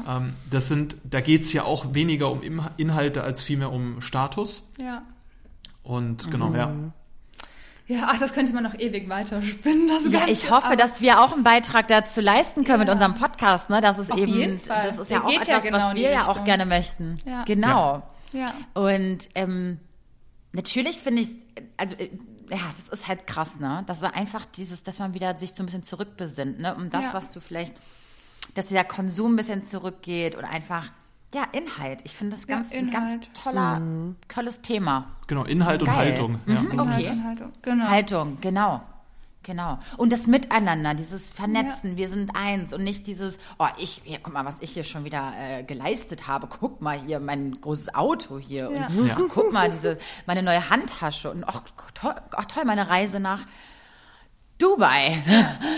Ähm, 0.07 0.33
das 0.51 0.67
sind, 0.67 0.97
da 1.03 1.19
geht's 1.19 1.51
ja 1.51 1.63
auch 1.63 1.95
weniger 1.95 2.29
um 2.31 2.41
Inhalte 2.77 3.23
als 3.23 3.41
vielmehr 3.41 3.71
um 3.71 4.01
Status. 4.01 4.69
ja. 4.79 5.01
Und 5.81 6.31
genau, 6.31 6.53
ja. 6.53 6.71
Ja, 7.87 8.03
ach, 8.07 8.17
das 8.19 8.33
könnte 8.33 8.53
man 8.53 8.63
noch 8.63 8.75
ewig 8.79 9.09
weiterspinnen. 9.09 9.89
Das 9.89 10.05
Ja, 10.05 10.19
Ganze, 10.19 10.31
ich 10.31 10.49
hoffe, 10.49 10.67
aber- 10.67 10.75
dass 10.77 11.01
wir 11.01 11.19
auch 11.21 11.33
einen 11.33 11.43
Beitrag 11.43 11.89
dazu 11.89 12.21
leisten 12.21 12.63
können 12.63 12.79
mit 12.79 12.87
Ja. 12.87 12.93
unserem 12.93 13.15
Podcast, 13.15 13.69
ne? 13.69 13.81
Das 13.81 13.99
ist 13.99 14.09
Auf 14.11 14.17
eben, 14.17 14.33
jeden 14.33 14.59
Fall. 14.59 14.85
das 14.87 14.99
ist 14.99 15.09
Der 15.09 15.17
ja 15.17 15.23
auch 15.25 15.27
geht 15.29 15.41
etwas, 15.41 15.47
ja 15.49 15.59
genau 15.71 15.87
was 15.89 15.95
wir 15.95 16.09
ja 16.09 16.27
auch 16.29 16.45
gerne 16.45 16.65
möchten. 16.65 17.19
Ja. 17.25 17.43
Genau. 17.43 18.03
Ja. 18.31 18.53
Und 18.73 19.27
ähm, 19.35 19.79
natürlich 20.53 20.97
finde 20.99 21.21
ich, 21.23 21.29
also 21.77 21.95
äh, 21.95 22.09
ja, 22.49 22.57
das 22.77 22.99
ist 22.99 23.07
halt 23.07 23.27
krass, 23.27 23.59
ne? 23.59 23.83
Das 23.87 23.97
ist 23.97 24.03
einfach 24.03 24.45
dieses, 24.45 24.83
dass 24.83 24.99
man 24.99 25.13
wieder 25.13 25.37
sich 25.37 25.53
so 25.53 25.63
ein 25.63 25.65
bisschen 25.65 25.83
zurückbesinnt, 25.83 26.59
ne? 26.59 26.75
Um 26.75 26.89
das, 26.89 27.05
Ja. 27.05 27.13
was 27.13 27.31
du 27.31 27.39
vielleicht, 27.39 27.73
dass 28.55 28.67
der 28.67 28.83
Konsum 28.83 29.33
ein 29.33 29.35
bisschen 29.37 29.63
zurückgeht 29.65 30.35
und 30.35 30.43
einfach, 30.45 30.91
ja, 31.33 31.45
Inhalt. 31.51 32.01
Ich 32.03 32.13
finde 32.15 32.35
das 32.35 32.45
Ja, 32.47 32.57
ganz, 32.57 32.71
ein 32.71 32.89
ganz 32.91 33.11
Inhalt. 33.13 33.29
toller, 33.33 33.81
tolles 34.27 34.61
Thema. 34.61 35.07
Genau, 35.27 35.45
Inhalt 35.45 35.81
und 35.81 35.87
Geil. 35.87 35.97
Haltung. 35.97 36.39
Ja. 36.45 36.61
Mhm, 36.61 36.71
Inhalt, 36.71 36.89
okay. 36.89 37.11
Inhaltung. 37.11 37.51
Genau. 37.61 37.87
Haltung, 37.87 38.37
genau. 38.41 38.83
Genau. 39.43 39.77
Und 39.97 40.11
das 40.13 40.25
Miteinander, 40.25 40.93
dieses 40.93 41.29
Vernetzen, 41.29 41.97
wir 41.97 42.07
sind 42.07 42.31
eins 42.33 42.71
und 42.73 42.83
nicht 42.83 43.05
dieses, 43.07 43.39
oh, 43.59 43.67
ich, 43.77 44.01
hier, 44.05 44.19
guck 44.23 44.33
mal, 44.33 44.45
was 44.45 44.57
ich 44.61 44.71
hier 44.71 44.83
schon 44.85 45.03
wieder 45.03 45.33
äh, 45.37 45.63
geleistet 45.63 46.27
habe. 46.27 46.47
Guck 46.47 46.81
mal 46.81 46.97
hier, 46.99 47.19
mein 47.19 47.51
großes 47.59 47.93
Auto 47.93 48.39
hier. 48.39 48.71
Ja. 48.71 48.87
Und 48.87 49.05
Ja. 49.07 49.17
ach, 49.19 49.23
guck 49.29 49.51
mal, 49.51 49.69
diese, 49.69 49.97
meine 50.25 50.43
neue 50.43 50.69
Handtasche. 50.69 51.29
Und 51.29 51.43
ach, 51.45 51.61
toll, 51.93 52.15
ach, 52.31 52.45
toll, 52.45 52.63
meine 52.65 52.89
Reise 52.89 53.19
nach 53.19 53.41
Dubai. 54.59 55.21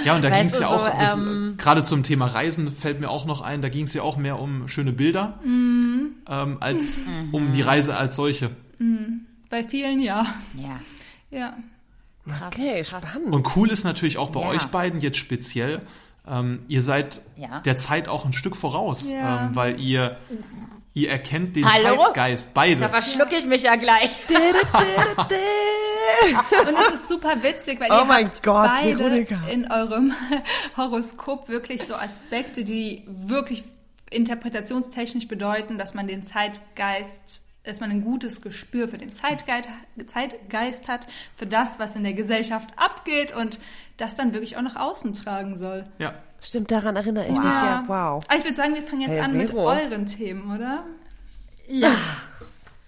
Ja, 0.03 0.15
und 0.15 0.21
da 0.23 0.29
ging 0.29 0.45
es 0.47 0.59
ja 0.59 0.67
auch, 0.67 0.85
so, 0.85 0.91
das, 0.99 1.17
ähm, 1.17 1.55
gerade 1.57 1.83
zum 1.83 2.03
Thema 2.03 2.27
Reisen 2.27 2.71
fällt 2.71 2.99
mir 2.99 3.09
auch 3.09 3.25
noch 3.25 3.41
ein, 3.41 3.61
da 3.63 3.69
ging 3.69 3.85
es 3.85 3.93
ja 3.95 4.03
auch 4.03 4.17
mehr 4.17 4.37
um 4.39 4.67
schöne 4.67 4.91
Bilder 4.91 5.39
Mhm. 5.43 6.17
ähm, 6.29 6.57
als 6.59 7.01
um 7.31 7.51
die 7.53 7.61
Reise 7.61 7.95
als 7.97 8.15
solche. 8.15 8.51
Bei 9.49 9.63
vielen 9.63 10.01
ja. 10.01 10.27
Ja, 10.53 10.79
Ja. 11.31 11.53
Krass. 12.27 12.53
Okay, 12.53 12.81
krass. 12.83 13.03
spannend. 13.03 13.33
Und 13.33 13.55
cool 13.55 13.69
ist 13.71 13.83
natürlich 13.83 14.17
auch 14.17 14.29
bei 14.31 14.41
Ja. 14.41 14.47
euch 14.49 14.65
beiden 14.65 14.99
jetzt 15.01 15.17
speziell, 15.17 15.81
ähm, 16.27 16.63
ihr 16.67 16.81
seid 16.81 17.21
Ja. 17.37 17.59
der 17.61 17.77
Zeit 17.77 18.07
auch 18.07 18.25
ein 18.25 18.33
Stück 18.33 18.55
voraus, 18.55 19.11
Ja. 19.11 19.45
ähm, 19.47 19.55
weil 19.55 19.79
ihr, 19.79 20.17
ihr 20.93 21.09
erkennt 21.09 21.55
den 21.55 21.65
Hallo? 21.71 22.03
Zeitgeist, 22.05 22.53
beide. 22.53 22.81
Da 22.81 22.89
verschlucke 22.89 23.35
ich 23.35 23.45
mich 23.45 23.63
ja 23.63 23.75
gleich. 23.75 24.09
Und 26.67 26.75
es 26.79 26.95
ist 27.01 27.07
super 27.07 27.41
witzig, 27.43 27.79
weil 27.79 27.91
Oh 27.91 27.99
ihr 27.99 28.05
mein 28.05 28.25
habt 28.25 28.43
Gott, 28.43 28.67
beide 28.67 28.97
Veronika. 28.99 29.35
in 29.49 29.69
eurem 29.71 30.13
Horoskop 30.77 31.49
wirklich 31.49 31.83
so 31.83 31.95
Aspekte, 31.95 32.63
die 32.63 33.03
wirklich 33.07 33.63
interpretationstechnisch 34.11 35.27
bedeuten, 35.27 35.77
dass 35.77 35.93
man 35.93 36.07
den 36.07 36.23
Zeitgeist, 36.23 37.44
dass 37.65 37.79
man 37.79 37.91
ein 37.91 38.03
gutes 38.03 38.41
Gespür 38.41 38.87
für 38.87 38.97
den 38.97 39.11
Zeitgeist, 39.11 39.67
Zeitgeist 40.07 40.87
hat, 40.87 41.07
für 41.35 41.45
das, 41.45 41.79
was 41.79 41.95
in 41.95 42.03
der 42.03 42.13
Gesellschaft 42.13 42.69
abgeht 42.77 43.35
und 43.35 43.59
das 43.97 44.15
dann 44.15 44.33
wirklich 44.33 44.57
auch 44.57 44.61
nach 44.61 44.75
außen 44.75 45.13
tragen 45.13 45.57
soll. 45.57 45.85
Ja. 45.97 46.13
Stimmt, 46.41 46.69
daran 46.69 46.95
erinnere 46.95 47.25
ich 47.25 47.31
mich. 47.31 47.43
Ja, 47.43 47.83
wow. 47.87 48.23
Aber 48.27 48.37
ich 48.37 48.43
würde 48.43 48.55
sagen, 48.55 48.75
wir 48.75 48.83
fangen 48.83 49.01
jetzt 49.01 49.13
Hey, 49.13 49.21
an 49.21 49.35
mit 49.35 49.53
euren 49.53 50.05
Themen, 50.05 50.53
oder? 50.53 50.85
Ja. 51.67 51.91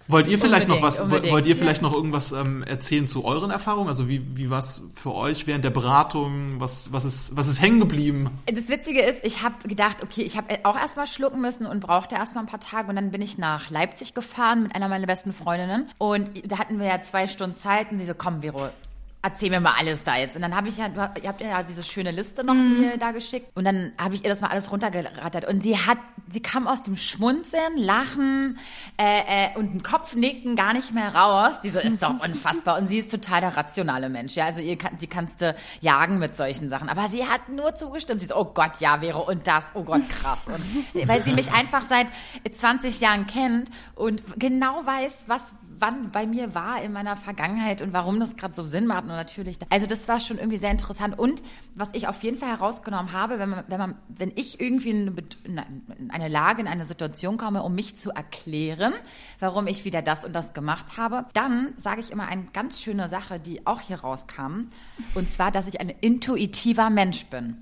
Wollt 0.08 0.28
ihr 0.28 0.40
vielleicht 0.40 0.68
noch 0.68 0.76
Unbedingt, 0.76 0.96
was, 0.96 1.02
unbedingt. 1.02 1.34
wollt 1.34 1.46
ihr 1.48 1.56
vielleicht 1.56 1.82
noch 1.82 1.94
irgendwas 1.94 2.32
ähm, 2.32 2.64
erzählen 2.64 3.08
zu 3.08 3.26
euren 3.26 3.52
Erfahrungen? 3.52 3.90
Also 3.90 4.08
wie, 4.08 4.22
wie 4.36 4.50
war 4.50 4.60
es 4.60 4.84
für 4.96 5.14
euch 5.14 5.48
während 5.48 5.66
der 5.66 5.70
Beratung? 5.70 6.60
Was, 6.60 6.94
was 6.94 7.04
ist, 7.06 7.36
was 7.36 7.48
ist 7.48 7.62
hängen 7.62 7.80
geblieben? 7.80 8.30
Das 8.46 8.70
Witzige 8.70 9.02
ist, 9.02 9.26
ich 9.26 9.44
habe 9.44 9.68
gedacht, 9.68 10.04
okay, 10.04 10.22
ich 10.22 10.38
habe 10.38 10.60
auch 10.64 10.78
erstmal 10.78 11.08
schlucken 11.08 11.42
müssen 11.42 11.66
und 11.66 11.82
brauchte 11.82 12.16
erstmal 12.16 12.44
ein 12.44 12.48
paar 12.48 12.60
Tage 12.60 12.90
und 12.90 12.96
dann 12.96 13.12
bin 13.12 13.22
ich 13.22 13.38
nach 13.38 13.70
Leipzig 13.70 14.14
gefahren 14.14 14.64
mit 14.64 14.76
einer 14.76 14.88
meiner 14.88 15.08
besten 15.08 15.34
Freundinnen 15.34 15.90
und 15.98 16.30
da 16.46 16.58
hatten 16.58 16.80
wir 16.80 16.88
ja 16.88 17.02
zwei 17.02 17.28
Stunden 17.28 17.56
Zeit 17.56 17.92
und 17.92 17.98
sie 18.00 18.06
so, 18.06 18.14
komm, 18.14 18.42
Vero, 18.42 18.70
erzähl 19.28 19.50
mir 19.50 19.60
mal 19.60 19.74
alles 19.78 20.04
da 20.04 20.16
jetzt. 20.16 20.36
Und 20.36 20.42
dann 20.42 20.56
habe 20.56 20.70
ich 20.70 20.78
ja, 20.78 20.88
du, 20.90 21.00
ihr 21.22 21.30
habt 21.30 21.42
ja 21.42 21.62
diese 21.64 21.84
schöne 21.84 22.12
Liste 22.12 22.44
noch 22.44 22.54
mhm. 22.54 22.80
mir 22.80 22.98
da 22.98 23.12
geschickt. 23.12 23.48
Und 23.56 23.66
dann 23.66 23.92
habe 23.98 24.16
ich 24.16 24.24
ihr 24.24 24.30
das 24.30 24.42
mal 24.42 24.48
alles 24.48 24.72
runtergerattert. 24.72 25.46
Und 25.46 25.62
sie 25.64 25.78
hat, 25.78 25.98
sie 26.30 26.42
kam 26.42 26.68
aus 26.68 26.82
dem 26.82 26.96
Schmunzeln, 26.96 27.78
Lachen 27.78 28.58
äh, 28.98 29.50
äh, 29.52 29.58
und 29.58 29.76
ein 29.76 29.84
Kopfnicken 29.84 30.56
gar 30.56 30.74
nicht 30.74 30.94
mehr 30.94 31.14
raus. 31.14 31.60
Die 31.62 31.70
so, 31.70 31.80
ist 31.80 32.02
doch 32.02 32.20
unfassbar. 32.24 32.78
Und 32.78 32.88
sie 32.88 33.00
ist 33.00 33.12
total 33.12 33.42
der 33.42 33.58
rationale 33.58 34.10
Mensch. 34.10 34.36
Ja, 34.36 34.46
also 34.46 34.62
ihr 34.62 34.78
die 34.78 35.08
kannst 35.08 35.42
du 35.42 35.56
jagen 35.82 36.20
mit 36.20 36.36
solchen 36.36 36.70
Sachen. 36.70 36.88
Aber 36.88 37.10
sie 37.10 37.26
hat 37.26 37.50
nur 37.50 37.76
zugestimmt. 37.76 38.22
Sie 38.22 38.28
so, 38.28 38.38
oh 38.38 38.46
Gott, 38.46 38.80
ja, 38.80 39.02
wäre 39.02 39.20
und 39.20 39.46
das, 39.46 39.72
oh 39.74 39.84
Gott, 39.84 40.08
krass. 40.10 40.48
Und, 40.48 41.08
weil 41.08 41.22
sie 41.24 41.34
mich 41.34 41.52
einfach 41.52 41.84
seit 41.86 42.08
20 42.50 43.02
Jahren 43.02 43.28
kennt 43.28 43.70
und 43.96 44.22
genau 44.38 44.86
weiß, 44.86 45.26
was, 45.28 45.52
wann 45.80 46.12
bei 46.12 46.26
mir 46.26 46.56
war 46.56 46.82
in 46.82 46.94
meiner 46.94 47.16
Vergangenheit 47.16 47.82
und 47.82 47.94
warum 47.94 48.20
das 48.20 48.36
gerade 48.36 48.56
so 48.56 48.64
Sinn 48.64 48.88
macht. 48.88 49.04
Und 49.04 49.10
natürlich, 49.10 49.58
also 49.70 49.86
das 49.86 50.08
war 50.08 50.20
schon 50.20 50.38
irgendwie 50.38 50.58
sehr 50.58 50.72
interessant. 50.72 51.18
Und 51.18 51.42
was 51.76 51.90
ich 51.94 52.08
auf 52.08 52.24
jeden 52.24 52.38
Fall 52.38 52.50
herausgenommen 52.50 53.12
habe, 53.12 53.40
wenn 53.40 53.50
man, 53.50 53.64
wenn 53.68 53.80
man, 53.80 53.96
wenn 54.08 54.32
ich 54.36 54.60
irgendwie 54.60 54.90
in 54.92 55.62
eine 56.10 56.28
Lage, 56.28 56.62
in 56.62 56.68
eine 56.68 56.86
Situation 56.86 57.38
komme, 57.38 57.64
um 57.64 57.76
mich 57.76 57.98
zu 57.98 58.12
erklären, 58.12 58.94
warum 59.40 59.68
ich 59.68 59.86
wieder 59.86 60.02
das 60.02 60.26
und 60.26 60.34
das 60.34 60.54
gemacht 60.54 60.98
habe, 60.98 61.26
dann 61.34 61.74
sage 61.78 62.02
ich 62.02 62.12
immer 62.12 62.28
eine 62.28 62.46
ganz 62.54 62.82
schöne 62.82 63.10
Sache, 63.10 63.40
die 63.40 63.66
auch 63.66 63.82
hier 63.82 64.02
rauskam. 64.02 64.70
Und 65.16 65.30
zwar, 65.30 65.52
dass 65.52 65.68
ich 65.68 65.80
ein 65.80 65.90
intuitiver 65.90 66.90
Mensch 66.90 67.26
bin. 67.28 67.58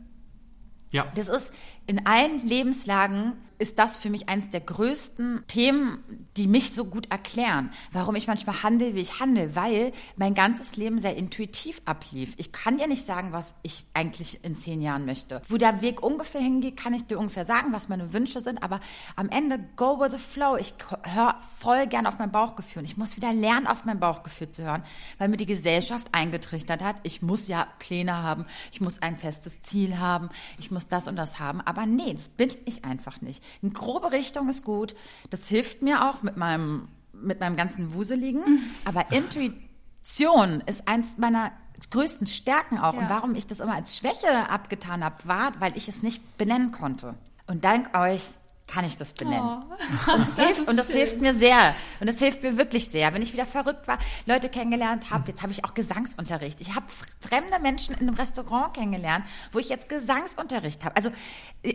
Ja. 0.92 1.08
Das 1.16 1.28
ist 1.28 1.52
in 1.88 2.06
allen 2.06 2.46
Lebenslagen 2.46 3.34
ist 3.58 3.80
das 3.80 3.96
für 3.96 4.10
mich 4.10 4.28
eines 4.28 4.50
der 4.50 4.62
größten 4.62 5.44
Themen, 5.48 6.04
die 6.36 6.48
mich 6.48 6.74
so 6.74 6.86
gut 6.86 7.10
erklären, 7.12 7.72
warum 7.92 8.16
ich 8.16 8.28
manchmal 8.28 8.64
handle, 8.64 8.96
wie 8.96 9.02
ich 9.02 9.20
handle, 9.20 9.56
weil 9.56 9.94
mein 10.18 10.34
ganzes 10.34 10.76
Leben 10.76 11.00
sehr 11.00 11.16
intuitiv 11.16 11.82
ablief. 11.86 12.34
Ich 12.38 12.52
kann 12.52 12.78
dir 12.78 12.88
nicht 12.88 13.06
sagen, 13.06 13.32
was 13.32 13.56
ich 13.64 13.86
eigentlich 13.94 14.44
in 14.44 14.56
zehn 14.56 14.82
Jahren 14.82 15.06
möchte. 15.06 15.42
Wo 15.48 15.58
der 15.58 15.82
Weg 15.82 16.04
ungefähr 16.04 16.42
hingeht, 16.42 16.78
kann 16.78 16.94
ich 16.94 17.06
dir 17.06 17.18
ungefähr 17.18 17.46
sagen, 17.46 17.72
was 17.72 17.88
meine 17.88 18.12
Wünsche 18.14 18.42
sind, 18.42 18.62
aber 18.62 18.82
am 19.16 19.30
Ende 19.30 19.60
go 19.76 20.00
with 20.00 20.12
the 20.12 20.18
flow. 20.18 20.58
Ich 20.58 20.74
höre 21.04 21.40
voll 21.60 21.88
gern 21.88 22.08
auf 22.08 22.20
mein 22.20 22.32
Bauchgefühl. 22.32 22.82
Und 22.82 22.86
ich 22.86 22.98
muss 22.98 23.16
wieder 23.16 23.32
lernen, 23.32 23.68
auf 23.68 23.86
mein 23.86 24.00
Bauchgefühl 24.00 24.50
zu 24.50 24.64
hören, 24.64 24.84
weil 25.18 25.30
mir 25.30 25.38
die 25.38 25.46
Gesellschaft 25.46 26.08
eingetrichtert 26.12 26.84
hat, 26.84 26.98
ich 27.04 27.22
muss 27.22 27.48
ja 27.48 27.68
Pläne 27.80 28.22
haben, 28.22 28.46
ich 28.72 28.82
muss 28.82 29.02
ein 29.02 29.16
festes 29.16 29.62
Ziel 29.62 29.98
haben, 29.98 30.30
ich 30.60 30.72
muss 30.72 30.88
das 30.88 31.08
und 31.08 31.16
das 31.16 31.40
haben, 31.40 31.62
aber 31.62 31.75
nee, 31.86 32.14
das 32.14 32.30
bin 32.30 32.50
ich 32.66 32.86
einfach 32.86 33.22
nicht. 33.22 33.44
Eine 33.62 33.72
grobe 33.72 34.12
Richtung 34.12 34.50
ist 34.50 34.64
gut. 34.64 34.96
Das 35.30 35.48
hilft 35.48 35.82
mir 35.82 36.10
auch 36.10 36.24
mit 36.24 36.38
meinem, 36.38 36.88
mit 37.14 37.40
meinem 37.40 37.56
ganzen 37.56 37.94
Wuseligen. 37.94 38.42
Mhm. 38.42 38.60
Aber 38.86 39.12
Intuition 39.12 40.62
ist 40.66 40.88
eins 40.88 41.18
meiner 41.18 41.52
größten 41.90 42.28
Stärken 42.28 42.80
auch. 42.80 42.94
Ja. 42.94 43.00
Und 43.00 43.10
warum 43.10 43.36
ich 43.36 43.48
das 43.48 43.60
immer 43.60 43.76
als 43.76 43.98
Schwäche 43.98 44.50
abgetan 44.50 45.04
habe, 45.04 45.26
war, 45.26 45.60
weil 45.60 45.76
ich 45.76 45.88
es 45.88 46.04
nicht 46.04 46.38
benennen 46.38 46.72
konnte. 46.72 47.16
Und 47.48 47.64
dank 47.64 47.98
euch 47.98 48.24
kann 48.68 48.84
ich 48.86 48.98
das 48.98 49.14
benennen. 49.14 49.64
Oh, 50.08 50.12
und, 50.14 50.28
das 50.38 50.46
hilft, 50.46 50.68
und 50.68 50.78
das 50.78 50.88
hilft 50.88 51.22
mir 51.22 51.36
sehr. 51.36 51.76
Und 52.00 52.08
das 52.08 52.20
hilft 52.20 52.44
mir 52.44 52.58
wirklich 52.58 52.90
sehr. 52.90 53.14
Wenn 53.14 53.22
ich 53.22 53.34
wieder 53.34 53.46
verrückt 53.46 53.88
war, 53.88 54.00
Leute 54.26 54.50
kennengelernt 54.50 55.12
habe, 55.12 55.30
jetzt 55.30 55.42
habe 55.42 55.52
ich 55.52 55.64
auch 55.64 55.74
Gesangsunterricht. 55.74 56.60
Ich 56.62 56.74
habe 56.74 56.86
fremde 57.20 57.60
Menschen 57.62 57.94
in 57.96 58.08
einem 58.08 58.16
Restaurant 58.16 58.74
kennengelernt, 58.74 59.26
wo 59.52 59.60
ich 59.60 59.70
jetzt 59.70 59.90
Gesangsunterricht 59.90 60.84
habe. 60.84 60.96
Also 60.96 61.12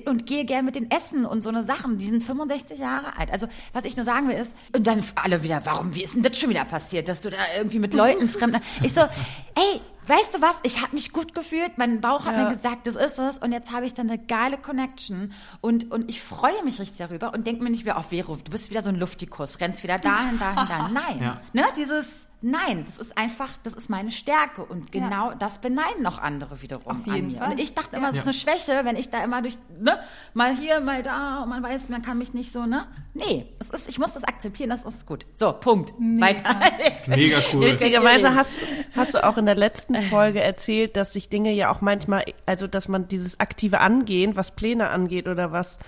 und 0.06 0.26
gehe 0.26 0.44
gerne 0.44 0.64
mit 0.64 0.74
den 0.74 0.90
Essen 0.90 1.24
und 1.24 1.42
so 1.42 1.50
eine 1.50 1.64
Sachen. 1.64 1.98
Die 1.98 2.06
sind 2.06 2.22
65 2.22 2.78
Jahre 2.78 3.16
alt. 3.16 3.30
Also 3.30 3.46
was 3.72 3.84
ich 3.84 3.96
nur 3.96 4.04
sagen 4.04 4.28
will 4.28 4.36
ist, 4.36 4.54
und 4.74 4.86
dann 4.86 5.04
alle 5.14 5.42
wieder, 5.42 5.64
warum, 5.64 5.94
wie 5.94 6.02
ist 6.02 6.14
denn 6.14 6.22
das 6.22 6.38
schon 6.38 6.50
wieder 6.50 6.64
passiert, 6.64 7.08
dass 7.08 7.20
du 7.20 7.30
da 7.30 7.38
irgendwie 7.56 7.78
mit 7.78 7.94
Leuten 7.94 8.28
fremden. 8.28 8.60
Ich 8.82 8.92
so, 8.92 9.00
ey, 9.00 9.80
weißt 10.06 10.34
du 10.34 10.40
was, 10.40 10.56
ich 10.62 10.82
habe 10.82 10.94
mich 10.94 11.12
gut 11.12 11.34
gefühlt, 11.34 11.76
mein 11.76 12.00
Bauch 12.00 12.24
hat 12.24 12.36
ja. 12.36 12.44
mir 12.44 12.54
gesagt, 12.54 12.86
das 12.86 12.96
ist 12.96 13.18
es. 13.18 13.38
Und 13.38 13.52
jetzt 13.52 13.72
habe 13.72 13.86
ich 13.86 13.94
dann 13.94 14.08
eine 14.08 14.18
geile 14.18 14.58
Connection. 14.58 15.32
Und, 15.60 15.90
und 15.90 16.08
ich 16.08 16.22
freue 16.22 16.62
mich 16.64 16.80
richtig 16.80 16.98
darüber 16.98 17.32
und 17.34 17.46
denke 17.46 17.62
mir 17.62 17.70
nicht 17.70 17.84
wieder 17.84 17.96
auf 17.96 18.10
Vero, 18.10 18.36
du 18.36 18.50
bist 18.50 18.70
wieder 18.70 18.82
so 18.82 18.88
ein 18.88 18.96
Luftikus, 18.96 19.60
rennst 19.60 19.82
wieder 19.82 19.98
dahin, 19.98 20.38
dahin, 20.38 20.68
dahin. 20.68 20.92
Nein, 20.94 21.20
ja. 21.20 21.40
ne, 21.52 21.64
dieses 21.76 22.29
Nein, 22.42 22.84
das 22.86 22.96
ist 22.96 23.18
einfach, 23.18 23.50
das 23.62 23.74
ist 23.74 23.90
meine 23.90 24.10
Stärke 24.10 24.64
und 24.64 24.92
genau 24.92 25.30
ja. 25.30 25.34
das 25.34 25.58
beneiden 25.58 26.02
noch 26.02 26.18
andere 26.18 26.62
wiederum 26.62 27.00
Auf 27.00 27.06
jeden 27.06 27.10
an 27.10 27.26
mir. 27.28 27.38
Fall. 27.38 27.50
Und 27.52 27.60
ich 27.60 27.74
dachte 27.74 27.96
immer, 27.96 28.06
ja. 28.06 28.12
das 28.12 28.20
ist 28.20 28.46
eine 28.46 28.56
Schwäche, 28.56 28.84
wenn 28.84 28.96
ich 28.96 29.10
da 29.10 29.22
immer 29.22 29.42
durch, 29.42 29.58
ne, 29.78 29.98
mal 30.32 30.56
hier, 30.56 30.80
mal 30.80 31.02
da 31.02 31.42
und 31.42 31.50
man 31.50 31.62
weiß, 31.62 31.90
man 31.90 32.00
kann 32.00 32.16
mich 32.16 32.32
nicht 32.32 32.50
so, 32.50 32.64
ne? 32.64 32.86
Nee, 33.12 33.46
es 33.58 33.68
ist, 33.68 33.88
ich 33.90 33.98
muss 33.98 34.14
das 34.14 34.24
akzeptieren, 34.24 34.70
das 34.70 34.84
ist 34.84 35.04
gut. 35.04 35.26
So, 35.34 35.52
Punkt. 35.52 35.92
Mega. 36.00 36.26
Weiter. 36.26 36.56
Mega 37.08 37.38
cool. 37.52 37.66
Witzigerweise 37.66 38.34
hast, 38.34 38.58
hast 38.96 39.14
du 39.14 39.22
auch 39.22 39.36
in 39.36 39.44
der 39.44 39.56
letzten 39.56 39.96
Folge 39.96 40.40
erzählt, 40.40 40.96
dass 40.96 41.12
sich 41.12 41.28
Dinge 41.28 41.52
ja 41.52 41.70
auch 41.70 41.82
manchmal, 41.82 42.24
also 42.46 42.66
dass 42.66 42.88
man 42.88 43.06
dieses 43.06 43.38
aktive 43.38 43.80
Angehen, 43.80 44.34
was 44.34 44.52
Pläne 44.56 44.88
angeht 44.88 45.28
oder 45.28 45.52
was 45.52 45.78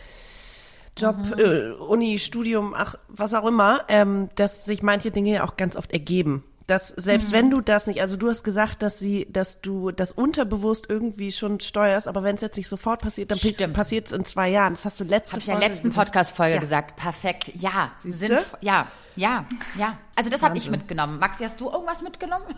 Job, 0.96 1.16
mhm. 1.16 1.38
äh, 1.38 1.70
Uni, 1.70 2.18
Studium, 2.18 2.74
ach, 2.76 2.96
was 3.08 3.34
auch 3.34 3.46
immer, 3.46 3.84
ähm, 3.88 4.28
dass 4.34 4.64
sich 4.64 4.82
manche 4.82 5.10
Dinge 5.10 5.32
ja 5.32 5.44
auch 5.44 5.56
ganz 5.56 5.76
oft 5.76 5.92
ergeben. 5.92 6.44
Dass 6.66 6.88
selbst 6.88 7.30
mhm. 7.30 7.32
wenn 7.32 7.50
du 7.50 7.60
das 7.60 7.86
nicht, 7.86 8.00
also 8.00 8.16
du 8.16 8.28
hast 8.28 8.44
gesagt, 8.44 8.82
dass 8.82 8.98
sie, 8.98 9.26
dass 9.30 9.60
du 9.60 9.90
das 9.90 10.12
unterbewusst 10.12 10.86
irgendwie 10.88 11.32
schon 11.32 11.60
steuerst, 11.60 12.08
aber 12.08 12.22
wenn 12.22 12.36
es 12.36 12.40
jetzt 12.40 12.56
nicht 12.56 12.68
sofort 12.68 13.02
passiert, 13.02 13.30
dann 13.30 13.72
passiert 13.72 14.06
es 14.06 14.12
in 14.12 14.24
zwei 14.24 14.48
Jahren. 14.48 14.74
Das 14.74 14.84
hast 14.84 15.00
du 15.00 15.04
letzte 15.04 15.32
Habe 15.32 15.42
ich 15.42 15.48
in 15.48 15.58
der 15.58 15.68
letzten 15.68 15.92
Podcast-Folge 15.92 16.54
ja. 16.54 16.60
gesagt. 16.60 16.96
Perfekt. 16.96 17.50
Ja. 17.56 17.92
Sind, 17.98 18.38
ja, 18.60 18.86
ja, 19.16 19.46
ja. 19.76 19.98
Also 20.14 20.30
das 20.30 20.42
habe 20.42 20.56
ich 20.56 20.70
mitgenommen. 20.70 21.18
Maxi, 21.18 21.42
hast 21.44 21.60
du 21.60 21.70
irgendwas 21.70 22.00
mitgenommen? 22.02 22.46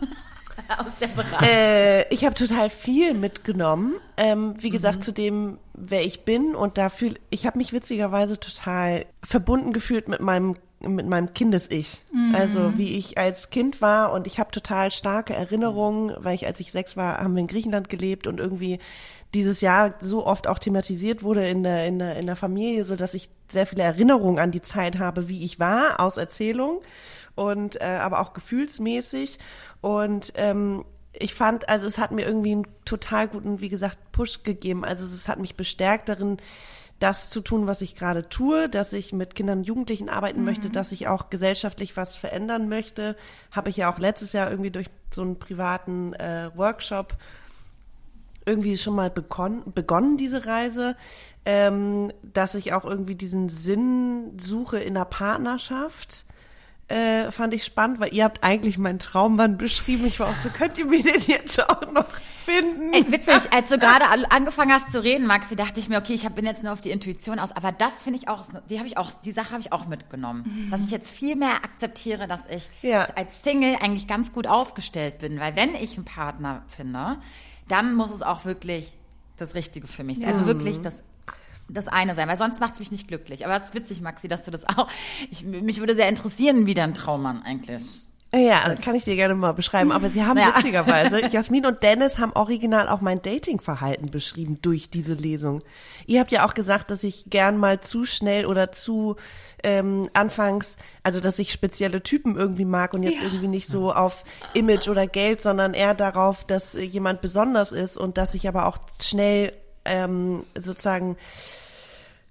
aus 0.77 0.99
der 0.99 1.07
Beratung? 1.07 1.47
Äh, 1.47 2.13
ich 2.13 2.25
habe 2.25 2.35
total 2.35 2.69
viel 2.69 3.13
mitgenommen. 3.13 3.95
Ähm, 4.17 4.53
wie 4.59 4.69
gesagt, 4.69 4.99
mhm. 4.99 5.01
zu 5.01 5.11
dem, 5.11 5.57
wer 5.73 6.05
ich 6.05 6.21
bin. 6.25 6.55
Und 6.55 6.77
da 6.77 6.89
fühl, 6.89 7.15
ich 7.29 7.45
habe 7.45 7.57
mich 7.57 7.73
witzigerweise 7.73 8.39
total 8.39 9.05
verbunden 9.23 9.73
gefühlt 9.73 10.07
mit 10.07 10.21
meinem 10.21 10.55
mit 10.81 11.07
meinem 11.07 11.33
Kindes-Ich. 11.33 12.03
Mhm. 12.13 12.35
Also 12.35 12.77
wie 12.77 12.97
ich 12.97 13.17
als 13.17 13.49
Kind 13.49 13.81
war 13.81 14.11
und 14.11 14.27
ich 14.27 14.39
habe 14.39 14.51
total 14.51 14.91
starke 14.91 15.33
Erinnerungen, 15.33 16.13
weil 16.19 16.35
ich, 16.35 16.45
als 16.45 16.59
ich 16.59 16.71
sechs 16.71 16.95
war, 16.95 17.17
haben 17.17 17.33
wir 17.33 17.41
in 17.41 17.47
Griechenland 17.47 17.89
gelebt 17.89 18.27
und 18.27 18.39
irgendwie 18.39 18.79
dieses 19.33 19.61
Jahr 19.61 19.95
so 19.99 20.25
oft 20.25 20.47
auch 20.47 20.59
thematisiert 20.59 21.23
wurde 21.23 21.47
in 21.47 21.63
der, 21.63 21.85
in 21.87 21.99
der, 21.99 22.17
in 22.17 22.25
der 22.25 22.35
Familie, 22.35 22.85
so 22.85 22.95
dass 22.95 23.13
ich 23.13 23.29
sehr 23.49 23.65
viele 23.65 23.83
Erinnerungen 23.83 24.39
an 24.39 24.51
die 24.51 24.61
Zeit 24.61 24.99
habe, 24.99 25.27
wie 25.27 25.43
ich 25.43 25.59
war, 25.59 25.99
aus 25.99 26.17
Erzählung 26.17 26.81
und 27.35 27.79
äh, 27.81 27.85
aber 27.85 28.19
auch 28.19 28.33
gefühlsmäßig. 28.33 29.37
Und 29.81 30.33
ähm, 30.35 30.85
ich 31.13 31.33
fand, 31.33 31.69
also 31.69 31.85
es 31.87 31.97
hat 31.97 32.11
mir 32.11 32.25
irgendwie 32.25 32.53
einen 32.53 32.67
total 32.85 33.27
guten, 33.27 33.61
wie 33.61 33.69
gesagt, 33.69 33.97
Push 34.11 34.43
gegeben. 34.43 34.83
Also 34.83 35.05
es 35.05 35.29
hat 35.29 35.39
mich 35.39 35.55
bestärkt 35.55 36.09
darin, 36.09 36.37
das 36.99 37.29
zu 37.29 37.41
tun, 37.41 37.67
was 37.67 37.81
ich 37.81 37.95
gerade 37.95 38.29
tue, 38.29 38.69
dass 38.69 38.93
ich 38.93 39.11
mit 39.11 39.35
Kindern 39.35 39.59
und 39.59 39.63
Jugendlichen 39.65 40.09
arbeiten 40.09 40.39
mhm. 40.39 40.45
möchte, 40.45 40.69
dass 40.69 40.91
ich 40.91 41.07
auch 41.07 41.29
gesellschaftlich 41.29 41.97
was 41.97 42.15
verändern 42.15 42.69
möchte. 42.69 43.17
Habe 43.51 43.69
ich 43.69 43.77
ja 43.77 43.91
auch 43.91 43.99
letztes 43.99 44.33
Jahr 44.33 44.49
irgendwie 44.49 44.71
durch 44.71 44.87
so 45.11 45.21
einen 45.21 45.37
privaten 45.37 46.13
äh, 46.13 46.51
Workshop 46.55 47.17
irgendwie 48.45 48.77
schon 48.77 48.95
mal 48.95 49.09
begonnen, 49.09 49.63
begonnen 49.73 50.17
diese 50.17 50.45
Reise, 50.45 50.95
ähm, 51.45 52.11
dass 52.21 52.55
ich 52.55 52.73
auch 52.73 52.85
irgendwie 52.85 53.15
diesen 53.15 53.49
Sinn 53.49 54.37
suche 54.39 54.77
in 54.77 54.93
der 54.93 55.05
Partnerschaft 55.05 56.25
äh, 56.87 57.31
fand 57.31 57.53
ich 57.53 57.63
spannend, 57.63 57.99
weil 57.99 58.13
ihr 58.13 58.23
habt 58.23 58.43
eigentlich 58.43 58.77
meinen 58.77 58.99
Traummann 58.99 59.57
beschrieben. 59.57 60.05
Ich 60.05 60.19
war 60.19 60.27
auch 60.27 60.35
so, 60.35 60.49
könnt 60.49 60.77
ihr 60.77 60.85
mir 60.85 61.01
den 61.01 61.21
jetzt 61.21 61.59
auch 61.67 61.91
noch 61.91 62.05
finden? 62.45 62.93
Ey, 62.93 63.11
witzig, 63.11 63.51
als 63.51 63.69
du 63.69 63.79
gerade 63.79 64.05
angefangen 64.29 64.71
hast 64.71 64.91
zu 64.91 65.03
reden, 65.03 65.25
Maxi, 65.25 65.55
dachte 65.55 65.79
ich 65.79 65.89
mir, 65.89 65.97
okay, 65.97 66.13
ich 66.13 66.27
bin 66.29 66.45
jetzt 66.45 66.61
nur 66.61 66.71
auf 66.73 66.81
die 66.81 66.91
Intuition 66.91 67.39
aus. 67.39 67.51
Aber 67.51 67.71
das 67.71 68.03
finde 68.03 68.19
ich 68.19 68.27
auch, 68.27 68.45
die 68.69 68.77
habe 68.77 68.87
ich 68.87 68.97
auch, 68.97 69.11
die 69.23 69.31
Sache 69.31 69.51
habe 69.51 69.61
ich 69.61 69.71
auch 69.73 69.87
mitgenommen. 69.87 70.43
Mhm. 70.45 70.71
Dass 70.71 70.85
ich 70.85 70.91
jetzt 70.91 71.09
viel 71.09 71.35
mehr 71.35 71.55
akzeptiere, 71.55 72.27
dass 72.27 72.47
ich 72.47 72.69
ja. 72.83 73.07
als 73.15 73.41
Single 73.41 73.77
eigentlich 73.81 74.07
ganz 74.07 74.31
gut 74.31 74.45
aufgestellt 74.45 75.17
bin. 75.17 75.39
Weil 75.39 75.55
wenn 75.55 75.73
ich 75.73 75.97
einen 75.97 76.05
Partner 76.05 76.63
finde, 76.67 77.17
dann 77.67 77.95
muss 77.95 78.11
es 78.11 78.21
auch 78.21 78.45
wirklich 78.45 78.93
das 79.37 79.55
Richtige 79.55 79.87
für 79.87 80.03
mich 80.03 80.19
sein. 80.19 80.29
Also 80.29 80.45
wirklich 80.45 80.81
das 80.81 81.01
das 81.67 81.87
eine 81.87 82.15
sein, 82.15 82.27
weil 82.27 82.37
sonst 82.37 82.59
macht 82.59 82.73
es 82.75 82.79
mich 82.79 82.91
nicht 82.91 83.07
glücklich. 83.07 83.45
Aber 83.45 83.55
es 83.57 83.65
ist 83.65 83.75
witzig, 83.75 84.01
Maxi, 84.01 84.27
dass 84.27 84.43
du 84.43 84.51
das 84.51 84.65
auch. 84.65 84.87
Ich, 85.31 85.43
mich 85.43 85.79
würde 85.79 85.95
sehr 85.95 86.09
interessieren, 86.09 86.65
wie 86.65 86.73
dein 86.73 86.93
Traummann 86.93 87.41
eigentlich. 87.43 88.05
Ja, 88.33 88.67
das 88.67 88.81
kann 88.81 88.95
ich 88.95 89.05
dir 89.05 89.15
gerne 89.15 89.33
mal 89.33 89.53
beschreiben. 89.53 89.91
Aber 89.91 90.09
sie 90.09 90.23
haben 90.23 90.37
ja. 90.39 90.55
witzigerweise, 90.55 91.25
Jasmin 91.27 91.65
und 91.65 91.83
Dennis 91.83 92.17
haben 92.17 92.33
original 92.33 92.89
auch 92.89 93.01
mein 93.01 93.21
Datingverhalten 93.21 94.11
beschrieben 94.11 94.59
durch 94.61 94.89
diese 94.89 95.13
Lesung. 95.13 95.61
Ihr 96.05 96.19
habt 96.19 96.31
ja 96.31 96.45
auch 96.45 96.53
gesagt, 96.53 96.91
dass 96.91 97.03
ich 97.03 97.29
gern 97.29 97.57
mal 97.57 97.79
zu 97.79 98.03
schnell 98.03 98.45
oder 98.45 98.71
zu 98.71 99.15
ähm, 99.63 100.09
anfangs, 100.13 100.75
also 101.01 101.19
dass 101.19 101.39
ich 101.39 101.51
spezielle 101.51 102.03
Typen 102.03 102.35
irgendwie 102.35 102.65
mag 102.65 102.93
und 102.93 103.03
jetzt 103.03 103.21
ja. 103.21 103.27
irgendwie 103.27 103.47
nicht 103.47 103.67
so 103.67 103.93
auf 103.93 104.23
Image 104.53 104.89
oder 104.89 105.07
Geld, 105.07 105.41
sondern 105.41 105.73
eher 105.73 105.93
darauf, 105.93 106.43
dass 106.43 106.73
jemand 106.73 107.21
besonders 107.21 107.71
ist 107.71 107.97
und 107.97 108.17
dass 108.17 108.35
ich 108.35 108.47
aber 108.47 108.65
auch 108.65 108.77
schnell 109.01 109.53
ähm, 109.85 110.43
sozusagen 110.57 111.17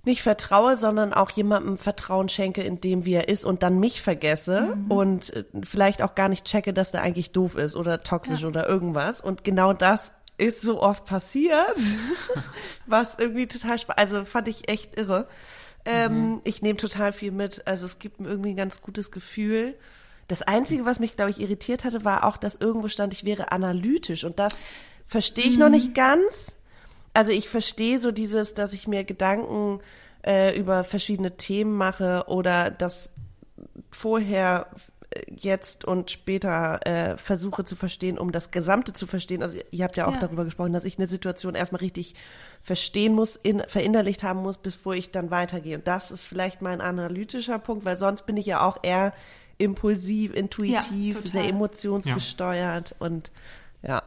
nicht 0.05 0.23
vertraue, 0.23 0.76
sondern 0.76 1.14
auch 1.14 1.31
jemandem 1.31 1.79
Vertrauen 1.79 2.29
schenke, 2.29 2.63
in 2.63 2.81
dem 2.81 3.05
wie 3.05 3.14
er 3.14 3.29
ist 3.29 3.45
und 3.45 3.63
dann 3.63 3.81
mich 3.81 4.03
vergesse 4.03 4.75
mhm. 4.76 4.91
und 4.91 5.33
äh, 5.33 5.45
vielleicht 5.63 6.03
auch 6.03 6.14
gar 6.14 6.29
nicht 6.29 6.45
checke, 6.45 6.72
dass 6.72 6.91
der 6.91 7.03
eigentlich 7.03 7.33
doof 7.33 7.57
ist 7.57 7.75
oder 7.75 8.03
toxisch 8.03 8.43
ja. 8.43 8.49
oder 8.49 8.68
irgendwas. 8.68 9.21
Und 9.21 9.45
genau 9.45 9.72
das 9.72 10.13
ist 10.37 10.61
so 10.61 10.83
oft 10.83 11.05
passiert, 11.07 11.76
was 12.87 13.18
irgendwie 13.18 13.47
total 13.47 13.76
also 13.97 14.25
fand 14.25 14.49
ich 14.49 14.68
echt 14.68 14.97
irre. 14.97 15.26
Ähm, 15.85 16.31
mhm. 16.31 16.41
Ich 16.45 16.63
nehme 16.63 16.76
total 16.76 17.13
viel 17.13 17.31
mit, 17.31 17.67
also 17.67 17.87
es 17.87 17.99
gibt 17.99 18.21
mir 18.21 18.29
irgendwie 18.29 18.51
ein 18.51 18.57
ganz 18.57 18.83
gutes 18.83 19.11
Gefühl. 19.11 19.75
Das 20.29 20.43
Einzige, 20.43 20.87
was 20.87 21.01
mich, 21.01 21.17
glaube 21.17 21.31
ich, 21.31 21.41
irritiert 21.41 21.85
hatte, 21.85 22.05
war 22.05 22.25
auch, 22.25 22.37
dass 22.37 22.57
irgendwo 22.57 22.89
stand, 22.89 23.13
ich 23.13 23.25
wäre 23.25 23.53
analytisch 23.53 24.25
und 24.25 24.39
das 24.39 24.61
verstehe 25.07 25.45
ich 25.45 25.55
mhm. 25.55 25.61
noch 25.61 25.68
nicht 25.68 25.95
ganz. 25.95 26.57
Also 27.14 27.32
ich 27.32 27.49
verstehe 27.49 27.99
so 27.99 28.11
dieses, 28.11 28.54
dass 28.54 28.72
ich 28.72 28.86
mir 28.86 29.04
Gedanken 29.04 29.80
äh, 30.26 30.58
über 30.58 30.84
verschiedene 30.84 31.36
Themen 31.36 31.74
mache 31.74 32.24
oder 32.28 32.70
das 32.70 33.12
vorher 33.91 34.66
jetzt 35.28 35.84
und 35.84 36.11
später 36.11 36.80
äh, 36.86 37.16
versuche 37.16 37.64
zu 37.64 37.76
verstehen, 37.76 38.18
um 38.18 38.32
das 38.32 38.50
Gesamte 38.50 38.92
zu 38.92 39.07
verstehen. 39.07 39.42
Also 39.42 39.58
ihr 39.70 39.84
habt 39.84 39.96
ja 39.96 40.07
auch 40.07 40.14
ja. 40.14 40.20
darüber 40.20 40.45
gesprochen, 40.45 40.72
dass 40.72 40.84
ich 40.84 40.99
eine 40.99 41.08
Situation 41.08 41.54
erstmal 41.54 41.80
richtig 41.80 42.14
verstehen 42.62 43.14
muss, 43.14 43.36
in, 43.36 43.62
verinnerlicht 43.66 44.22
haben 44.22 44.41
muss, 44.41 44.58
bevor 44.58 44.95
ich 44.95 45.11
dann 45.11 45.30
weitergehe. 45.30 45.76
Und 45.76 45.86
das 45.86 46.11
ist 46.11 46.24
vielleicht 46.24 46.62
mein 46.62 46.80
analytischer 46.80 47.58
Punkt, 47.58 47.84
weil 47.84 47.96
sonst 47.96 48.26
bin 48.26 48.36
ich 48.36 48.46
ja 48.46 48.66
auch 48.66 48.78
eher 48.82 49.12
impulsiv, 49.58 50.34
intuitiv, 50.34 51.24
ja, 51.24 51.30
sehr 51.30 51.49
emotionsgesteuert 51.49 52.91
ja. 52.91 52.96
und 52.99 53.30
ja. 53.82 54.03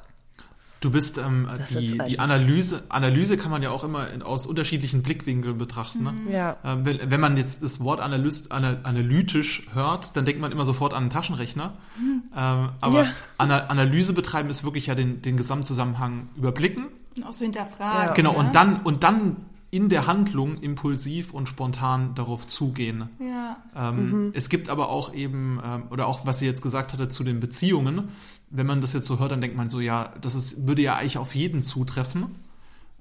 Du 0.80 0.92
bist 0.92 1.18
ähm, 1.18 1.48
die, 1.72 1.98
die 2.08 2.20
Analyse, 2.20 2.84
Analyse 2.90 3.38
kann 3.38 3.50
man 3.50 3.64
ja 3.64 3.72
auch 3.72 3.84
immer 3.84 4.12
in, 4.12 4.22
aus 4.22 4.46
unterschiedlichen 4.46 5.02
Blickwinkeln 5.02 5.58
betrachten. 5.58 6.04
Ne? 6.04 6.14
Ja. 6.32 6.58
Ähm, 6.64 6.86
wenn, 6.86 7.10
wenn 7.10 7.20
man 7.20 7.36
jetzt 7.36 7.64
das 7.64 7.84
Wort 7.84 8.00
Analyst, 8.00 8.52
analytisch 8.52 9.68
hört, 9.74 10.16
dann 10.16 10.26
denkt 10.26 10.40
man 10.40 10.52
immer 10.52 10.66
sofort 10.66 10.94
an 10.94 11.04
einen 11.04 11.10
Taschenrechner. 11.10 11.74
Mhm. 12.00 12.24
Ähm, 12.36 12.70
aber 12.80 13.04
ja. 13.04 13.12
Ana 13.38 13.68
Analyse 13.68 14.14
betreiben 14.14 14.50
ist 14.50 14.64
wirklich 14.64 14.88
ja 14.88 14.96
den, 14.96 15.22
den 15.22 15.38
Gesamtzusammenhang 15.38 16.30
überblicken. 16.36 16.88
Und 17.16 17.24
auch 17.26 17.34
so 17.34 17.44
hinterfragen. 17.44 18.10
Ja. 18.10 18.14
Genau, 18.14 18.34
und 18.34 18.54
dann, 18.54 18.82
und 18.82 19.04
dann 19.04 19.38
in 19.70 19.90
der 19.90 20.08
Handlung 20.08 20.58
impulsiv 20.58 21.34
und 21.34 21.50
spontan 21.50 22.16
darauf 22.16 22.48
zugehen. 22.48 23.10
Ja. 23.20 23.58
Ähm, 23.76 24.10
mhm. 24.10 24.32
Es 24.34 24.50
gibt 24.50 24.70
aber 24.70 24.90
auch 24.90 25.14
eben, 25.14 25.60
ähm, 25.64 25.84
oder 25.90 26.08
auch 26.08 26.26
was 26.26 26.40
sie 26.40 26.46
jetzt 26.46 26.62
gesagt 26.62 26.94
hatte 26.94 27.10
zu 27.10 27.24
den 27.24 27.40
Beziehungen, 27.40 28.10
wenn 28.50 28.66
man 28.66 28.80
das 28.80 28.94
jetzt 28.94 29.06
so 29.06 29.20
hört, 29.20 29.32
dann 29.32 29.42
denkt 29.42 29.58
man 29.58 29.70
so, 29.70 29.80
ja, 29.80 30.14
das 30.22 30.36
ist, 30.36 30.68
würde 30.68 30.82
ja 30.82 30.96
eigentlich 30.96 31.18
auf 31.18 31.36
jeden 31.36 31.64
zutreffen. 31.64 32.36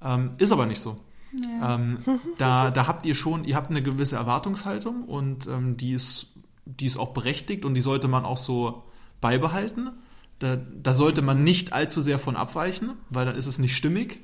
Ähm, 0.02 0.32
ist 0.38 0.50
aber 0.50 0.66
nicht 0.66 0.80
so. 0.80 0.98
Ja. 1.32 1.74
Ähm, 1.74 1.98
da, 2.38 2.70
da 2.70 2.86
habt 2.86 3.06
ihr 3.06 3.14
schon, 3.14 3.44
ihr 3.44 3.56
habt 3.56 3.70
eine 3.70 3.82
gewisse 3.82 4.16
Erwartungshaltung 4.16 5.04
und 5.04 5.46
ähm, 5.46 5.76
die, 5.76 5.92
ist, 5.92 6.34
die 6.64 6.86
ist 6.86 6.96
auch 6.96 7.12
berechtigt 7.12 7.64
und 7.64 7.74
die 7.74 7.80
sollte 7.80 8.08
man 8.08 8.24
auch 8.24 8.38
so 8.38 8.84
beibehalten. 9.20 9.90
Da, 10.38 10.56
da 10.56 10.94
sollte 10.94 11.22
man 11.22 11.44
nicht 11.44 11.72
allzu 11.72 12.00
sehr 12.00 12.18
von 12.18 12.36
abweichen, 12.36 12.92
weil 13.08 13.24
dann 13.24 13.36
ist 13.36 13.46
es 13.46 13.58
nicht 13.58 13.76
stimmig. 13.76 14.20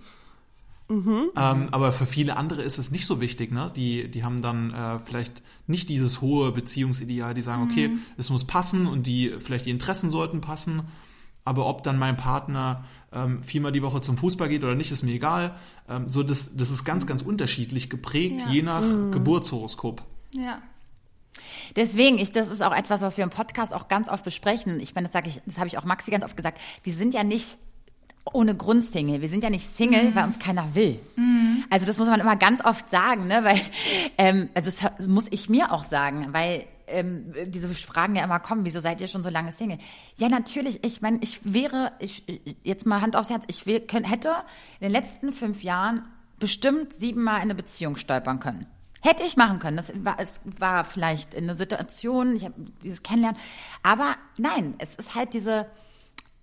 Mhm. 0.89 1.31
Ähm, 1.37 1.69
aber 1.71 1.93
für 1.93 2.07
viele 2.07 2.37
andere 2.37 2.63
ist 2.63 2.79
es 2.79 2.91
nicht 2.91 3.07
so 3.07 3.21
wichtig. 3.21 3.53
Ne? 3.53 3.73
Die, 3.75 4.11
die 4.11 4.25
haben 4.25 4.43
dann 4.43 4.73
äh, 4.73 4.99
vielleicht 5.01 5.43
nicht 5.67 5.89
dieses 5.89 6.21
hohe 6.21 6.53
Beziehungsideal, 6.53 7.35
die 7.35 7.43
sagen, 7.43 7.65
mhm. 7.65 7.71
okay, 7.71 7.91
es 8.17 8.31
muss 8.31 8.47
passen 8.47 8.87
und 8.87 9.07
die 9.07 9.33
vielleicht 9.39 9.67
die 9.67 9.71
Interessen 9.71 10.11
sollten 10.11 10.41
passen. 10.41 10.83
Aber 11.45 11.67
ob 11.67 11.83
dann 11.83 11.99
mein 11.99 12.17
Partner 12.17 12.85
ähm, 13.13 13.43
viermal 13.43 13.73
die 13.73 13.83
Woche 13.83 14.01
zum 14.01 14.17
Fußball 14.17 14.49
geht 14.49 14.63
oder 14.63 14.75
nicht, 14.75 14.93
ist 14.93 15.03
mir 15.03 15.15
egal. 15.15 15.57
Ähm, 15.89 16.09
so 16.09 16.23
das, 16.23 16.55
das 16.55 16.71
ist 16.71 16.85
ganz, 16.85 17.07
ganz 17.07 17.23
unterschiedlich 17.23 17.91
geprägt, 17.91 18.43
ja. 18.47 18.53
je 18.53 18.63
nach 18.63 18.83
mhm. 18.83 19.11
Geburtshoroskop. 19.11 20.03
Ja. 20.33 20.63
Deswegen, 21.75 22.19
ich, 22.19 22.33
das 22.33 22.51
ist 22.51 22.63
auch 22.63 22.75
etwas, 22.75 23.01
was 23.01 23.17
wir 23.17 23.25
im 23.25 23.31
Podcast 23.31 23.73
auch 23.73 23.89
ganz 23.89 24.09
oft 24.09 24.25
besprechen. 24.25 24.79
Ich 24.81 24.95
meine, 24.95 25.07
das 25.07 25.13
sage 25.13 25.31
ich, 25.31 25.41
das 25.47 25.59
habe 25.59 25.67
ich 25.67 25.79
auch 25.79 25.85
Maxi 25.85 26.11
ganz 26.11 26.25
oft 26.25 26.37
gesagt. 26.37 26.61
Wir 26.83 26.93
sind 26.93 27.15
ja 27.15 27.25
nicht 27.25 27.57
ohne 28.25 28.55
Grund 28.55 28.85
Single. 28.85 29.21
Wir 29.21 29.29
sind 29.29 29.43
ja 29.43 29.51
nicht 29.51 29.69
Single, 29.69 30.05
mhm. 30.05 30.15
weil 30.15 30.25
uns 30.25 30.39
keiner 30.39 30.75
will. 30.75 30.99
Mhm. 31.17 31.65
Also 31.71 31.87
das 31.87 31.99
muss 31.99 32.09
man 32.09 32.21
immer 32.21 32.37
ganz 32.37 32.65
oft 32.65 32.91
sagen, 32.91 33.27
ne? 33.27 33.45
Weil, 33.45 33.61
ähm, 34.19 34.49
also 34.55 34.71
das 34.71 35.09
muss 35.09 35.27
ich 35.31 35.49
mir 35.49 35.73
auch 35.73 35.85
sagen, 35.85 36.29
weil 36.33 36.65
ähm, 36.87 37.33
diese 37.47 37.69
Fragen 37.69 38.17
ja 38.17 38.25
immer 38.25 38.41
kommen, 38.41 38.65
wieso 38.65 38.81
seid 38.81 39.01
ihr 39.01 39.09
schon 39.09 39.23
so 39.23 39.31
lange 39.31 39.53
Single? 39.53 39.79
Ja, 40.17 40.29
natürlich, 40.29 40.85
ich 40.85 41.01
meine, 41.01 41.19
ich 41.21 41.41
wäre, 41.43 41.93
ich, 41.99 42.23
jetzt 42.63 42.87
mal 42.87 43.01
Hand 43.01 43.17
aufs 43.17 43.31
Herz, 43.31 43.45
ich 43.47 43.67
will, 43.67 43.81
könnt, 43.81 44.11
hätte 44.11 44.35
in 44.81 44.87
den 44.87 44.93
letzten 44.93 45.33
fünf 45.33 45.63
Jahren 45.63 46.05
bestimmt 46.39 46.93
siebenmal 46.93 47.37
in 47.37 47.43
eine 47.43 47.55
Beziehung 47.55 47.97
stolpern 47.97 48.41
können. 48.41 48.67
Hätte 49.01 49.25
ich 49.25 49.37
machen 49.37 49.59
können. 49.59 49.77
Das 49.77 49.93
war, 50.05 50.17
es 50.21 50.41
war 50.59 50.85
vielleicht 50.85 51.35
in 51.35 51.45
einer 51.45 51.55
Situation, 51.55 52.37
ich 52.37 52.45
habe 52.45 52.55
dieses 52.85 53.03
Kennenlernen. 53.03 53.41
Aber 53.83 54.15
nein, 54.37 54.75
es 54.79 54.95
ist 54.95 55.17
halt 55.17 55.35
diese, 55.35 55.67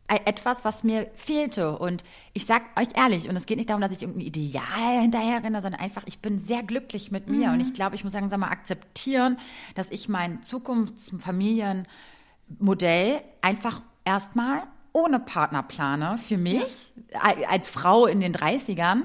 etwas, 0.10 0.65
was 0.65 0.84
mir 0.84 1.10
fehlte. 1.15 1.77
Und 1.77 2.03
ich 2.34 2.45
sag 2.45 2.64
euch 2.80 2.90
ehrlich, 2.95 3.30
und 3.30 3.36
es 3.36 3.45
geht 3.45 3.57
nicht 3.57 3.69
darum, 3.69 3.81
dass 3.81 3.91
ich 3.91 4.02
irgendein 4.02 4.26
Ideal 4.26 5.02
hinterher 5.02 5.44
renne, 5.44 5.61
sondern 5.61 5.80
einfach, 5.80 6.02
ich 6.06 6.19
bin 6.19 6.40
sehr 6.40 6.64
glücklich 6.64 7.11
mit 7.11 7.27
mir. 7.27 7.48
Mhm. 7.48 7.53
Und 7.53 7.60
ich 7.61 7.73
glaube, 7.73 7.95
ich 7.95 8.03
muss 8.03 8.14
langsam 8.14 8.41
mal 8.41 8.49
akzeptieren, 8.49 9.38
dass 9.76 9.91
ich 9.91 10.10
mein 10.10 10.41
Zukunftsfamilienmodell 10.41 13.22
einfach 13.41 13.81
erstmal 14.06 14.64
ohne 14.91 15.19
Partner 15.19 15.61
plane 15.64 16.18
für 16.18 16.38
mich, 16.38 16.91
als 17.22 17.69
Frau 17.69 18.07
in 18.07 18.22
den 18.22 18.34
30ern. 18.34 19.03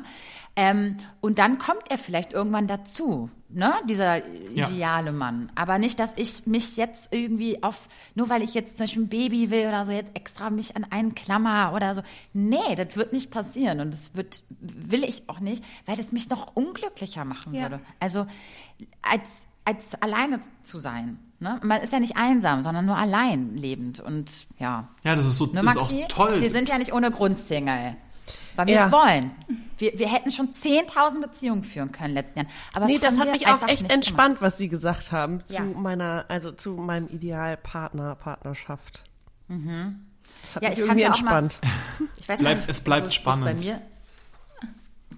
Ähm, 0.56 0.98
und 1.20 1.38
dann 1.38 1.58
kommt 1.58 1.90
er 1.90 1.98
vielleicht 1.98 2.32
irgendwann 2.32 2.68
dazu, 2.68 3.28
ne, 3.48 3.72
dieser 3.88 4.24
ideale 4.24 5.06
ja. 5.06 5.12
Mann. 5.12 5.50
Aber 5.56 5.78
nicht, 5.78 5.98
dass 5.98 6.12
ich 6.16 6.46
mich 6.46 6.76
jetzt 6.76 7.12
irgendwie 7.12 7.62
auf, 7.62 7.88
nur 8.14 8.28
weil 8.28 8.42
ich 8.42 8.54
jetzt 8.54 8.76
zum 8.76 8.84
Beispiel 8.84 9.02
ein 9.02 9.08
Baby 9.08 9.50
will 9.50 9.66
oder 9.66 9.84
so, 9.84 9.90
jetzt 9.90 10.16
extra 10.16 10.50
mich 10.50 10.76
an 10.76 10.86
einen 10.90 11.14
Klammer 11.16 11.72
oder 11.74 11.94
so. 11.94 12.02
Nee, 12.32 12.76
das 12.76 12.96
wird 12.96 13.12
nicht 13.12 13.32
passieren. 13.32 13.80
Und 13.80 13.92
das 13.92 14.14
wird, 14.14 14.42
will 14.60 15.02
ich 15.02 15.28
auch 15.28 15.40
nicht, 15.40 15.64
weil 15.86 15.96
das 15.96 16.12
mich 16.12 16.30
noch 16.30 16.54
unglücklicher 16.54 17.24
machen 17.24 17.54
ja. 17.54 17.62
würde. 17.62 17.80
Also, 17.98 18.26
als, 19.02 19.28
als 19.64 20.00
alleine 20.00 20.40
zu 20.62 20.78
sein. 20.78 21.18
Ne? 21.40 21.58
Man 21.64 21.80
ist 21.80 21.92
ja 21.92 21.98
nicht 21.98 22.16
einsam, 22.16 22.62
sondern 22.62 22.86
nur 22.86 22.96
allein 22.96 23.56
lebend. 23.56 23.98
Und 23.98 24.46
ja. 24.60 24.88
Ja, 25.02 25.16
das 25.16 25.26
ist 25.26 25.36
so 25.36 25.46
ne, 25.46 25.64
Maxi? 25.64 25.80
ist 25.80 26.04
auch 26.04 26.08
toll. 26.08 26.40
Wir 26.40 26.50
sind 26.50 26.68
ja 26.68 26.78
nicht 26.78 26.92
ohne 26.92 27.10
Grund 27.10 27.38
Single. 27.38 27.96
Weil 28.56 28.66
wir 28.66 28.74
ja. 28.74 28.86
es 28.86 28.92
wollen. 28.92 29.30
Wir, 29.78 29.98
wir 29.98 30.08
hätten 30.08 30.30
schon 30.30 30.52
10.000 30.52 31.20
Beziehungen 31.20 31.64
führen 31.64 31.90
können 31.90 32.14
letzten 32.14 32.40
Jahren. 32.40 32.50
Aber 32.72 32.86
nee, 32.86 32.98
das 32.98 33.18
hat 33.18 33.30
mich 33.32 33.46
auch 33.48 33.66
echt 33.66 33.92
entspannt, 33.92 34.38
gemacht. 34.38 34.42
was 34.42 34.58
Sie 34.58 34.68
gesagt 34.68 35.12
haben 35.12 35.44
zu 35.46 35.54
ja. 35.54 35.62
meiner, 35.62 36.26
also 36.28 36.52
zu 36.52 36.72
meinem 36.72 37.08
Idealpartner, 37.08 38.14
Partnerschaft. 38.14 39.04
Mhm. 39.48 40.06
Das 40.42 40.56
hat 40.56 40.62
ja, 40.62 40.70
mich 40.70 40.78
ich 40.78 40.84
irgendwie 40.84 41.02
entspannt. 41.02 41.58
Mal, 41.62 42.08
ich 42.16 42.28
weiß 42.28 42.38
Bleib, 42.38 42.56
nicht, 42.58 42.68
es 42.68 42.80
bleibt 42.80 43.12
spannend. 43.12 43.44
Bei 43.44 43.54
mir, 43.54 43.82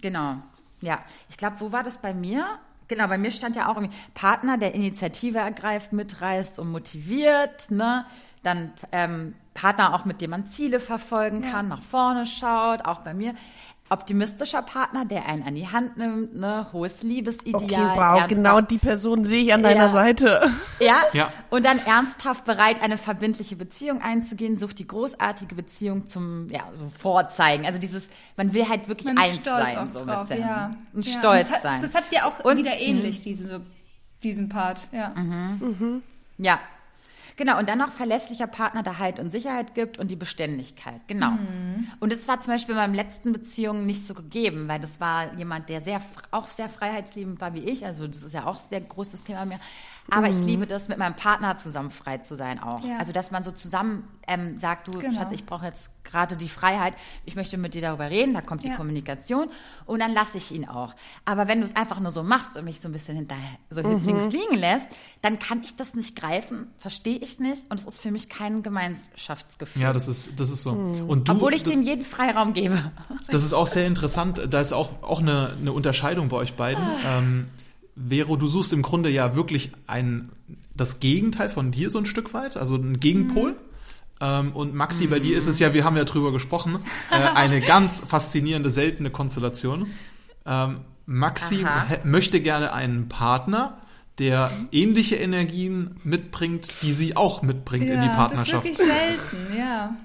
genau. 0.00 0.36
Ja, 0.80 1.00
ich 1.28 1.36
glaube, 1.36 1.56
wo 1.60 1.72
war 1.72 1.82
das 1.82 1.98
bei 1.98 2.14
mir? 2.14 2.46
Genau, 2.88 3.08
bei 3.08 3.18
mir 3.18 3.30
stand 3.30 3.56
ja 3.56 3.68
auch 3.68 3.76
irgendwie 3.76 3.96
Partner, 4.14 4.58
der 4.58 4.74
Initiative 4.74 5.38
ergreift, 5.38 5.92
mitreißt 5.92 6.58
und 6.58 6.70
motiviert, 6.70 7.70
ne? 7.70 8.06
Dann 8.42 8.72
ähm, 8.92 9.34
Partner 9.56 9.94
auch, 9.94 10.04
mit 10.04 10.20
dem 10.20 10.30
man 10.30 10.46
Ziele 10.46 10.80
verfolgen 10.80 11.40
kann, 11.40 11.68
ja. 11.68 11.76
nach 11.76 11.82
vorne 11.82 12.26
schaut, 12.26 12.84
auch 12.84 13.00
bei 13.00 13.14
mir. 13.14 13.34
Optimistischer 13.88 14.62
Partner, 14.62 15.04
der 15.04 15.26
einen 15.26 15.44
an 15.44 15.54
die 15.54 15.68
Hand 15.68 15.96
nimmt, 15.96 16.34
ne, 16.34 16.66
hohes 16.72 17.04
Liebesideal. 17.04 17.62
Okay, 17.62 17.76
wow, 17.76 17.98
ernsthaft. 17.98 18.28
genau 18.28 18.60
die 18.60 18.78
Person 18.78 19.24
sehe 19.24 19.44
ich 19.44 19.54
an 19.54 19.62
deiner 19.62 19.86
ja. 19.86 19.92
Seite. 19.92 20.50
Ja? 20.80 21.00
ja, 21.14 21.32
und 21.48 21.64
dann 21.64 21.78
ernsthaft 21.78 22.44
bereit, 22.44 22.82
eine 22.82 22.98
verbindliche 22.98 23.56
Beziehung 23.56 24.02
einzugehen, 24.02 24.58
sucht 24.58 24.78
die 24.78 24.86
großartige 24.86 25.54
Beziehung 25.54 26.06
zum, 26.06 26.50
ja, 26.50 26.64
so 26.74 26.90
vorzeigen. 26.90 27.64
Also 27.64 27.78
dieses, 27.78 28.08
man 28.36 28.52
will 28.52 28.68
halt 28.68 28.88
wirklich 28.88 29.06
man 29.06 29.18
eins 29.18 29.42
sein, 29.42 29.88
so 29.88 30.00
ein 30.00 30.06
bisschen. 30.06 30.40
Ja. 30.40 30.70
Und 30.92 31.06
ja. 31.06 31.18
stolz 31.18 31.44
das 31.46 31.54
hat, 31.54 31.62
sein. 31.62 31.80
Das 31.80 31.94
habt 31.94 32.12
ihr 32.12 32.26
auch 32.26 32.40
und, 32.44 32.58
wieder 32.58 32.76
ähnlich, 32.76 33.22
diese, 33.22 33.62
diesen 34.22 34.48
Part, 34.48 34.80
ja. 34.92 35.14
Mhm. 35.16 35.58
Mhm. 35.60 36.02
Ja, 36.38 36.58
Genau, 37.36 37.58
und 37.58 37.68
dann 37.68 37.78
noch 37.78 37.90
verlässlicher 37.90 38.46
Partner, 38.46 38.82
der 38.82 38.98
Halt 38.98 39.18
und 39.18 39.30
Sicherheit 39.30 39.74
gibt 39.74 39.98
und 39.98 40.10
die 40.10 40.16
Beständigkeit. 40.16 41.00
Genau. 41.06 41.32
Mhm. 41.32 41.86
Und 42.00 42.10
das 42.10 42.26
war 42.28 42.40
zum 42.40 42.54
Beispiel 42.54 42.72
in 42.74 42.80
meinem 42.80 42.94
letzten 42.94 43.32
Beziehung 43.32 43.84
nicht 43.84 44.06
so 44.06 44.14
gegeben, 44.14 44.68
weil 44.68 44.80
das 44.80 45.00
war 45.00 45.34
jemand, 45.34 45.68
der 45.68 45.82
sehr, 45.82 46.00
auch 46.30 46.48
sehr 46.48 46.70
freiheitsliebend 46.70 47.40
war 47.40 47.52
wie 47.52 47.60
ich. 47.60 47.84
Also 47.84 48.06
das 48.06 48.22
ist 48.22 48.32
ja 48.32 48.46
auch 48.46 48.56
ein 48.56 48.68
sehr 48.68 48.80
großes 48.80 49.22
Thema 49.22 49.44
mir. 49.44 49.60
Aber 50.10 50.28
mhm. 50.28 50.40
ich 50.40 50.46
liebe 50.46 50.66
das, 50.66 50.88
mit 50.88 50.98
meinem 50.98 51.16
Partner 51.16 51.56
zusammen 51.56 51.90
frei 51.90 52.18
zu 52.18 52.34
sein 52.34 52.62
auch. 52.62 52.84
Ja. 52.84 52.98
Also, 52.98 53.12
dass 53.12 53.30
man 53.30 53.42
so 53.42 53.50
zusammen 53.50 54.04
ähm, 54.28 54.58
sagt, 54.58 54.88
du 54.88 54.98
genau. 54.98 55.14
Schatz, 55.14 55.32
ich 55.32 55.46
brauche 55.46 55.64
jetzt 55.64 55.90
gerade 56.04 56.36
die 56.36 56.48
Freiheit, 56.48 56.94
ich 57.24 57.36
möchte 57.36 57.56
mit 57.58 57.74
dir 57.74 57.82
darüber 57.82 58.10
reden, 58.10 58.34
da 58.34 58.40
kommt 58.40 58.64
die 58.64 58.68
ja. 58.68 58.76
Kommunikation 58.76 59.48
und 59.84 60.00
dann 60.00 60.12
lasse 60.12 60.38
ich 60.38 60.52
ihn 60.52 60.68
auch. 60.68 60.94
Aber 61.24 61.48
wenn 61.48 61.60
du 61.60 61.66
es 61.66 61.76
einfach 61.76 62.00
nur 62.00 62.10
so 62.10 62.22
machst 62.22 62.56
und 62.56 62.64
mich 62.64 62.80
so 62.80 62.88
ein 62.88 62.92
bisschen 62.92 63.16
hinterher, 63.16 63.58
so 63.70 63.82
mhm. 63.82 64.04
links 64.04 64.32
liegen 64.32 64.56
lässt, 64.56 64.88
dann 65.22 65.38
kann 65.38 65.60
ich 65.64 65.76
das 65.76 65.94
nicht 65.94 66.16
greifen, 66.16 66.68
verstehe 66.78 67.18
ich 67.18 67.40
nicht 67.40 67.70
und 67.70 67.80
es 67.80 67.86
ist 67.86 68.00
für 68.00 68.10
mich 68.10 68.28
kein 68.28 68.62
Gemeinschaftsgefühl. 68.62 69.82
Ja, 69.82 69.92
das 69.92 70.08
ist, 70.08 70.38
das 70.38 70.50
ist 70.50 70.62
so. 70.62 70.72
Mhm. 70.72 71.08
Und 71.08 71.28
du, 71.28 71.32
Obwohl 71.32 71.54
ich 71.54 71.64
du, 71.64 71.70
dem 71.70 71.82
jeden 71.82 72.04
Freiraum 72.04 72.52
gebe. 72.52 72.92
Das 73.28 73.42
ist 73.42 73.52
auch 73.52 73.66
sehr 73.66 73.86
interessant, 73.86 74.40
da 74.50 74.60
ist 74.60 74.72
auch, 74.72 75.02
auch 75.02 75.20
eine, 75.20 75.56
eine 75.60 75.72
Unterscheidung 75.72 76.28
bei 76.28 76.36
euch 76.36 76.54
beiden. 76.54 76.84
Ähm, 77.06 77.48
Vero, 77.96 78.36
du 78.36 78.46
suchst 78.46 78.72
im 78.72 78.82
Grunde 78.82 79.08
ja 79.08 79.34
wirklich 79.34 79.72
ein, 79.86 80.30
das 80.74 81.00
Gegenteil 81.00 81.50
von 81.50 81.70
dir 81.70 81.90
so 81.90 81.98
ein 81.98 82.06
Stück 82.06 82.34
weit, 82.34 82.56
also 82.56 82.76
ein 82.76 83.00
Gegenpol. 83.00 83.52
Mhm. 83.52 83.56
Ähm, 84.20 84.52
und 84.52 84.74
Maxi, 84.74 85.06
bei 85.06 85.18
dir 85.18 85.36
ist 85.36 85.46
es 85.46 85.58
ja, 85.58 85.74
wir 85.74 85.84
haben 85.84 85.96
ja 85.96 86.04
drüber 86.04 86.32
gesprochen, 86.32 86.78
äh, 87.10 87.16
eine 87.34 87.60
ganz 87.60 88.00
faszinierende, 88.00 88.70
seltene 88.70 89.10
Konstellation. 89.10 89.88
Ähm, 90.44 90.80
Maxi 91.06 91.64
möchte 92.04 92.40
gerne 92.40 92.72
einen 92.72 93.08
Partner, 93.08 93.80
der 94.18 94.50
ähnliche 94.72 95.16
Energien 95.16 95.96
mitbringt, 96.04 96.68
die 96.82 96.92
sie 96.92 97.16
auch 97.16 97.42
mitbringt 97.42 97.88
ja, 97.88 97.96
in 97.96 98.02
die 98.02 98.08
Partnerschaft. 98.08 98.68
Das 98.68 98.78
ist 98.78 98.86
wirklich 98.86 98.98
selten, 98.98 99.58
ja. 99.58 99.96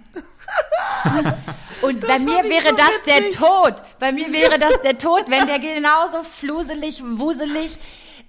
Und 1.82 2.02
bei 2.02 2.20
mir 2.20 2.44
wäre 2.44 2.70
so 2.70 2.76
das 2.76 2.92
witzig. 3.06 3.40
der 3.40 3.48
Tod. 3.48 3.76
Bei 4.00 4.12
mir 4.12 4.32
wäre 4.34 4.60
das 4.60 4.82
der 4.82 4.98
Tod, 4.98 5.26
wenn 5.30 5.48
der 5.48 5.60
genauso 5.60 6.24
fluselig, 6.24 7.02
wuselig 7.04 7.78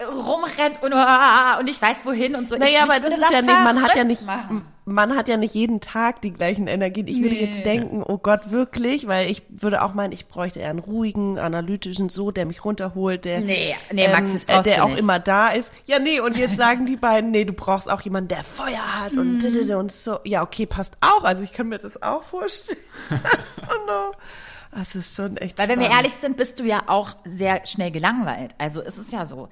rumrennt 0.00 0.82
und, 0.82 0.92
und 0.92 1.68
ich 1.68 1.80
weiß 1.80 2.04
wohin 2.04 2.34
und 2.34 2.48
so. 2.48 2.56
Naja, 2.56 2.84
ich, 2.84 2.90
aber 2.90 3.00
das 3.00 3.18
ist 3.18 3.30
ja 3.30 3.42
nicht, 3.42 3.52
man 3.52 3.82
hat 3.82 3.94
ja 3.94 4.04
nicht, 4.04 4.24
machen. 4.24 4.64
Man 4.84 5.16
hat 5.16 5.28
ja 5.28 5.36
nicht 5.36 5.54
jeden 5.54 5.80
Tag 5.80 6.22
die 6.22 6.32
gleichen 6.32 6.66
Energien. 6.66 7.06
Ich 7.06 7.20
würde 7.20 7.36
nee. 7.36 7.44
jetzt 7.44 7.64
denken, 7.64 8.02
oh 8.02 8.18
Gott, 8.18 8.50
wirklich, 8.50 9.06
weil 9.06 9.30
ich 9.30 9.42
würde 9.48 9.82
auch 9.82 9.94
meinen, 9.94 10.12
ich 10.12 10.26
bräuchte 10.26 10.60
eher 10.60 10.70
einen 10.70 10.80
ruhigen, 10.80 11.38
analytischen, 11.38 12.09
so, 12.09 12.30
der 12.30 12.46
mich 12.46 12.64
runterholt, 12.64 13.24
der, 13.24 13.40
nee, 13.40 13.76
nee, 13.92 14.09
Max, 14.09 14.32
ähm, 14.32 14.40
das 14.46 14.64
der 14.66 14.84
auch 14.84 14.88
nicht. 14.88 14.98
immer 14.98 15.18
da 15.18 15.50
ist. 15.50 15.70
Ja, 15.86 15.98
nee, 15.98 16.20
und 16.20 16.36
jetzt 16.36 16.56
sagen 16.56 16.86
die 16.86 16.96
beiden, 16.96 17.30
nee, 17.30 17.44
du 17.44 17.52
brauchst 17.52 17.90
auch 17.90 18.00
jemanden, 18.00 18.28
der 18.28 18.44
Feuer 18.44 19.00
hat 19.00 19.12
und, 19.12 19.38
mm. 19.38 19.70
und 19.76 19.92
so. 19.92 20.18
Ja, 20.24 20.42
okay, 20.42 20.66
passt 20.66 20.96
auch. 21.00 21.22
Also 21.24 21.42
ich 21.42 21.52
kann 21.52 21.68
mir 21.68 21.78
das 21.78 22.02
auch 22.02 22.24
vorstellen. 22.24 22.80
oh 23.10 23.86
no. 23.86 24.12
Das 24.74 24.94
ist 24.94 25.14
schon 25.14 25.36
echt 25.36 25.59
Weil 25.59 25.68
wenn 25.68 25.74
spannend. 25.74 25.90
wir 25.92 25.96
ehrlich 25.98 26.14
sind, 26.14 26.36
bist 26.38 26.59
du 26.59 26.64
ja 26.64 26.84
auch 26.86 27.10
sehr 27.24 27.66
schnell 27.66 27.90
gelangweilt. 27.90 28.54
Also 28.59 28.80
es 28.80 28.96
ist 28.96 29.12
ja 29.12 29.26
so. 29.26 29.48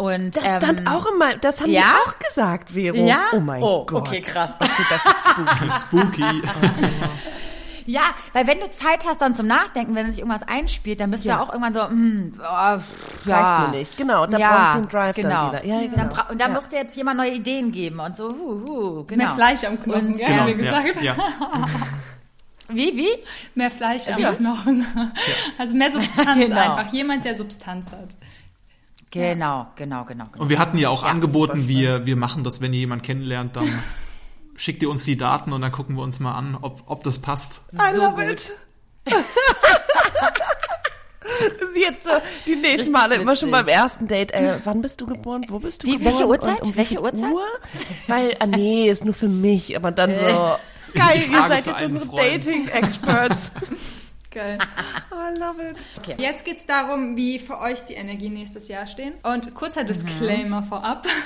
Und, 0.00 0.34
das 0.34 0.56
stand 0.56 0.80
ähm, 0.80 0.88
auch 0.88 1.06
immer, 1.12 1.36
das 1.36 1.60
haben 1.60 1.70
ja? 1.70 1.82
die 1.82 2.08
auch 2.08 2.18
gesagt, 2.18 2.70
Vero. 2.70 2.96
Ja? 2.96 3.26
Oh 3.32 3.40
mein 3.40 3.62
oh, 3.62 3.84
Gott. 3.84 4.08
Okay, 4.08 4.22
krass. 4.22 4.52
Okay, 4.58 4.82
das 4.88 5.04
ist 5.04 5.80
spooky. 5.80 6.12
spooky. 6.40 6.42
Ja, 7.86 8.02
weil 8.34 8.46
wenn 8.46 8.60
du 8.60 8.70
Zeit 8.70 9.04
hast 9.04 9.20
dann 9.20 9.34
zum 9.34 9.48
Nachdenken, 9.48 9.96
wenn 9.96 10.08
sich 10.12 10.20
irgendwas 10.20 10.46
einspielt, 10.46 11.00
dann 11.00 11.10
bist 11.10 11.24
ja. 11.24 11.34
du 11.34 11.40
ja 11.40 11.44
auch 11.44 11.52
irgendwann 11.52 11.72
so, 11.72 11.80
mm, 11.88 12.34
oh, 12.38 12.78
pff, 12.78 13.26
ja. 13.26 13.40
Reicht 13.40 13.72
mir 13.72 13.78
nicht. 13.78 13.96
Genau, 13.96 14.26
da 14.26 14.38
ja, 14.38 14.48
brauche 14.48 14.68
ich 14.68 14.86
den 14.86 14.88
Drive 14.88 15.16
genau. 15.16 15.50
dann 15.50 15.64
wieder. 15.64 15.64
Ja, 15.64 15.80
genau. 15.80 15.96
Dann 15.96 16.26
und 16.30 16.40
dann 16.40 16.50
ja. 16.50 16.54
musst 16.54 16.70
du 16.70 16.76
jetzt 16.76 16.96
jemand 16.96 17.16
neue 17.16 17.32
Ideen 17.32 17.72
geben 17.72 17.98
und 17.98 18.16
so, 18.16 18.28
hu, 18.28 18.60
hu, 18.64 19.04
genau. 19.06 19.24
Mehr 19.24 19.34
Fleisch 19.34 19.64
am 19.64 19.82
Knochen, 19.82 20.08
und, 20.08 20.18
genau. 20.18 20.46
wie 20.46 20.54
gesagt. 20.54 21.02
Ja, 21.02 21.16
Wie, 22.72 22.96
wie? 22.96 23.10
Mehr 23.56 23.70
Fleisch 23.70 24.06
am 24.06 24.36
Knochen. 24.36 24.86
Also 25.58 25.74
mehr 25.74 25.90
Substanz 25.90 26.38
genau. 26.38 26.60
einfach. 26.60 26.92
Jemand, 26.92 27.24
der 27.24 27.34
Substanz 27.34 27.90
hat. 27.90 28.10
Genau, 29.10 29.66
genau, 29.74 30.04
genau, 30.04 30.26
genau. 30.26 30.42
Und 30.42 30.50
wir 30.50 30.58
hatten 30.58 30.78
ja 30.78 30.88
auch 30.88 31.02
ja, 31.02 31.10
angeboten, 31.10 31.66
wir, 31.66 32.06
wir 32.06 32.16
machen 32.16 32.44
das, 32.44 32.60
wenn 32.60 32.72
ihr 32.72 32.80
jemanden 32.80 33.04
kennenlernt, 33.04 33.56
dann 33.56 33.68
schickt 34.54 34.82
ihr 34.82 34.90
uns 34.90 35.04
die 35.04 35.16
Daten 35.16 35.52
und 35.52 35.60
dann 35.62 35.72
gucken 35.72 35.96
wir 35.96 36.02
uns 36.02 36.20
mal 36.20 36.32
an, 36.34 36.56
ob, 36.60 36.84
ob 36.86 37.02
das 37.02 37.18
passt. 37.18 37.62
I 37.72 37.92
so 37.94 38.02
love 38.02 38.24
it. 38.24 38.52
Sie 41.74 41.80
jetzt 41.80 42.04
so 42.04 42.10
die 42.46 42.56
nächsten 42.56 42.70
Richtig 42.70 42.92
Male 42.92 43.14
immer 43.16 43.34
schon 43.36 43.50
beim 43.50 43.68
ersten 43.68 44.06
Date. 44.06 44.32
Äh, 44.32 44.58
wann 44.64 44.82
bist 44.82 45.00
du 45.00 45.06
geboren? 45.06 45.46
Wo 45.48 45.58
bist 45.58 45.82
du 45.82 45.86
wie, 45.86 45.92
geboren? 45.92 46.12
Welche 46.12 46.28
Uhrzeit? 46.28 46.62
Um 46.62 46.76
welche 46.76 47.00
Uhrzeit? 47.00 47.32
Uhr? 47.32 47.46
Weil, 48.08 48.36
ah 48.38 48.46
nee, 48.46 48.88
ist 48.88 49.04
nur 49.04 49.14
für 49.14 49.28
mich, 49.28 49.76
aber 49.76 49.90
dann 49.90 50.14
so, 50.14 50.56
geil, 50.94 51.24
ihr 51.30 51.48
seid 51.48 51.66
jetzt 51.66 51.82
unsere 51.82 52.16
Dating-Experts. 52.16 53.50
Geil. 54.30 54.58
oh, 55.10 55.14
I 55.14 55.38
love 55.38 55.60
it. 55.60 55.76
Okay. 55.98 56.14
Jetzt 56.18 56.44
geht's 56.44 56.66
darum, 56.66 57.16
wie 57.16 57.38
für 57.38 57.58
euch 57.58 57.84
die 57.84 57.94
Energien 57.94 58.34
nächstes 58.34 58.68
Jahr 58.68 58.86
stehen. 58.86 59.14
Und 59.22 59.54
kurzer 59.54 59.84
Disclaimer 59.84 60.62
mhm. 60.62 60.66
vorab. 60.66 61.06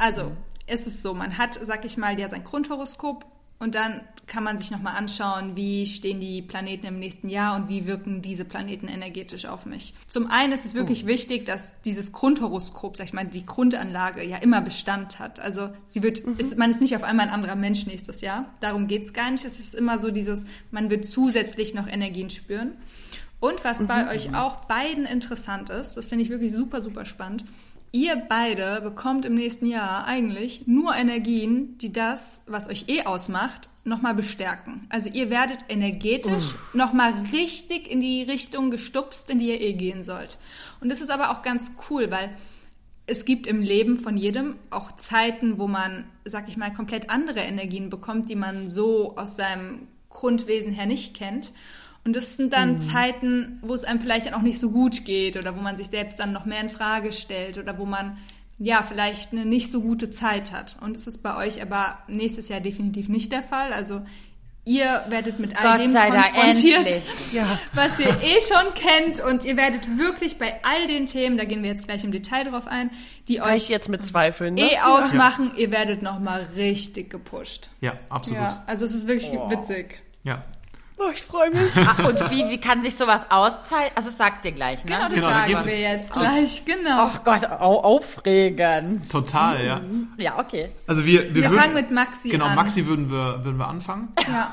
Also, 0.00 0.30
ist 0.68 0.86
es 0.86 1.02
so, 1.02 1.12
man 1.12 1.38
hat, 1.38 1.58
sag 1.60 1.84
ich 1.84 1.96
mal, 1.96 2.20
ja 2.20 2.28
sein 2.28 2.44
Grundhoroskop 2.44 3.26
und 3.58 3.74
dann 3.74 4.02
kann 4.28 4.44
man 4.44 4.58
sich 4.58 4.70
nochmal 4.70 4.94
anschauen, 4.94 5.56
wie 5.56 5.86
stehen 5.86 6.20
die 6.20 6.42
Planeten 6.42 6.86
im 6.86 6.98
nächsten 6.98 7.28
Jahr 7.28 7.56
und 7.56 7.68
wie 7.68 7.86
wirken 7.86 8.22
diese 8.22 8.44
Planeten 8.44 8.86
energetisch 8.86 9.46
auf 9.46 9.66
mich. 9.66 9.94
Zum 10.06 10.30
einen 10.30 10.52
ist 10.52 10.64
es 10.64 10.74
wirklich 10.74 11.04
oh. 11.04 11.06
wichtig, 11.08 11.46
dass 11.46 11.74
dieses 11.82 12.12
Grundhoroskop, 12.12 12.96
sag 12.96 13.06
ich 13.06 13.12
mal, 13.12 13.24
die 13.24 13.46
Grundanlage 13.46 14.22
ja 14.22 14.36
immer 14.36 14.60
Bestand 14.60 15.18
hat. 15.18 15.40
Also 15.40 15.70
sie 15.86 16.02
wird, 16.02 16.24
mhm. 16.24 16.34
ist, 16.38 16.58
man 16.58 16.70
ist 16.70 16.80
nicht 16.80 16.94
auf 16.94 17.02
einmal 17.02 17.26
ein 17.26 17.32
anderer 17.32 17.56
Mensch 17.56 17.86
nächstes 17.86 18.20
Jahr. 18.20 18.52
Darum 18.60 18.86
geht's 18.86 19.12
gar 19.12 19.30
nicht. 19.30 19.44
Es 19.44 19.58
ist 19.58 19.74
immer 19.74 19.98
so 19.98 20.10
dieses, 20.10 20.46
man 20.70 20.90
wird 20.90 21.06
zusätzlich 21.06 21.74
noch 21.74 21.88
Energien 21.88 22.30
spüren. 22.30 22.72
Und 23.40 23.64
was 23.64 23.86
bei 23.86 24.04
mhm. 24.04 24.08
euch 24.10 24.34
auch 24.34 24.64
beiden 24.66 25.06
interessant 25.06 25.70
ist, 25.70 25.94
das 25.94 26.08
finde 26.08 26.24
ich 26.24 26.30
wirklich 26.30 26.52
super, 26.52 26.82
super 26.82 27.04
spannend, 27.04 27.44
Ihr 27.90 28.16
beide 28.16 28.82
bekommt 28.82 29.24
im 29.24 29.34
nächsten 29.34 29.66
Jahr 29.66 30.04
eigentlich 30.04 30.66
nur 30.66 30.94
Energien, 30.94 31.78
die 31.78 31.92
das, 31.92 32.44
was 32.46 32.68
euch 32.68 32.84
eh 32.88 33.04
ausmacht, 33.04 33.70
nochmal 33.84 34.14
bestärken. 34.14 34.86
Also 34.90 35.08
ihr 35.08 35.30
werdet 35.30 35.60
energetisch 35.68 36.54
nochmal 36.74 37.14
richtig 37.32 37.90
in 37.90 38.00
die 38.00 38.22
Richtung 38.22 38.70
gestupst, 38.70 39.30
in 39.30 39.38
die 39.38 39.48
ihr 39.48 39.60
eh 39.60 39.72
gehen 39.72 40.02
sollt. 40.02 40.38
Und 40.80 40.90
das 40.90 41.00
ist 41.00 41.10
aber 41.10 41.30
auch 41.30 41.42
ganz 41.42 41.72
cool, 41.88 42.10
weil 42.10 42.36
es 43.06 43.24
gibt 43.24 43.46
im 43.46 43.62
Leben 43.62 43.98
von 43.98 44.18
jedem 44.18 44.56
auch 44.68 44.92
Zeiten, 44.96 45.58
wo 45.58 45.66
man, 45.66 46.04
sag 46.26 46.46
ich 46.48 46.58
mal, 46.58 46.72
komplett 46.72 47.08
andere 47.08 47.40
Energien 47.40 47.88
bekommt, 47.88 48.28
die 48.28 48.36
man 48.36 48.68
so 48.68 49.16
aus 49.16 49.36
seinem 49.36 49.88
Grundwesen 50.10 50.72
her 50.72 50.86
nicht 50.86 51.16
kennt. 51.16 51.52
Und 52.08 52.16
das 52.16 52.38
sind 52.38 52.54
dann 52.54 52.72
mhm. 52.72 52.78
Zeiten, 52.78 53.58
wo 53.60 53.74
es 53.74 53.84
einem 53.84 54.00
vielleicht 54.00 54.24
dann 54.24 54.32
auch 54.32 54.40
nicht 54.40 54.58
so 54.58 54.70
gut 54.70 55.04
geht 55.04 55.36
oder 55.36 55.54
wo 55.54 55.60
man 55.60 55.76
sich 55.76 55.88
selbst 55.88 56.18
dann 56.18 56.32
noch 56.32 56.46
mehr 56.46 56.62
in 56.62 56.70
Frage 56.70 57.12
stellt 57.12 57.58
oder 57.58 57.76
wo 57.76 57.84
man 57.84 58.16
ja 58.56 58.82
vielleicht 58.82 59.32
eine 59.32 59.44
nicht 59.44 59.70
so 59.70 59.82
gute 59.82 60.10
Zeit 60.10 60.50
hat. 60.50 60.76
Und 60.80 60.96
es 60.96 61.06
ist 61.06 61.18
bei 61.18 61.36
euch 61.36 61.60
aber 61.60 61.98
nächstes 62.08 62.48
Jahr 62.48 62.60
definitiv 62.60 63.10
nicht 63.10 63.30
der 63.30 63.42
Fall. 63.42 63.74
Also 63.74 64.00
ihr 64.64 65.04
werdet 65.10 65.38
mit 65.38 65.54
all 65.54 65.72
Gott 65.72 65.80
dem 65.80 65.92
sei 65.92 66.08
konfrontiert, 66.08 66.88
ja. 67.34 67.60
was 67.74 68.00
ihr 68.00 68.08
eh 68.22 68.38
schon 68.40 68.72
kennt 68.74 69.20
und 69.20 69.44
ihr 69.44 69.58
werdet 69.58 69.98
wirklich 69.98 70.38
bei 70.38 70.60
all 70.62 70.86
den 70.86 71.04
Themen, 71.04 71.36
da 71.36 71.44
gehen 71.44 71.62
wir 71.62 71.68
jetzt 71.68 71.84
gleich 71.84 72.04
im 72.04 72.10
Detail 72.10 72.44
drauf 72.44 72.66
ein, 72.66 72.90
die 73.28 73.36
Reicht 73.36 73.64
euch 73.64 73.68
jetzt 73.68 73.90
mit 73.90 74.02
Zweifeln, 74.02 74.54
ne? 74.54 74.62
eh 74.62 74.78
ausmachen, 74.78 75.50
ja. 75.56 75.60
ihr 75.60 75.72
werdet 75.72 76.00
nochmal 76.00 76.48
richtig 76.56 77.10
gepusht. 77.10 77.68
Ja, 77.82 77.98
absolut. 78.08 78.40
Ja, 78.40 78.64
also 78.66 78.86
es 78.86 78.94
ist 78.94 79.06
wirklich 79.06 79.30
oh. 79.32 79.50
witzig. 79.50 80.00
Ja, 80.24 80.40
Oh, 81.00 81.10
ich 81.12 81.22
freue 81.22 81.50
mich. 81.50 81.76
Ah, 81.76 82.08
und 82.08 82.30
wie, 82.30 82.50
wie 82.50 82.58
kann 82.58 82.82
sich 82.82 82.96
sowas 82.96 83.26
auszahlen? 83.30 83.90
Also, 83.94 84.08
das 84.08 84.16
sagt 84.16 84.44
ihr 84.44 84.52
gleich, 84.52 84.84
ne? 84.84 84.90
Genau, 84.90 85.04
das 85.04 85.14
genau, 85.14 85.28
sagen 85.28 85.66
wir 85.66 85.78
jetzt 85.78 86.12
gleich, 86.12 86.64
genau. 86.64 87.06
Oh 87.06 87.18
Gott, 87.24 87.44
au 87.44 87.80
aufregend. 87.80 89.08
Total, 89.08 89.64
ja. 89.64 89.80
Ja, 90.16 90.38
okay. 90.38 90.70
Also 90.88 91.04
wir, 91.04 91.22
wir, 91.22 91.34
wir 91.34 91.50
würden, 91.50 91.60
fangen 91.60 91.74
mit 91.74 91.90
Maxi 91.92 92.30
genau, 92.30 92.46
an. 92.46 92.50
Genau, 92.50 92.62
Maxi 92.62 92.86
würden 92.86 93.10
wir, 93.10 93.44
würden 93.44 93.58
wir 93.58 93.68
anfangen. 93.68 94.08
Ja. 94.26 94.52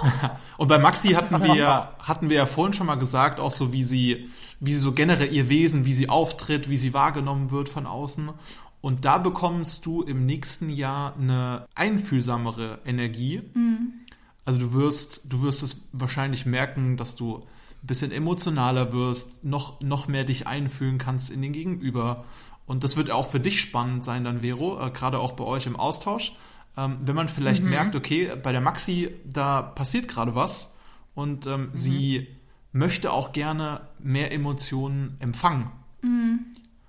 und 0.58 0.68
bei 0.68 0.78
Maxi 0.78 1.08
hatten 1.08 1.42
wir, 1.42 1.88
hatten 1.98 2.28
wir 2.28 2.36
ja 2.36 2.46
vorhin 2.46 2.74
schon 2.74 2.86
mal 2.86 2.98
gesagt, 2.98 3.40
auch 3.40 3.50
so 3.50 3.72
wie 3.72 3.84
sie, 3.84 4.28
wie 4.60 4.74
sie 4.74 4.80
so 4.80 4.92
generell 4.92 5.32
ihr 5.32 5.48
Wesen, 5.48 5.86
wie 5.86 5.94
sie 5.94 6.10
auftritt, 6.10 6.68
wie 6.68 6.76
sie 6.76 6.92
wahrgenommen 6.92 7.50
wird 7.50 7.70
von 7.70 7.86
außen. 7.86 8.30
Und 8.82 9.04
da 9.06 9.16
bekommst 9.18 9.86
du 9.86 10.02
im 10.02 10.26
nächsten 10.26 10.68
Jahr 10.68 11.14
eine 11.16 11.66
einfühlsamere 11.74 12.80
Energie. 12.84 13.42
Mhm 13.54 14.04
also 14.48 14.60
du 14.60 14.72
wirst, 14.72 15.20
du 15.30 15.42
wirst 15.42 15.62
es 15.62 15.82
wahrscheinlich 15.92 16.46
merken, 16.46 16.96
dass 16.96 17.14
du 17.14 17.36
ein 17.82 17.86
bisschen 17.86 18.10
emotionaler 18.10 18.94
wirst, 18.94 19.44
noch, 19.44 19.82
noch 19.82 20.08
mehr 20.08 20.24
dich 20.24 20.46
einfühlen 20.46 20.96
kannst 20.96 21.30
in 21.30 21.42
den 21.42 21.52
Gegenüber. 21.52 22.24
Und 22.64 22.82
das 22.82 22.96
wird 22.96 23.10
auch 23.10 23.28
für 23.28 23.40
dich 23.40 23.60
spannend 23.60 24.04
sein, 24.04 24.24
dann, 24.24 24.40
Vero, 24.40 24.80
äh, 24.80 24.90
gerade 24.90 25.18
auch 25.18 25.32
bei 25.32 25.44
euch 25.44 25.66
im 25.66 25.76
Austausch. 25.76 26.32
Ähm, 26.78 26.96
wenn 27.02 27.14
man 27.14 27.28
vielleicht 27.28 27.62
mhm. 27.62 27.68
merkt, 27.68 27.94
okay, 27.94 28.32
bei 28.42 28.52
der 28.52 28.62
Maxi, 28.62 29.10
da 29.26 29.60
passiert 29.60 30.08
gerade 30.08 30.34
was 30.34 30.74
und 31.14 31.46
ähm, 31.46 31.60
mhm. 31.60 31.70
sie 31.74 32.28
möchte 32.72 33.12
auch 33.12 33.34
gerne 33.34 33.82
mehr 33.98 34.32
Emotionen 34.32 35.18
empfangen. 35.18 35.70
Mhm. 36.00 36.46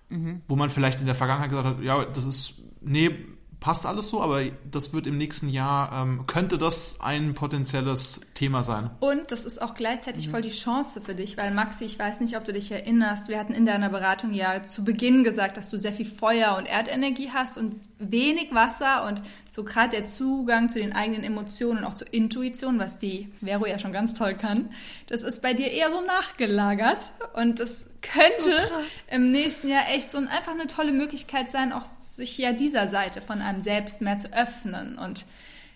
mhm. 0.07 0.41
Wo 0.47 0.55
man 0.55 0.69
vielleicht 0.69 1.01
in 1.01 1.07
der 1.07 1.15
Vergangenheit 1.15 1.49
gesagt 1.49 1.67
hat, 1.67 1.83
ja, 1.83 2.05
das 2.05 2.25
ist, 2.25 2.53
nee, 2.79 3.13
passt 3.59 3.85
alles 3.85 4.09
so, 4.09 4.21
aber 4.21 4.43
das 4.69 4.93
wird 4.93 5.05
im 5.05 5.17
nächsten 5.17 5.49
Jahr, 5.49 5.91
ähm, 5.91 6.25
könnte 6.27 6.57
das 6.57 7.01
ein 7.01 7.33
potenzielles 7.33 8.21
Thema 8.33 8.63
sein. 8.63 8.89
Und 9.01 9.31
das 9.31 9.43
ist 9.43 9.61
auch 9.61 9.73
gleichzeitig 9.73 10.27
mhm. 10.27 10.31
voll 10.31 10.41
die 10.41 10.49
Chance 10.51 11.01
für 11.01 11.13
dich, 11.13 11.37
weil 11.37 11.53
Maxi, 11.53 11.83
ich 11.83 11.99
weiß 11.99 12.21
nicht, 12.21 12.37
ob 12.37 12.45
du 12.45 12.53
dich 12.53 12.71
erinnerst, 12.71 13.27
wir 13.27 13.37
hatten 13.37 13.53
in 13.53 13.65
deiner 13.65 13.89
Beratung 13.89 14.33
ja 14.33 14.63
zu 14.63 14.83
Beginn 14.83 15.23
gesagt, 15.23 15.57
dass 15.57 15.69
du 15.69 15.77
sehr 15.77 15.91
viel 15.91 16.05
Feuer 16.05 16.55
und 16.57 16.67
Erdenergie 16.67 17.31
hast 17.33 17.57
und 17.57 17.75
wenig 17.97 18.53
Wasser 18.53 19.05
und 19.05 19.21
so 19.49 19.63
gerade 19.63 19.89
der 19.89 20.05
Zugang 20.05 20.69
zu 20.69 20.79
den 20.79 20.93
eigenen 20.93 21.23
Emotionen 21.23 21.79
und 21.79 21.85
auch 21.85 21.95
zur 21.95 22.13
Intuition, 22.13 22.79
was 22.79 22.97
die 22.97 23.29
Vero 23.43 23.65
ja 23.65 23.77
schon 23.77 23.91
ganz 23.91 24.13
toll 24.13 24.35
kann, 24.35 24.69
das 25.07 25.23
ist 25.23 25.41
bei 25.41 25.53
dir 25.53 25.71
eher 25.71 25.91
so 25.91 26.01
nachgelagert 26.01 27.11
und 27.33 27.59
das 27.59 27.89
könnte 28.01 28.67
so 28.69 28.75
im 29.15 29.31
nächsten 29.31 29.67
Jahr 29.67 29.89
echt 29.89 30.11
so 30.11 30.17
ein, 30.17 30.27
einfach 30.27 30.53
eine 30.53 30.67
tolle 30.67 30.93
Möglichkeit 30.93 31.51
sein, 31.51 31.73
auch 31.73 31.85
sich 32.19 32.37
ja 32.37 32.53
dieser 32.53 32.87
Seite 32.87 33.21
von 33.21 33.41
einem 33.41 33.61
selbst 33.61 34.01
mehr 34.01 34.17
zu 34.17 34.31
öffnen. 34.31 34.97
Und 34.97 35.25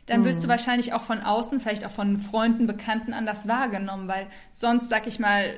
dann 0.06 0.26
wirst 0.26 0.40
mhm. 0.40 0.44
du 0.44 0.48
wahrscheinlich 0.50 0.94
auch 0.94 1.02
von 1.02 1.22
außen, 1.22 1.60
vielleicht 1.60 1.86
auch 1.86 1.92
von 1.92 2.18
Freunden, 2.18 2.68
Bekannten 2.68 3.14
anders 3.14 3.48
wahrgenommen, 3.48 4.08
weil 4.08 4.28
sonst, 4.54 4.90
sag 4.90 5.08
ich 5.08 5.20
mal, 5.20 5.54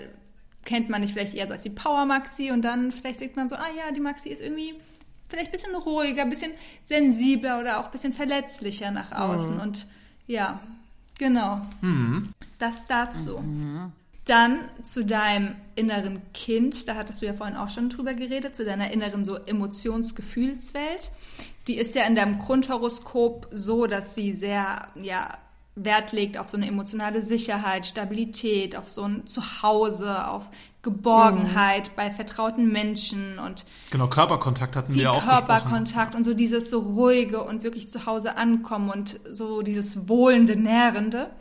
kennt 0.64 0.90
man 0.90 1.02
nicht 1.02 1.14
vielleicht 1.14 1.34
eher 1.34 1.48
so 1.48 1.54
als 1.54 1.64
die 1.64 1.70
Power-Maxi 1.70 2.52
und 2.52 2.64
dann 2.64 2.92
vielleicht 2.92 3.20
sieht 3.20 3.36
man 3.36 3.50
so, 3.50 3.56
ah 3.56 3.70
ja, 3.78 3.92
die 3.94 4.00
Maxi 4.00 4.30
ist 4.30 4.42
irgendwie 4.42 4.76
vielleicht 5.30 5.48
ein 5.48 5.52
bisschen 5.52 5.76
ruhiger, 5.76 6.24
ein 6.24 6.30
bisschen 6.30 6.52
sensibler 6.84 7.60
oder 7.60 7.80
auch 7.80 7.86
ein 7.86 7.92
bisschen 7.92 8.14
verletzlicher 8.14 8.92
nach 8.92 9.12
außen. 9.12 9.56
Mhm. 9.56 9.62
Und 9.62 9.88
ja, 10.28 10.60
genau. 11.18 11.62
Mhm. 11.82 12.34
Das 12.60 12.88
dazu. 12.88 13.40
Mhm. 13.40 13.92
Dann 14.26 14.70
zu 14.82 15.06
deinem 15.06 15.56
inneren 15.76 16.22
Kind, 16.34 16.88
da 16.88 16.96
hattest 16.96 17.22
du 17.22 17.28
ja 17.28 17.34
vorhin 17.34 17.56
auch 17.56 17.70
schon 17.70 17.90
drüber 17.90 18.14
geredet, 18.16 18.56
zu 18.56 18.66
deiner 18.66 18.92
inneren 18.92 19.24
so 19.24 19.36
Emotionsgefühlswelt. 19.36 21.12
Die 21.68 21.78
ist 21.78 21.96
ja 21.96 22.04
in 22.06 22.16
deinem 22.16 22.40
Grundhoroskop 22.40 23.48
so, 23.52 23.86
dass 23.86 24.16
sie 24.16 24.34
sehr, 24.34 24.88
ja, 24.96 25.38
Wert 25.76 26.14
legt 26.14 26.38
auf 26.38 26.50
so 26.50 26.56
eine 26.56 26.68
emotionale 26.68 27.22
Sicherheit, 27.22 27.86
Stabilität, 27.86 28.78
auf 28.78 28.90
so 28.90 29.04
ein 29.04 29.28
Zuhause, 29.28 30.26
auf 30.28 30.50
Geborgenheit 30.86 31.90
mhm. 31.90 31.92
bei 31.96 32.12
vertrauten 32.12 32.72
Menschen 32.72 33.40
und 33.40 33.66
genau 33.90 34.08
Körperkontakt 34.08 34.76
hatten 34.76 34.94
wir 34.94 35.12
auch 35.12 35.26
Körperkontakt 35.26 36.14
und 36.14 36.24
so 36.24 36.36
dieses 36.36 36.70
so 36.70 36.80
ruhige 36.80 37.44
und 37.44 37.64
wirklich 37.64 37.90
zu 37.90 38.06
Hause 38.06 38.38
ankommen 38.38 38.92
und 38.92 39.20
so 39.30 39.64
dieses 39.64 40.08
wohlende 40.08 40.56
nährende. 40.56 41.32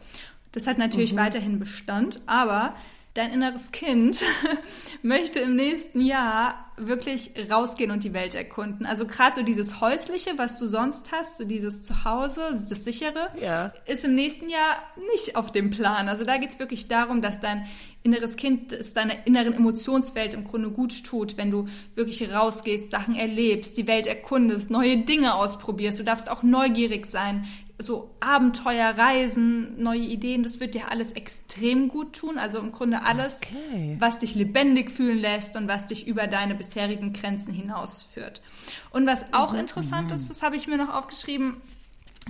Das 0.55 0.69
hat 0.69 0.79
natürlich 0.79 1.13
mhm. 1.13 1.19
weiterhin 1.19 1.59
Bestand, 1.59 2.21
aber 2.27 2.75
dein 3.15 3.33
inneres 3.33 3.71
Kind 3.71 4.23
möchte 5.03 5.41
im 5.41 5.55
nächsten 5.55 6.01
Jahr 6.01 6.73
wirklich 6.77 7.33
rausgehen 7.49 7.93
und 7.93 8.03
die 8.03 8.13
Welt 8.13 8.35
erkunden. 8.35 8.87
Also 8.87 9.07
gerade 9.07 9.37
so 9.37 9.43
dieses 9.43 9.81
Häusliche, 9.81 10.37
was 10.37 10.57
du 10.57 10.67
sonst 10.67 11.13
hast, 11.13 11.37
so 11.37 11.45
dieses 11.45 11.85
Zuhause, 11.85 12.41
das 12.51 12.85
sichere, 12.85 13.31
ja. 13.41 13.73
ist 13.87 14.05
im 14.05 14.17
nächsten 14.17 14.49
Jahr 14.49 14.79
nicht 15.13 15.37
auf 15.37 15.53
dem 15.53 15.71
Plan. 15.71 16.09
Also 16.09 16.25
da 16.25 16.39
geht 16.39 16.51
es 16.51 16.59
wirklich 16.59 16.89
darum, 16.89 17.23
dass 17.23 17.41
dein 17.41 17.67
inneres 18.03 18.37
Kind 18.37 18.73
es 18.73 18.93
deiner 18.95 19.27
inneren 19.27 19.55
Emotionswelt 19.55 20.35
im 20.35 20.45
Grunde 20.45 20.71
gut 20.71 21.05
tut, 21.05 21.37
wenn 21.37 21.53
du 21.53 21.69
wirklich 21.95 22.33
rausgehst, 22.33 22.91
Sachen 22.91 23.15
erlebst, 23.15 23.77
die 23.77 23.87
Welt 23.87 24.09
erkundest, 24.09 24.71
neue 24.71 24.99
Dinge 24.99 25.35
ausprobierst. 25.35 26.01
Du 26.01 26.05
darfst 26.05 26.29
auch 26.29 26.43
neugierig 26.43 27.07
sein, 27.07 27.47
so 27.79 28.15
Abenteuer, 28.21 28.97
Reisen, 28.97 29.83
neue 29.83 30.01
Ideen, 30.01 30.43
das 30.45 30.61
wird 30.61 30.75
dir 30.75 30.91
alles 30.91 31.13
extrem 31.13 31.89
gut 31.89 32.15
tun. 32.15 32.39
Also 32.39 32.59
im 32.59 32.71
Grunde 32.71 33.03
alles, 33.03 33.41
okay. 33.43 33.97
was 33.99 34.21
dich 34.21 34.35
lebendig 34.35 34.91
fühlen 34.91 35.19
lässt 35.19 35.57
und 35.57 35.67
was 35.67 35.87
dich 35.87 36.07
über 36.07 36.27
deine 36.27 36.55
bisherigen 36.55 37.13
Grenzen 37.13 37.53
hinausführt. 37.53 38.43
Und 38.91 39.07
was 39.07 39.33
auch 39.33 39.53
mhm. 39.53 39.61
interessant 39.61 40.13
ist, 40.13 40.31
das 40.31 40.43
habe 40.43 40.57
ich 40.57 40.69
mir 40.69 40.77
noch 40.77 40.95
aufgeschrieben, 40.95 41.57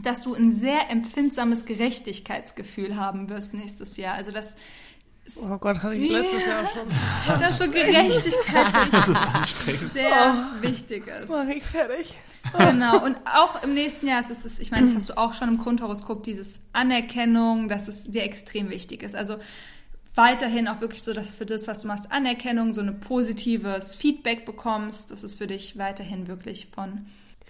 dass 0.03 0.23
du 0.23 0.35
ein 0.35 0.51
sehr 0.51 0.91
empfindsames 0.91 1.67
Gerechtigkeitsgefühl 1.67 2.97
haben 2.97 3.29
wirst 3.29 3.55
nächstes 3.55 3.97
Jahr. 3.97 4.15
Also 4.15 4.33
das 4.33 4.57
Oh 5.37 5.57
Gott, 5.59 5.83
hatte 5.83 5.95
ich 5.95 6.11
letztes 6.11 6.47
Jahr 6.47 6.65
schon. 6.69 6.87
Dass 7.41 7.59
so 7.59 7.71
Gerechtigkeit 7.71 8.93
das 8.93 9.09
ist 9.09 9.23
anstrengend. 9.23 9.93
sehr 9.95 10.53
oh. 10.59 10.63
wichtig 10.63 11.07
ist. 11.07 11.31
Mach 11.31 11.49
ich 11.49 11.65
fertig. 11.65 12.15
Genau, 12.59 13.03
und 13.03 13.17
auch 13.25 13.63
im 13.63 13.73
nächsten 13.75 14.07
Jahr 14.07 14.21
ist 14.21 14.31
es, 14.31 14.59
ich 14.59 14.71
meine, 14.71 14.87
das 14.87 14.95
hast 14.95 15.09
du 15.09 15.17
auch 15.17 15.33
schon 15.33 15.49
im 15.49 15.59
Grundhoroskop, 15.59 16.23
dieses 16.23 16.63
Anerkennung, 16.73 17.69
dass 17.69 17.89
es 17.89 18.11
dir 18.11 18.23
extrem 18.23 18.69
wichtig 18.69 19.03
ist. 19.03 19.17
Also 19.17 19.37
weiterhin 20.15 20.69
auch 20.69 20.81
wirklich 20.81 21.03
so, 21.03 21.13
dass 21.13 21.33
für 21.33 21.47
das, 21.47 21.67
was 21.69 21.81
du 21.81 21.89
machst, 21.89 22.13
Anerkennung, 22.13 22.75
so 22.75 22.83
ein 22.83 23.01
positives 23.01 23.95
Feedback 23.95 24.45
bekommst. 24.45 25.11
Das 25.11 25.25
ist 25.25 25.37
für 25.37 25.47
dich 25.47 25.79
weiterhin 25.79 26.29
wirklich 26.29 26.69
von 26.73 27.07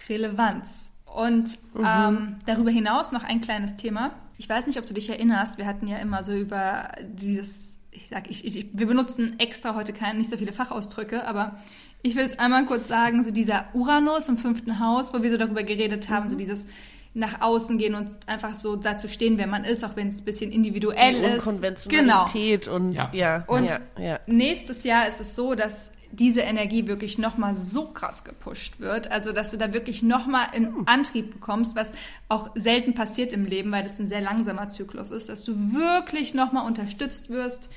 Relevanz. 0.07 0.93
Und 1.05 1.57
mhm. 1.73 1.85
ähm, 1.85 2.35
darüber 2.45 2.71
hinaus 2.71 3.11
noch 3.11 3.23
ein 3.23 3.41
kleines 3.41 3.75
Thema. 3.75 4.11
Ich 4.37 4.49
weiß 4.49 4.67
nicht, 4.67 4.77
ob 4.79 4.85
du 4.85 4.93
dich 4.93 5.09
erinnerst, 5.09 5.57
wir 5.57 5.65
hatten 5.65 5.87
ja 5.87 5.97
immer 5.97 6.23
so 6.23 6.33
über 6.33 6.91
dieses, 7.01 7.77
ich 7.91 8.09
sag, 8.09 8.29
ich, 8.29 8.45
ich, 8.45 8.67
wir 8.73 8.87
benutzen 8.87 9.39
extra 9.39 9.75
heute 9.75 9.93
keine, 9.93 10.19
nicht 10.19 10.29
so 10.29 10.37
viele 10.37 10.51
Fachausdrücke, 10.51 11.25
aber 11.25 11.57
ich 12.01 12.15
will 12.15 12.25
es 12.25 12.37
einmal 12.37 12.65
kurz 12.65 12.87
sagen, 12.87 13.23
so 13.23 13.31
dieser 13.31 13.65
Uranus 13.73 14.27
im 14.27 14.37
fünften 14.37 14.79
Haus, 14.79 15.13
wo 15.13 15.23
wir 15.23 15.31
so 15.31 15.37
darüber 15.37 15.63
geredet 15.63 16.09
haben, 16.09 16.25
mhm. 16.25 16.29
so 16.29 16.35
dieses 16.35 16.67
nach 17.15 17.39
außen 17.39 17.77
gehen 17.77 17.95
und 17.95 18.09
einfach 18.27 18.57
so 18.57 18.75
dazu 18.75 19.07
stehen, 19.07 19.37
wer 19.37 19.47
man 19.47 19.63
ist, 19.63 19.85
auch 19.85 19.95
wenn 19.95 20.09
es 20.09 20.21
ein 20.21 20.25
bisschen 20.25 20.51
individuell 20.51 21.13
Die 21.13 21.19
ist. 21.21 21.47
Unkonventionalität 21.47 22.65
genau. 22.65 22.75
und 22.75 22.93
ja. 22.93 23.09
ja 23.13 23.43
und 23.47 23.65
ja, 23.65 23.79
ja. 23.97 24.19
nächstes 24.27 24.83
Jahr 24.83 25.07
ist 25.07 25.21
es 25.21 25.33
so, 25.33 25.55
dass 25.55 25.94
diese 26.15 26.41
Energie 26.41 26.87
wirklich 26.87 27.17
nochmal 27.17 27.55
so 27.55 27.87
krass 27.87 28.23
gepusht 28.23 28.79
wird, 28.79 29.11
also 29.11 29.31
dass 29.31 29.51
du 29.51 29.57
da 29.57 29.73
wirklich 29.73 30.03
nochmal 30.03 30.47
einen 30.51 30.75
hm. 30.75 30.83
Antrieb 30.87 31.33
bekommst, 31.33 31.75
was 31.75 31.91
auch 32.29 32.49
selten 32.55 32.93
passiert 32.93 33.33
im 33.33 33.45
Leben, 33.45 33.71
weil 33.71 33.83
das 33.83 33.99
ein 33.99 34.07
sehr 34.07 34.21
langsamer 34.21 34.69
Zyklus 34.69 35.11
ist, 35.11 35.29
dass 35.29 35.45
du 35.45 35.73
wirklich 35.73 36.33
nochmal 36.33 36.65
unterstützt 36.65 37.29
wirst, 37.29 37.69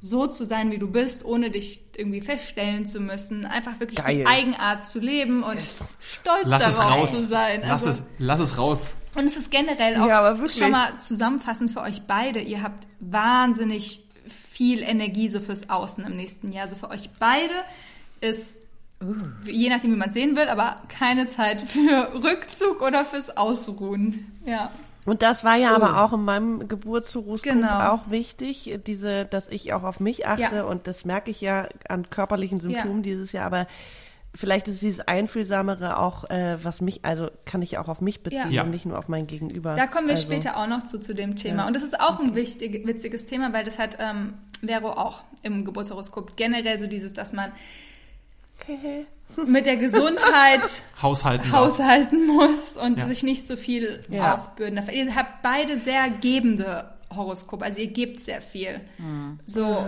so 0.00 0.26
zu 0.26 0.44
sein, 0.44 0.70
wie 0.70 0.78
du 0.78 0.88
bist, 0.88 1.24
ohne 1.24 1.50
dich 1.50 1.80
irgendwie 1.96 2.20
feststellen 2.20 2.86
zu 2.86 3.00
müssen, 3.00 3.44
einfach 3.44 3.80
wirklich 3.80 4.02
Geil. 4.02 4.24
Eigenart 4.26 4.86
zu 4.86 5.00
leben 5.00 5.42
und 5.42 5.56
yes. 5.56 5.94
stolz 5.98 6.44
lass 6.46 6.76
darauf 6.76 7.10
zu 7.10 7.26
sein. 7.26 7.62
Lass, 7.62 7.86
also, 7.86 8.02
es, 8.02 8.08
lass 8.18 8.40
es 8.40 8.58
raus. 8.58 8.94
Und 9.14 9.24
es 9.24 9.36
ist 9.36 9.50
generell 9.50 9.96
auch 9.96 10.06
ja, 10.06 10.48
schon 10.48 10.70
mal 10.70 10.98
zusammenfassend 10.98 11.70
für 11.70 11.80
euch 11.80 12.02
beide. 12.06 12.40
Ihr 12.40 12.62
habt 12.62 12.86
wahnsinnig 13.00 14.05
viel 14.56 14.82
Energie 14.82 15.28
so 15.28 15.40
fürs 15.40 15.68
Außen 15.68 16.04
im 16.04 16.16
nächsten 16.16 16.50
Jahr. 16.50 16.64
Also 16.64 16.76
für 16.76 16.90
euch 16.90 17.10
beide 17.18 17.54
ist 18.20 18.58
Uh. 18.98 19.14
Je 19.44 19.68
nachdem, 19.68 19.92
wie 19.92 19.96
man 19.96 20.08
es 20.08 20.14
sehen 20.14 20.36
will, 20.36 20.48
aber 20.48 20.76
keine 20.88 21.26
Zeit 21.26 21.60
für 21.60 22.14
Rückzug 22.24 22.80
oder 22.80 23.04
fürs 23.04 23.36
Ausruhen. 23.36 24.32
Ja. 24.46 24.70
Und 25.04 25.20
das 25.20 25.44
war 25.44 25.56
ja 25.56 25.72
oh. 25.72 25.76
aber 25.76 26.02
auch 26.02 26.14
in 26.14 26.24
meinem 26.24 26.66
Geburtshoroskop 26.66 27.52
genau. 27.52 27.90
auch 27.90 28.10
wichtig, 28.10 28.80
diese, 28.86 29.26
dass 29.26 29.50
ich 29.50 29.74
auch 29.74 29.82
auf 29.82 30.00
mich 30.00 30.26
achte 30.26 30.56
ja. 30.56 30.64
und 30.64 30.86
das 30.86 31.04
merke 31.04 31.30
ich 31.30 31.42
ja 31.42 31.68
an 31.90 32.08
körperlichen 32.08 32.58
Symptomen 32.58 33.04
ja. 33.04 33.10
dieses 33.10 33.32
Jahr, 33.32 33.44
aber 33.44 33.66
vielleicht 34.36 34.68
ist 34.68 34.82
dieses 34.82 35.00
Einfühlsamere 35.00 35.98
auch, 35.98 36.28
äh, 36.30 36.62
was 36.62 36.80
mich, 36.80 37.04
also 37.04 37.30
kann 37.44 37.62
ich 37.62 37.78
auch 37.78 37.88
auf 37.88 38.00
mich 38.00 38.22
beziehen 38.22 38.50
ja. 38.50 38.62
und 38.62 38.70
nicht 38.70 38.86
nur 38.86 38.98
auf 38.98 39.08
mein 39.08 39.26
Gegenüber. 39.26 39.74
Da 39.74 39.86
kommen 39.86 40.06
wir 40.06 40.14
also. 40.14 40.26
später 40.26 40.56
auch 40.56 40.66
noch 40.66 40.84
zu, 40.84 40.98
zu 40.98 41.14
dem 41.14 41.36
Thema. 41.36 41.66
Und 41.66 41.74
das 41.74 41.82
ist 41.82 41.98
auch 41.98 42.20
ein 42.20 42.34
wichtig, 42.34 42.86
witziges 42.86 43.26
Thema, 43.26 43.52
weil 43.52 43.64
das 43.64 43.78
hat 43.78 43.96
ähm, 43.98 44.34
Vero 44.62 44.92
auch 44.92 45.22
im 45.42 45.64
Geburtshoroskop 45.64 46.36
generell 46.36 46.78
so 46.78 46.86
dieses, 46.86 47.14
dass 47.14 47.32
man 47.32 47.52
mit 49.46 49.66
der 49.66 49.76
Gesundheit 49.76 50.62
haushalten, 51.00 51.52
haushalten 51.52 52.26
muss 52.26 52.76
und 52.76 53.00
ja. 53.00 53.06
sich 53.06 53.22
nicht 53.22 53.46
so 53.46 53.56
viel 53.56 54.04
ja. 54.08 54.34
aufbürden 54.34 54.76
darf. 54.76 54.92
Ihr 54.92 55.14
habt 55.14 55.42
beide 55.42 55.78
sehr 55.78 56.08
gebende 56.20 56.92
Horoskop, 57.14 57.62
also 57.62 57.80
ihr 57.80 57.88
gebt 57.88 58.20
sehr 58.20 58.42
viel. 58.42 58.80
Mhm. 58.98 59.38
So, 59.44 59.84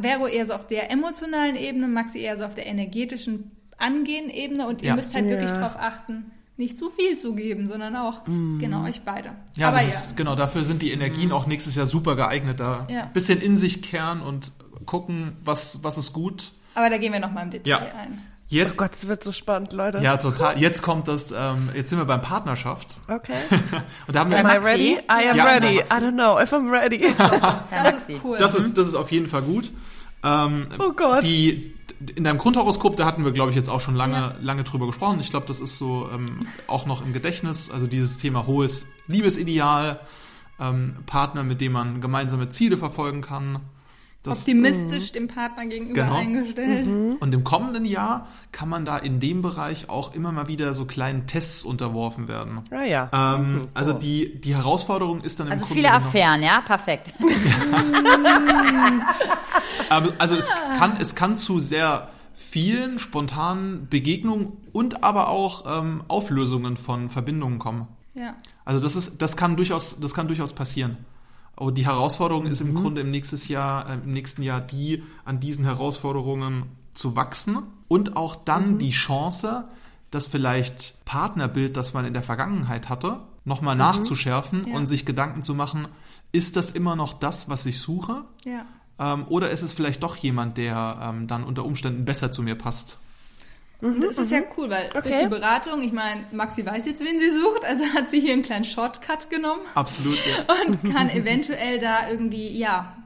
Vero 0.00 0.26
eher 0.26 0.46
so 0.46 0.54
auf 0.54 0.66
der 0.66 0.90
emotionalen 0.90 1.56
Ebene, 1.56 1.86
Maxi 1.86 2.18
eher 2.18 2.36
so 2.36 2.44
auf 2.44 2.54
der 2.54 2.66
energetischen 2.66 3.52
angehen 3.78 4.30
Ebene 4.30 4.66
und 4.66 4.82
ihr 4.82 4.88
ja. 4.88 4.96
müsst 4.96 5.14
halt 5.14 5.26
wirklich 5.26 5.50
darauf 5.50 5.76
achten, 5.76 6.32
nicht 6.56 6.76
zu 6.76 6.90
viel 6.90 7.16
zu 7.16 7.34
geben, 7.34 7.66
sondern 7.66 7.94
auch, 7.94 8.26
mm. 8.26 8.58
genau, 8.58 8.84
euch 8.84 9.02
beide. 9.02 9.30
Ja, 9.54 9.68
Aber 9.68 9.80
ja. 9.80 9.88
Ist, 9.88 10.16
genau, 10.16 10.34
dafür 10.34 10.64
sind 10.64 10.82
die 10.82 10.90
Energien 10.90 11.28
mm. 11.28 11.32
auch 11.32 11.46
nächstes 11.46 11.76
Jahr 11.76 11.86
super 11.86 12.16
geeignet, 12.16 12.58
da 12.58 12.86
ja. 12.90 13.04
ein 13.04 13.12
bisschen 13.12 13.40
in 13.40 13.56
sich 13.56 13.80
kehren 13.80 14.20
und 14.20 14.50
gucken, 14.84 15.36
was, 15.44 15.84
was 15.84 15.98
ist 15.98 16.12
gut 16.12 16.52
aber 16.78 16.90
da 16.90 16.98
gehen 16.98 17.12
wir 17.12 17.18
nochmal 17.18 17.44
im 17.44 17.50
Detail 17.50 17.70
ja. 17.70 17.94
ein. 17.94 18.20
Jetzt, 18.46 18.72
oh 18.72 18.76
Gott, 18.76 18.94
es 18.94 19.08
wird 19.08 19.24
so 19.24 19.32
spannend, 19.32 19.72
Leute. 19.72 19.98
Ja, 19.98 20.16
total. 20.16 20.58
Jetzt 20.58 20.80
kommt 20.80 21.08
das, 21.08 21.32
ähm, 21.32 21.70
jetzt 21.74 21.90
sind 21.90 21.98
wir 21.98 22.04
beim 22.04 22.22
Partnerschaft. 22.22 22.98
Okay. 23.08 23.34
und 24.06 24.14
da 24.14 24.20
haben 24.20 24.30
wir 24.30 24.38
am 24.38 24.46
I 24.46 24.64
ready? 24.64 24.92
I 24.92 25.28
am 25.28 25.36
ja, 25.36 25.44
ready. 25.44 25.80
I 25.80 25.82
don't 25.82 26.12
know 26.12 26.40
if 26.40 26.52
I'm 26.52 26.70
ready. 26.70 27.04
das 27.70 28.08
ist 28.08 28.24
cool. 28.24 28.38
Das 28.38 28.54
ist, 28.54 28.78
das 28.78 28.86
ist 28.86 28.94
auf 28.94 29.10
jeden 29.10 29.28
Fall 29.28 29.42
gut. 29.42 29.72
Ähm, 30.22 30.68
oh 30.78 30.92
Gott. 30.92 31.24
Die, 31.24 31.74
in 32.14 32.24
deinem 32.24 32.38
Grundhoroskop, 32.38 32.96
da 32.96 33.06
hatten 33.06 33.24
wir, 33.24 33.32
glaube 33.32 33.50
ich, 33.50 33.56
jetzt 33.56 33.68
auch 33.68 33.80
schon 33.80 33.96
lange, 33.96 34.14
ja. 34.14 34.36
lange 34.40 34.64
drüber 34.64 34.86
gesprochen. 34.86 35.18
Ich 35.20 35.30
glaube, 35.30 35.46
das 35.46 35.60
ist 35.60 35.78
so 35.78 36.08
ähm, 36.12 36.46
auch 36.66 36.86
noch 36.86 37.04
im 37.04 37.12
Gedächtnis. 37.12 37.70
Also 37.70 37.86
dieses 37.86 38.18
Thema 38.18 38.46
hohes 38.46 38.86
Liebesideal, 39.08 40.00
ähm, 40.60 40.96
Partner, 41.06 41.42
mit 41.42 41.60
dem 41.60 41.72
man 41.72 42.00
gemeinsame 42.00 42.48
Ziele 42.48 42.76
verfolgen 42.76 43.20
kann. 43.20 43.60
Das, 44.28 44.40
Optimistisch 44.40 45.12
mh. 45.12 45.18
dem 45.18 45.28
Partner 45.28 45.66
gegenüber 45.66 46.02
genau. 46.02 46.16
eingestellt. 46.16 46.86
Mhm. 46.86 47.16
Und 47.20 47.34
im 47.34 47.44
kommenden 47.44 47.84
Jahr 47.84 48.28
kann 48.52 48.68
man 48.68 48.84
da 48.84 48.98
in 48.98 49.20
dem 49.20 49.42
Bereich 49.42 49.88
auch 49.88 50.14
immer 50.14 50.32
mal 50.32 50.48
wieder 50.48 50.74
so 50.74 50.84
kleinen 50.84 51.26
Tests 51.26 51.62
unterworfen 51.62 52.28
werden. 52.28 52.60
Ah 52.70 52.84
ja. 52.84 53.10
Ähm, 53.12 53.54
mhm. 53.54 53.62
Also 53.74 53.92
die, 53.92 54.40
die 54.40 54.54
Herausforderung 54.54 55.22
ist 55.22 55.40
dann 55.40 55.48
im 55.48 55.52
Also 55.52 55.66
Grunde 55.66 55.82
viele 55.82 55.92
Affären, 55.92 56.42
ja? 56.42 56.60
Perfekt. 56.60 57.12
also 60.18 60.36
es 60.36 60.48
kann, 60.78 60.96
es 61.00 61.14
kann 61.14 61.36
zu 61.36 61.60
sehr 61.60 62.08
vielen 62.34 62.98
spontanen 62.98 63.88
Begegnungen 63.88 64.52
und 64.72 65.02
aber 65.02 65.28
auch 65.28 65.64
ähm, 65.66 66.04
Auflösungen 66.08 66.76
von 66.76 67.10
Verbindungen 67.10 67.58
kommen. 67.58 67.88
Ja. 68.14 68.34
Also 68.64 68.80
das 68.80 68.96
ist, 68.96 69.22
das 69.22 69.36
kann 69.36 69.56
durchaus, 69.56 69.98
das 70.00 70.14
kann 70.14 70.28
durchaus 70.28 70.52
passieren. 70.52 70.98
Und 71.58 71.76
die 71.76 71.86
Herausforderung 71.86 72.46
ist 72.46 72.60
im 72.60 72.70
mhm. 72.70 72.82
Grunde 72.82 73.00
im, 73.00 73.10
nächstes 73.10 73.48
Jahr, 73.48 73.90
äh, 73.90 73.94
im 73.94 74.12
nächsten 74.12 74.42
Jahr 74.42 74.60
die, 74.60 75.02
an 75.24 75.40
diesen 75.40 75.64
Herausforderungen 75.64 76.64
zu 76.94 77.16
wachsen 77.16 77.58
und 77.88 78.16
auch 78.16 78.36
dann 78.36 78.74
mhm. 78.74 78.78
die 78.78 78.90
Chance, 78.90 79.64
das 80.10 80.28
vielleicht 80.28 80.94
Partnerbild, 81.04 81.76
das 81.76 81.94
man 81.94 82.04
in 82.04 82.12
der 82.12 82.22
Vergangenheit 82.22 82.88
hatte, 82.88 83.20
nochmal 83.44 83.74
mhm. 83.74 83.80
nachzuschärfen 83.80 84.68
ja. 84.68 84.76
und 84.76 84.86
sich 84.86 85.04
Gedanken 85.04 85.42
zu 85.42 85.54
machen, 85.54 85.88
ist 86.30 86.56
das 86.56 86.70
immer 86.70 86.94
noch 86.94 87.14
das, 87.14 87.48
was 87.48 87.66
ich 87.66 87.80
suche? 87.80 88.24
Ja. 88.44 88.64
Ähm, 88.98 89.24
oder 89.28 89.50
ist 89.50 89.62
es 89.62 89.72
vielleicht 89.72 90.02
doch 90.02 90.16
jemand, 90.16 90.58
der 90.58 90.98
ähm, 91.02 91.26
dann 91.26 91.42
unter 91.42 91.64
Umständen 91.64 92.04
besser 92.04 92.30
zu 92.30 92.42
mir 92.42 92.54
passt? 92.54 92.98
Und 93.80 94.02
das 94.02 94.18
ist 94.18 94.32
ja 94.32 94.40
cool, 94.56 94.68
weil 94.70 94.88
durch 94.90 95.20
die 95.22 95.28
Beratung, 95.28 95.82
ich 95.82 95.92
meine, 95.92 96.24
Maxi 96.32 96.66
weiß 96.66 96.84
jetzt, 96.86 97.04
wen 97.04 97.18
sie 97.20 97.30
sucht, 97.30 97.64
also 97.64 97.84
hat 97.94 98.10
sie 98.10 98.20
hier 98.20 98.32
einen 98.32 98.42
kleinen 98.42 98.64
Shortcut 98.64 99.30
genommen 99.30 99.62
Absolut, 99.74 100.18
ja. 100.26 100.44
und 100.66 100.92
kann 100.92 101.08
eventuell 101.10 101.78
da 101.78 102.10
irgendwie, 102.10 102.58
ja, 102.58 102.96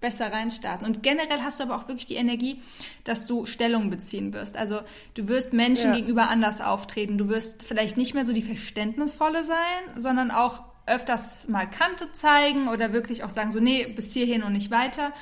besser 0.00 0.32
reinstarten. 0.32 0.86
Und 0.86 1.02
generell 1.02 1.40
hast 1.42 1.58
du 1.58 1.64
aber 1.64 1.76
auch 1.76 1.88
wirklich 1.88 2.06
die 2.06 2.14
Energie, 2.14 2.60
dass 3.04 3.26
du 3.26 3.46
Stellung 3.46 3.90
beziehen 3.90 4.32
wirst. 4.32 4.56
Also 4.56 4.80
du 5.14 5.28
wirst 5.28 5.52
Menschen 5.52 5.90
Ja. 5.90 5.96
gegenüber 5.96 6.28
anders 6.28 6.60
auftreten. 6.60 7.18
Du 7.18 7.28
wirst 7.28 7.64
vielleicht 7.64 7.96
nicht 7.96 8.14
mehr 8.14 8.24
so 8.24 8.32
die 8.32 8.42
Verständnisvolle 8.42 9.42
sein, 9.44 9.56
sondern 9.96 10.30
auch 10.30 10.62
öfters 10.88 11.46
mal 11.48 11.68
Kante 11.68 12.12
zeigen 12.12 12.68
oder 12.68 12.92
wirklich 12.92 13.24
auch 13.24 13.30
sagen 13.30 13.52
so, 13.52 13.60
nee, 13.60 13.86
bis 13.86 14.12
hierhin 14.12 14.42
und 14.42 14.52
nicht 14.52 14.70
weiter. 14.70 15.12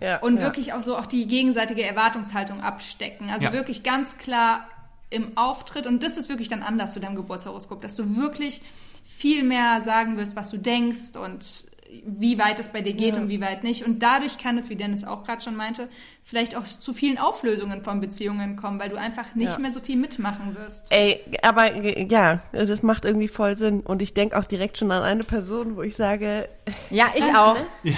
Ja, 0.00 0.18
und 0.18 0.36
ja. 0.36 0.42
wirklich 0.42 0.72
auch 0.72 0.82
so 0.82 0.96
auch 0.96 1.06
die 1.06 1.26
gegenseitige 1.26 1.82
Erwartungshaltung 1.84 2.60
abstecken. 2.60 3.30
Also 3.30 3.46
Ja. 3.46 3.52
wirklich 3.52 3.82
ganz 3.82 4.18
klar 4.18 4.68
im 5.10 5.36
Auftritt. 5.36 5.86
Und 5.86 6.02
das 6.02 6.16
ist 6.16 6.28
wirklich 6.28 6.48
dann 6.48 6.62
anders 6.62 6.92
zu 6.92 7.00
deinem 7.00 7.16
Geburtshoroskop, 7.16 7.80
dass 7.80 7.96
du 7.96 8.16
wirklich 8.16 8.62
viel 9.04 9.42
mehr 9.42 9.80
sagen 9.80 10.16
wirst, 10.16 10.36
was 10.36 10.50
du 10.50 10.58
denkst 10.58 11.16
und 11.16 11.66
wie 12.06 12.38
weit 12.38 12.58
es 12.60 12.72
bei 12.72 12.80
dir 12.80 12.92
geht 12.94 13.16
und 13.16 13.28
wie 13.28 13.40
weit 13.40 13.62
nicht. 13.64 13.84
Und 13.84 14.00
dadurch 14.02 14.38
kann 14.38 14.58
es, 14.58 14.70
wie 14.70 14.76
Dennis 14.76 15.04
auch 15.04 15.24
gerade 15.24 15.42
schon 15.42 15.56
meinte, 15.56 15.88
vielleicht 16.22 16.56
auch 16.56 16.64
zu 16.64 16.92
vielen 16.92 17.18
Auflösungen 17.18 17.82
von 17.82 18.00
Beziehungen 18.00 18.56
kommen, 18.56 18.78
weil 18.80 18.88
du 18.88 18.96
einfach 18.96 19.34
nicht 19.34 19.52
Ja. 19.52 19.58
mehr 19.58 19.70
so 19.70 19.80
viel 19.80 19.96
mitmachen 19.96 20.56
wirst. 20.56 20.86
Ey, 20.90 21.20
aber 21.42 21.74
ja, 21.76 22.40
das 22.52 22.82
macht 22.82 23.04
irgendwie 23.04 23.28
voll 23.28 23.56
Sinn. 23.56 23.80
Und 23.80 24.02
ich 24.02 24.14
denke 24.14 24.38
auch 24.38 24.44
direkt 24.44 24.78
schon 24.78 24.90
an 24.90 25.02
eine 25.02 25.24
Person, 25.24 25.76
wo 25.76 25.82
ich 25.82 25.94
sage, 25.96 26.48
Ja, 26.90 27.06
ich 27.14 27.24
auch. 27.34 27.56
Ich 27.84 27.94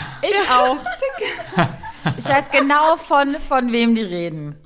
auch. 0.51 0.77
Ich 2.16 2.27
weiß 2.28 2.51
genau 2.51 2.97
von, 2.97 3.35
von 3.36 3.73
wem 3.73 3.94
die 3.94 4.02
reden. 4.02 4.56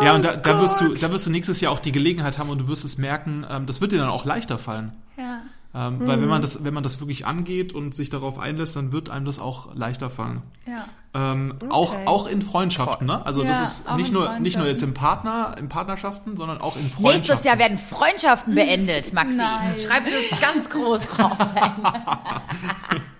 Ja, 0.00 0.14
und 0.14 0.24
da, 0.24 0.36
da, 0.36 0.60
wirst 0.60 0.80
du, 0.80 0.94
da 0.94 1.10
wirst 1.10 1.26
du 1.26 1.30
nächstes 1.30 1.60
Jahr 1.60 1.72
auch 1.72 1.80
die 1.80 1.90
Gelegenheit 1.92 2.38
haben 2.38 2.50
und 2.50 2.58
du 2.60 2.68
wirst 2.68 2.84
es 2.84 2.98
merken, 2.98 3.44
ähm, 3.50 3.66
das 3.66 3.80
wird 3.80 3.90
dir 3.92 3.98
dann 3.98 4.08
auch 4.08 4.24
leichter 4.24 4.58
fallen. 4.58 4.92
Ja. 5.16 5.42
Ähm, 5.72 6.00
Weil 6.00 6.20
wenn 6.20 6.28
man, 6.28 6.42
das, 6.42 6.64
wenn 6.64 6.74
man 6.74 6.82
das 6.82 6.98
wirklich 7.00 7.26
angeht 7.26 7.72
und 7.72 7.94
sich 7.94 8.10
darauf 8.10 8.40
einlässt, 8.40 8.74
dann 8.74 8.92
wird 8.92 9.08
einem 9.08 9.24
das 9.24 9.38
auch 9.38 9.74
leichter 9.74 10.10
fallen. 10.10 10.42
Ja. 10.66 10.84
Ähm, 11.14 11.54
auch, 11.70 11.94
auch 12.06 12.26
in 12.26 12.42
Freundschaften, 12.42 13.06
ne? 13.06 13.24
Also 13.24 13.42
Ja, 13.42 13.50
das 13.50 13.80
ist 13.80 13.96
nicht 13.96 14.12
nur, 14.12 14.38
nicht 14.40 14.56
nur 14.56 14.66
jetzt 14.66 14.82
im 14.82 14.94
Partner, 14.94 15.54
in 15.58 15.68
Partnerschaften, 15.68 16.36
sondern 16.36 16.60
auch 16.60 16.76
in 16.76 16.90
Freundschaften. 16.90 17.12
Nächstes 17.12 17.44
Jahr 17.44 17.58
werden 17.58 17.78
Freundschaften 17.78 18.54
beendet, 18.54 19.12
Maxi. 19.12 19.38
Nein. 19.38 19.74
Schreib 19.84 20.04
das 20.06 20.40
ganz 20.40 20.70
groß 20.70 21.02
drauf. 21.06 21.36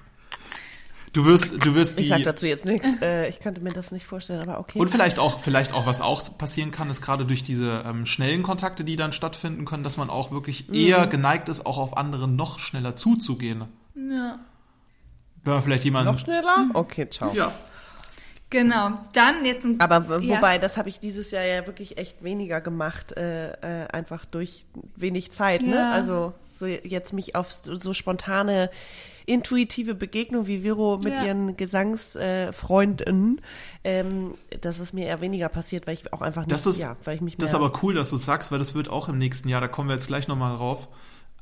Du 1.12 1.24
wirst, 1.24 1.52
du 1.64 1.74
wirst 1.74 1.98
ich 1.98 2.04
die. 2.04 2.08
sag 2.10 2.22
dazu 2.24 2.46
jetzt 2.46 2.64
nichts. 2.64 2.88
Äh, 3.02 3.28
ich 3.28 3.40
könnte 3.40 3.60
mir 3.60 3.72
das 3.72 3.90
nicht 3.90 4.06
vorstellen, 4.06 4.40
aber 4.48 4.60
okay. 4.60 4.78
Und 4.78 4.90
vielleicht 4.90 5.18
auch, 5.18 5.40
vielleicht 5.40 5.72
auch, 5.72 5.84
was 5.86 6.00
auch 6.00 6.38
passieren 6.38 6.70
kann, 6.70 6.88
ist 6.88 7.02
gerade 7.02 7.24
durch 7.26 7.42
diese 7.42 7.82
ähm, 7.84 8.06
schnellen 8.06 8.42
Kontakte, 8.44 8.84
die 8.84 8.94
dann 8.94 9.12
stattfinden 9.12 9.64
können, 9.64 9.82
dass 9.82 9.96
man 9.96 10.08
auch 10.08 10.30
wirklich 10.30 10.68
Mhm. 10.68 10.74
eher 10.74 11.06
geneigt 11.08 11.48
ist, 11.48 11.66
auch 11.66 11.78
auf 11.78 11.96
andere 11.96 12.28
noch 12.28 12.58
schneller 12.60 12.94
zuzugehen. 12.96 13.64
ja. 13.96 14.38
Wenn 15.42 15.54
man 15.54 15.62
vielleicht 15.62 15.84
jemanden. 15.84 16.12
Noch 16.12 16.18
schneller? 16.18 16.66
Okay, 16.74 17.08
ciao. 17.08 17.32
Ja. 17.32 17.50
Genau. 18.50 18.90
Dann 19.14 19.44
jetzt 19.46 19.64
ein. 19.64 19.80
Aber 19.80 20.08
w- 20.08 20.24
Ja. 20.26 20.36
wobei, 20.36 20.58
das 20.58 20.76
habe 20.76 20.88
ich 20.90 20.98
dieses 21.00 21.30
Jahr 21.30 21.44
ja 21.44 21.66
wirklich 21.66 21.96
echt 21.98 22.22
weniger 22.22 22.60
gemacht, 22.60 23.12
äh, 23.16 23.52
äh, 23.52 23.86
einfach 23.88 24.26
durch 24.26 24.66
wenig 24.96 25.30
Zeit. 25.32 25.62
Ne? 25.62 25.76
Ja. 25.76 25.92
Also 25.92 26.34
so 26.50 26.66
jetzt 26.66 27.12
mich 27.14 27.36
auf 27.36 27.52
so, 27.52 27.74
so 27.74 27.92
spontane, 27.94 28.70
intuitive 29.31 29.94
Begegnung 29.94 30.47
wie 30.47 30.61
Vero 30.62 30.98
mit 30.98 31.12
Ja. 31.12 31.24
ihren 31.24 31.57
Gesangsfreunden, 31.57 33.40
äh, 33.82 34.01
ähm, 34.01 34.35
das 34.61 34.81
ist 34.81 34.93
mir 34.93 35.07
eher 35.07 35.20
weniger 35.20 35.48
passiert, 35.48 35.86
weil 35.86 35.94
ich 35.94 36.12
auch 36.12 36.20
einfach 36.23 36.43
nicht, 36.43 36.52
Das 36.52 36.66
ist, 36.66 36.78
ja, 36.81 36.97
weil 37.05 37.16
ich 37.16 37.20
mich 37.20 37.36
das 37.36 37.51
ist 37.51 37.55
aber 37.55 37.73
cool, 37.82 37.94
dass 37.94 38.11
du 38.11 38.16
es 38.16 38.24
sagst, 38.24 38.51
weil 38.52 38.59
das 38.59 38.74
wird 38.74 38.89
auch 38.89 39.09
im 39.09 39.19
nächsten 39.19 39.48
Jahr, 39.48 39.61
da 39.61 39.69
kommen 39.69 39.89
wir 39.89 39.94
jetzt 39.94 40.09
gleich 40.09 40.28
nochmal 40.28 40.57
drauf. 40.57 40.89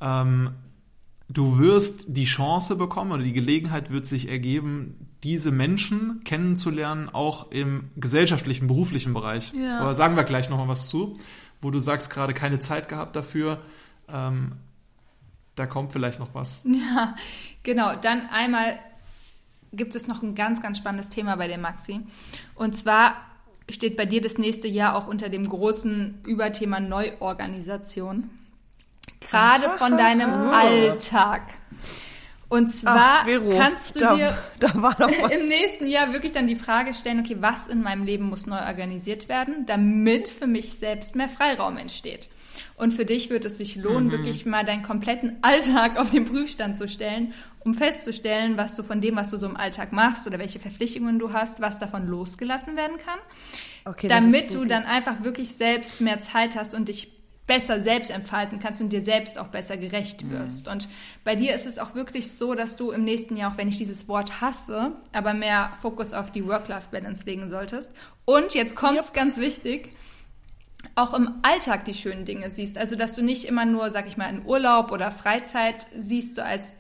Ähm, 0.01 0.53
du 1.29 1.59
wirst 1.59 2.05
die 2.09 2.25
Chance 2.25 2.77
bekommen 2.77 3.13
oder 3.13 3.23
die 3.23 3.33
Gelegenheit 3.33 3.91
wird 3.91 4.07
sich 4.07 4.29
ergeben, 4.29 5.09
diese 5.23 5.51
Menschen 5.51 6.21
kennenzulernen, 6.25 7.09
auch 7.09 7.51
im 7.51 7.91
gesellschaftlichen, 7.97 8.67
beruflichen 8.67 9.15
Bereich. 9.15 9.53
Ja. 9.55 9.81
Aber 9.81 9.95
sagen 9.95 10.17
wir 10.17 10.25
gleich 10.25 10.49
nochmal 10.49 10.69
was 10.69 10.89
zu, 10.89 11.19
wo 11.61 11.71
du 11.71 11.81
sagst, 11.81 12.11
gerade 12.11 12.35
keine 12.35 12.61
Zeit 12.61 12.89
gehabt 12.89 13.17
dafür. 13.17 13.61
Ähm, 14.09 14.53
da 15.59 15.67
kommt 15.67 15.93
vielleicht 15.93 16.19
noch 16.19 16.35
was. 16.35 16.63
Ja, 16.95 17.17
genau. 17.63 17.95
Dann 17.97 18.29
einmal 18.31 18.79
gibt 19.73 19.95
es 19.95 20.09
noch 20.09 20.23
ein 20.23 20.35
ganz, 20.35 20.63
ganz 20.63 20.79
spannendes 20.79 21.09
Thema 21.09 21.37
bei 21.37 21.49
der 21.49 21.59
Maxi. 21.59 22.01
Und 22.55 22.77
zwar 22.77 23.15
steht 23.69 23.97
bei 23.97 24.07
dir 24.07 24.21
das 24.21 24.39
nächste 24.39 24.69
Jahr 24.69 24.97
auch 24.97 25.07
unter 25.07 25.29
dem 25.29 25.49
großen 25.49 26.23
Überthema 26.27 26.81
Neuorganisation. 26.81 28.31
Gerade 29.21 29.69
von 29.71 29.93
deinem 29.93 30.31
Alltag. 30.31 31.43
Und 32.49 32.69
zwar 32.69 33.21
Ach, 33.21 33.25
Vero, 33.27 33.51
kannst 33.51 33.95
du 33.95 34.01
da, 34.01 34.15
dir 34.15 34.39
da 34.59 34.71
war 34.77 34.99
noch 34.99 35.09
was. 35.23 35.31
im 35.31 35.49
nächsten 35.49 35.87
Jahr 35.87 36.13
wirklich 36.15 36.33
dann 36.33 36.47
die 36.47 36.57
Frage 36.57 36.95
stellen, 36.95 37.21
okay, 37.21 37.37
was 37.41 37.67
in 37.67 37.83
meinem 37.83 38.05
Leben 38.05 38.31
muss 38.31 38.47
neu 38.47 38.59
organisiert 38.59 39.29
werden, 39.29 39.67
damit 39.67 40.29
für 40.29 40.47
mich 40.47 40.79
selbst 40.79 41.15
mehr 41.15 41.29
Freiraum 41.29 41.77
entsteht. 41.77 42.31
Und 42.79 42.95
für 42.95 43.05
dich 43.05 43.29
wird 43.29 43.45
es 43.45 43.59
sich 43.59 43.77
lohnen, 43.77 44.11
wirklich 44.11 44.47
mal 44.47 44.65
deinen 44.65 44.83
kompletten 44.83 45.39
Alltag 45.43 45.99
auf 45.99 46.11
den 46.11 46.25
Prüfstand 46.25 46.77
zu 46.77 46.89
stellen, 46.89 47.35
um 47.61 47.75
festzustellen, 47.75 48.57
was 48.57 48.77
du 48.77 48.83
von 48.83 49.01
dem, 49.01 49.17
was 49.17 49.31
du 49.31 49.37
so 49.37 49.47
im 49.47 49.57
Alltag 49.57 49.93
machst 49.93 50.27
oder 50.27 50.39
welche 50.39 50.61
Verpflichtungen 50.61 51.19
du 51.19 51.33
hast, 51.33 51.61
was 51.61 51.79
davon 51.79 52.07
losgelassen 52.07 52.77
werden 52.77 52.99
kann, 52.99 53.19
Okay, 53.85 54.09
das 54.09 54.25
ist 54.25 54.33
damit 54.33 54.55
du 54.55 54.65
dann 54.65 54.85
einfach 54.85 55.25
wirklich 55.25 55.51
selbst 55.51 56.01
mehr 56.01 56.21
Zeit 56.21 56.57
hast 56.57 56.75
und 56.75 56.89
dich 56.89 57.13
besser 57.49 57.81
selbst 57.81 58.11
entfalten 58.11 58.61
kannst 58.61 58.81
und 58.81 58.91
dir 58.91 59.01
selbst 59.01 59.39
auch 59.39 59.49
besser 59.49 59.77
gerecht 59.77 60.31
wirst. 60.31 60.69
Und 60.69 60.87
bei 61.25 61.35
dir 61.35 61.55
ist 61.55 61.67
es 61.67 61.79
auch 61.79 61.95
wirklich 61.95 62.31
so, 62.31 62.55
dass 62.55 62.77
du 62.77 62.91
im 62.93 63.05
nächsten 63.05 63.37
Jahr, 63.37 63.53
auch 63.53 63.57
wenn 63.59 63.69
ich 63.69 63.79
dieses 63.79 64.07
Wort 64.07 64.41
hasse, 64.41 64.93
aber 65.13 65.33
mehr 65.33 65.73
Fokus 65.81 66.13
auf 66.13 66.31
die 66.31 66.47
Work-Life-Balance 66.47 67.25
legen 67.25 67.49
solltest. 67.49 67.93
Und 68.27 68.55
jetzt 68.55 68.77
kommt's 68.77 69.15
ganz 69.15 69.39
wichtig, 69.39 69.91
auch 70.99 71.15
im 71.15 71.35
Alltag 71.43 71.85
die 71.85 71.95
schönen 71.95 72.25
Dinge 72.25 72.51
siehst. 72.51 72.77
Also, 72.79 72.97
dass 72.97 73.15
du 73.15 73.23
nicht 73.23 73.45
immer 73.45 73.65
nur, 73.65 73.91
sag 73.91 74.07
ich 74.07 74.17
mal, 74.17 74.29
in 74.29 74.45
Urlaub 74.45 74.93
oder 74.93 75.11
Freizeit 75.11 75.87
siehst, 75.97 76.35
so 76.35 76.43
als 76.43 76.73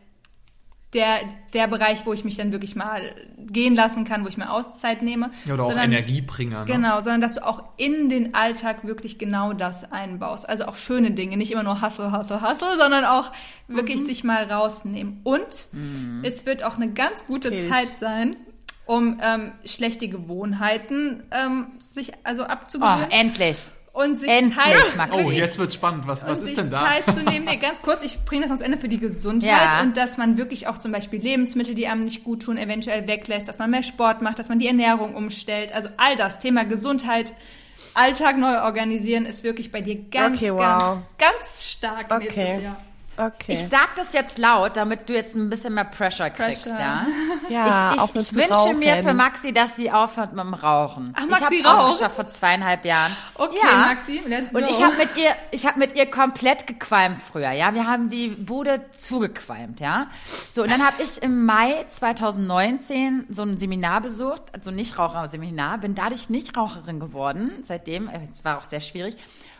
der, 0.94 1.18
der 1.52 1.66
Bereich, 1.68 2.06
wo 2.06 2.14
ich 2.14 2.24
mich 2.24 2.38
dann 2.38 2.50
wirklich 2.50 2.74
mal 2.74 3.14
gehen 3.36 3.74
lassen 3.74 4.04
kann, 4.04 4.24
wo 4.24 4.28
ich 4.28 4.38
mir 4.38 4.50
Auszeit 4.50 5.02
nehme. 5.02 5.30
Ja, 5.44 5.52
oder 5.54 5.64
auch 5.64 5.68
sondern- 5.68 5.92
Energiebringer. 5.92 6.60
Ne? 6.60 6.64
Genau, 6.64 7.02
sondern 7.02 7.20
dass 7.20 7.34
du 7.34 7.46
auch 7.46 7.62
in 7.76 8.08
den 8.08 8.34
Alltag 8.34 8.84
wirklich 8.86 9.18
genau 9.18 9.52
das 9.52 9.92
einbaust. 9.92 10.48
Also 10.48 10.64
auch 10.64 10.76
schöne 10.76 11.10
Dinge, 11.10 11.36
nicht 11.36 11.52
immer 11.52 11.62
nur 11.62 11.82
Hustle, 11.82 12.10
Hustle, 12.16 12.40
Hustle, 12.40 12.76
sondern 12.78 13.04
auch 13.04 13.32
wirklich 13.66 14.02
sich 14.02 14.24
mal 14.24 14.44
rausnehmen. 14.50 15.20
Und 15.24 15.68
es 16.22 16.46
wird 16.46 16.64
auch 16.64 16.76
eine 16.76 16.88
ganz 16.90 17.26
gute 17.26 17.48
Okay. 17.48 17.68
Zeit 17.68 17.98
sein, 17.98 18.36
um 18.86 19.20
ähm, 19.22 19.52
schlechte 19.66 20.08
Gewohnheiten 20.08 21.22
ähm, 21.32 21.66
sich 21.80 22.12
also 22.24 22.44
Oh, 22.44 22.46
abzugewöhnen 22.46 23.10
endlich. 23.10 23.70
Und 23.92 24.16
sich 24.16 24.30
endlich, 24.30 24.56
Zeit 24.56 24.96
Maxi. 24.96 25.22
Oh, 25.24 25.30
jetzt 25.30 25.58
wird's 25.58 25.74
spannend. 25.74 26.06
Was, 26.06 26.26
was 26.26 26.40
ist 26.42 26.56
denn 26.56 26.70
da? 26.70 26.84
Zeit 26.86 27.04
zu 27.16 27.22
nehmen. 27.22 27.44
Nee, 27.48 27.56
ganz 27.56 27.80
kurz, 27.82 28.02
ich 28.02 28.24
bringe 28.24 28.42
das 28.42 28.50
ans 28.50 28.62
Ende 28.62 28.76
für 28.78 28.88
die 28.88 28.98
Gesundheit 28.98 29.72
Ja. 29.72 29.80
und 29.80 29.96
dass 29.96 30.18
man 30.18 30.36
wirklich 30.36 30.66
auch 30.66 30.78
zum 30.78 30.92
Beispiel 30.92 31.20
Lebensmittel, 31.20 31.74
die 31.74 31.86
einem 31.86 32.04
nicht 32.04 32.24
gut 32.24 32.42
tun, 32.42 32.58
eventuell 32.58 33.06
weglässt, 33.08 33.48
dass 33.48 33.58
man 33.58 33.70
mehr 33.70 33.82
Sport 33.82 34.20
macht, 34.22 34.38
dass 34.38 34.48
man 34.48 34.58
die 34.58 34.66
Ernährung 34.66 35.14
umstellt. 35.14 35.72
Also 35.72 35.88
all 35.96 36.16
das 36.16 36.40
Thema 36.40 36.64
Gesundheit, 36.64 37.32
Alltag 37.94 38.36
neu 38.38 38.60
organisieren 38.62 39.24
ist 39.24 39.44
wirklich 39.44 39.70
bei 39.72 39.80
dir 39.80 39.96
ganz, 40.10 40.36
Okay, 40.38 40.52
wow. 40.52 40.58
ganz, 40.58 41.00
ganz 41.18 41.64
stark 41.64 42.18
nächstes 42.18 42.44
Okay. 42.44 42.62
Jahr. 42.64 42.82
Okay. 43.18 43.54
Ich 43.54 43.68
sag 43.68 43.96
das 43.96 44.12
jetzt 44.12 44.38
laut, 44.38 44.76
damit 44.76 45.08
du 45.08 45.14
jetzt 45.14 45.34
ein 45.34 45.50
bisschen 45.50 45.74
mehr 45.74 45.84
Pressure 45.84 46.30
kriegst, 46.30 46.62
Pressure. 46.62 46.80
ja? 46.80 47.06
ja, 47.48 47.94
ich 47.94 48.00
auch 48.00 48.14
ich, 48.14 48.30
ich 48.30 48.34
wünsche 48.36 48.52
rauchen. 48.52 48.78
mir 48.78 48.96
für 49.02 49.12
Maxi, 49.12 49.52
dass 49.52 49.74
sie 49.74 49.90
aufhört 49.90 50.34
mit 50.34 50.44
dem 50.44 50.54
Rauchen. 50.54 51.12
Ach, 51.16 51.24
ich 51.24 51.30
Maxi 51.30 51.56
hab's 51.62 51.66
auch 51.66 51.78
raucht? 51.78 51.98
geschafft 51.98 52.14
vor 52.14 52.30
zweieinhalb 52.30 52.84
Jahren. 52.84 53.16
Okay, 53.34 53.56
ja. 53.60 53.78
Maxi, 53.78 54.22
let's 54.24 54.52
go. 54.52 54.58
Und 54.58 54.70
ich 54.70 54.80
habe 54.80 54.96
mit 54.96 55.16
ihr, 55.16 55.30
ich 55.50 55.66
habe 55.66 55.80
mit 55.80 55.96
ihr 55.96 56.06
komplett 56.06 56.68
gequalmt 56.68 57.20
früher, 57.20 57.50
ja. 57.50 57.74
Wir 57.74 57.88
haben 57.88 58.08
die 58.08 58.28
Bude 58.28 58.82
zugequalmt, 58.92 59.80
ja. 59.80 60.06
So 60.52 60.62
und 60.62 60.70
dann 60.70 60.86
habe 60.86 61.02
ich 61.02 61.20
im 61.20 61.44
Mai 61.44 61.86
2019 61.88 63.26
so 63.30 63.42
ein 63.42 63.58
Seminar 63.58 64.00
besucht, 64.00 64.42
also 64.52 64.70
Nichtraucher-Seminar, 64.70 65.78
bin 65.78 65.96
dadurch 65.96 66.30
Nichtraucherin 66.30 67.00
geworden. 67.00 67.64
Seitdem, 67.66 68.08
äh, 68.08 68.20
es 68.32 68.44
war 68.44 68.58
auch 68.58 68.64
sehr 68.64 68.80
schwierig. 68.80 69.16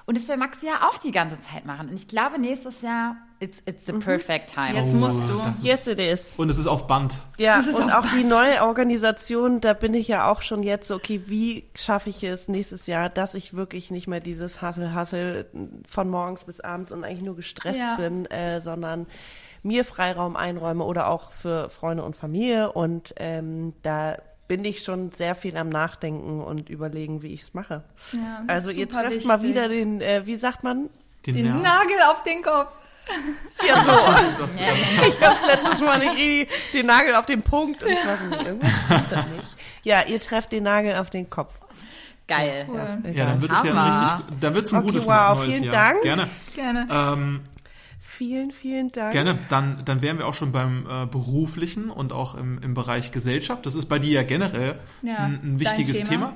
Und 0.08 0.16
das 0.16 0.26
will 0.26 0.38
Maxi 0.38 0.64
ja 0.66 0.88
auch 0.88 0.96
die 0.96 1.10
ganze 1.10 1.38
Zeit 1.38 1.66
machen. 1.66 1.90
Und 1.90 1.94
ich 1.94 2.08
glaube, 2.08 2.38
nächstes 2.40 2.80
Jahr 2.80 3.16
it's 3.40 3.62
it's 3.66 3.84
the 3.84 3.92
perfect 3.92 4.54
time. 4.54 4.72
Jetzt 4.72 4.94
musst 4.94 5.20
du. 5.20 5.38
Yes, 5.62 5.86
it 5.86 5.98
is. 6.00 6.34
Und 6.38 6.48
es 6.48 6.56
ist 6.58 6.66
auf 6.66 6.86
Band. 6.86 7.12
Ja, 7.38 7.58
Das 7.58 7.66
ist 7.66 7.74
und 7.78 7.90
auch 7.92 8.06
auch 8.06 8.10
die 8.16 8.24
neue 8.24 8.62
Organisation, 8.62 9.60
da 9.60 9.74
bin 9.74 9.92
ich 9.92 10.08
ja 10.08 10.30
auch 10.32 10.40
schon 10.40 10.62
jetzt 10.62 10.88
so, 10.88 10.94
okay, 10.94 11.20
wie 11.26 11.68
schaffe 11.74 12.08
ich 12.08 12.24
es 12.24 12.48
nächstes 12.48 12.86
Jahr, 12.86 13.10
dass 13.10 13.34
ich 13.34 13.52
wirklich 13.52 13.90
nicht 13.90 14.08
mehr 14.08 14.20
dieses 14.20 14.62
Hassel, 14.62 14.94
Hassel 14.94 15.44
von 15.86 16.08
morgens 16.08 16.44
bis 16.44 16.60
abends 16.60 16.90
und 16.90 17.04
eigentlich 17.04 17.24
nur 17.26 17.36
gestresst 17.36 17.78
Ja. 17.80 17.96
bin, 17.96 18.24
äh, 18.30 18.62
sondern 18.62 19.06
mir 19.62 19.84
Freiraum 19.84 20.36
einräume 20.36 20.84
oder 20.84 21.08
auch 21.08 21.32
für 21.32 21.68
Freunde 21.68 22.02
und 22.02 22.16
Familie 22.16 22.72
und 22.72 23.12
ähm, 23.18 23.74
da 23.82 24.16
bin 24.48 24.64
ich 24.64 24.82
schon 24.82 25.12
sehr 25.12 25.34
viel 25.34 25.56
am 25.56 25.68
Nachdenken 25.68 26.40
und 26.42 26.70
überlegen, 26.70 27.22
wie 27.22 27.32
ich 27.34 27.42
es 27.42 27.54
mache. 27.54 27.84
Ja, 28.12 28.42
also 28.46 28.70
ihr 28.70 28.88
trefft 28.88 29.24
mal 29.26 29.42
wichtig. 29.42 29.50
wieder 29.54 29.68
den, 29.68 30.00
äh, 30.00 30.26
wie 30.26 30.36
sagt 30.36 30.64
man? 30.64 30.88
Den, 31.26 31.34
Den. 31.34 31.62
Nagel 31.62 32.00
auf 32.10 32.22
den 32.22 32.42
Kopf. 32.42 32.72
Ja, 33.66 33.82
so. 33.82 34.42
Das, 34.42 34.54
ich 35.08 35.20
hab's 35.26 35.40
letztes 35.46 35.80
Mal 35.80 35.98
nicht 35.98 36.14
richtig 36.16 36.72
den 36.74 36.86
Nagel 36.86 37.14
auf 37.14 37.24
den 37.24 37.40
Punkt 37.42 37.82
und 37.82 37.88
nicht, 37.88 38.04
irgendwas 38.04 38.82
stimmt 38.84 39.04
da 39.10 39.16
nicht. 39.22 39.56
Ja, 39.82 40.02
ihr 40.06 40.20
trefft 40.20 40.52
den 40.52 40.64
Nagel 40.64 40.94
auf 40.94 41.08
den 41.08 41.30
Kopf. 41.30 41.54
Geil. 42.26 42.66
Cool. 42.68 43.10
ja, 43.14 43.24
dann 43.26 43.40
wird 43.40 43.50
es 43.52 43.62
ja 43.62 43.72
ein 43.72 43.78
richtig, 44.18 44.40
dann 44.40 44.54
wird's 44.54 44.74
ein 44.74 44.80
Okay, 44.80 44.86
gutes 44.88 45.06
wow, 45.06 45.38
neues 45.38 45.54
vielen 45.54 45.64
Jahr. 45.64 45.72
Dank. 45.72 46.02
Gerne. 46.02 46.28
Gerne. 46.54 46.88
Ähm, 46.90 47.40
Vielen, 48.10 48.52
vielen 48.52 48.90
Dank. 48.90 49.12
Gerne, 49.12 49.38
dann, 49.50 49.82
dann 49.84 50.00
wären 50.00 50.16
wir 50.16 50.26
auch 50.26 50.32
schon 50.32 50.50
beim 50.50 50.86
äh, 50.88 51.04
beruflichen 51.04 51.90
und 51.90 52.10
auch 52.14 52.34
im, 52.36 52.58
im 52.62 52.72
Bereich 52.72 53.12
Gesellschaft. 53.12 53.66
Das 53.66 53.74
ist 53.74 53.84
bei 53.84 53.98
dir 53.98 54.12
ja 54.12 54.22
generell 54.22 54.80
Ja, 55.02 55.18
ein, 55.18 55.40
ein 55.44 55.60
wichtiges 55.60 55.98
Thema. 55.98 56.08
Thema. 56.08 56.32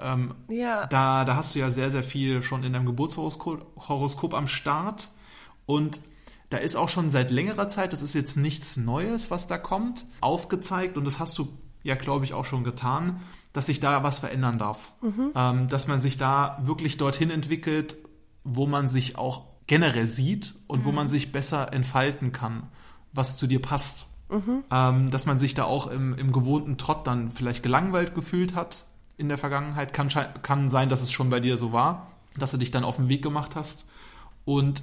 Ähm, 0.00 0.34
Ja. 0.48 0.86
da, 0.86 1.24
da 1.24 1.34
hast 1.34 1.56
du 1.56 1.58
ja 1.58 1.70
sehr, 1.70 1.90
sehr 1.90 2.04
viel 2.04 2.40
schon 2.42 2.62
in 2.62 2.72
deinem 2.72 2.86
Geburtshoroskop 2.86 3.88
Horoskop 3.88 4.32
am 4.32 4.46
Start. 4.46 5.10
Und 5.66 6.00
da 6.50 6.58
ist 6.58 6.76
auch 6.76 6.88
schon 6.88 7.10
seit 7.10 7.32
längerer 7.32 7.68
Zeit, 7.68 7.92
das 7.92 8.00
ist 8.00 8.14
jetzt 8.14 8.36
nichts 8.36 8.76
Neues, 8.76 9.28
was 9.30 9.48
da 9.48 9.58
kommt, 9.58 10.06
aufgezeigt. 10.20 10.96
Und 10.96 11.04
das 11.04 11.18
hast 11.18 11.36
du 11.36 11.48
ja, 11.82 11.96
glaube 11.96 12.24
ich, 12.24 12.32
auch 12.32 12.44
schon 12.44 12.62
getan, 12.62 13.20
dass 13.52 13.66
sich 13.66 13.80
da 13.80 14.04
was 14.04 14.20
verändern 14.20 14.56
darf. 14.56 14.92
Ähm, 15.34 15.68
dass 15.68 15.88
man 15.88 16.00
sich 16.00 16.16
da 16.16 16.58
wirklich 16.62 16.96
dorthin 16.96 17.30
entwickelt, 17.30 17.96
wo 18.44 18.68
man 18.68 18.86
sich 18.86 19.18
auch 19.18 19.51
generell 19.66 20.06
sieht 20.06 20.54
und 20.66 20.84
wo 20.84 20.92
man 20.92 21.08
sich 21.08 21.32
besser 21.32 21.72
entfalten 21.72 22.32
kann, 22.32 22.64
was 23.12 23.36
zu 23.36 23.46
dir 23.46 23.60
passt. 23.62 24.06
Ähm, 24.70 25.10
dass 25.10 25.26
man 25.26 25.38
sich 25.38 25.52
da 25.52 25.64
auch 25.64 25.86
im, 25.88 26.14
im 26.14 26.32
gewohnten 26.32 26.78
Trott 26.78 27.06
dann 27.06 27.30
vielleicht 27.30 27.62
gelangweilt 27.62 28.14
gefühlt 28.14 28.54
hat 28.54 28.86
in 29.18 29.28
der 29.28 29.36
Vergangenheit. 29.36 29.92
Kann, 29.92 30.08
kann 30.42 30.70
sein, 30.70 30.88
dass 30.88 31.02
es 31.02 31.12
schon 31.12 31.28
bei 31.28 31.38
dir 31.38 31.58
so 31.58 31.72
war, 31.74 32.06
dass 32.38 32.50
du 32.50 32.56
dich 32.56 32.70
dann 32.70 32.82
auf 32.82 32.96
den 32.96 33.10
Weg 33.10 33.22
gemacht 33.22 33.56
hast. 33.56 33.84
Und 34.46 34.82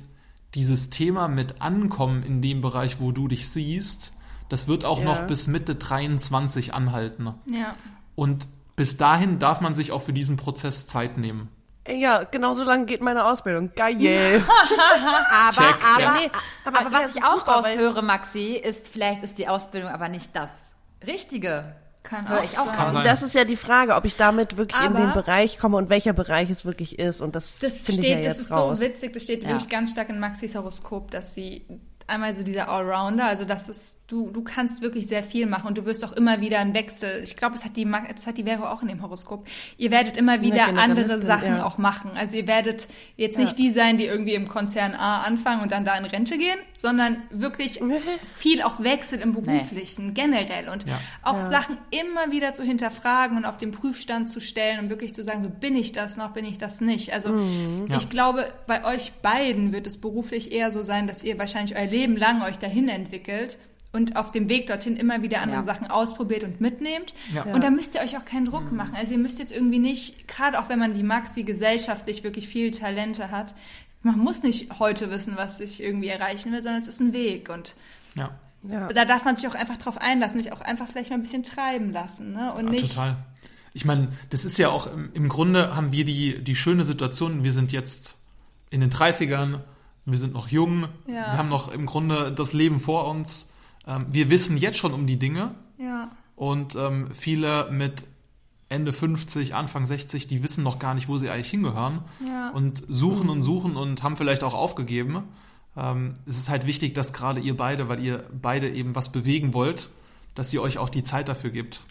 dieses 0.54 0.92
Thema 0.92 1.28
mit 1.28 1.64
Ankommen 1.64 2.22
in 2.22 2.44
dem 2.44 2.62
Bereich, 2.62 3.00
wo 3.02 3.12
du 3.12 3.28
dich 3.28 3.50
siehst, 3.50 4.14
das 4.50 4.68
wird 4.68 4.86
auch 4.86 5.00
Ja. 5.00 5.06
noch 5.06 5.26
bis 5.26 5.48
Mitte 5.48 5.74
23 5.74 6.76
anhalten. 6.76 7.34
Ja. 7.48 7.76
Und 8.14 8.48
bis 8.76 8.98
dahin 8.98 9.40
darf 9.40 9.62
man 9.62 9.74
sich 9.74 9.92
auch 9.92 10.04
für 10.04 10.14
diesen 10.14 10.38
Prozess 10.38 10.86
Zeit 10.86 11.18
nehmen. 11.18 11.50
Ja, 11.90 12.24
genau 12.24 12.54
so 12.54 12.64
lange 12.64 12.86
geht 12.86 13.02
meine 13.02 13.26
Ausbildung. 13.26 13.72
Geil. 13.76 14.44
Aber, 15.32 15.52
Check. 15.52 15.76
aber, 15.94 16.02
Ja, 16.02 16.14
nee, 16.20 16.32
aber, 16.66 16.80
aber 16.82 16.92
was 16.94 17.16
ich 17.16 17.24
auch 17.24 17.40
super, 17.40 17.52
raushöre, 17.54 18.02
Maxi, 18.02 18.54
ist, 18.56 18.88
vielleicht 18.88 19.24
ist 19.24 19.38
die 19.38 19.48
Ausbildung 19.48 19.90
aber 19.90 20.08
nicht 20.10 20.36
das 20.36 20.74
Richtige. 21.06 21.76
Kann 22.04 22.28
Hör 22.30 22.40
auch 22.40 22.44
ich 22.44 22.58
auch 22.58 22.66
sein. 22.66 23.04
Das 23.04 23.22
ist 23.22 23.36
ja 23.36 23.44
die 23.44 23.58
Frage, 23.58 23.96
ob 23.96 24.06
ich 24.06 24.16
damit 24.16 24.58
wirklich 24.58 24.80
in 24.82 24.88
Aber- 24.96 25.00
den 25.00 25.14
Bereich 25.14 25.58
komme 25.58 25.78
und 25.78 25.90
welcher 25.90 26.14
Bereich 26.14 26.50
es 26.50 26.64
wirklich 26.66 26.98
ist. 26.98 27.22
Und 27.22 27.36
das, 27.36 27.60
Das 27.60 27.86
finde 27.86 28.02
steht, 28.04 28.20
ich 28.20 28.26
ja 28.26 28.30
das 28.32 28.40
ist 28.40 28.52
raus. 28.52 28.80
so 28.80 28.84
witzig, 28.86 29.14
das 29.14 29.24
steht 29.24 29.44
Ja. 29.44 29.50
wirklich 29.50 29.70
ganz 29.70 29.92
stark 29.92 30.10
in 30.10 30.20
Maxis 30.20 30.56
Horoskop, 30.56 31.12
dass 31.12 31.36
sie 31.36 31.66
einmal 32.10 32.34
so 32.36 32.44
dieser 32.44 32.68
Allrounder, 32.70 33.26
also 33.26 33.46
das 33.46 33.70
ist, 33.70 34.00
du, 34.08 34.30
du 34.32 34.42
kannst 34.44 34.82
wirklich 34.82 35.08
sehr 35.08 35.24
viel 35.24 35.46
machen 35.46 35.68
und 35.68 35.78
du 35.78 35.86
wirst 35.86 36.04
auch 36.04 36.12
immer 36.14 36.42
wieder 36.42 36.60
einen 36.60 36.74
Wechsel. 36.74 37.22
Ich 37.24 37.38
glaube, 37.38 37.56
es 37.56 37.64
hat 37.64 37.78
die, 37.78 37.88
das 38.14 38.28
hat 38.28 38.38
die 38.38 38.44
Vero 38.44 38.66
auch 38.66 38.82
in 38.82 38.88
dem 38.88 39.02
Horoskop. 39.02 39.46
Ihr 39.78 39.92
werdet 39.92 40.18
immer 40.18 40.42
wieder 40.42 40.66
andere 40.78 41.22
Sachen 41.22 41.58
ja. 41.58 41.64
auch 41.66 41.78
machen. 41.78 42.12
Also 42.16 42.36
ihr 42.38 42.48
werdet 42.48 42.88
jetzt 43.16 43.38
Ja. 43.38 43.44
nicht 43.46 43.58
die 43.60 43.72
sein, 43.72 43.98
die 43.98 44.06
irgendwie 44.06 44.34
im 44.34 44.48
Konzern 44.48 44.96
A 44.96 45.22
anfangen 45.22 45.62
und 45.62 45.72
dann 45.72 45.86
da 45.86 45.96
in 45.98 46.06
Rente 46.06 46.38
gehen, 46.38 46.58
sondern 46.78 47.22
wirklich 47.30 47.80
viel 48.38 48.62
auch 48.64 48.82
wechselt 48.82 49.22
im 49.22 49.34
Beruflichen, 49.34 50.14
generell 50.14 50.70
und 50.70 50.86
Ja. 50.88 51.00
auch 51.22 51.36
Ja. 51.38 51.46
Sachen 51.46 51.78
immer 51.92 52.32
wieder 52.32 52.54
zu 52.54 52.64
hinterfragen 52.64 53.38
und 53.38 53.46
auf 53.46 53.58
den 53.58 53.72
Prüfstand 53.72 54.30
zu 54.30 54.40
stellen 54.40 54.80
und 54.80 54.90
wirklich 54.90 55.14
zu 55.14 55.24
sagen, 55.24 55.44
so 55.44 55.50
bin 55.50 55.76
ich 55.76 55.92
das 55.92 56.18
noch, 56.18 56.32
bin 56.32 56.46
ich 56.46 56.58
das 56.58 56.82
nicht. 56.82 57.14
Also 57.14 57.30
Ja. 57.88 57.98
ich 57.98 58.10
glaube, 58.10 58.48
bei 58.66 58.84
euch 58.86 59.12
beiden 59.22 59.72
wird 59.74 59.86
es 59.88 59.98
beruflich 60.02 60.52
eher 60.52 60.72
so 60.72 60.82
sein, 60.84 61.06
dass 61.06 61.24
ihr 61.24 61.38
wahrscheinlich 61.38 61.76
euer 61.78 61.86
Leben 61.86 61.99
lang 62.08 62.42
euch 62.44 62.58
dahin 62.58 62.90
entwickelt 62.90 63.58
und 63.92 64.16
auf 64.16 64.32
dem 64.32 64.50
Weg 64.50 64.68
dorthin 64.68 64.98
immer 64.98 65.22
wieder 65.24 65.42
andere 65.42 65.58
Ja. 65.60 65.64
Sachen 65.64 65.88
ausprobiert 65.88 66.44
und 66.44 66.62
mitnehmt. 66.62 67.14
Ja. 67.34 67.44
Und 67.44 67.64
da 67.64 67.70
müsst 67.70 67.96
ihr 67.96 68.02
euch 68.02 68.18
auch 68.18 68.26
keinen 68.26 68.46
Druck 68.46 68.72
machen. 68.72 68.96
Also 68.96 69.14
ihr 69.14 69.18
müsst 69.20 69.40
jetzt 69.40 69.52
irgendwie 69.52 69.80
nicht, 69.80 70.28
gerade 70.28 70.60
auch 70.60 70.70
wenn 70.70 70.78
man 70.80 70.96
wie 70.96 71.04
Maxi 71.04 71.44
gesellschaftlich 71.44 72.24
wirklich 72.24 72.48
viel 72.48 72.72
Talente 72.72 73.32
hat, 73.32 73.56
man 74.04 74.18
muss 74.20 74.44
nicht 74.44 74.80
heute 74.80 75.10
wissen, 75.12 75.36
was 75.38 75.60
ich 75.60 75.82
irgendwie 75.84 76.08
erreichen 76.08 76.52
will, 76.52 76.62
sondern 76.64 76.82
es 76.82 76.88
ist 76.88 77.00
ein 77.02 77.14
Weg 77.14 77.50
und 77.50 77.76
Ja, 78.16 78.32
Ja. 78.70 78.88
da 78.94 79.06
darf 79.06 79.26
man 79.26 79.36
sich 79.36 79.48
auch 79.48 79.56
einfach 79.56 79.78
drauf 79.78 79.98
einlassen, 79.98 80.40
sich 80.40 80.54
auch 80.54 80.62
einfach 80.62 80.88
vielleicht 80.88 81.10
mal 81.10 81.16
ein 81.18 81.24
bisschen 81.24 81.44
treiben 81.44 81.92
lassen. 81.92 82.34
Ne? 82.34 82.54
Und 82.54 82.66
ja 82.66 82.72
nicht, 82.72 82.94
total. 82.94 83.18
Ich 83.74 83.86
meine, 83.86 84.10
das 84.30 84.46
ist 84.46 84.58
ja 84.58 84.70
auch, 84.70 84.92
im, 84.94 85.12
im 85.14 85.30
Grunde 85.30 85.76
haben 85.76 85.92
wir 85.92 86.06
die, 86.06 86.44
die 86.44 86.56
schöne 86.56 86.84
Situation, 86.84 87.44
wir 87.44 87.54
sind 87.54 87.72
jetzt 87.72 88.18
in 88.70 88.82
den 88.82 88.90
30ern, 88.92 89.60
wir 90.12 90.20
sind 90.20 90.34
noch 90.34 90.48
jung, 90.50 90.84
Ja. 91.08 91.14
wir 91.14 91.38
haben 91.38 91.50
noch 91.50 91.72
im 91.72 91.86
Grunde 91.86 92.32
das 92.32 92.54
Leben 92.54 92.80
vor 92.80 93.08
uns. 93.08 93.50
Ähm, 93.88 94.00
wir 94.12 94.30
wissen 94.30 94.58
jetzt 94.58 94.78
schon 94.78 94.94
um 94.94 95.08
die 95.08 95.18
Dinge 95.18 95.56
Ja, 95.78 96.12
und 96.36 96.76
ähm, 96.76 97.10
viele 97.14 97.70
mit 97.72 98.04
Ende 98.70 98.94
50, 98.94 99.56
Anfang 99.56 99.86
60, 99.88 100.28
die 100.28 100.44
wissen 100.44 100.64
noch 100.64 100.78
gar 100.80 100.94
nicht, 100.94 101.08
wo 101.08 101.18
sie 101.18 101.30
eigentlich 101.30 101.50
hingehören 101.50 102.02
Ja. 102.26 102.50
und 102.52 102.84
suchen 102.88 103.30
und 103.30 103.42
suchen 103.42 103.76
und 103.76 104.04
haben 104.04 104.16
vielleicht 104.16 104.44
auch 104.44 104.54
aufgegeben. 104.54 105.24
Ähm, 105.78 106.14
es 106.28 106.38
ist 106.38 106.50
halt 106.50 106.66
wichtig, 106.68 106.94
dass 106.94 107.14
gerade 107.14 107.40
ihr 107.40 107.56
beide, 107.58 107.90
weil 107.90 108.00
ihr 108.04 108.26
beide 108.42 108.70
eben 108.70 108.96
was 108.96 109.12
bewegen 109.12 109.54
wollt, 109.54 109.90
dass 110.36 110.54
ihr 110.54 110.62
euch 110.62 110.78
auch 110.78 110.90
die 110.90 111.04
Zeit 111.04 111.28
dafür 111.30 111.50
gibt. 111.50 111.82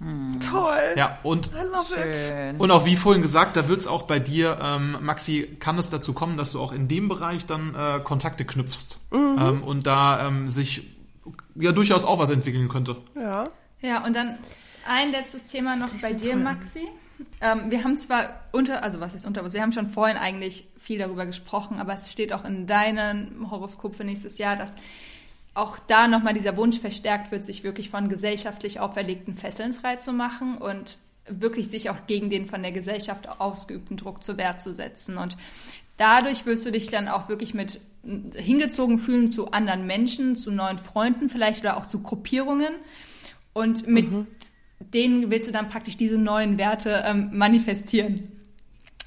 Toll. 0.00 0.94
Ja, 0.96 1.18
und, 1.22 1.46
I 1.46 1.64
love 1.66 2.08
it. 2.08 2.16
Schön. 2.16 2.56
und 2.58 2.70
auch 2.70 2.84
wie 2.84 2.96
vorhin 2.96 3.22
gesagt, 3.22 3.56
da 3.56 3.68
wird 3.68 3.80
es 3.80 3.86
auch 3.86 4.02
bei 4.02 4.18
dir, 4.18 4.58
ähm, 4.60 4.98
Maxi, 5.00 5.56
kann 5.60 5.78
es 5.78 5.88
dazu 5.88 6.12
kommen, 6.12 6.36
dass 6.36 6.52
du 6.52 6.60
auch 6.60 6.72
in 6.72 6.88
dem 6.88 7.08
Bereich 7.08 7.46
dann 7.46 7.74
äh, 7.74 8.00
Kontakte 8.02 8.44
knüpfst 8.44 8.98
ähm, 9.12 9.62
und 9.62 9.86
da 9.86 10.26
ähm, 10.26 10.48
sich 10.48 10.82
ja 11.54 11.72
durchaus 11.72 12.04
auch 12.04 12.18
was 12.18 12.30
entwickeln 12.30 12.68
könnte. 12.68 12.96
Ja. 13.14 13.48
Ja, 13.80 14.04
und 14.04 14.14
dann 14.14 14.38
ein 14.86 15.10
letztes 15.10 15.46
Thema 15.46 15.76
noch 15.76 15.90
bei 16.00 16.12
so 16.12 16.16
dir. 16.16 16.36
Maxi. 16.36 16.88
Ähm, 17.40 17.70
wir 17.70 17.84
haben 17.84 17.96
zwar 17.96 18.40
unter, 18.52 18.82
also 18.82 19.00
was 19.00 19.14
ist 19.14 19.26
unter 19.26 19.44
was? 19.44 19.52
Wir 19.52 19.62
haben 19.62 19.72
schon 19.72 19.88
vorhin 19.88 20.16
eigentlich 20.16 20.66
viel 20.78 20.98
darüber 20.98 21.26
gesprochen, 21.26 21.78
aber 21.78 21.94
es 21.94 22.10
steht 22.10 22.32
auch 22.32 22.44
in 22.44 22.66
deinem 22.66 23.50
Horoskop 23.50 23.96
für 23.96 24.04
nächstes 24.04 24.38
Jahr, 24.38 24.56
dass 24.56 24.74
auch 25.54 25.78
da 25.78 26.08
nochmal 26.08 26.34
dieser 26.34 26.56
Wunsch 26.56 26.80
verstärkt 26.80 27.30
wird, 27.30 27.44
sich 27.44 27.64
wirklich 27.64 27.90
von 27.90 28.08
gesellschaftlich 28.08 28.80
auferlegten 28.80 29.34
Fesseln 29.34 29.72
frei 29.72 29.96
zu 29.96 30.12
machen 30.12 30.58
und 30.58 30.98
wirklich 31.26 31.68
sich 31.68 31.90
auch 31.90 32.06
gegen 32.06 32.28
den 32.28 32.46
von 32.46 32.62
der 32.62 32.72
Gesellschaft 32.72 33.40
ausgeübten 33.40 33.96
Druck 33.96 34.22
zur 34.24 34.36
Wehr 34.36 34.58
zu 34.58 34.74
setzen. 34.74 35.16
Und 35.16 35.36
dadurch 35.96 36.44
wirst 36.44 36.66
du 36.66 36.72
dich 36.72 36.88
dann 36.88 37.08
auch 37.08 37.28
wirklich 37.28 37.54
mit 37.54 37.80
hingezogen 38.34 38.98
fühlen 38.98 39.28
zu 39.28 39.52
anderen 39.52 39.86
Menschen, 39.86 40.36
zu 40.36 40.50
neuen 40.50 40.78
Freunden 40.78 41.30
vielleicht 41.30 41.60
oder 41.60 41.76
auch 41.76 41.86
zu 41.86 42.02
Gruppierungen. 42.02 42.74
Und 43.54 43.86
mit 43.86 44.06
denen 44.80 45.30
willst 45.30 45.48
du 45.48 45.52
dann 45.52 45.68
praktisch 45.68 45.96
diese 45.96 46.18
neuen 46.18 46.58
Werte 46.58 47.02
ähm, 47.06 47.30
manifestieren. 47.32 48.20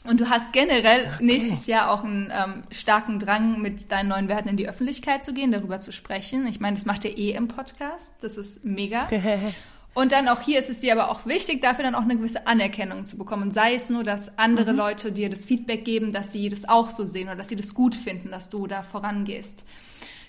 Und 0.08 0.22
du 0.22 0.30
hast 0.30 0.54
generell 0.54 1.10
nächstes 1.20 1.68
Jahr 1.68 1.92
auch 1.92 2.04
einen 2.04 2.32
ähm, 2.34 2.64
starken 2.72 3.20
Drang, 3.20 3.62
mit 3.62 3.92
deinen 3.92 4.08
neuen 4.08 4.30
Werten 4.30 4.48
in 4.48 4.58
die 4.58 4.68
Öffentlichkeit 4.68 5.24
zu 5.24 5.34
gehen, 5.34 5.52
darüber 5.52 5.80
zu 5.82 5.92
sprechen. 5.92 6.48
Ich 6.48 6.60
meine, 6.60 6.78
das 6.78 6.86
macht 6.86 7.04
ihr 7.04 7.18
eh 7.18 7.32
im 7.32 7.50
Podcast. 7.50 8.14
Das 8.22 8.38
ist 8.38 8.64
mega. 8.64 9.08
Und 9.94 10.12
dann 10.12 10.28
auch 10.28 10.42
hier 10.42 10.60
ist 10.60 10.70
es 10.70 10.80
dir 10.80 10.94
aber 10.94 11.10
auch 11.10 11.26
wichtig, 11.26 11.60
dafür 11.60 11.84
dann 11.84 11.96
auch 11.96 12.04
eine 12.04 12.16
gewisse 12.16 12.46
Anerkennung 12.46 13.08
zu 13.08 13.18
bekommen. 13.18 13.50
Sei 13.50 13.74
es 13.74 13.90
nur, 13.90 14.04
dass 14.04 14.38
andere 14.38 14.72
Leute 14.72 15.12
dir 15.12 15.28
das 15.30 15.44
Feedback 15.44 15.84
geben, 15.86 16.14
dass 16.14 16.32
sie 16.32 16.50
das 16.50 16.70
auch 16.70 16.92
so 16.92 17.04
sehen 17.04 17.28
oder 17.28 17.38
dass 17.38 17.50
sie 17.50 17.56
das 17.56 17.74
gut 17.74 17.96
finden, 17.96 18.30
dass 18.30 18.50
du 18.50 18.68
da 18.68 18.84
vorangehst. 18.84 19.66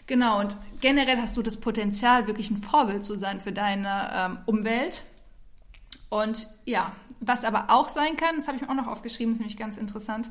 Genau, 0.07 0.41
und 0.41 0.57
generell 0.81 1.19
hast 1.19 1.37
du 1.37 1.43
das 1.43 1.59
Potenzial, 1.59 2.27
wirklich 2.27 2.51
ein 2.51 2.63
Vorbild 2.63 3.05
zu 3.05 3.15
sein 3.15 3.43
für 3.43 3.53
deine 3.53 4.11
ähm, 4.15 4.39
Umwelt. 4.47 5.05
Und 6.09 6.49
ja, 6.65 6.93
was 7.21 7.45
aber 7.45 7.67
auch 7.69 7.89
sein 7.89 8.17
kann, 8.17 8.37
das 8.37 8.47
habe 8.47 8.57
ich 8.57 8.63
mir 8.63 8.71
auch 8.71 8.75
noch 8.75 8.87
aufgeschrieben, 8.87 9.33
ist 9.33 9.39
nämlich 9.39 9.57
ganz 9.57 9.77
interessant, 9.77 10.31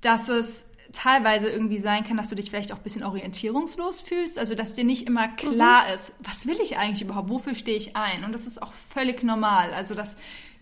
dass 0.00 0.28
es 0.28 0.76
teilweise 0.92 1.48
irgendwie 1.48 1.78
sein 1.78 2.04
kann, 2.04 2.16
dass 2.16 2.28
du 2.28 2.34
dich 2.34 2.50
vielleicht 2.50 2.72
auch 2.72 2.78
ein 2.78 2.82
bisschen 2.82 3.04
orientierungslos 3.04 4.00
fühlst, 4.00 4.38
also 4.38 4.54
dass 4.54 4.74
dir 4.74 4.84
nicht 4.84 5.06
immer 5.06 5.28
klar 5.28 5.92
ist, 5.94 6.14
was 6.20 6.46
will 6.46 6.58
ich 6.62 6.78
eigentlich 6.78 7.02
überhaupt, 7.02 7.28
wofür 7.28 7.54
stehe 7.54 7.76
ich 7.76 7.96
ein? 7.96 8.24
Und 8.24 8.32
das 8.32 8.46
ist 8.46 8.60
auch 8.60 8.72
völlig 8.72 9.22
normal, 9.22 9.72
also 9.72 9.94
dass 9.94 10.16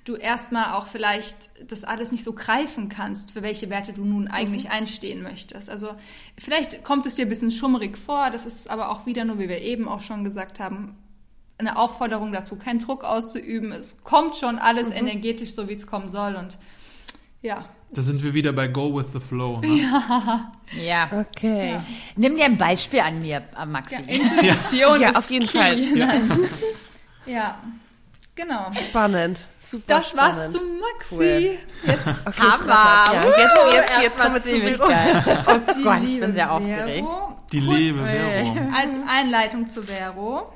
du 0.04 0.16
erstmal 0.16 0.74
auch 0.74 0.86
vielleicht 0.86 1.36
das 1.70 1.84
alles 1.84 2.12
nicht 2.12 2.24
so 2.24 2.32
greifen 2.32 2.88
kannst, 2.88 3.32
für 3.32 3.42
welche 3.42 3.68
Werte 3.70 3.92
du 3.92 4.04
nun 4.04 4.28
eigentlich 4.28 4.70
einstehen 4.70 5.22
möchtest. 5.22 5.68
Also 5.68 5.90
vielleicht 6.38 6.82
kommt 6.82 7.06
es 7.06 7.16
dir 7.16 7.26
ein 7.26 7.28
bisschen 7.28 7.50
schummrig 7.50 7.98
vor, 7.98 8.30
das 8.30 8.46
ist 8.46 8.70
aber 8.70 8.90
auch 8.90 9.06
wieder 9.06 9.24
nur, 9.24 9.38
wie 9.38 9.48
wir 9.48 9.60
eben 9.60 9.88
auch 9.88 10.00
schon 10.00 10.24
gesagt 10.24 10.60
haben, 10.60 10.96
eine 11.58 11.76
Aufforderung 11.76 12.32
dazu, 12.32 12.56
keinen 12.56 12.78
Druck 12.78 13.04
auszuüben. 13.04 13.72
Es 13.72 14.02
kommt 14.04 14.36
schon 14.36 14.58
alles 14.58 14.90
energetisch, 14.90 15.52
so 15.52 15.68
wie 15.68 15.72
es 15.72 15.86
kommen 15.86 16.08
soll. 16.08 16.34
Und 16.36 16.56
ja, 17.42 17.64
Da 17.92 18.02
sind 18.02 18.22
wir 18.22 18.32
wieder 18.34 18.52
bei 18.52 18.68
Go 18.68 18.94
with 18.96 19.06
the 19.12 19.20
Flow. 19.20 19.60
Ne? 19.60 19.80
Ja. 20.80 21.08
Okay. 21.12 21.78
Nimm 22.16 22.36
dir 22.36 22.44
ein 22.44 22.58
Beispiel 22.58 23.00
an 23.00 23.20
mir, 23.20 23.42
äh, 23.60 23.64
Maxi. 23.66 23.94
ja 23.94 24.00
Intuition 24.02 25.00
Ja, 25.00 25.08
ist 25.10 25.16
auf 25.16 25.30
jeden 25.30 25.46
key. 25.46 25.58
Fall. 25.58 26.48
Ja. 27.26 27.56
Genau. 28.34 28.70
Spannend. 28.90 29.40
Super 29.60 29.84
Das 29.98 30.10
spannend. 30.10 30.36
war's 30.36 30.52
zu 30.52 30.58
Maxi. 30.58 31.16
Cool. 31.16 31.58
Jetzt 31.84 32.26
Okay, 32.26 32.40
Hammer! 32.40 33.12
Ja, 33.12 33.22
jetzt, 33.24 33.74
jetzt, 33.74 34.02
jetzt 34.02 34.20
kommen 34.20 34.34
wir 34.34 34.42
zu 34.42 34.48
Vero. 34.60 34.84
Oh 35.48 35.72
die 35.76 35.82
Gott, 35.82 35.96
ich 35.98 36.08
liebe 36.08 36.20
bin 36.26 36.32
sehr 36.34 36.44
Vero. 36.46 36.56
aufgeregt. 36.56 37.08
Die 37.52 37.60
Kurz 37.60 37.78
Lebe 37.78 37.98
Vero. 37.98 38.68
Als 38.76 38.96
Einleitung 39.08 39.66
zu 39.66 39.82
Vero. 39.82 40.52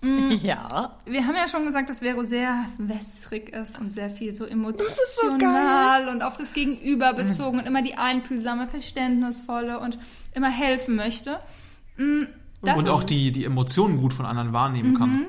Ja. 0.42 0.98
Wir 1.06 1.26
haben 1.26 1.34
ja 1.34 1.48
schon 1.48 1.64
gesagt, 1.64 1.90
dass 1.90 2.00
Vero 2.00 2.22
sehr 2.22 2.66
wässrig 2.78 3.48
ist 3.50 3.80
und 3.80 3.92
sehr 3.92 4.10
viel 4.10 4.32
so 4.34 4.44
emotional 4.44 6.08
und 6.08 6.22
auf 6.22 6.36
das 6.36 6.52
Gegenüber 6.52 7.14
bezogen 7.14 7.58
und 7.58 7.66
immer 7.66 7.82
die 7.82 7.94
einfühlsame, 7.94 8.68
verständnisvolle 8.68 9.80
und 9.80 9.98
immer 10.34 10.50
helfen 10.50 10.96
möchte. 10.96 11.40
Mm, 11.96 12.24
Das 12.62 12.76
Und 12.76 12.88
auch 12.88 13.02
die, 13.02 13.32
die 13.32 13.44
Emotionen 13.44 14.00
gut 14.00 14.12
von 14.12 14.26
anderen 14.26 14.52
wahrnehmen 14.52 14.96
kann. 14.96 15.26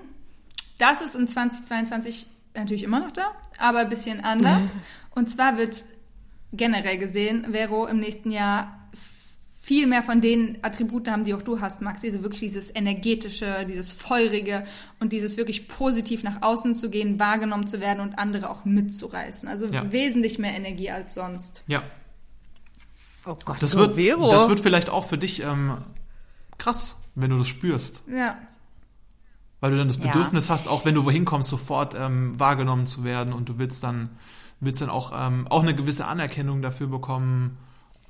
Das 0.78 1.02
ist 1.02 1.16
in 1.16 1.28
2022 1.28 2.28
natürlich 2.56 2.84
immer 2.84 3.00
noch 3.00 3.12
da, 3.12 3.32
aber 3.58 3.80
ein 3.80 3.90
bisschen 3.90 4.24
anders. 4.24 4.72
Und 5.16 5.30
zwar 5.30 5.58
wird 5.58 5.84
generell 6.54 6.98
gesehen, 6.98 7.48
Vero 7.52 7.86
im 7.88 8.00
nächsten 8.00 8.32
Jahr 8.32 8.79
viel 9.62 9.88
mehr 9.88 10.02
von 10.04 10.22
den 10.22 10.58
Attributen 10.64 11.12
haben, 11.12 11.26
die 11.26 11.34
auch 11.34 11.42
du 11.42 11.60
hast, 11.60 11.82
Maxi. 11.82 12.08
Also 12.08 12.24
wirklich 12.24 12.40
dieses 12.40 12.74
energetische, 12.74 13.66
dieses 13.68 13.92
feurige 13.92 14.66
und 15.00 15.12
dieses 15.12 15.36
wirklich 15.36 15.68
positiv 15.68 16.24
nach 16.24 16.42
außen 16.42 16.76
zu 16.76 16.90
gehen, 16.90 17.20
wahrgenommen 17.20 17.68
zu 17.68 17.80
werden 17.82 18.00
und 18.00 18.18
andere 18.18 18.50
auch 18.50 18.64
mitzureißen. 18.66 19.50
Also 19.50 19.68
Ja. 19.68 19.92
wesentlich 19.92 20.40
mehr 20.40 20.54
Energie 20.56 20.90
als 20.90 21.14
sonst. 21.14 21.64
Ja. 21.68 21.84
Oh 23.26 23.36
Gott. 23.44 23.58
Das, 23.62 23.72
So, 23.72 23.80
wird, 23.80 23.96
Vero. 23.96 24.32
das 24.32 24.48
wird 24.48 24.62
vielleicht 24.62 24.90
auch 24.90 25.06
für 25.08 25.18
dich 25.18 25.44
ähm, 25.44 25.78
krass, 26.58 26.96
wenn 27.16 27.30
du 27.30 27.38
das 27.38 27.48
spürst. 27.50 28.04
Ja. 28.08 28.38
Weil 29.60 29.72
du 29.72 29.78
dann 29.78 29.90
das 29.90 29.98
Ja. 29.98 30.04
Bedürfnis 30.06 30.50
hast, 30.50 30.70
auch 30.70 30.86
wenn 30.86 30.96
du 30.96 31.04
wohin 31.06 31.26
kommst, 31.26 31.50
sofort 31.50 31.96
ähm, 31.96 32.40
wahrgenommen 32.40 32.88
zu 32.88 33.04
werden 33.04 33.34
und 33.34 33.50
du 33.50 33.58
willst 33.58 33.84
dann, 33.84 34.10
willst 34.62 34.82
dann 34.82 34.90
auch, 34.90 35.12
ähm, 35.14 35.48
auch 35.50 35.62
eine 35.64 35.76
gewisse 35.76 36.06
Anerkennung 36.06 36.62
dafür 36.62 36.88
bekommen 36.88 37.58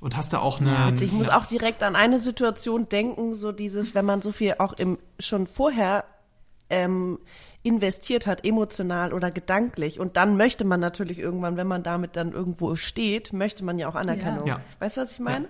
und 0.00 0.16
hast 0.16 0.32
da 0.32 0.38
auch 0.38 0.60
eine. 0.60 0.76
Also 0.76 1.04
ich 1.04 1.12
muss 1.12 1.28
auch 1.28 1.46
direkt 1.46 1.82
an 1.82 1.94
eine 1.94 2.18
Situation 2.18 2.88
denken, 2.88 3.34
so 3.34 3.52
dieses, 3.52 3.94
wenn 3.94 4.04
man 4.04 4.22
so 4.22 4.32
viel 4.32 4.54
auch 4.58 4.72
im 4.72 4.98
schon 5.18 5.46
vorher 5.46 6.04
ähm, 6.70 7.18
investiert 7.62 8.26
hat, 8.26 8.46
emotional 8.46 9.12
oder 9.12 9.30
gedanklich, 9.30 10.00
und 10.00 10.16
dann 10.16 10.36
möchte 10.36 10.64
man 10.64 10.80
natürlich 10.80 11.18
irgendwann, 11.18 11.56
wenn 11.56 11.66
man 11.66 11.82
damit 11.82 12.16
dann 12.16 12.32
irgendwo 12.32 12.76
steht, 12.76 13.32
möchte 13.32 13.64
man 13.64 13.78
ja 13.78 13.88
auch 13.88 13.94
Anerkennung. 13.94 14.46
Ja. 14.46 14.60
Weißt 14.78 14.96
du, 14.96 15.02
was 15.02 15.12
ich 15.12 15.20
meine? 15.20 15.48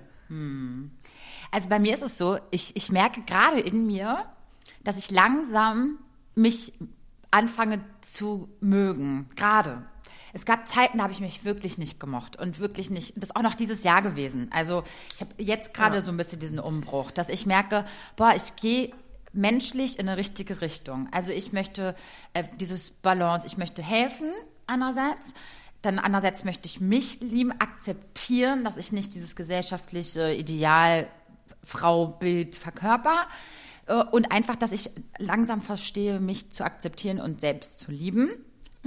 Also 1.51 1.68
bei 1.68 1.78
mir 1.78 1.94
ist 1.94 2.02
es 2.02 2.18
so, 2.18 2.39
ich, 2.51 2.74
ich 2.77 2.90
merke 2.90 3.22
gerade 3.22 3.60
in 3.60 3.86
mir, 3.86 4.18
dass 4.82 4.97
ich 4.97 5.10
langsam 5.10 5.98
mich 6.35 6.72
anfange 7.31 7.81
zu 8.01 8.48
mögen. 8.60 9.28
Gerade. 9.36 9.85
Es 10.32 10.44
gab 10.44 10.66
Zeiten, 10.66 10.98
da 10.98 11.05
habe 11.05 11.12
ich 11.12 11.20
mich 11.20 11.44
wirklich 11.44 11.77
nicht 11.78 11.98
gemocht 11.98 12.36
und 12.36 12.59
wirklich 12.61 12.90
nicht. 12.90 13.16
Das 13.16 13.24
ist 13.24 13.36
auch 13.36 13.43
noch 13.43 13.55
dieses 13.55 13.82
Jahr 13.85 14.01
gewesen. 14.02 14.48
Also 14.52 14.85
ich 15.15 15.20
habe 15.20 15.31
jetzt 15.39 15.74
gerade 15.74 15.97
Ja. 15.97 16.01
so 16.02 16.12
ein 16.12 16.16
bisschen 16.16 16.39
diesen 16.39 16.59
Umbruch, 16.61 17.11
dass 17.11 17.28
ich 17.28 17.47
merke, 17.47 17.85
boah, 18.16 18.32
ich 18.36 18.57
gehe 18.57 18.93
menschlich 19.32 19.98
in 19.98 20.09
eine 20.09 20.16
richtige 20.16 20.61
Richtung. 20.61 21.09
Also 21.12 21.32
ich 21.32 21.52
möchte 21.52 21.94
äh, 22.35 22.44
dieses 22.59 22.90
Balance, 22.90 23.47
ich 23.47 23.57
möchte 23.59 23.82
helfen 23.82 24.31
einerseits, 24.66 25.35
dann 25.82 25.98
andererseits 25.98 26.44
möchte 26.44 26.66
ich 26.66 26.81
mich 26.81 27.20
lieben, 27.20 27.52
akzeptieren, 27.52 28.65
dass 28.65 28.77
ich 28.77 28.93
nicht 28.93 29.15
dieses 29.15 29.35
gesellschaftliche 29.36 30.32
Ideal 30.35 31.07
Fraubild 31.62 32.57
verkörper 32.57 33.27
äh, 33.86 33.94
und 33.94 34.32
einfach, 34.32 34.57
dass 34.57 34.73
ich 34.73 34.90
langsam 35.19 35.61
verstehe, 35.62 36.20
mich 36.20 36.51
zu 36.51 36.65
akzeptieren 36.65 37.20
und 37.20 37.40
selbst 37.40 37.78
zu 37.78 37.90
lieben. 37.93 38.31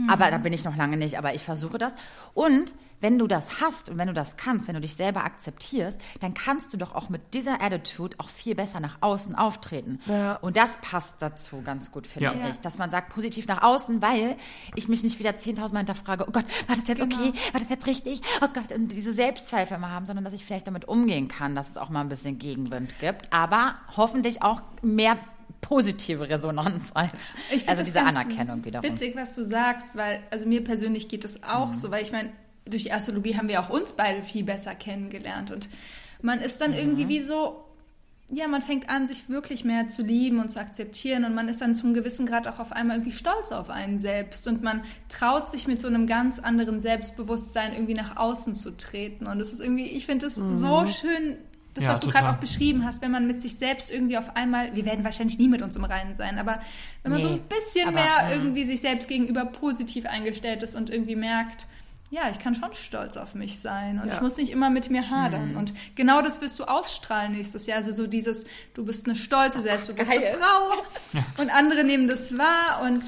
Aber 0.08 0.32
da 0.32 0.38
bin 0.38 0.54
ich 0.54 0.64
noch 0.66 0.76
lange 0.76 0.98
nicht, 0.98 1.18
aber 1.18 1.34
ich 1.36 1.44
versuche 1.44 1.78
das. 1.78 1.94
Und 2.34 2.74
wenn 3.00 3.20
du 3.20 3.28
das 3.28 3.60
hast 3.60 3.90
und 3.90 3.98
wenn 3.98 4.08
du 4.08 4.14
das 4.14 4.38
kannst, 4.38 4.68
wenn 4.70 4.76
du 4.76 4.82
dich 4.82 4.96
selber 4.96 5.26
akzeptierst, 5.26 6.00
dann 6.22 6.34
kannst 6.34 6.74
du 6.74 6.78
doch 6.78 6.96
auch 6.96 7.10
mit 7.10 7.34
dieser 7.34 7.62
Attitude 7.62 8.16
auch 8.18 8.30
viel 8.30 8.56
besser 8.56 8.80
nach 8.80 8.98
außen 9.02 9.36
auftreten. 9.36 10.00
Ja. 10.06 10.36
Und 10.38 10.56
das 10.56 10.80
passt 10.80 11.16
dazu 11.20 11.62
ganz 11.64 11.92
gut, 11.92 12.08
finde 12.08 12.34
Ja. 12.34 12.50
ich. 12.50 12.62
Dass 12.62 12.78
man 12.78 12.90
sagt, 12.92 13.14
positiv 13.14 13.46
nach 13.48 13.62
außen, 13.62 14.02
weil 14.02 14.38
ich 14.76 14.88
mich 14.88 15.04
nicht 15.04 15.20
wieder 15.20 15.32
10.000 15.32 15.74
Mal 15.74 15.80
hinterfrage, 15.80 16.26
oh 16.28 16.32
Gott, 16.32 16.46
war 16.68 16.78
das 16.78 16.88
jetzt 16.88 17.02
okay? 17.02 17.34
War 17.52 17.60
das 17.60 17.70
jetzt 17.70 17.88
richtig? 17.88 18.22
Oh 18.42 18.48
Gott, 18.54 18.72
und 18.74 18.88
diese 18.88 19.12
Selbstzweifel 19.12 19.76
immer 19.76 19.90
haben, 19.92 20.06
sondern 20.06 20.24
dass 20.24 20.34
ich 20.34 20.46
vielleicht 20.46 20.66
damit 20.68 20.88
umgehen 20.88 21.28
kann, 21.28 21.56
dass 21.58 21.70
es 21.72 21.78
auch 21.78 21.90
mal 21.90 22.00
ein 22.02 22.10
bisschen 22.10 22.40
Gegenwind 22.40 22.98
gibt. 23.00 23.32
Aber 23.34 23.76
hoffentlich 23.98 24.42
auch 24.44 24.62
mehr 24.82 25.18
positive 25.64 26.30
Resonanz 26.30 26.92
als 26.94 27.12
also 27.68 27.82
das 27.82 27.84
diese 27.86 28.02
Anerkennung 28.04 28.64
wiederum. 28.64 28.88
Witzig, 28.88 29.16
was 29.16 29.34
du 29.36 29.44
sagst, 29.44 29.90
weil, 29.96 30.20
also 30.30 30.46
mir 30.46 30.64
persönlich 30.64 31.08
geht 31.08 31.26
es 31.26 31.42
auch 31.42 31.70
Mhm. 31.70 31.74
so, 31.74 31.90
weil 31.90 32.04
ich 32.04 32.12
meine, 32.12 32.32
durch 32.66 32.84
die 32.84 32.92
Astrologie 32.92 33.36
haben 33.36 33.48
wir 33.48 33.60
auch 33.60 33.70
uns 33.72 33.94
beide 33.94 34.22
viel 34.22 34.44
besser 34.44 34.76
kennengelernt 34.76 35.50
und 35.50 35.68
man 36.22 36.40
ist 36.40 36.62
dann 36.62 36.72
Mhm. 36.72 36.78
irgendwie 36.78 37.08
wie 37.08 37.22
so, 37.22 37.64
ja, 38.32 38.48
man 38.48 38.62
fängt 38.62 38.88
an, 38.90 39.06
sich 39.06 39.28
wirklich 39.30 39.64
mehr 39.66 39.90
zu 39.90 40.02
lieben 40.02 40.40
und 40.40 40.50
zu 40.50 40.60
akzeptieren 40.60 41.26
und 41.26 41.36
man 41.36 41.50
ist 41.50 41.60
dann 41.62 41.76
zum 41.76 41.94
gewissen 41.94 42.26
Grad 42.26 42.48
auch 42.48 42.60
auf 42.60 42.72
einmal 42.72 42.98
irgendwie 42.98 43.12
stolz 43.12 43.52
auf 43.52 43.70
einen 43.70 44.00
selbst 44.00 44.48
und 44.48 44.64
man 44.64 44.84
traut 45.10 45.50
sich 45.50 45.68
mit 45.68 45.82
so 45.82 45.88
einem 45.88 46.08
ganz 46.08 46.40
anderen 46.40 46.80
Selbstbewusstsein 46.80 47.74
irgendwie 47.74 47.94
nach 47.96 48.16
außen 48.18 48.56
zu 48.56 48.76
treten 48.78 49.28
und 49.28 49.40
das 49.40 49.52
ist 49.52 49.60
irgendwie, 49.60 49.88
ich 49.88 50.06
finde 50.06 50.28
es 50.28 50.36
so 50.36 50.86
schön, 50.88 51.38
das, 51.74 51.84
Ja, 51.84 51.92
was 51.92 52.00
du 52.02 52.10
gerade 52.10 52.30
auch 52.30 52.38
beschrieben 52.38 52.86
hast, 52.86 53.02
wenn 53.02 53.12
man 53.12 53.26
mit 53.26 53.38
sich 53.40 53.56
selbst 53.56 53.90
irgendwie 53.92 54.18
auf 54.18 54.36
einmal, 54.36 54.76
wir 54.76 54.86
werden 54.86 55.04
wahrscheinlich 55.04 55.40
nie 55.40 55.48
mit 55.48 55.62
uns 55.62 55.76
im 55.76 55.84
Reinen 55.86 56.14
sein, 56.14 56.38
aber 56.38 56.62
wenn 57.02 57.12
man 57.12 57.22
so 57.22 57.30
Nee, 57.30 57.36
ein 57.36 57.42
bisschen 57.48 57.88
aber, 57.88 57.96
mehr 57.96 58.28
mm. 58.28 58.32
irgendwie 58.32 58.66
sich 58.66 58.82
selbst 58.82 59.08
gegenüber 59.08 59.46
positiv 59.46 60.06
eingestellt 60.06 60.62
ist 60.64 60.76
und 60.76 60.90
irgendwie 60.90 61.16
merkt, 61.16 61.66
ja, 62.12 62.30
ich 62.30 62.38
kann 62.38 62.54
schon 62.54 62.76
stolz 62.76 63.18
auf 63.18 63.34
mich 63.34 63.60
sein 63.60 64.00
und 64.00 64.08
Ja. 64.08 64.16
ich 64.16 64.22
muss 64.22 64.38
nicht 64.38 64.52
immer 64.52 64.70
mit 64.70 64.92
mir 64.92 65.10
hadern. 65.10 65.54
Mm. 65.54 65.58
Und 65.58 65.74
genau 65.96 66.22
das 66.22 66.42
wirst 66.42 66.60
du 66.60 66.66
ausstrahlen 66.66 67.32
nächstes 67.32 67.66
Jahr. 67.66 67.78
Also 67.78 67.92
so 67.92 68.06
dieses, 68.06 68.46
du 68.76 68.86
bist 68.86 69.08
eine 69.08 69.16
stolze, 69.16 69.62
selbstbewusste. 69.62 70.14
Frau 70.38 71.22
und 71.42 71.50
andere 71.50 71.84
nehmen 71.84 72.08
das 72.08 72.38
wahr 72.38 72.84
und 72.84 73.02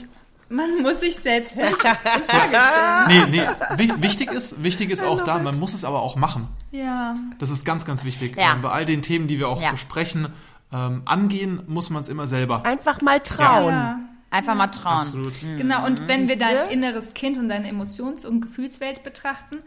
man 0.50 0.82
muss 0.82 1.00
sich 1.02 1.16
selbst 1.16 1.56
nicht 1.58 1.70
in 1.70 1.76
Frage 1.76 2.24
stellen. 2.28 3.32
Nee, 3.32 3.42
nee. 3.78 3.88
Wi- 3.94 4.02
Wichtig 4.02 4.32
ist, 4.32 4.64
wichtig 4.64 4.90
ist 4.90 5.04
auch 5.04 5.24
da, 5.24 5.40
man 5.40 5.60
muss 5.60 5.74
es 5.74 5.84
aber 5.86 6.02
auch 6.02 6.16
machen. 6.16 6.48
Ja, 6.72 7.16
Das 7.40 7.50
ist 7.50 7.66
ganz, 7.66 7.86
ganz 7.86 8.04
wichtig. 8.06 8.36
Ja. 8.38 8.54
Ähm, 8.54 8.62
bei 8.62 8.70
all 8.72 8.86
den 8.86 9.02
Themen, 9.02 9.28
die 9.28 9.40
wir 9.40 9.48
auch 9.50 9.62
Ja. 9.62 9.72
besprechen, 9.72 10.30
ähm, 10.72 11.04
angehen 11.06 11.62
muss 11.68 11.90
man 11.90 12.02
es 12.04 12.10
immer 12.10 12.28
selber. 12.28 12.66
Einfach 12.66 13.02
mal 13.02 13.20
trauen. 13.20 13.74
ja. 13.74 14.00
Einfach 14.32 14.56
mal 14.56 14.68
trauen. 14.68 15.02
Absolut. 15.02 15.34
Genau, 15.42 15.86
und 15.86 16.08
wenn 16.10 16.28
wir 16.28 16.38
dein 16.38 16.70
inneres 16.70 17.14
Kind 17.14 17.38
und 17.38 17.48
deine 17.48 17.70
Emotions- 17.70 18.26
und 18.26 18.42
Gefühlswelt 18.42 19.02
betrachten, 19.04 19.60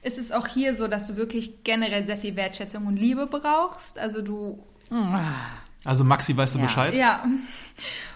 ist 0.00 0.18
es 0.18 0.32
auch 0.32 0.46
hier 0.46 0.74
so, 0.74 0.88
dass 0.88 1.06
du 1.08 1.16
wirklich 1.16 1.62
generell 1.64 2.04
sehr 2.06 2.16
viel 2.16 2.34
Wertschätzung 2.36 2.86
und 2.86 2.96
Liebe 2.96 3.26
brauchst. 3.26 3.98
Also 3.98 4.22
du 4.22 4.64
Also 5.84 6.04
Maxi, 6.04 6.34
weißt 6.34 6.54
du 6.54 6.58
Ja. 6.60 6.64
Bescheid? 6.64 6.94
Ja. 6.94 7.22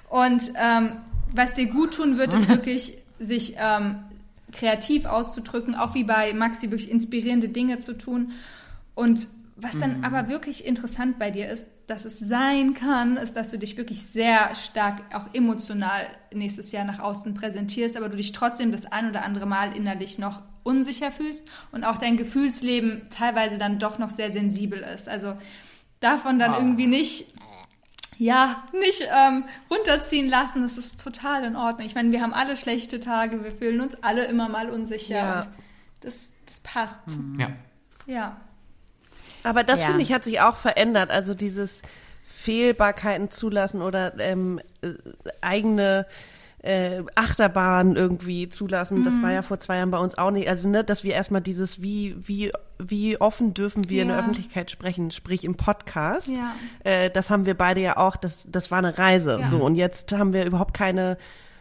Und 0.09 0.41
ähm, 0.57 0.93
was 1.33 1.55
dir 1.55 1.67
gut 1.67 1.95
tun 1.95 2.19
wird, 2.19 2.35
ist 2.35 2.49
wirklich, 2.49 2.99
sich 3.19 3.55
ähm, 3.59 3.97
kreativ 4.53 5.05
auszudrücken, 5.05 5.75
auch 5.75 5.95
wie 5.95 6.05
bei 6.05 6.33
Maxi, 6.33 6.71
wirklich 6.71 6.91
inspirierende 6.91 7.49
Dinge 7.49 7.79
zu 7.79 7.97
tun. 7.97 8.33
Und 8.95 9.29
was 9.61 9.79
dann 9.81 10.05
aber 10.05 10.29
wirklich 10.29 10.65
interessant 10.65 11.19
bei 11.19 11.33
dir 11.33 11.49
ist, 11.49 11.67
dass 11.89 12.05
es 12.05 12.21
sein 12.21 12.75
kann, 12.75 13.17
ist, 13.17 13.35
dass 13.35 13.51
du 13.51 13.59
dich 13.59 13.77
wirklich 13.77 14.03
sehr 14.03 14.55
stark 14.55 15.03
auch 15.13 15.27
emotional 15.35 16.07
nächstes 16.33 16.71
Jahr 16.71 16.85
nach 16.85 17.01
außen 17.01 17.35
präsentierst, 17.35 17.97
aber 17.97 18.09
du 18.09 18.17
dich 18.17 18.31
trotzdem 18.33 18.71
das 18.71 18.87
ein 18.87 19.09
oder 19.09 19.25
andere 19.25 19.47
Mal 19.47 19.75
innerlich 19.75 20.19
noch 20.19 20.43
unsicher 20.63 21.11
fühlst 21.11 21.43
und 21.73 21.83
auch 21.83 21.97
dein 21.97 22.17
Gefühlsleben 22.17 23.03
teilweise 23.11 23.59
dann 23.59 23.81
doch 23.81 23.99
noch 23.99 24.11
sehr 24.11 24.31
sensibel 24.31 24.79
ist. 24.79 25.09
Also 25.09 25.35
davon 25.99 26.39
dann 26.39 26.55
irgendwie 26.55 26.87
nicht 26.87 27.35
ja, 28.19 28.65
nicht 28.73 29.03
ähm, 29.11 29.45
runterziehen 29.71 30.29
lassen, 30.29 30.63
das 30.63 30.77
ist 30.77 31.03
total 31.03 31.45
in 31.45 31.57
Ordnung. 31.57 31.87
Ich 31.87 31.95
meine, 31.95 32.11
wir 32.13 32.21
haben 32.21 32.35
alle 32.35 32.57
schlechte 32.57 33.01
Tage, 33.01 33.45
wir 33.45 33.53
fühlen 33.53 33.81
uns 33.81 34.03
alle 34.03 34.25
immer 34.25 34.49
mal 34.49 34.71
unsicher 34.71 35.15
Ja. 35.17 35.41
und 35.41 35.49
das, 36.01 36.33
das 36.47 36.61
passt. 36.61 37.01
Ja. 37.39 37.51
Ja. 38.07 38.37
Aber 39.45 39.63
das 39.65 39.81
Ja. 39.83 39.87
finde 39.89 40.03
ich 40.03 40.13
hat 40.13 40.25
sich 40.25 40.41
auch 40.41 40.57
verändert. 40.57 41.11
Also 41.11 41.33
dieses 41.35 41.83
Fehlbarkeiten 42.25 43.31
zulassen 43.31 43.83
oder 43.83 44.19
ähm, 44.19 44.61
äh, 44.83 44.89
eigene 45.41 46.07
äh, 46.63 47.03
Achterbahn 47.15 47.95
irgendwie 47.97 48.49
zulassen. 48.49 49.05
Das 49.05 49.15
Mhm. 49.15 49.23
war 49.23 49.33
ja 49.33 49.43
vor 49.43 49.59
zwei 49.61 49.77
Jahren 49.77 49.91
bei 49.93 49.99
uns 49.99 50.19
auch 50.19 50.31
nicht. 50.33 50.49
Also 50.49 50.69
ne, 50.69 50.83
dass 50.85 51.05
wir 51.05 51.15
erstmal 51.15 51.41
dieses 51.41 51.81
wie 51.83 52.17
wie 52.19 52.51
wie 52.81 53.21
offen 53.21 53.55
dürfen 53.55 53.89
wir 53.89 54.03
in 54.03 54.09
der 54.09 54.17
Ja. 54.17 54.21
Öffentlichkeit 54.23 54.71
sprechen, 54.71 55.11
sprich 55.11 55.45
im 55.45 55.55
Podcast. 55.57 56.29
Ja. 56.29 56.55
Äh, 56.85 57.11
das 57.11 57.31
haben 57.31 57.47
wir 57.47 57.55
beide 57.57 57.81
ja 57.81 57.97
auch. 57.97 58.17
Das 58.17 58.45
das 58.49 58.71
war 58.71 58.79
eine 58.79 58.99
Reise. 58.99 59.39
Ja. 59.41 59.47
So 59.49 59.59
und 59.59 59.75
jetzt 59.77 60.13
haben 60.13 60.33
wir 60.33 60.45
überhaupt 60.45 60.75
keine 60.75 61.17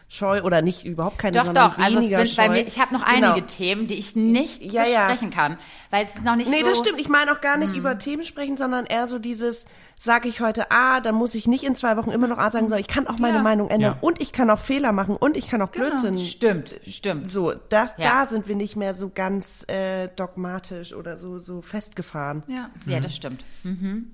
scheu 0.09 0.41
oder 0.41 0.61
nicht 0.61 0.85
überhaupt 0.85 1.17
keine, 1.17 1.37
Doch, 1.37 1.45
sondern 1.47 1.71
doch. 1.71 1.77
Also 1.77 1.97
es 1.97 2.03
weniger 2.05 2.17
bin, 2.19 2.27
scheu. 2.27 2.47
bei 2.47 2.49
mir, 2.49 2.65
ich 2.67 2.79
habe 2.79 2.93
noch 2.93 3.05
Genau. 3.05 3.31
einige 3.33 3.45
Themen, 3.45 3.87
die 3.87 3.95
ich 3.95 4.15
nicht 4.15 4.63
Ja, 4.63 4.85
ja. 4.85 5.07
besprechen 5.07 5.31
kann, 5.31 5.57
weil 5.91 6.05
es 6.05 6.15
ist 6.15 6.23
noch 6.23 6.35
nicht 6.37 6.49
Nee, 6.49 6.61
so. 6.61 6.67
das 6.69 6.79
stimmt. 6.79 7.01
Ich 7.01 7.09
meine 7.09 7.31
auch 7.33 7.41
gar 7.41 7.57
nicht 7.57 7.75
über 7.75 7.97
Themen 7.97 8.23
sprechen, 8.23 8.55
sondern 8.55 8.85
eher 8.85 9.09
so 9.09 9.19
dieses, 9.19 9.65
sage 9.99 10.29
ich 10.29 10.39
heute 10.39 10.71
A, 10.71 11.01
dann 11.01 11.13
muss 11.15 11.35
ich 11.35 11.45
nicht 11.45 11.65
in 11.65 11.75
zwei 11.75 11.97
Wochen 11.97 12.11
immer 12.11 12.27
noch 12.27 12.37
A 12.37 12.51
sagen, 12.51 12.65
sondern 12.67 12.79
ich 12.79 12.87
kann 12.87 13.05
auch 13.07 13.19
meine 13.19 13.37
Ja. 13.37 13.43
Meinung 13.43 13.69
ändern 13.69 13.95
Ja. 13.95 13.97
und 13.99 14.21
ich 14.21 14.31
kann 14.31 14.49
auch 14.49 14.59
Fehler 14.59 14.93
machen 14.93 15.17
und 15.17 15.35
ich 15.35 15.49
kann 15.49 15.61
auch 15.61 15.69
Blödsinn. 15.71 16.17
Stimmt, 16.19 16.71
stimmt. 16.87 17.27
So, 17.29 17.53
das, 17.67 17.93
Ja. 17.97 18.23
da 18.23 18.25
sind 18.29 18.47
wir 18.47 18.55
nicht 18.55 18.77
mehr 18.77 18.93
so 18.93 19.09
ganz 19.13 19.65
äh, 19.67 20.07
dogmatisch 20.15 20.93
oder 20.93 21.17
so, 21.17 21.37
so 21.37 21.61
festgefahren. 21.61 22.43
Ja, 22.47 22.69
Ja, 22.85 23.01
das 23.01 23.13
stimmt. 23.13 23.43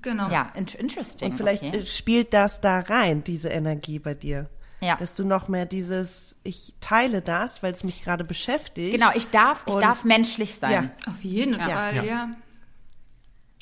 genau. 0.02 0.28
Ja, 0.28 0.50
in 0.56 0.66
interesting. 0.76 1.30
Und 1.30 1.36
vielleicht 1.36 1.62
okay. 1.62 1.78
äh, 1.78 1.86
spielt 1.86 2.34
das 2.34 2.60
da 2.60 2.80
rein, 2.80 3.22
diese 3.22 3.50
Energie 3.50 4.00
bei 4.00 4.14
dir. 4.14 4.48
Ja. 4.84 4.96
Dass 4.96 5.14
du 5.14 5.24
noch 5.24 5.48
mehr 5.48 5.66
dieses, 5.66 6.36
ich 6.44 6.74
teile 6.80 7.22
das, 7.22 7.62
weil 7.62 7.72
es 7.72 7.84
mich 7.84 8.02
gerade 8.02 8.24
beschäftigt. 8.24 8.92
Genau, 8.94 9.10
ich 9.14 9.28
darf, 9.28 9.64
ich 9.66 9.74
darf 9.76 10.04
menschlich 10.04 10.56
sein. 10.56 10.90
Ja. 11.06 11.10
Auf 11.12 11.22
jeden. 11.24 11.58
Fall, 11.58 11.96
Ja. 11.96 12.02
ja. 12.02 12.30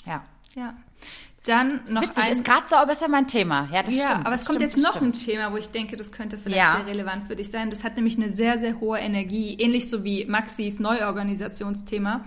Ja. 0.05 0.25
ja. 0.55 0.75
Dann 1.45 1.81
noch 1.89 2.03
Witzig, 2.03 2.23
ein... 2.25 2.33
ist 2.33 2.45
gerade 2.45 2.69
so, 2.69 2.77
aber 2.77 2.93
ist 2.93 3.03
ja 3.03 3.09
mein 3.09 3.27
Thema. 3.27 3.69
Ja, 3.73 3.83
das 3.83 3.95
ja, 3.95 4.07
stimmt. 4.09 4.27
aber 4.27 4.35
es 4.37 4.45
kommt 4.45 4.59
stimmt, 4.59 4.75
jetzt 4.75 4.83
noch 4.83 4.95
ein 4.95 5.13
stimmt. 5.15 5.27
Thema, 5.27 5.53
wo 5.53 5.57
ich 5.57 5.69
denke, 5.69 5.97
das 5.97 6.13
könnte 6.13 6.39
vielleicht 6.39 6.57
Ja. 6.57 6.77
sehr 6.77 6.87
relevant 6.87 7.27
für 7.27 7.35
dich 7.35 7.51
sein. 7.51 7.71
Das 7.71 7.83
hat 7.83 7.97
nämlich 7.97 8.17
eine 8.17 8.31
sehr, 8.31 8.61
sehr 8.61 8.79
hohe 8.79 8.99
Energie, 8.99 9.55
ähnlich 9.59 9.89
so 9.89 10.05
wie 10.05 10.25
Maxis 10.25 10.79
Neuorganisationsthema. 10.79 12.25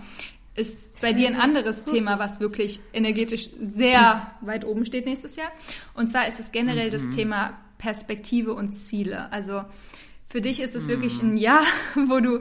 Ist 0.54 1.00
bei 1.00 1.12
dir 1.12 1.28
ein 1.28 1.38
anderes 1.40 1.84
Thema, 1.84 2.18
was 2.18 2.40
wirklich 2.40 2.80
energetisch 2.94 3.50
sehr 3.60 4.30
weit 4.40 4.64
oben 4.64 4.84
steht 4.86 5.04
nächstes 5.06 5.36
Jahr. 5.36 5.50
Und 5.94 6.08
zwar 6.08 6.28
ist 6.28 6.40
es 6.40 6.50
generell 6.52 6.90
das 6.90 7.08
Thema 7.14 7.54
Perspektive 7.78 8.54
und 8.54 8.72
Ziele. 8.72 9.30
Also 9.32 9.62
für 10.28 10.40
dich 10.40 10.60
ist 10.60 10.74
es 10.74 10.88
wirklich 10.88 11.22
ein 11.22 11.36
Jahr, 11.36 11.62
wo 11.94 12.20
du 12.20 12.40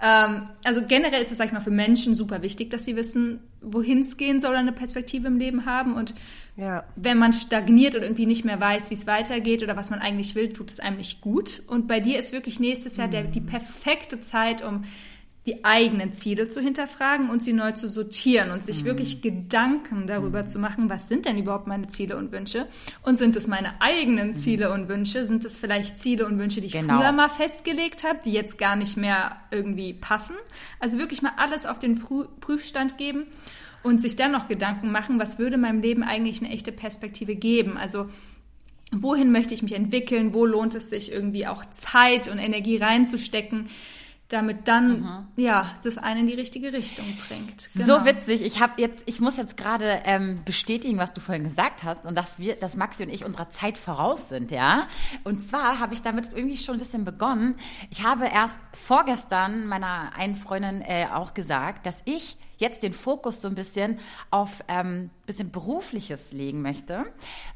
ähm, 0.00 0.48
also 0.64 0.82
generell 0.86 1.22
ist 1.22 1.30
es, 1.32 1.38
sag 1.38 1.46
ich 1.46 1.52
mal, 1.52 1.60
für 1.60 1.70
Menschen 1.70 2.14
super 2.14 2.42
wichtig, 2.42 2.68
dass 2.70 2.84
sie 2.84 2.96
wissen, 2.96 3.40
wohin 3.62 4.00
es 4.00 4.16
gehen 4.16 4.40
soll, 4.40 4.54
eine 4.56 4.72
Perspektive 4.72 5.28
im 5.28 5.38
Leben 5.38 5.64
haben. 5.66 5.94
Und 5.94 6.14
Ja. 6.56 6.84
wenn 6.96 7.16
man 7.16 7.32
stagniert 7.32 7.94
und 7.94 8.02
irgendwie 8.02 8.26
nicht 8.26 8.44
mehr 8.44 8.60
weiß, 8.60 8.90
wie 8.90 8.94
es 8.94 9.06
weitergeht 9.06 9.62
oder 9.62 9.76
was 9.76 9.90
man 9.90 10.00
eigentlich 10.00 10.34
will, 10.34 10.52
tut 10.52 10.70
es 10.70 10.80
einem 10.80 10.98
nicht 10.98 11.20
gut. 11.20 11.62
Und 11.68 11.86
bei 11.86 12.00
dir 12.00 12.18
ist 12.18 12.32
wirklich 12.32 12.60
nächstes 12.60 12.96
Jahr 12.96 13.08
der, 13.08 13.22
die 13.24 13.40
perfekte 13.40 14.20
Zeit, 14.20 14.62
um 14.62 14.84
die 15.46 15.62
eigenen 15.62 16.14
Ziele 16.14 16.48
zu 16.48 16.60
hinterfragen 16.60 17.28
und 17.28 17.42
sie 17.42 17.52
neu 17.52 17.72
zu 17.72 17.86
sortieren 17.86 18.50
und 18.50 18.64
sich 18.64 18.84
wirklich 18.84 19.20
Gedanken 19.20 20.06
darüber 20.06 20.46
zu 20.46 20.58
machen, 20.58 20.88
was 20.88 21.06
sind 21.08 21.26
denn 21.26 21.36
überhaupt 21.36 21.66
meine 21.66 21.86
Ziele 21.88 22.16
und 22.16 22.32
Wünsche? 22.32 22.66
Und 23.02 23.16
sind 23.18 23.36
es 23.36 23.46
meine 23.46 23.78
eigenen 23.82 24.32
Ziele 24.32 24.72
und 24.72 24.88
Wünsche? 24.88 25.26
Sind 25.26 25.44
es 25.44 25.58
vielleicht 25.58 25.98
Ziele 25.98 26.24
und 26.24 26.38
Wünsche, 26.38 26.62
die 26.62 26.68
ich 26.68 26.72
Genau. 26.72 26.98
früher 26.98 27.12
mal 27.12 27.28
festgelegt 27.28 28.04
habe, 28.04 28.20
die 28.24 28.32
jetzt 28.32 28.56
gar 28.56 28.74
nicht 28.74 28.96
mehr 28.96 29.36
irgendwie 29.50 29.92
passen? 29.92 30.36
Also 30.80 30.98
wirklich 30.98 31.20
mal 31.20 31.32
alles 31.36 31.66
auf 31.66 31.78
den 31.78 31.98
Frü- 31.98 32.28
Prüfstand 32.40 32.96
geben 32.96 33.26
und 33.82 34.00
sich 34.00 34.16
dann 34.16 34.32
noch 34.32 34.48
Gedanken 34.48 34.90
machen, 34.92 35.18
was 35.18 35.38
würde 35.38 35.58
meinem 35.58 35.82
Leben 35.82 36.02
eigentlich 36.02 36.40
eine 36.42 36.54
echte 36.54 36.72
Perspektive 36.72 37.34
geben? 37.36 37.76
Also 37.76 38.08
wohin 38.92 39.30
möchte 39.30 39.52
ich 39.52 39.62
mich 39.62 39.74
entwickeln? 39.74 40.32
Wo 40.32 40.46
lohnt 40.46 40.74
es 40.74 40.88
sich 40.88 41.12
irgendwie 41.12 41.46
auch 41.46 41.66
Zeit 41.66 42.28
und 42.28 42.38
Energie 42.38 42.78
reinzustecken, 42.78 43.68
damit 44.28 44.66
dann 44.68 45.28
ja 45.36 45.70
das 45.84 45.98
eine 45.98 46.20
in 46.20 46.26
die 46.26 46.34
richtige 46.34 46.72
Richtung 46.72 47.04
bringt? 47.28 47.68
Genau. 47.74 47.86
So 47.86 48.04
witzig. 48.06 48.42
Ich 48.42 48.60
habe 48.60 48.80
jetzt, 48.80 49.02
ich 49.06 49.20
muss 49.20 49.36
jetzt 49.36 49.56
gerade 49.56 50.00
ähm, 50.04 50.40
bestätigen, 50.44 50.98
was 50.98 51.12
du 51.12 51.20
vorhin 51.20 51.44
gesagt 51.44 51.82
hast 51.84 52.06
und 52.06 52.16
dass 52.16 52.38
wir, 52.38 52.56
dass 52.56 52.76
Maxi 52.76 53.04
und 53.04 53.10
ich 53.10 53.24
unserer 53.24 53.50
Zeit 53.50 53.76
voraus 53.76 54.30
sind, 54.30 54.50
ja. 54.50 54.86
Und 55.24 55.44
zwar 55.44 55.78
habe 55.78 55.94
ich 55.94 56.02
damit 56.02 56.30
irgendwie 56.34 56.56
schon 56.56 56.76
ein 56.76 56.78
bisschen 56.78 57.04
begonnen. 57.04 57.56
Ich 57.90 58.02
habe 58.02 58.26
erst 58.26 58.60
vorgestern 58.72 59.66
meiner 59.66 60.12
einen 60.16 60.36
Freundin 60.36 60.82
äh, 60.82 61.06
auch 61.12 61.34
gesagt, 61.34 61.86
dass 61.86 62.00
ich 62.04 62.36
jetzt 62.58 62.82
den 62.82 62.92
Fokus 62.92 63.42
so 63.42 63.48
ein 63.48 63.54
bisschen 63.54 63.98
auf 64.30 64.64
ähm, 64.68 65.10
bisschen 65.26 65.50
berufliches 65.50 66.32
legen 66.32 66.62
möchte. 66.62 67.04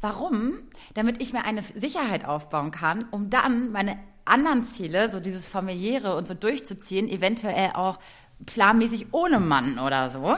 Warum? 0.01 0.65
Damit 0.95 1.23
ich 1.23 1.33
mir 1.33 1.45
eine 1.45 1.63
Sicherheit 1.63 2.25
aufbauen 2.25 2.71
kann, 2.71 3.07
um 3.11 3.31
dann 3.31 3.73
meine 3.73 3.99
anderen 4.29 4.65
Ziele, 4.65 5.11
so 5.11 5.21
dieses 5.21 5.47
familiäre 5.47 6.17
und 6.17 6.29
so 6.29 6.35
durchzuziehen, 6.35 7.09
eventuell 7.09 7.73
auch 7.75 7.99
planmäßig 8.47 9.07
ohne 9.13 9.41
Mann 9.41 9.79
oder 9.79 10.11
so. 10.11 10.37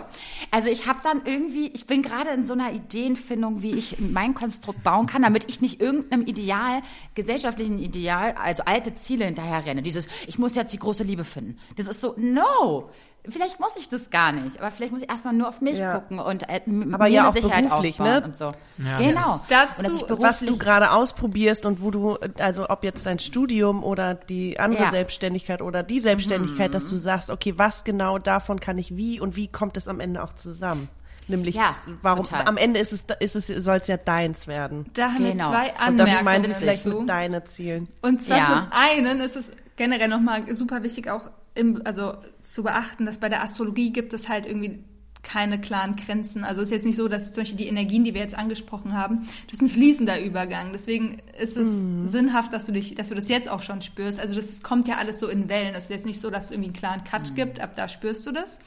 Also 0.50 0.70
ich 0.70 0.86
habe 0.86 1.00
dann 1.02 1.22
irgendwie, 1.26 1.68
ich 1.68 1.86
bin 1.86 2.02
gerade 2.02 2.30
in 2.30 2.44
so 2.44 2.54
einer 2.54 2.72
Ideenfindung, 2.72 3.62
wie 3.62 3.72
ich 3.72 3.98
mein 4.00 4.34
Konstrukt 4.34 4.82
bauen 4.82 5.06
kann, 5.06 5.22
damit 5.22 5.48
ich 5.48 5.60
nicht 5.60 5.80
irgendeinem 5.80 6.26
Ideal, 6.26 6.82
gesellschaftlichen 7.14 7.78
Ideal, 7.78 8.34
also 8.42 8.62
alte 8.64 8.94
Ziele 8.94 9.26
hinterher 9.26 9.66
renne. 9.66 9.82
Dieses, 9.82 10.08
ich 10.26 10.38
muss 10.38 10.54
jetzt 10.54 10.72
die 10.72 10.78
große 10.78 11.02
Liebe 11.02 11.24
finden. 11.24 11.58
Das 11.76 11.88
ist 11.88 12.00
so, 12.00 12.14
no! 12.16 12.90
Vielleicht 13.28 13.60
muss 13.60 13.76
ich 13.76 13.88
das 13.88 14.08
gar 14.10 14.32
nicht, 14.32 14.58
aber 14.58 14.70
vielleicht 14.70 14.92
muss 14.92 15.02
ich 15.02 15.10
erstmal 15.10 15.34
nur 15.34 15.48
auf 15.48 15.60
mich 15.60 15.76
Ja. 15.78 15.98
gucken 15.98 16.18
und 16.18 16.48
äh, 16.48 16.60
Aber 16.92 17.04
mir 17.04 17.10
ja 17.10 17.28
auch 17.28 17.34
Sicherheit 17.34 17.68
beruflich, 17.68 18.00
aufbauen 18.00 18.20
ne? 18.20 18.24
und 18.24 18.36
so. 18.36 18.52
Ja, 18.78 18.96
genau. 18.96 19.40
Dazu, 19.50 20.06
was 20.20 20.40
du 20.40 20.56
gerade 20.56 20.90
ausprobierst 20.90 21.66
und 21.66 21.82
wo 21.82 21.90
du, 21.90 22.16
also 22.38 22.70
ob 22.70 22.82
jetzt 22.82 23.04
dein 23.04 23.18
Studium 23.18 23.84
oder 23.84 24.14
die 24.14 24.58
andere 24.58 24.84
Ja. 24.84 24.88
Mhm. 24.88 24.94
Selbstständigkeit 24.94 25.60
oder 25.60 25.82
die 25.82 26.00
Selbstständigkeit, 26.00 26.72
dass 26.72 26.88
du 26.88 26.96
sagst, 26.96 27.30
okay, 27.30 27.54
was 27.58 27.84
genau 27.84 28.18
davon 28.18 28.58
kann 28.58 28.78
ich 28.78 28.96
wie 28.96 29.20
und 29.20 29.36
wie 29.36 29.48
kommt 29.48 29.76
es 29.76 29.86
am 29.86 30.00
Ende 30.00 30.22
auch 30.24 30.32
zusammen? 30.32 30.88
Nämlich, 31.28 31.54
Ja, 31.54 31.76
warum, 32.02 32.24
total. 32.24 32.46
am 32.48 32.56
Ende 32.56 32.80
ist 32.80 32.92
es, 32.92 33.04
ist 33.20 33.36
es, 33.36 33.64
soll 33.64 33.76
es 33.76 33.86
ja 33.86 33.98
deins 33.98 34.48
werden. 34.48 34.86
da 34.94 35.12
haben 35.12 35.18
Genau. 35.18 35.52
wir 35.52 35.58
zwei 35.58 35.66
Und 35.68 35.76
das 35.76 36.08
Anmerkungen 36.08 36.24
meinen 36.24 36.44
sie 36.46 36.54
vielleicht 36.54 36.86
mit 36.86 37.08
deinen 37.08 37.46
Zielen. 37.46 37.88
Und 38.02 38.22
zwar 38.22 38.38
Ja. 38.38 38.44
zum 38.46 38.66
einen 38.72 39.20
ist 39.20 39.36
es 39.36 39.52
generell 39.76 40.08
nochmal 40.08 40.52
super 40.56 40.82
wichtig 40.82 41.08
auch 41.08 41.30
im, 41.54 41.82
also 41.84 42.14
zu 42.42 42.62
beachten, 42.62 43.06
dass 43.06 43.18
bei 43.18 43.28
der 43.28 43.42
Astrologie 43.42 43.92
gibt 43.92 44.12
es 44.14 44.28
halt 44.28 44.46
irgendwie 44.46 44.84
keine 45.22 45.60
klaren 45.60 45.96
Grenzen. 45.96 46.44
Also 46.44 46.62
es 46.62 46.68
ist 46.68 46.72
jetzt 46.72 46.86
nicht 46.86 46.96
so, 46.96 47.06
dass 47.06 47.32
zum 47.34 47.42
Beispiel 47.42 47.58
die 47.58 47.66
Energien, 47.66 48.04
die 48.04 48.14
wir 48.14 48.22
jetzt 48.22 48.34
angesprochen 48.34 48.96
haben, 48.96 49.28
das 49.48 49.56
ist 49.56 49.62
ein 49.62 49.68
fließender 49.68 50.22
Übergang. 50.22 50.72
Deswegen 50.72 51.18
ist 51.38 51.58
es 51.58 51.82
sinnhaft, 52.10 52.54
dass 52.54 52.64
du 52.66 52.72
dich, 52.72 52.94
dass 52.94 53.10
du 53.10 53.14
das 53.14 53.28
jetzt 53.28 53.50
auch 53.50 53.60
schon 53.60 53.82
spürst. 53.82 54.18
Also 54.18 54.34
das, 54.34 54.46
das 54.46 54.62
kommt 54.62 54.88
ja 54.88 54.96
alles 54.96 55.18
so 55.18 55.28
in 55.28 55.48
Wellen. 55.50 55.74
Es 55.74 55.84
ist 55.84 55.90
jetzt 55.90 56.06
nicht 56.06 56.20
so, 56.20 56.30
dass 56.30 56.46
es 56.46 56.50
irgendwie 56.52 56.68
einen 56.68 56.76
klaren 56.76 57.04
Cut 57.04 57.34
gibt, 57.34 57.60
ab 57.60 57.72
da 57.76 57.86
spürst 57.88 58.26
du 58.26 58.32
das. 58.32 58.60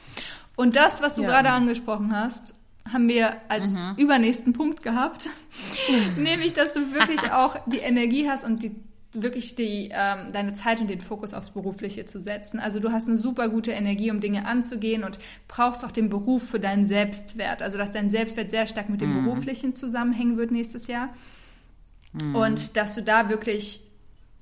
Und 0.54 0.76
das, 0.76 1.02
was 1.02 1.16
du 1.16 1.22
Ja. 1.22 1.28
gerade 1.28 1.50
angesprochen 1.50 2.14
hast, 2.14 2.54
haben 2.92 3.08
wir 3.08 3.34
als 3.48 3.74
übernächsten 3.96 4.52
Punkt 4.52 4.82
gehabt. 4.84 5.28
Nämlich, 6.16 6.52
dass 6.52 6.74
du 6.74 6.92
wirklich 6.92 7.20
auch 7.32 7.56
die 7.66 7.78
Energie 7.78 8.28
hast 8.28 8.44
und 8.44 8.62
die 8.62 8.76
wirklich 9.22 9.54
die, 9.54 9.90
ähm, 9.92 10.32
deine 10.32 10.52
Zeit 10.54 10.80
und 10.80 10.88
den 10.88 11.00
Fokus 11.00 11.34
aufs 11.34 11.50
Berufliche 11.50 12.04
zu 12.04 12.20
setzen. 12.20 12.58
Also 12.60 12.80
du 12.80 12.92
hast 12.92 13.08
eine 13.08 13.16
super 13.16 13.48
gute 13.48 13.72
Energie, 13.72 14.10
um 14.10 14.20
Dinge 14.20 14.46
anzugehen 14.46 15.04
und 15.04 15.18
brauchst 15.48 15.84
auch 15.84 15.90
den 15.92 16.08
Beruf 16.10 16.48
für 16.48 16.60
deinen 16.60 16.84
Selbstwert. 16.84 17.62
Also 17.62 17.78
dass 17.78 17.92
dein 17.92 18.10
Selbstwert 18.10 18.50
sehr 18.50 18.66
stark 18.66 18.88
mit 18.88 19.00
dem 19.00 19.24
Beruflichen 19.24 19.74
zusammenhängen 19.74 20.36
wird 20.36 20.50
nächstes 20.50 20.86
Jahr. 20.86 21.10
Und 22.34 22.76
dass 22.76 22.94
du 22.94 23.02
da 23.02 23.28
wirklich, 23.28 23.80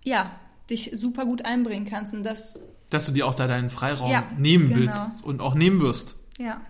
ja, 0.04 0.30
dich 0.68 0.90
super 0.94 1.24
gut 1.24 1.44
einbringen 1.44 1.86
kannst. 1.88 2.12
Und 2.14 2.22
das, 2.24 2.60
Dass 2.90 3.06
du 3.06 3.12
dir 3.12 3.26
auch 3.26 3.34
da 3.34 3.46
deinen 3.46 3.70
Freiraum 3.70 4.10
Ja, 4.10 4.24
nehmen 4.36 4.68
genau. 4.68 4.80
willst 4.80 5.24
und 5.24 5.40
auch 5.40 5.54
nehmen 5.54 5.80
wirst. 5.80 6.16
ja. 6.38 6.60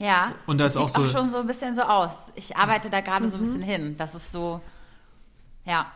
Ja. 0.00 0.32
Und 0.46 0.58
das 0.58 0.76
auch 0.76 0.88
sieht 0.88 0.96
so- 0.96 1.02
auch 1.04 1.08
schon 1.12 1.28
so 1.30 1.36
ein 1.38 1.46
bisschen 1.46 1.74
so 1.74 1.82
aus. 1.82 2.32
Ich 2.34 2.56
arbeite 2.56 2.90
da 2.90 3.00
gerade 3.00 3.28
so 3.28 3.36
ein 3.36 3.40
bisschen 3.40 3.62
hin. 3.62 3.94
Das 3.96 4.14
ist 4.14 4.32
so, 4.32 4.60
ja. 5.64 5.86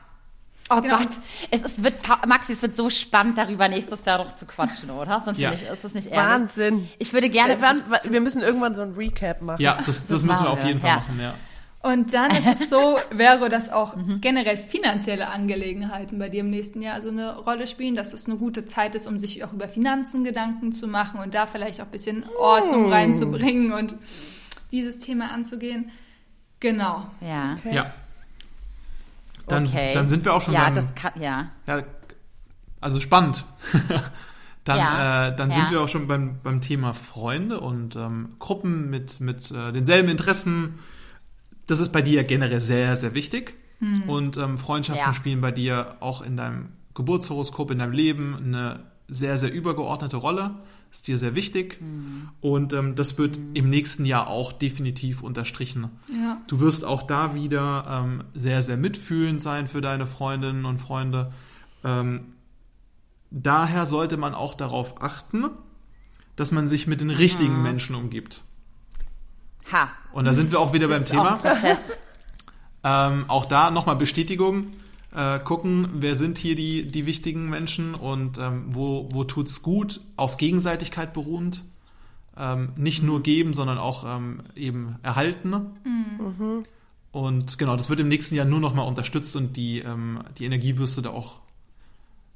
Oh 0.71 0.83
Genau. 0.83 0.99
Gott, 0.99 1.09
es 1.51 1.63
ist, 1.63 1.83
wird, 1.83 1.95
Maxi, 2.27 2.53
es 2.53 2.61
wird 2.61 2.77
so 2.77 2.91
spannend, 2.91 3.39
darüber 3.39 3.69
nächstes 3.69 4.05
Jahr 4.05 4.19
noch 4.19 4.37
zu 4.37 4.45
quatschen, 4.45 4.91
oder? 4.91 5.23
Sonst 5.25 5.39
Ja. 5.39 5.51
ich, 5.53 5.63
ist 5.67 5.83
das 5.83 5.95
nicht 5.95 6.09
ehrlich. 6.09 6.29
Wahnsinn. 6.31 6.89
Ich 6.99 7.13
würde 7.15 7.31
gerne, 7.31 7.55
Äh, 7.55 7.63
wa- 7.63 8.01
wir 8.05 8.21
müssen 8.21 8.43
irgendwann 8.43 8.75
so 8.75 8.83
ein 8.83 8.93
Recap 8.93 9.41
machen. 9.41 9.63
Ja, 9.63 9.77
das, 9.79 9.87
das, 9.87 10.07
Das 10.09 10.23
müssen 10.25 10.45
wir 10.45 10.51
auf 10.51 10.61
wir, 10.61 10.67
jeden 10.69 10.81
Fall 10.81 10.91
ja. 10.91 10.97
machen, 10.97 11.21
ja. 11.21 11.35
Und 11.81 12.13
dann 12.13 12.33
ist 12.33 12.47
es 12.47 12.69
so, 12.69 12.99
Vero, 13.17 13.49
dass 13.49 13.71
auch 13.71 13.95
generell 14.21 14.59
finanzielle 14.59 15.29
Angelegenheiten 15.29 16.19
bei 16.19 16.29
dir 16.29 16.41
im 16.41 16.51
nächsten 16.51 16.83
Jahr 16.83 16.97
also 16.97 17.09
eine 17.09 17.37
Rolle 17.39 17.67
spielen, 17.67 17.95
dass 17.95 18.13
es 18.13 18.27
eine 18.27 18.37
gute 18.37 18.67
Zeit 18.67 18.95
ist, 18.95 19.07
um 19.07 19.17
sich 19.17 19.43
auch 19.45 19.55
über 19.55 19.69
Finanzen 19.69 20.23
Gedanken 20.23 20.73
zu 20.73 20.87
machen 20.87 21.19
und 21.21 21.33
da 21.35 21.47
vielleicht 21.47 21.81
auch 21.81 21.87
ein 21.87 21.91
bisschen 21.93 22.27
Ordnung 22.39 22.93
reinzubringen 22.93 23.73
und 23.73 23.95
dieses 24.71 24.99
Thema 24.99 25.31
anzugehen. 25.31 25.91
Genau. 26.61 27.07
ja. 27.23 27.55
Okay. 27.59 27.75
Ja. 27.75 27.93
Dann, 29.49 29.67
okay. 29.67 29.93
dann 29.95 30.09
sind 30.09 30.25
wir 30.25 30.35
auch 30.35 30.41
schon 30.41 30.55
Ja, 30.55 30.65
beim, 30.65 30.75
das 30.75 30.95
kann, 30.95 31.13
ja. 31.21 31.51
ja, 31.67 31.83
also 32.81 33.01
spannend. 33.01 33.45
dann 34.65 34.77
Ja, 34.77 35.29
äh, 35.29 35.37
dann 35.37 35.51
ja. 35.51 35.57
sind 35.57 35.71
wir 35.71 35.81
auch 35.81 35.89
schon 35.89 36.07
beim, 36.07 36.39
beim 36.43 36.61
Thema 36.61 36.95
Freunde 36.95 37.61
und 37.61 37.97
ähm, 37.97 38.37
Gruppen 38.39 38.91
mit, 38.91 39.21
mit 39.21 39.51
äh, 39.51 39.73
denselben 39.73 40.09
Interessen. 40.09 40.79
Das 41.67 41.81
ist 41.81 41.93
bei 41.93 42.03
dir 42.03 42.23
ja 42.23 42.23
generell 42.23 42.61
sehr, 42.61 42.97
sehr 42.97 43.15
wichtig. 43.15 43.55
Und 44.09 44.37
ähm, 44.37 44.59
Freundschaften 44.59 45.07
Ja. 45.07 45.13
spielen 45.13 45.41
bei 45.41 45.53
dir 45.53 45.99
auch 46.01 46.21
in 46.23 46.37
deinem 46.37 46.71
Geburtshoroskop, 46.95 47.71
in 47.71 47.79
deinem 47.79 47.93
Leben 47.93 48.35
eine 48.37 48.81
sehr, 49.07 49.39
sehr 49.39 49.53
übergeordnete 49.53 50.17
Rolle. 50.17 50.57
Ist 50.91 51.07
dir 51.07 51.19
sehr 51.19 51.35
wichtig. 51.35 51.79
Und 52.41 52.73
ähm, 52.73 52.95
das 52.95 53.19
wird 53.19 53.39
im 53.55 53.69
nächsten 53.69 54.07
Jahr 54.07 54.29
auch 54.29 54.53
definitiv 54.53 55.23
unterstrichen. 55.23 55.91
Ja. 56.15 56.39
Du 56.49 56.61
wirst 56.61 56.85
auch 56.85 57.03
da 57.03 57.35
wieder 57.35 57.85
ähm, 57.89 58.25
sehr, 58.35 58.63
sehr 58.63 58.79
mitfühlend 58.79 59.43
sein 59.43 59.67
für 59.67 59.81
deine 59.81 60.07
Freundinnen 60.07 60.65
und 60.65 60.79
Freunde. 60.79 61.33
Ähm, 61.85 62.33
daher 63.31 63.85
sollte 63.85 64.17
man 64.17 64.35
auch 64.35 64.55
darauf 64.55 65.03
achten, 65.03 65.51
dass 66.37 66.53
man 66.53 66.69
sich 66.69 66.87
mit 66.87 67.01
den 67.01 67.11
richtigen 67.11 67.63
Menschen 67.63 67.95
umgibt. 67.95 68.43
Ha. 69.71 69.91
Und 70.13 70.25
da 70.25 70.33
sind 70.33 70.51
wir 70.51 70.61
auch 70.61 70.73
wieder 70.73 70.89
beim 70.89 71.03
Ist 71.03 71.11
auch 71.11 71.15
Thema. 71.15 71.37
Prozess. 71.37 71.99
Ähm, 72.85 73.25
auch 73.27 73.47
da 73.47 73.73
nochmal 73.73 73.97
Bestätigung. 73.97 74.69
Äh, 75.19 75.41
gucken, 75.41 75.89
wer 75.95 76.15
sind 76.15 76.39
hier 76.39 76.55
die, 76.55 76.87
die 76.87 77.05
wichtigen 77.05 77.51
Menschen 77.51 77.97
und 77.97 78.39
ähm, 78.39 78.67
wo, 78.69 79.09
wo 79.11 79.25
tut's 79.25 79.63
gut, 79.63 80.01
auf 80.15 80.37
Gegenseitigkeit 80.37 81.13
beruhend. 81.13 81.65
Ähm, 82.37 82.69
nicht 82.77 83.03
nur 83.03 83.21
geben, 83.21 83.53
sondern 83.53 83.79
auch 83.79 84.05
ähm, 84.07 84.43
eben 84.55 84.95
erhalten. 85.03 85.57
Und 87.11 87.59
genau, 87.59 87.77
das 87.77 87.91
wird 87.91 87.99
im 87.99 88.07
nächsten 88.07 88.37
Jahr 88.37 88.45
nur 88.47 88.61
nochmal 88.61 88.87
unterstützt 88.87 89.35
und 89.35 89.57
die, 89.57 89.81
ähm, 89.81 90.21
die 90.39 90.45
Energie 90.45 90.79
wirst 90.79 90.97
du 90.97 91.01
da 91.01 91.11
auch 91.11 91.41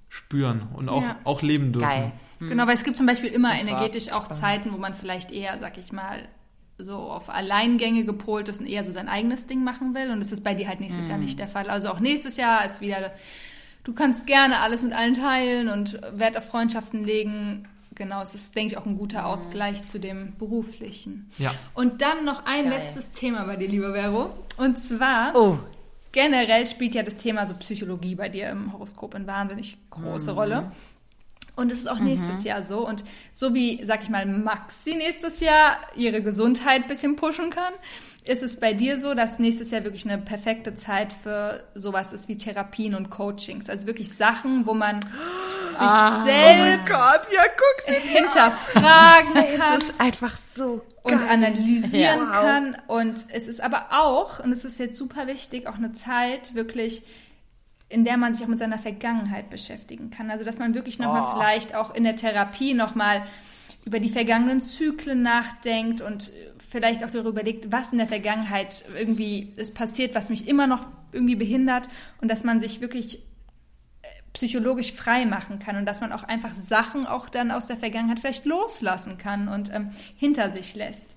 spüren 0.09 0.63
und 0.75 0.89
auch, 0.89 1.03
Ja. 1.03 1.17
auch 1.23 1.41
leben 1.41 1.73
dürfen. 1.73 1.89
Geil. 1.89 2.13
Genau, 2.41 2.67
weil 2.67 2.75
es 2.75 2.83
gibt 2.83 2.97
zum 2.97 3.07
Beispiel 3.07 3.31
immer 3.31 3.51
Super. 3.57 3.61
energetisch 3.61 4.11
auch 4.11 4.27
Zeiten, 4.27 4.73
wo 4.73 4.77
man 4.77 4.95
vielleicht 4.95 5.31
eher, 5.31 5.57
sag 5.61 5.79
ich 5.79 5.93
mal, 5.93 6.29
so 6.83 6.97
auf 6.97 7.29
Alleingänge 7.29 8.05
gepolt 8.05 8.49
ist 8.49 8.61
und 8.61 8.67
eher 8.67 8.85
so 8.85 8.93
sein 8.93 9.09
eigenes 9.09 9.47
Ding 9.47 9.65
machen 9.65 9.95
will. 9.95 10.11
Und 10.11 10.21
das 10.21 10.33
ist 10.33 10.43
bei 10.45 10.55
dir 10.55 10.69
halt 10.69 10.81
nächstes 10.81 11.09
Jahr 11.09 11.19
nicht 11.19 11.39
der 11.39 11.49
Fall. 11.49 11.69
Also 11.71 11.89
auch 11.91 12.01
nächstes 12.01 12.37
Jahr 12.37 12.65
ist 12.65 12.81
wieder, 12.81 13.13
du 13.85 13.93
kannst 13.93 14.27
gerne 14.27 14.61
alles 14.61 14.83
mit 14.83 14.93
allen 14.93 15.15
teilen 15.15 15.69
und 15.69 16.01
Wert 16.13 16.37
auf 16.37 16.47
Freundschaften 16.47 17.05
legen. 17.05 17.69
Genau, 17.95 18.23
es 18.23 18.35
ist, 18.35 18.57
denke 18.57 18.73
ich, 18.73 18.79
auch 18.79 18.87
ein 18.87 18.97
guter 18.97 19.27
Ausgleich 19.27 19.85
zu 19.85 20.01
dem 20.01 20.35
beruflichen. 20.39 21.31
Ja. 21.39 21.53
Und 21.75 22.01
dann 22.01 22.25
noch 22.25 22.47
ein 22.47 22.65
Geil. 22.65 22.79
letztes 22.79 23.11
Thema 23.11 23.45
bei 23.45 23.57
dir, 23.57 23.69
lieber 23.69 23.93
Vero. 23.93 24.35
Und 24.57 24.79
zwar, 24.79 25.35
Oh, 25.35 25.59
generell 26.11 26.67
spielt 26.67 26.95
ja 26.95 27.03
das 27.03 27.19
Thema 27.19 27.47
so 27.47 27.55
Psychologie 27.55 28.15
bei 28.15 28.29
dir 28.31 28.49
im 28.51 28.73
Horoskop 28.73 29.15
eine 29.15 29.27
wahnsinnig 29.27 29.77
große 29.91 30.33
Rolle. 30.33 30.73
Und 31.55 31.71
es 31.71 31.81
ist 31.81 31.87
auch 31.87 31.99
nächstes 31.99 32.45
Jahr 32.45 32.63
so. 32.63 32.87
Und 32.87 33.05
so 33.31 33.53
wie, 33.55 33.85
sag 33.85 34.03
ich 34.03 34.09
mal, 34.09 34.25
Maxi 34.25 34.95
nächstes 34.95 35.41
Jahr 35.41 35.79
ihre 35.95 36.23
Gesundheit 36.23 36.83
ein 36.83 36.89
bisschen 36.89 37.17
pushen 37.17 37.51
kann, 37.51 37.75
ist 38.25 38.43
es 38.43 38.59
bei 38.59 38.73
dir 38.73 38.99
so, 39.01 39.15
dass 39.15 39.39
nächstes 39.39 39.71
Jahr 39.71 39.85
wirklich 39.85 40.09
eine 40.09 40.19
perfekte 40.19 40.75
Zeit 40.75 41.13
für 41.13 41.65
sowas 41.75 42.13
ist 42.13 42.29
wie 42.29 42.39
Therapien 42.39 42.95
und 42.95 43.11
Coachings. 43.11 43.69
Also 43.69 43.87
wirklich 43.87 44.15
Sachen, 44.17 44.65
wo 44.65 44.75
man 44.75 45.01
sich 45.01 46.25
selbst 46.25 46.89
Gott, 46.89 47.29
ja, 47.33 47.95
hinterfragen 47.95 49.35
kann 49.59 49.75
Das 49.75 49.85
ist 49.85 49.95
einfach 49.99 50.37
so 50.37 50.83
und 51.03 51.13
geil. 51.13 51.29
analysieren 51.31 52.19
Ja. 52.19 52.43
Kann. 52.43 52.77
Und 52.87 53.25
es 53.29 53.49
ist 53.49 53.61
aber 53.61 53.87
auch, 53.91 54.39
und 54.41 54.53
es 54.53 54.65
ist 54.65 54.79
jetzt 54.79 54.97
super 54.97 55.27
wichtig, 55.27 55.67
auch 55.67 55.77
eine 55.77 55.93
Zeit 55.93 56.55
wirklich, 56.55 57.03
in 57.93 58.05
der 58.05 58.17
man 58.17 58.33
sich 58.33 58.45
auch 58.45 58.49
mit 58.49 58.59
seiner 58.59 58.79
Vergangenheit 58.79 59.51
beschäftigen 59.51 60.11
kann. 60.11 60.31
Also 60.31 60.45
dass 60.45 60.59
man 60.59 60.75
wirklich 60.75 60.99
nochmal 60.99 61.25
Oh. 61.25 61.37
vielleicht 61.37 61.75
auch 61.75 61.95
in 61.95 62.05
der 62.05 62.17
Therapie 62.17 62.75
nochmal 62.75 63.23
über 63.85 64.01
die 64.01 64.09
vergangenen 64.09 64.61
Zyklen 64.61 65.23
nachdenkt 65.23 66.01
und 66.01 66.31
vielleicht 66.71 67.05
auch 67.05 67.11
darüber 67.11 67.31
überlegt, 67.31 67.71
was 67.73 67.93
in 67.93 67.99
der 67.99 68.07
Vergangenheit 68.07 68.85
irgendwie 68.99 69.53
ist 69.57 69.75
passiert, 69.75 70.15
was 70.15 70.31
mich 70.31 70.49
immer 70.49 70.67
noch 70.67 70.87
irgendwie 71.13 71.37
behindert 71.37 71.89
und 72.21 72.29
dass 72.31 72.45
man 72.45 72.61
sich 72.61 72.81
wirklich 72.81 73.19
äh, 73.19 74.07
psychologisch 74.33 74.93
frei 74.93 75.27
machen 75.27 75.59
kann 75.59 75.77
und 75.77 75.85
dass 75.85 76.01
man 76.01 76.13
auch 76.13 76.23
einfach 76.23 76.55
Sachen 76.55 77.07
auch 77.07 77.29
dann 77.29 77.51
aus 77.51 77.67
der 77.67 77.77
Vergangenheit 77.77 78.21
vielleicht 78.21 78.47
loslassen 78.47 79.19
kann 79.19 79.49
und 79.49 79.73
ähm, 79.75 79.91
hinter 80.17 80.51
sich 80.53 80.75
lässt. 80.75 81.17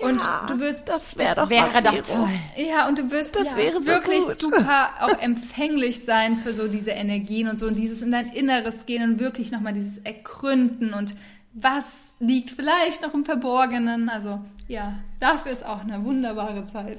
Und 0.00 0.20
du 0.48 0.58
wirst 0.60 0.88
das 0.88 1.16
wäre 1.16 1.34
Das 1.34 1.44
doch 1.44 1.50
wäre 1.50 1.66
was, 1.72 1.82
doch 1.82 2.02
toll. 2.14 2.28
ja, 2.56 2.86
und 2.88 2.98
du 2.98 3.10
wirst 3.10 3.36
Das 3.36 3.44
ja, 3.46 3.56
wäre 3.56 3.74
so 3.76 3.86
wirklich 3.86 4.24
gut. 4.24 4.36
super 4.36 4.90
auch 5.00 5.18
empfänglich 5.20 6.04
sein 6.04 6.36
für 6.36 6.52
so 6.52 6.68
diese 6.68 6.90
Energien 6.90 7.48
und 7.48 7.58
so 7.58 7.66
und 7.66 7.74
dieses 7.76 8.02
in 8.02 8.12
dein 8.12 8.28
Inneres 8.32 8.86
gehen 8.86 9.02
und 9.02 9.18
wirklich 9.20 9.50
nochmal 9.50 9.72
dieses 9.74 9.98
Ergründen 9.98 10.92
und 10.94 11.14
was 11.54 12.14
liegt 12.20 12.50
vielleicht 12.50 13.02
noch 13.02 13.14
im 13.14 13.24
Verborgenen. 13.24 14.08
Also 14.08 14.40
ja, 14.68 14.94
dafür 15.20 15.50
ist 15.52 15.64
auch 15.66 15.80
eine 15.82 16.04
wunderbare 16.04 16.64
Zeit. 16.64 16.98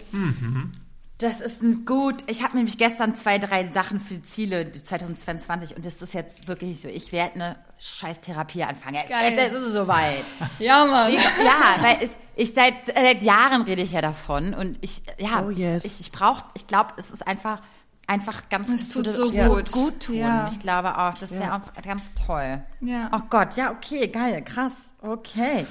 Das 1.20 1.42
ist 1.42 1.62
ein 1.62 1.84
gut. 1.86 2.24
Ich 2.28 2.44
habe 2.44 2.56
nämlich 2.56 2.78
gestern 2.78 3.14
zwei, 3.14 3.40
drei 3.40 3.70
Sachen 3.74 4.00
für 4.00 4.22
Ziele 4.22 4.72
2022 4.72 5.76
und 5.76 5.86
das 5.86 6.02
ist 6.02 6.14
jetzt 6.14 6.48
wirklich 6.48 6.80
so. 6.82 6.88
Ich 6.88 7.12
werde 7.12 7.36
eine 7.36 7.56
scheiß 7.78 8.22
Therapie 8.22 8.64
anfangen. 8.64 8.96
Jetzt, 8.96 9.10
Geil. 9.10 9.34
ist 9.38 9.54
es 9.54 9.74
soweit. 9.74 10.24
Ja, 10.60 10.86
Mann. 10.86 11.12
ja, 11.14 11.76
weil 11.82 11.98
es, 12.02 12.12
ich 12.36 12.54
seit, 12.54 12.86
seit 12.86 13.22
Jahren 13.24 13.64
rede 13.64 13.82
ich 13.82 13.92
ja 13.92 14.02
davon 14.02 14.54
und 14.54 14.78
ich, 14.82 15.02
ja, 15.18 15.44
Oh, 15.46 15.50
yes. 15.50 15.84
ich, 15.84 16.00
ich 16.00 16.12
brauche, 16.14 16.46
ich 16.54 16.68
glaube, 16.68 16.94
es 16.98 17.12
ist 17.12 17.28
einfach, 17.28 17.60
einfach 18.08 18.48
ganz, 18.50 18.70
Es 18.70 18.90
tut 18.90 19.12
so 19.12 19.30
gut. 19.30 19.72
gut 19.74 20.00
tun. 20.02 20.16
Ja. 20.16 20.50
Ich 20.54 20.62
glaube 20.62 20.98
auch, 20.98 21.16
das 21.16 21.32
wäre 21.32 21.54
auch 21.56 21.82
ganz 21.84 22.04
toll. 22.26 22.64
Ja. 22.80 23.12
Oh 23.14 23.22
Gott, 23.30 23.58
ja, 23.58 23.72
okay, 23.72 24.08
geil, 24.08 24.42
krass, 24.44 24.94
okay. 25.02 25.66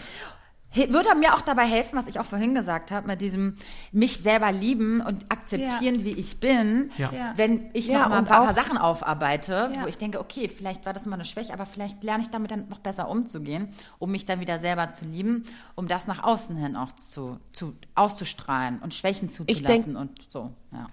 Würde 0.75 1.15
mir 1.15 1.35
auch 1.35 1.41
dabei 1.41 1.65
helfen, 1.67 1.99
was 1.99 2.09
ich 2.09 2.21
auch 2.21 2.27
vorhin 2.27 2.55
gesagt 2.55 2.91
habe, 2.91 3.07
mit 3.07 3.21
diesem 3.23 3.57
mich 3.91 4.19
selber 4.19 4.53
lieben 4.53 5.01
und 5.01 5.25
akzeptieren, 5.31 6.05
wie 6.05 6.11
ich 6.13 6.41
bin, 6.41 6.91
Ja. 6.99 7.11
Ja. 7.11 7.33
wenn 7.37 7.71
ich 7.73 7.87
Ja, 7.89 8.01
noch 8.03 8.09
mal 8.11 8.19
ein 8.19 8.27
paar, 8.27 8.45
paar 8.45 8.55
Sachen 8.55 8.77
aufarbeite, 8.77 9.73
Ja. 9.75 9.83
wo 9.83 9.87
ich 9.87 9.97
denke, 9.97 10.21
okay, 10.21 10.47
vielleicht 10.49 10.85
war 10.85 10.93
das 10.93 11.07
immer 11.07 11.15
eine 11.15 11.25
Schwäche, 11.25 11.55
aber 11.55 11.65
vielleicht 11.65 12.05
lerne 12.05 12.23
ich 12.23 12.29
damit 12.31 12.51
dann 12.51 12.69
noch 12.69 12.81
besser 12.81 13.09
umzugehen, 13.09 13.69
um 13.99 14.11
mich 14.11 14.27
dann 14.27 14.41
wieder 14.41 14.61
selber 14.61 14.91
zu 14.91 15.07
lieben, 15.07 15.45
um 15.75 15.89
das 15.89 16.07
nach 16.07 16.23
außen 16.23 16.55
hin 16.57 16.77
auch 16.77 16.93
zu, 16.93 17.39
zu 17.53 17.75
auszustrahlen 17.95 18.79
und 18.81 18.93
Schwächen 18.93 19.31
zuzulassen 19.31 19.85
denk- 19.95 19.97
und 19.99 20.11
so, 20.31 20.53
ja. 20.73 20.89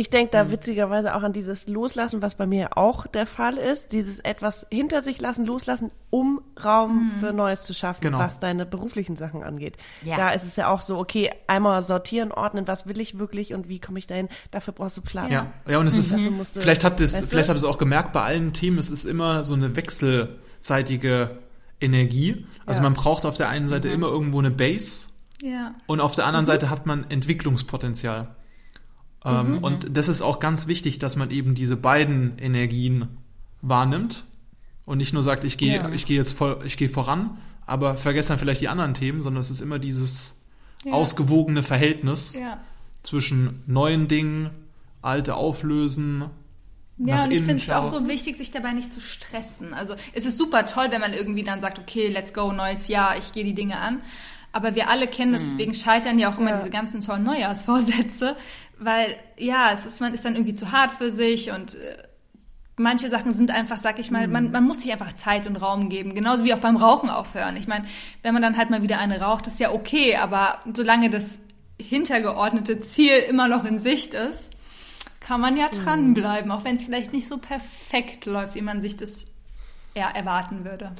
Ich 0.00 0.08
denke 0.08 0.28
Mhm. 0.28 0.40
da 0.46 0.50
witzigerweise 0.50 1.14
auch 1.14 1.22
an 1.22 1.34
dieses 1.34 1.68
Loslassen, 1.68 2.22
was 2.22 2.34
bei 2.34 2.46
mir 2.46 2.78
auch 2.78 3.06
der 3.06 3.26
Fall 3.26 3.58
ist. 3.58 3.92
Dieses 3.92 4.18
etwas 4.20 4.66
hinter 4.70 5.02
sich 5.02 5.20
lassen, 5.20 5.44
loslassen, 5.44 5.90
um 6.08 6.40
Raum 6.64 7.10
für 7.20 7.34
Neues 7.34 7.64
zu 7.64 7.74
schaffen, 7.74 8.00
Genau. 8.00 8.18
was 8.18 8.40
deine 8.40 8.64
beruflichen 8.64 9.16
Sachen 9.16 9.42
angeht. 9.42 9.76
Ja. 10.02 10.16
Da 10.16 10.30
ist 10.30 10.44
es 10.44 10.56
ja 10.56 10.68
auch 10.68 10.80
so, 10.80 10.96
okay, 10.96 11.30
einmal 11.48 11.82
sortieren, 11.82 12.32
ordnen, 12.32 12.66
was 12.66 12.86
will 12.86 12.98
ich 12.98 13.18
wirklich 13.18 13.52
und 13.52 13.68
wie 13.68 13.78
komme 13.78 13.98
ich 13.98 14.06
dahin? 14.06 14.30
Dafür 14.52 14.72
brauchst 14.72 14.96
du 14.96 15.02
Platz. 15.02 15.28
Ja, 15.30 15.46
ja 15.68 15.78
und 15.78 15.86
es 15.86 15.98
ist, 15.98 16.16
musst 16.16 16.56
du- 16.56 16.60
vielleicht 16.60 16.82
habt 16.82 16.98
ihr 17.00 17.04
es, 17.04 17.12
weißt 17.12 17.24
du? 17.24 17.26
vielleicht 17.28 17.50
habt 17.50 17.58
ihr 17.58 17.62
es 17.62 17.68
auch 17.70 17.76
gemerkt, 17.76 18.14
bei 18.14 18.22
allen 18.22 18.54
Themen, 18.54 18.78
es 18.78 18.88
ist 18.88 19.04
immer 19.04 19.44
so 19.44 19.52
eine 19.52 19.76
wechselseitige 19.76 21.38
Energie. 21.78 22.46
Also 22.64 22.78
Ja. 22.78 22.84
man 22.84 22.94
braucht 22.94 23.26
auf 23.26 23.36
der 23.36 23.50
einen 23.50 23.68
Seite 23.68 23.90
immer 23.90 24.08
irgendwo 24.08 24.38
eine 24.38 24.50
Base 24.50 25.08
Ja. 25.42 25.74
und 25.86 26.00
auf 26.00 26.14
der 26.14 26.24
Mhm. 26.24 26.28
anderen 26.28 26.46
Seite 26.46 26.70
hat 26.70 26.86
man 26.86 27.04
Entwicklungspotenzial. 27.10 28.28
Ähm, 29.24 29.56
Mhm. 29.56 29.58
Und 29.58 29.96
das 29.96 30.08
ist 30.08 30.22
auch 30.22 30.38
ganz 30.40 30.66
wichtig, 30.66 30.98
dass 30.98 31.16
man 31.16 31.30
eben 31.30 31.54
diese 31.54 31.76
beiden 31.76 32.38
Energien 32.38 33.08
wahrnimmt 33.62 34.24
und 34.86 34.98
nicht 34.98 35.12
nur 35.12 35.22
sagt, 35.22 35.44
ich 35.44 35.58
gehe, 35.58 35.76
Ja. 35.76 35.88
ich 35.90 36.06
gehe 36.06 36.16
jetzt 36.16 36.32
voll, 36.32 36.60
ich 36.64 36.76
gehe 36.76 36.88
voran, 36.88 37.36
aber 37.66 37.94
vergesse 37.96 38.28
dann 38.28 38.38
vielleicht 38.38 38.60
die 38.62 38.68
anderen 38.68 38.94
Themen, 38.94 39.22
sondern 39.22 39.40
es 39.40 39.50
ist 39.50 39.60
immer 39.60 39.78
dieses 39.78 40.36
Ja. 40.84 40.92
ausgewogene 40.92 41.62
Verhältnis 41.62 42.34
Ja. 42.34 42.58
zwischen 43.02 43.62
neuen 43.66 44.08
Dingen, 44.08 44.50
alte 45.02 45.34
auflösen. 45.34 46.24
Ja, 46.98 47.24
und 47.24 47.30
ich 47.30 47.40
finde 47.42 47.56
es 47.62 47.70
auch 47.70 47.86
so 47.86 48.08
wichtig, 48.08 48.36
sich 48.36 48.50
dabei 48.50 48.72
nicht 48.72 48.92
zu 48.92 49.00
stressen. 49.00 49.72
Also 49.72 49.94
es 50.12 50.26
ist 50.26 50.36
super 50.36 50.66
toll, 50.66 50.88
wenn 50.90 51.00
man 51.00 51.12
irgendwie 51.14 51.42
dann 51.42 51.60
sagt, 51.60 51.78
okay, 51.78 52.08
let's 52.08 52.34
go, 52.34 52.52
neues 52.52 52.88
Jahr, 52.88 53.16
ich 53.18 53.32
gehe 53.32 53.44
die 53.44 53.54
Dinge 53.54 53.78
an. 53.78 54.00
Aber 54.52 54.74
wir 54.74 54.90
alle 54.90 55.06
kennen 55.06 55.32
das, 55.32 55.42
deswegen 55.44 55.74
scheitern 55.74 56.18
ja 56.18 56.30
auch 56.32 56.38
immer 56.38 56.50
Ja. 56.50 56.58
diese 56.58 56.70
ganzen 56.70 57.00
tollen 57.00 57.22
Neujahrsvorsätze, 57.22 58.36
weil 58.80 59.16
ja, 59.36 59.72
es 59.72 59.86
ist, 59.86 60.00
man 60.00 60.14
ist 60.14 60.24
dann 60.24 60.34
irgendwie 60.34 60.54
zu 60.54 60.72
hart 60.72 60.92
für 60.92 61.12
sich 61.12 61.52
und 61.52 61.74
äh, 61.76 61.96
manche 62.76 63.10
Sachen 63.10 63.34
sind 63.34 63.50
einfach, 63.50 63.78
sag 63.78 63.98
ich 63.98 64.10
mal, 64.10 64.26
man, 64.26 64.50
man 64.50 64.64
muss 64.64 64.80
sich 64.82 64.90
einfach 64.90 65.12
Zeit 65.12 65.46
und 65.46 65.56
Raum 65.56 65.90
geben. 65.90 66.14
Genauso 66.14 66.44
wie 66.44 66.54
auch 66.54 66.58
beim 66.58 66.76
Rauchen 66.76 67.10
aufhören. 67.10 67.56
Ich 67.56 67.68
meine, 67.68 67.84
wenn 68.22 68.32
man 68.32 68.42
dann 68.42 68.56
halt 68.56 68.70
mal 68.70 68.82
wieder 68.82 68.98
eine 68.98 69.20
raucht, 69.20 69.46
ist 69.46 69.60
ja 69.60 69.70
okay, 69.70 70.16
aber 70.16 70.58
solange 70.72 71.10
das 71.10 71.40
hintergeordnete 71.78 72.80
Ziel 72.80 73.18
immer 73.18 73.48
noch 73.48 73.64
in 73.64 73.78
Sicht 73.78 74.14
ist, 74.14 74.54
kann 75.20 75.40
man 75.40 75.56
ja 75.56 75.68
dranbleiben, 75.68 76.50
auch 76.50 76.64
wenn 76.64 76.76
es 76.76 76.82
vielleicht 76.82 77.12
nicht 77.12 77.28
so 77.28 77.36
perfekt 77.36 78.26
läuft, 78.26 78.54
wie 78.54 78.62
man 78.62 78.80
sich 78.80 78.96
das 78.96 79.28
ja, 79.94 80.08
erwarten 80.08 80.64
würde. 80.64 80.92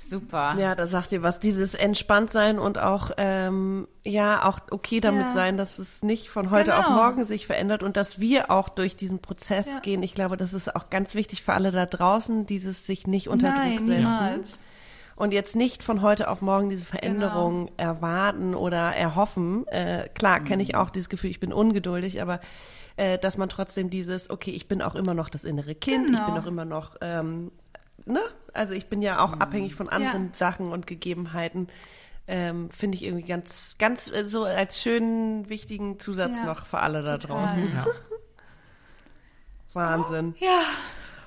Super. 0.00 0.54
Ja, 0.58 0.76
da 0.76 0.86
sagt 0.86 1.10
ihr 1.12 1.24
was. 1.24 1.40
Dieses 1.40 1.74
entspannt 1.74 2.30
sein 2.30 2.60
und 2.60 2.78
auch, 2.78 3.10
ähm, 3.16 3.88
ja, 4.06 4.44
auch 4.44 4.60
okay 4.70 5.00
damit 5.00 5.26
Ja. 5.26 5.32
sein, 5.32 5.58
dass 5.58 5.78
es 5.80 6.02
nicht 6.04 6.30
von 6.30 6.50
heute 6.52 6.78
auf 6.78 6.86
Genau. 6.86 6.96
morgen 6.98 7.24
sich 7.24 7.46
verändert 7.48 7.82
und 7.82 7.96
dass 7.96 8.20
wir 8.20 8.50
auch 8.52 8.68
durch 8.68 8.96
diesen 8.96 9.18
Prozess 9.18 9.66
Ja. 9.66 9.80
gehen. 9.80 10.02
Ich 10.04 10.14
glaube, 10.14 10.36
das 10.36 10.52
ist 10.54 10.74
auch 10.76 10.88
ganz 10.88 11.14
wichtig 11.14 11.42
für 11.42 11.52
alle 11.52 11.72
da 11.72 11.84
draußen, 11.84 12.46
dieses 12.46 12.86
sich 12.86 13.08
nicht 13.08 13.28
unter 13.28 13.50
Nein, 13.50 13.70
Druck 13.76 13.80
setzen. 13.80 13.96
niemals. 13.96 14.60
Und 15.16 15.32
jetzt 15.32 15.56
nicht 15.56 15.82
von 15.82 16.00
heute 16.00 16.28
auf 16.30 16.42
morgen 16.42 16.70
diese 16.70 16.84
Veränderung 16.84 17.66
Genau. 17.66 17.72
erwarten 17.76 18.54
oder 18.54 18.94
erhoffen. 18.94 19.66
Äh, 19.66 20.08
klar, 20.14 20.38
kenne 20.38 20.62
ich 20.62 20.76
auch 20.76 20.90
dieses 20.90 21.08
Gefühl, 21.08 21.30
ich 21.30 21.40
bin 21.40 21.52
ungeduldig, 21.52 22.22
aber 22.22 22.38
äh, 22.96 23.18
dass 23.18 23.36
man 23.36 23.48
trotzdem 23.48 23.90
dieses, 23.90 24.30
okay, 24.30 24.52
ich 24.52 24.68
bin 24.68 24.80
auch 24.80 24.94
immer 24.94 25.14
noch 25.14 25.28
das 25.28 25.42
innere 25.44 25.74
Kind, 25.74 26.10
ich 26.10 26.16
Genau. 26.18 26.26
bin 26.26 26.38
auch 26.38 26.46
immer 26.46 26.64
noch 26.64 26.94
ähm, 27.00 27.50
ne? 28.08 28.20
Also 28.52 28.72
ich 28.74 28.88
bin 28.88 29.02
ja 29.02 29.20
auch 29.20 29.36
Mhm. 29.36 29.42
abhängig 29.42 29.74
von 29.74 29.88
anderen 29.88 30.26
Ja. 30.26 30.36
Sachen 30.36 30.72
und 30.72 30.86
Gegebenheiten. 30.86 31.68
Ähm, 32.26 32.68
Finde 32.70 32.96
ich 32.96 33.04
irgendwie 33.04 33.26
ganz, 33.26 33.76
ganz 33.78 34.10
äh, 34.12 34.24
so 34.24 34.44
als 34.44 34.80
schönen, 34.82 35.48
wichtigen 35.48 35.98
Zusatz 35.98 36.40
Ja. 36.40 36.46
noch 36.46 36.66
für 36.66 36.80
alle 36.80 37.02
da 37.02 37.16
Total. 37.18 37.46
draußen. 37.46 37.72
Ja. 37.74 37.86
Wahnsinn. 39.74 40.34
Ja, 40.38 40.60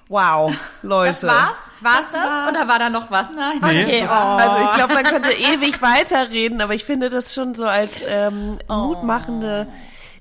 Wow, 0.10 0.53
Leute. 0.82 1.12
Das 1.12 1.24
war's? 1.24 1.58
War's 1.80 2.12
das? 2.12 2.22
war's. 2.22 2.49
Oder 2.49 2.68
war 2.68 2.80
da 2.80 2.90
noch 2.90 3.10
was? 3.10 3.28
Nein. 3.34 3.60
Nee. 3.62 3.84
Okay, 3.84 4.03
oh. 4.10 4.12
Also 4.14 4.66
ich 4.66 4.74
glaube, 4.74 4.94
man 4.95 5.03
könnte 5.06 5.32
ewig 5.53 5.82
weiterreden, 5.82 6.60
aber 6.60 6.74
ich 6.74 6.84
finde 6.84 7.10
das 7.10 7.34
schon 7.34 7.56
so 7.56 7.64
als 7.66 8.03
ähm, 8.06 8.58
mutmachende 8.68 9.68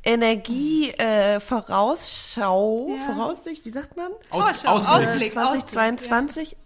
Energie 0.02 0.90
äh, 0.93 1.40
Vorausschau, 1.40 2.89
Ja. 2.97 3.05
Voraussicht, 3.14 3.64
wie 3.64 3.70
sagt 3.70 3.97
man? 3.97 4.10
Aus, 4.31 4.44
Vorschau, 4.44 4.68
Ausblick. 4.68 5.36
Ausblick. 5.36 5.68
2022 5.68 6.56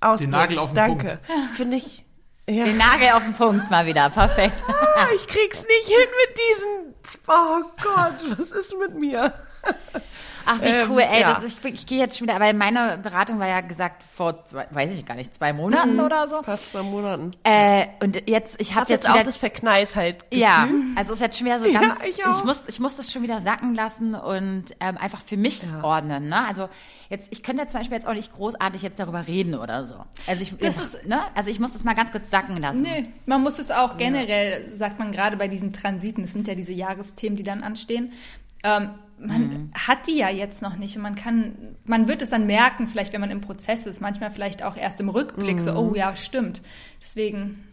Ausblick. 0.00 0.30
Nagel 0.30 0.58
auf 0.58 0.70
den 0.70 0.74
Danke. 0.76 1.18
Finde 1.56 1.76
ich. 1.78 2.04
Ja. 2.48 2.64
Den 2.66 2.76
Nagel 2.76 3.08
auf 3.12 3.22
den 3.24 3.32
Punkt 3.34 3.70
mal 3.70 3.86
wieder. 3.86 4.10
Perfekt. 4.10 4.62
Ah, 4.96 5.08
ich 5.16 5.26
krieg's 5.26 5.60
nicht 5.62 5.86
hin 5.88 6.06
mit 6.28 6.38
diesen. 6.38 6.94
Oh 7.26 7.62
Gott, 7.82 8.38
was 8.38 8.52
ist 8.52 8.78
mit 8.78 8.94
mir? 8.94 9.32
Ach, 10.46 10.60
wie 10.60 10.66
Ähm, 10.66 10.90
cool, 10.90 11.00
ey. 11.00 11.20
ja. 11.22 11.40
Das, 11.40 11.56
ich 11.64 11.64
ich 11.74 11.86
gehe 11.86 11.98
jetzt 11.98 12.18
schon 12.18 12.28
wieder, 12.28 12.38
weil 12.40 12.54
meine 12.54 12.98
Beratung 13.02 13.38
war 13.38 13.48
ja 13.48 13.60
gesagt 13.60 14.02
vor, 14.02 14.44
zwei, 14.44 14.66
weiß 14.70 14.94
ich 14.94 15.04
gar 15.06 15.14
nicht, 15.14 15.32
zwei 15.34 15.52
Monaten 15.52 15.98
oder 16.00 16.28
so. 16.28 16.42
Fast 16.42 16.72
zwei 16.72 16.82
Monaten. 16.82 17.30
Äh, 17.44 17.86
und 18.00 18.28
jetzt, 18.28 18.60
ich 18.60 18.70
habe 18.74 18.80
jetzt 18.82 18.90
jetzt 18.90 19.08
auch 19.08 19.14
wieder... 19.14 19.24
das 19.24 19.36
Verknalltheit. 19.38 20.24
Ja, 20.32 20.68
also 20.96 21.12
es 21.12 21.18
ist 21.20 21.24
jetzt 21.24 21.38
schon 21.38 21.46
wieder 21.46 21.60
so 21.60 21.66
Ja, 21.70 21.80
ganz, 21.80 22.02
ich 22.02 22.18
ich, 22.18 22.26
auch. 22.26 22.44
muss, 22.44 22.60
ich 22.68 22.78
muss 22.80 22.96
das 22.96 23.12
schon 23.12 23.22
wieder 23.22 23.40
sacken 23.40 23.74
lassen 23.74 24.14
und 24.14 24.64
ähm, 24.80 24.96
einfach 24.98 25.20
für 25.20 25.36
mich 25.36 25.62
ordnen. 25.82 26.28
Ne? 26.28 26.46
Also 26.46 26.68
jetzt, 27.10 27.28
ich 27.30 27.42
könnte 27.42 27.66
zum 27.66 27.80
Beispiel 27.80 27.96
jetzt 27.96 28.06
auch 28.06 28.14
nicht 28.14 28.32
großartig 28.32 28.82
jetzt 28.82 28.98
darüber 28.98 29.26
reden 29.26 29.54
oder 29.54 29.84
so. 29.84 29.96
Also 30.26 30.42
ich, 30.42 30.56
Das 30.58 30.76
ich- 30.76 30.82
ist- 30.82 31.06
ne? 31.08 31.20
also 31.34 31.50
ich 31.50 31.58
muss 31.60 31.72
das 31.72 31.84
mal 31.84 31.94
ganz 31.94 32.12
kurz 32.12 32.30
sacken 32.30 32.56
lassen. 32.58 32.82
Nee, 32.82 33.06
man 33.26 33.42
muss 33.42 33.58
es 33.58 33.70
auch 33.70 33.96
generell, 33.96 34.70
sagt 34.70 34.98
man 34.98 35.12
gerade 35.12 35.36
bei 35.36 35.48
diesen 35.48 35.72
Transiten, 35.72 36.22
das 36.22 36.32
sind 36.32 36.46
ja 36.48 36.54
diese 36.54 36.72
Jahresthemen, 36.72 37.36
die 37.36 37.42
dann 37.42 37.62
anstehen. 37.62 38.12
Ähm, 38.62 38.90
man 39.26 39.40
Mhm. 39.48 39.70
hat 39.86 40.06
die 40.06 40.16
ja 40.16 40.28
jetzt 40.28 40.62
noch 40.62 40.76
nicht 40.76 40.96
und 40.96 41.02
man 41.02 41.14
kann, 41.14 41.76
man 41.84 42.08
wird 42.08 42.22
es 42.22 42.30
dann 42.30 42.46
merken, 42.46 42.86
vielleicht 42.86 43.12
wenn 43.12 43.20
man 43.20 43.30
im 43.30 43.40
Prozess 43.40 43.86
ist, 43.86 44.00
manchmal 44.00 44.30
vielleicht 44.30 44.62
auch 44.62 44.76
erst 44.76 45.00
im 45.00 45.08
Rückblick 45.08 45.60
so, 45.60 45.72
Mhm. 45.72 45.76
oh 45.78 45.94
ja, 45.94 46.14
stimmt. 46.16 46.62
Deswegen, 47.02 47.64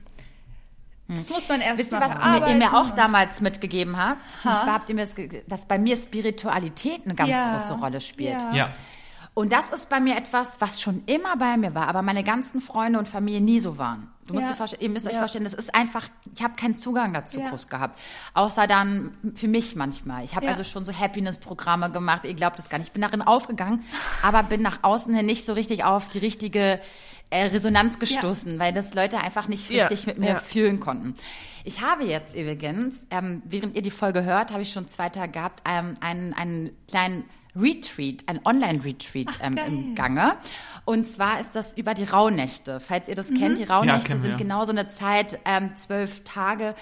das 1.08 1.30
muss 1.30 1.50
man 1.50 1.60
erst. 1.62 1.80
Wisst 1.80 1.92
ihr, 1.92 2.00
mal 2.00 2.10
was 2.10 2.50
ihr, 2.50 2.56
mir 2.56 2.74
auch 2.74 2.90
und- 2.90 2.98
damals 2.98 3.42
mitgegeben 3.42 3.98
habt? 3.98 4.22
Und 4.44 4.52
Ha? 4.52 4.64
zwar 4.64 4.74
habt 4.76 4.90
ihr 4.90 4.96
mir 4.96 5.02
das, 5.06 5.16
dass 5.48 5.66
bei 5.68 5.78
mir 5.78 5.98
Spiritualität 5.98 7.02
eine 7.06 7.16
ganz 7.16 7.32
Ja. 7.32 7.54
große 7.54 7.74
Rolle 7.74 8.00
spielt. 8.02 8.32
Ja. 8.42 8.54
Ja. 8.54 8.70
Und 9.34 9.54
das 9.54 9.70
ist 9.70 9.90
bei 9.90 10.00
mir 10.02 10.18
etwas, 10.18 10.60
was 10.60 10.82
schon 10.82 11.04
immer 11.06 11.38
bei 11.38 11.56
mir 11.56 11.74
war, 11.74 11.88
aber 11.88 12.02
meine 12.02 12.24
ganzen 12.24 12.60
Freunde 12.60 13.00
und 13.00 13.08
Familie 13.08 13.40
nie 13.40 13.62
so 13.62 13.78
waren. 13.78 14.12
Du 14.28 14.34
musst 14.34 14.48
Ja. 14.48 14.66
ihr 14.80 14.90
müsst 14.90 15.08
euch 15.08 15.18
vorstellen, 15.18 15.46
das 15.46 15.54
ist 15.54 15.74
einfach, 15.74 16.08
ich 16.36 16.44
habe 16.44 16.56
keinen 16.56 16.76
Zugang 16.78 17.14
dazu 17.14 17.40
Ja. 17.40 17.50
groß 17.50 17.68
gehabt. 17.68 18.00
Außer 18.34 18.68
dann 18.68 19.16
für 19.36 19.48
mich 19.48 19.76
manchmal. 19.76 20.24
Ich 20.24 20.36
habe 20.36 20.48
also 20.48 20.64
schon 20.64 20.86
so 20.86 20.94
Happiness-Programme 20.94 21.92
gemacht, 21.92 22.26
ihr 22.26 22.34
glaubt 22.34 22.60
es 22.60 22.70
gar 22.70 22.78
nicht. 22.78 22.88
Ich 22.88 22.94
bin 22.94 23.02
darin 23.02 23.22
aufgegangen, 23.22 23.84
aber 24.22 24.44
bin 24.44 24.62
nach 24.62 24.80
außen 24.84 25.14
hin 25.14 25.26
nicht 25.26 25.46
so 25.46 25.54
richtig 25.54 25.84
auf 25.86 26.10
die 26.10 26.20
richtige 26.20 26.80
äh, 27.30 27.46
Resonanz 27.46 28.00
gestoßen, 28.00 28.60
weil 28.60 28.74
das 28.74 28.94
Leute 28.94 29.18
einfach 29.20 29.48
nicht 29.48 29.70
richtig 29.70 30.06
mit 30.08 30.18
mir 30.20 30.36
fühlen 30.36 30.80
konnten. 30.82 31.16
Ich 31.64 31.82
habe 31.82 32.04
jetzt 32.04 32.36
übrigens, 32.36 33.06
ähm, 33.12 33.42
während 33.46 33.76
ihr 33.76 33.82
die 33.82 33.92
Folge 33.92 34.24
hört, 34.24 34.52
habe 34.52 34.62
ich 34.62 34.72
schon 34.74 34.88
zwei 34.90 35.10
Tage 35.10 35.32
gehabt, 35.32 35.62
ähm, 35.66 35.96
einen, 36.02 36.34
einen 36.34 36.76
kleinen 36.88 37.24
Retreat, 37.56 38.24
ein 38.28 38.40
Online-Retreat 38.46 39.28
ähm, 39.42 39.58
im 39.58 39.96
Gange. 39.96 40.38
Und 40.86 41.08
zwar 41.08 41.40
ist 41.40 41.56
das 41.56 41.78
über 41.78 41.94
die 41.94 42.06
Rauhnächte. 42.06 42.80
Falls 42.80 43.08
ihr 43.08 43.16
das 43.16 43.28
kennt, 43.34 43.60
die 43.60 43.64
Rauhnächte 43.64 44.14
wir, 44.14 44.20
sind 44.20 44.32
ja. 44.32 44.38
genau 44.38 44.66
so 44.66 44.72
eine 44.72 44.90
Zeit, 44.90 45.40
ähm, 45.46 45.76
zwölf 45.76 46.24
Tage, 46.24 46.76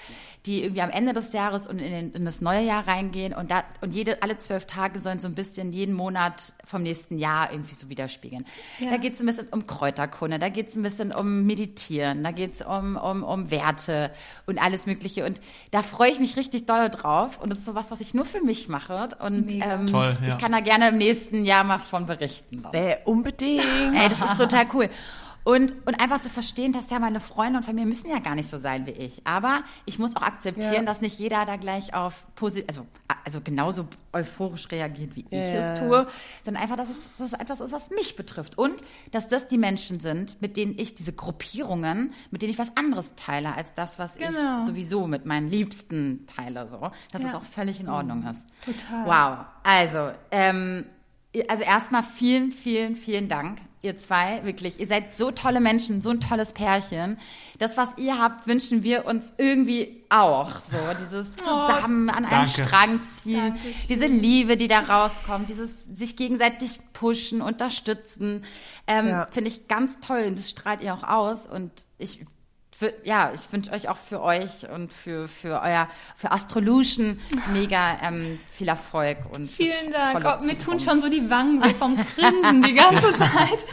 die 0.46 0.62
irgendwie 0.62 0.80
am 0.80 0.90
Ende 0.90 1.12
des 1.12 1.32
Jahres 1.32 1.66
und 1.66 1.78
in, 1.78 1.90
den, 1.90 2.12
in 2.12 2.24
das 2.24 2.40
neue 2.40 2.62
Jahr 2.62 2.86
reingehen. 2.86 3.34
Und, 3.34 3.50
da, 3.50 3.64
und 3.82 3.92
jede, 3.92 4.22
alle 4.22 4.38
zwölf 4.38 4.64
Tage 4.64 4.98
sollen 4.98 5.18
so 5.18 5.28
ein 5.28 5.34
bisschen 5.34 5.72
jeden 5.72 5.94
Monat 5.94 6.54
vom 6.64 6.82
nächsten 6.82 7.18
Jahr 7.18 7.52
irgendwie 7.52 7.74
so 7.74 7.88
widerspiegeln. 7.88 8.46
Ja. 8.78 8.90
Da 8.90 8.96
geht 8.96 9.14
es 9.14 9.20
ein 9.20 9.26
bisschen 9.26 9.48
um 9.50 9.66
Kräuterkunde, 9.66 10.38
da 10.38 10.48
geht 10.48 10.68
es 10.68 10.76
ein 10.76 10.82
bisschen 10.82 11.12
um 11.12 11.44
Meditieren, 11.44 12.24
da 12.24 12.30
geht 12.30 12.54
es 12.54 12.62
um, 12.62 12.96
um, 12.96 13.22
um 13.22 13.50
Werte 13.50 14.12
und 14.46 14.58
alles 14.58 14.86
Mögliche. 14.86 15.26
Und 15.26 15.40
da 15.72 15.82
freue 15.82 16.10
ich 16.10 16.20
mich 16.20 16.36
richtig 16.36 16.64
doll 16.64 16.88
drauf. 16.88 17.38
Und 17.38 17.50
das 17.50 17.58
ist 17.58 17.66
sowas, 17.66 17.90
was 17.90 18.00
ich 18.00 18.14
nur 18.14 18.24
für 18.24 18.42
mich 18.42 18.68
mache. 18.68 19.08
Und 19.22 19.52
Mega. 19.52 19.74
ähm, 19.74 19.86
Toll, 19.86 20.16
ja. 20.22 20.28
ich 20.28 20.38
kann 20.38 20.52
da 20.52 20.59
gerne 20.60 20.88
im 20.88 20.98
nächsten 20.98 21.44
Jahr 21.44 21.64
mal 21.64 21.78
von 21.78 22.06
berichten. 22.06 22.62
Äh, 22.72 22.96
unbedingt. 23.04 23.64
Ey, 23.94 24.08
das 24.08 24.20
ist 24.20 24.38
total 24.38 24.66
cool. 24.74 24.88
Und, 25.42 25.72
und 25.86 26.00
einfach 26.00 26.20
zu 26.20 26.28
verstehen, 26.28 26.72
dass 26.72 26.90
ja 26.90 26.98
meine 26.98 27.18
Freunde 27.18 27.58
und 27.58 27.64
Familie 27.64 27.86
müssen 27.86 28.10
ja 28.10 28.18
gar 28.18 28.34
nicht 28.34 28.50
so 28.50 28.58
sein 28.58 28.84
wie 28.86 28.90
ich. 28.90 29.26
Aber 29.26 29.62
ich 29.86 29.98
muss 29.98 30.14
auch 30.14 30.22
akzeptieren, 30.22 30.74
Ja. 30.74 30.82
dass 30.82 31.00
nicht 31.00 31.18
jeder 31.18 31.46
da 31.46 31.56
gleich 31.56 31.94
auf 31.94 32.26
posi 32.34 32.64
also, 32.68 32.86
also 33.24 33.40
genauso 33.40 33.88
euphorisch 34.12 34.70
reagiert, 34.70 35.16
wie 35.16 35.24
ich 35.30 35.32
Ja. 35.32 35.72
es 35.72 35.78
tue, 35.78 36.06
sondern 36.44 36.62
einfach, 36.62 36.76
dass 36.76 36.90
es, 36.90 37.16
dass 37.16 37.32
es 37.32 37.38
etwas 37.38 37.60
ist, 37.60 37.72
was 37.72 37.88
mich 37.90 38.16
betrifft. 38.16 38.58
Und 38.58 38.74
dass 39.12 39.28
das 39.28 39.46
die 39.46 39.56
Menschen 39.56 39.98
sind, 40.00 40.40
mit 40.42 40.56
denen 40.58 40.78
ich 40.78 40.94
diese 40.94 41.12
Gruppierungen, 41.14 42.12
mit 42.30 42.42
denen 42.42 42.52
ich 42.52 42.58
was 42.58 42.76
anderes 42.76 43.14
teile, 43.16 43.54
als 43.54 43.72
das, 43.74 43.98
was 43.98 44.16
Genau. 44.16 44.58
ich 44.58 44.64
sowieso 44.66 45.06
mit 45.06 45.24
meinen 45.24 45.48
Liebsten 45.50 46.26
teile, 46.26 46.68
so. 46.68 46.90
Dass 47.12 47.22
Ja. 47.22 47.28
es 47.28 47.34
auch 47.34 47.44
völlig 47.44 47.80
in 47.80 47.88
Ordnung 47.88 48.26
ist. 48.26 48.46
Total. 48.64 49.06
Wow. 49.06 49.46
Also, 49.62 50.10
ähm, 50.30 50.84
also 51.48 51.62
erstmal 51.62 52.02
vielen, 52.02 52.52
vielen, 52.52 52.94
vielen 52.96 53.28
Dank, 53.28 53.58
ihr 53.82 53.96
zwei, 53.96 54.44
wirklich. 54.44 54.78
Ihr 54.78 54.86
seid 54.86 55.14
so 55.14 55.30
tolle 55.30 55.60
Menschen, 55.60 56.02
so 56.02 56.10
ein 56.10 56.20
tolles 56.20 56.52
Pärchen. 56.52 57.18
Das, 57.58 57.76
was 57.76 57.96
ihr 57.98 58.18
habt, 58.18 58.46
wünschen 58.46 58.82
wir 58.82 59.06
uns 59.06 59.32
irgendwie 59.38 60.02
auch. 60.08 60.50
So, 60.68 60.78
dieses 61.00 61.34
zusammen 61.36 62.10
an 62.10 62.24
einem 62.24 62.30
Danke. 62.30 62.50
Strang 62.64 63.02
ziehen, 63.04 63.54
Dankeschön. 63.54 63.72
diese 63.88 64.06
Liebe, 64.06 64.56
die 64.56 64.68
da 64.68 64.80
rauskommt, 64.80 65.48
dieses 65.50 65.84
sich 65.94 66.16
gegenseitig 66.16 66.78
pushen, 66.92 67.40
unterstützen, 67.42 68.44
ähm, 68.86 69.08
Ja. 69.08 69.28
finde 69.30 69.48
ich 69.48 69.68
ganz 69.68 69.98
toll. 70.00 70.24
Und 70.26 70.38
das 70.38 70.50
strahlt 70.50 70.82
ihr 70.82 70.94
auch 70.94 71.02
aus. 71.04 71.46
Und 71.46 71.70
ich 71.98 72.24
für, 72.80 72.94
ja, 73.04 73.30
ich 73.34 73.52
wünsche 73.52 73.70
euch 73.72 73.90
auch 73.90 73.98
für 73.98 74.22
euch 74.22 74.66
und 74.74 74.90
für, 74.90 75.28
für 75.28 75.60
euer, 75.60 75.86
für 76.16 76.32
Astrolution 76.32 77.20
mega 77.52 77.98
ähm, 78.02 78.40
viel 78.50 78.68
Erfolg 78.68 79.18
und 79.30 79.50
Vielen 79.50 79.92
Dank. 79.92 80.24
Oh, 80.24 80.46
mir 80.46 80.58
tun 80.58 80.80
schon 80.80 80.98
so 80.98 81.10
die 81.10 81.28
Wangen 81.28 81.62
weh 81.62 81.74
vom 81.74 81.94
Grinsen 81.94 82.62
die 82.62 82.72
ganze 82.72 83.12
Zeit. 83.18 83.66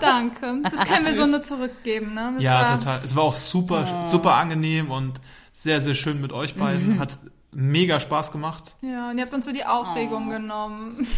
Danke. 0.00 0.62
Das 0.70 0.84
können 0.86 1.04
wir 1.04 1.14
so 1.16 1.26
nur 1.26 1.42
zurückgeben. 1.42 2.14
Ne? 2.14 2.34
Das 2.36 2.42
Ja, 2.44 2.60
war- 2.70 2.78
total. 2.78 3.00
Es 3.04 3.16
war 3.16 3.24
auch 3.24 3.34
super, 3.34 4.06
super 4.06 4.34
angenehm 4.34 4.92
und 4.92 5.20
sehr, 5.50 5.80
sehr 5.80 5.96
schön 5.96 6.20
mit 6.20 6.32
euch 6.32 6.54
beiden. 6.54 6.98
Hat 7.00 7.18
mega 7.50 7.98
Spaß 7.98 8.30
gemacht. 8.30 8.76
Ja, 8.82 9.10
und 9.10 9.18
ihr 9.18 9.24
habt 9.24 9.34
uns 9.34 9.46
so 9.46 9.52
die 9.52 9.64
Aufregung 9.64 10.30
genommen. 10.30 11.08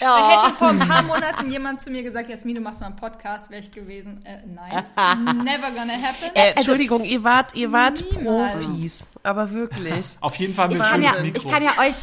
Ja. 0.00 0.42
Hätte 0.42 0.54
vor 0.54 0.68
ein 0.68 0.78
paar 0.78 1.02
Monaten 1.02 1.50
jemand 1.50 1.80
zu 1.80 1.90
mir 1.90 2.02
gesagt, 2.02 2.28
Jasmin, 2.28 2.56
du 2.56 2.60
machst 2.60 2.80
mal 2.80 2.86
einen 2.86 2.96
Podcast, 2.96 3.50
wäre 3.50 3.60
ich 3.60 3.70
gewesen. 3.70 4.24
Äh, 4.24 4.38
nein. 4.46 4.84
Never 5.44 5.70
gonna 5.70 5.94
happen. 5.94 6.34
Äh, 6.34 6.52
Entschuldigung, 6.56 7.04
ihr 7.04 7.24
wart, 7.24 7.54
ihr 7.54 7.72
wart 7.72 8.04
Niemals. 8.12 8.52
Profis. 8.64 9.06
Aber 9.22 9.50
wirklich. 9.52 10.16
Auf 10.20 10.36
jeden 10.36 10.54
Fall 10.54 10.68
mit 10.68 10.78
ich 10.78 10.82
kann, 10.82 10.92
schönes 10.92 11.14
ja, 11.14 11.22
Mikro. 11.22 11.42
ich 11.42 11.48
kann 11.52 11.62
ja 11.62 11.72
euch, 11.80 11.96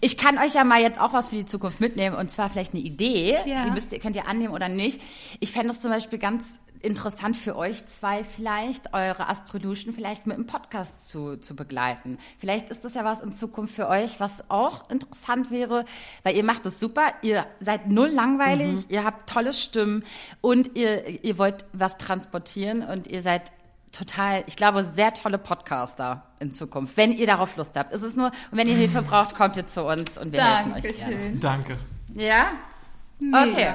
ich 0.00 0.16
kann 0.16 0.38
euch 0.38 0.54
ja 0.54 0.64
mal 0.64 0.80
jetzt 0.80 1.00
auch 1.00 1.12
was 1.12 1.28
für 1.28 1.36
die 1.36 1.46
Zukunft 1.46 1.80
mitnehmen 1.80 2.16
und 2.16 2.30
zwar 2.30 2.50
vielleicht 2.50 2.74
eine 2.74 2.82
Idee. 2.82 3.38
Ja. 3.46 3.64
Die 3.64 3.70
müsst 3.70 3.92
ihr, 3.92 3.98
könnt 3.98 4.16
ihr 4.16 4.26
annehmen 4.28 4.54
oder 4.54 4.68
nicht. 4.68 5.00
Ich 5.40 5.52
fände 5.52 5.72
es 5.72 5.80
zum 5.80 5.90
Beispiel 5.90 6.18
ganz 6.18 6.58
interessant 6.82 7.36
für 7.36 7.56
euch 7.56 7.86
zwei 7.88 8.24
vielleicht, 8.24 8.94
eure 8.94 9.28
Astrolution 9.28 9.92
vielleicht 9.94 10.26
mit 10.26 10.36
einem 10.36 10.46
Podcast 10.46 11.08
zu, 11.08 11.36
zu 11.36 11.56
begleiten. 11.56 12.18
Vielleicht 12.38 12.70
ist 12.70 12.84
das 12.84 12.94
ja 12.94 13.04
was 13.04 13.20
in 13.20 13.32
Zukunft 13.32 13.74
für 13.74 13.88
euch, 13.88 14.20
was 14.20 14.48
auch 14.50 14.88
interessant 14.90 15.50
wäre, 15.50 15.84
weil 16.22 16.36
ihr 16.36 16.44
macht 16.44 16.66
es 16.66 16.78
super, 16.78 17.12
ihr 17.22 17.46
seid 17.60 17.88
null 17.88 18.10
langweilig, 18.10 18.86
ihr 18.88 19.04
habt 19.04 19.28
tolle 19.28 19.52
Stimmen 19.52 20.04
und 20.40 20.76
ihr, 20.76 21.24
ihr 21.24 21.38
wollt 21.38 21.66
was 21.72 21.98
transportieren 21.98 22.82
und 22.82 23.06
ihr 23.06 23.22
seid 23.22 23.52
total, 23.92 24.44
ich 24.46 24.56
glaube, 24.56 24.84
sehr 24.84 25.14
tolle 25.14 25.38
Podcaster 25.38 26.22
in 26.40 26.52
Zukunft, 26.52 26.96
wenn 26.96 27.12
ihr 27.12 27.26
darauf 27.26 27.56
Lust 27.56 27.76
habt. 27.76 27.92
Es 27.92 28.02
ist 28.02 28.16
nur, 28.16 28.26
und 28.50 28.58
wenn 28.58 28.68
ihr 28.68 28.76
Hilfe 28.76 29.02
braucht, 29.02 29.34
kommt 29.34 29.56
ihr 29.56 29.66
zu 29.66 29.84
uns 29.84 30.18
und 30.18 30.32
wir 30.32 30.44
helfen 30.44 30.74
euch 30.74 30.82
gerne. 30.82 31.14
Dankeschön. 31.14 31.40
Danke. 31.40 31.78
Ja? 32.14 32.46
Mega. 33.18 33.42
Okay, 33.42 33.74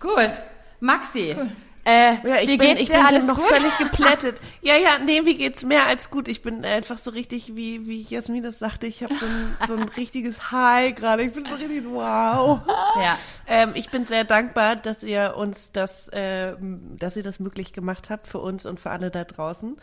gut. 0.00 0.42
Maxi, 0.80 1.36
äh, 1.84 2.14
Ja, 2.26 2.36
ich 2.40 2.48
wie 2.50 2.56
bin, 2.58 2.68
geht's 2.68 2.80
ich 2.82 2.86
dir? 2.88 2.94
bin 2.94 3.06
Alles 3.06 3.26
noch 3.26 3.36
gut? 3.36 3.46
völlig 3.46 3.76
geplättet. 3.78 4.40
Ja, 4.62 4.74
ja, 4.76 4.98
nee, 5.04 5.20
mir 5.20 5.34
geht's 5.34 5.62
mehr 5.64 5.86
als 5.86 6.10
gut. 6.10 6.28
Ich 6.28 6.42
bin 6.42 6.64
einfach 6.64 6.98
so 6.98 7.10
richtig, 7.10 7.56
wie, 7.56 7.86
wie 7.86 8.02
Jasmin 8.02 8.42
das 8.42 8.58
sagte, 8.58 8.86
ich 8.86 9.02
habe 9.02 9.14
so 9.14 9.26
ein, 9.26 9.56
so 9.68 9.74
ein 9.74 9.88
richtiges 9.96 10.50
High 10.50 10.94
gerade. 10.94 11.22
Ich 11.24 11.32
bin 11.32 11.44
so 11.46 11.54
richtig, 11.54 11.84
wow. 11.86 12.60
Ja. 12.66 13.18
Ähm, 13.46 13.72
ich 13.74 13.90
bin 13.90 14.06
sehr 14.06 14.24
dankbar, 14.24 14.76
dass 14.76 15.02
ihr 15.02 15.34
uns 15.36 15.70
das, 15.72 16.10
ähm, 16.12 16.96
dass 16.98 17.16
ihr 17.16 17.22
das 17.22 17.38
möglich 17.40 17.72
gemacht 17.72 18.10
habt 18.10 18.26
für 18.26 18.38
uns 18.38 18.66
und 18.66 18.80
für 18.80 18.90
alle 18.90 19.10
da 19.10 19.24
draußen. 19.24 19.76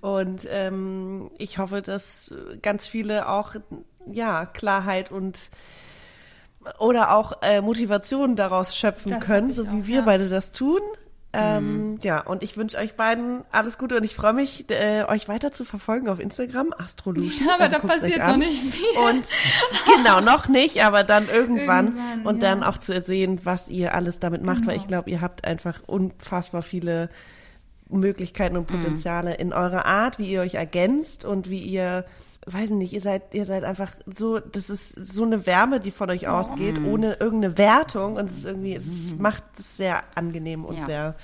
Und 0.00 0.46
ähm, 0.50 1.30
ich 1.38 1.58
hoffe, 1.58 1.82
dass 1.82 2.32
ganz 2.62 2.86
viele 2.86 3.28
auch 3.28 3.54
ja 4.06 4.46
Klarheit 4.46 5.10
und 5.10 5.50
oder 6.78 7.14
auch 7.14 7.42
äh, 7.42 7.60
Motivation 7.62 8.36
daraus 8.36 8.76
schöpfen 8.76 9.12
Das 9.12 9.24
können, 9.24 9.52
so 9.52 9.64
wie 9.64 9.68
auch, 9.82 9.86
wir 9.86 9.96
ja. 9.96 10.00
beide 10.02 10.28
das 10.28 10.52
tun. 10.52 10.80
Ähm, 11.32 11.98
Ja, 12.02 12.20
und 12.20 12.42
ich 12.42 12.56
wünsche 12.56 12.76
euch 12.78 12.94
beiden 12.94 13.44
alles 13.52 13.78
Gute 13.78 13.96
und 13.96 14.04
ich 14.04 14.16
freue 14.16 14.32
mich, 14.32 14.68
äh, 14.70 15.04
euch 15.04 15.28
weiter 15.28 15.52
zu 15.52 15.64
verfolgen 15.64 16.08
auf 16.08 16.18
Instagram, 16.18 16.72
Astrolution. 16.76 17.46
Ja, 17.46 17.54
aber 17.54 17.64
Also 17.64 17.76
da 17.76 17.86
passiert 17.86 18.18
noch 18.18 18.36
nicht 18.36 18.62
viel. 18.62 18.98
Und 18.98 19.24
genau, 19.96 20.20
noch 20.20 20.48
nicht, 20.48 20.82
aber 20.82 21.04
dann 21.04 21.28
irgendwann, 21.28 21.86
Irgendwann, 21.86 22.26
und 22.26 22.42
ja. 22.42 22.50
dann 22.50 22.62
auch 22.64 22.78
zu 22.78 23.00
sehen, 23.00 23.40
was 23.44 23.68
ihr 23.68 23.94
alles 23.94 24.18
damit 24.18 24.42
macht, 24.42 24.66
weil 24.66 24.76
ich 24.76 24.88
glaube, 24.88 25.10
ihr 25.10 25.20
habt 25.20 25.44
einfach 25.44 25.80
unfassbar 25.86 26.62
viele 26.62 27.08
Möglichkeiten 27.88 28.56
und 28.56 28.66
Potenziale 28.66 29.34
in 29.34 29.52
eurer 29.52 29.84
Art, 29.86 30.18
wie 30.18 30.30
ihr 30.30 30.40
euch 30.40 30.54
ergänzt 30.54 31.24
und 31.24 31.50
wie 31.50 31.60
ihr 31.60 32.04
weiß 32.46 32.70
nicht, 32.70 32.92
ihr 32.92 33.00
seid, 33.02 33.34
ihr 33.34 33.44
seid 33.44 33.64
einfach 33.64 33.92
so, 34.06 34.38
das 34.38 34.70
ist 34.70 34.92
so 35.06 35.24
eine 35.24 35.46
Wärme, 35.46 35.78
die 35.80 35.90
von 35.90 36.08
euch 36.10 36.26
ausgeht, 36.28 36.76
ohne 36.84 37.14
irgendeine 37.14 37.58
Wertung 37.58 38.16
und 38.16 38.30
es 38.30 38.38
ist 38.38 38.44
irgendwie, 38.46 38.74
es 38.74 39.14
macht 39.18 39.44
es 39.58 39.76
sehr 39.76 40.02
angenehm 40.14 40.64
und 40.64 40.78
Ja. 40.78 40.84
sehr, 40.86 41.14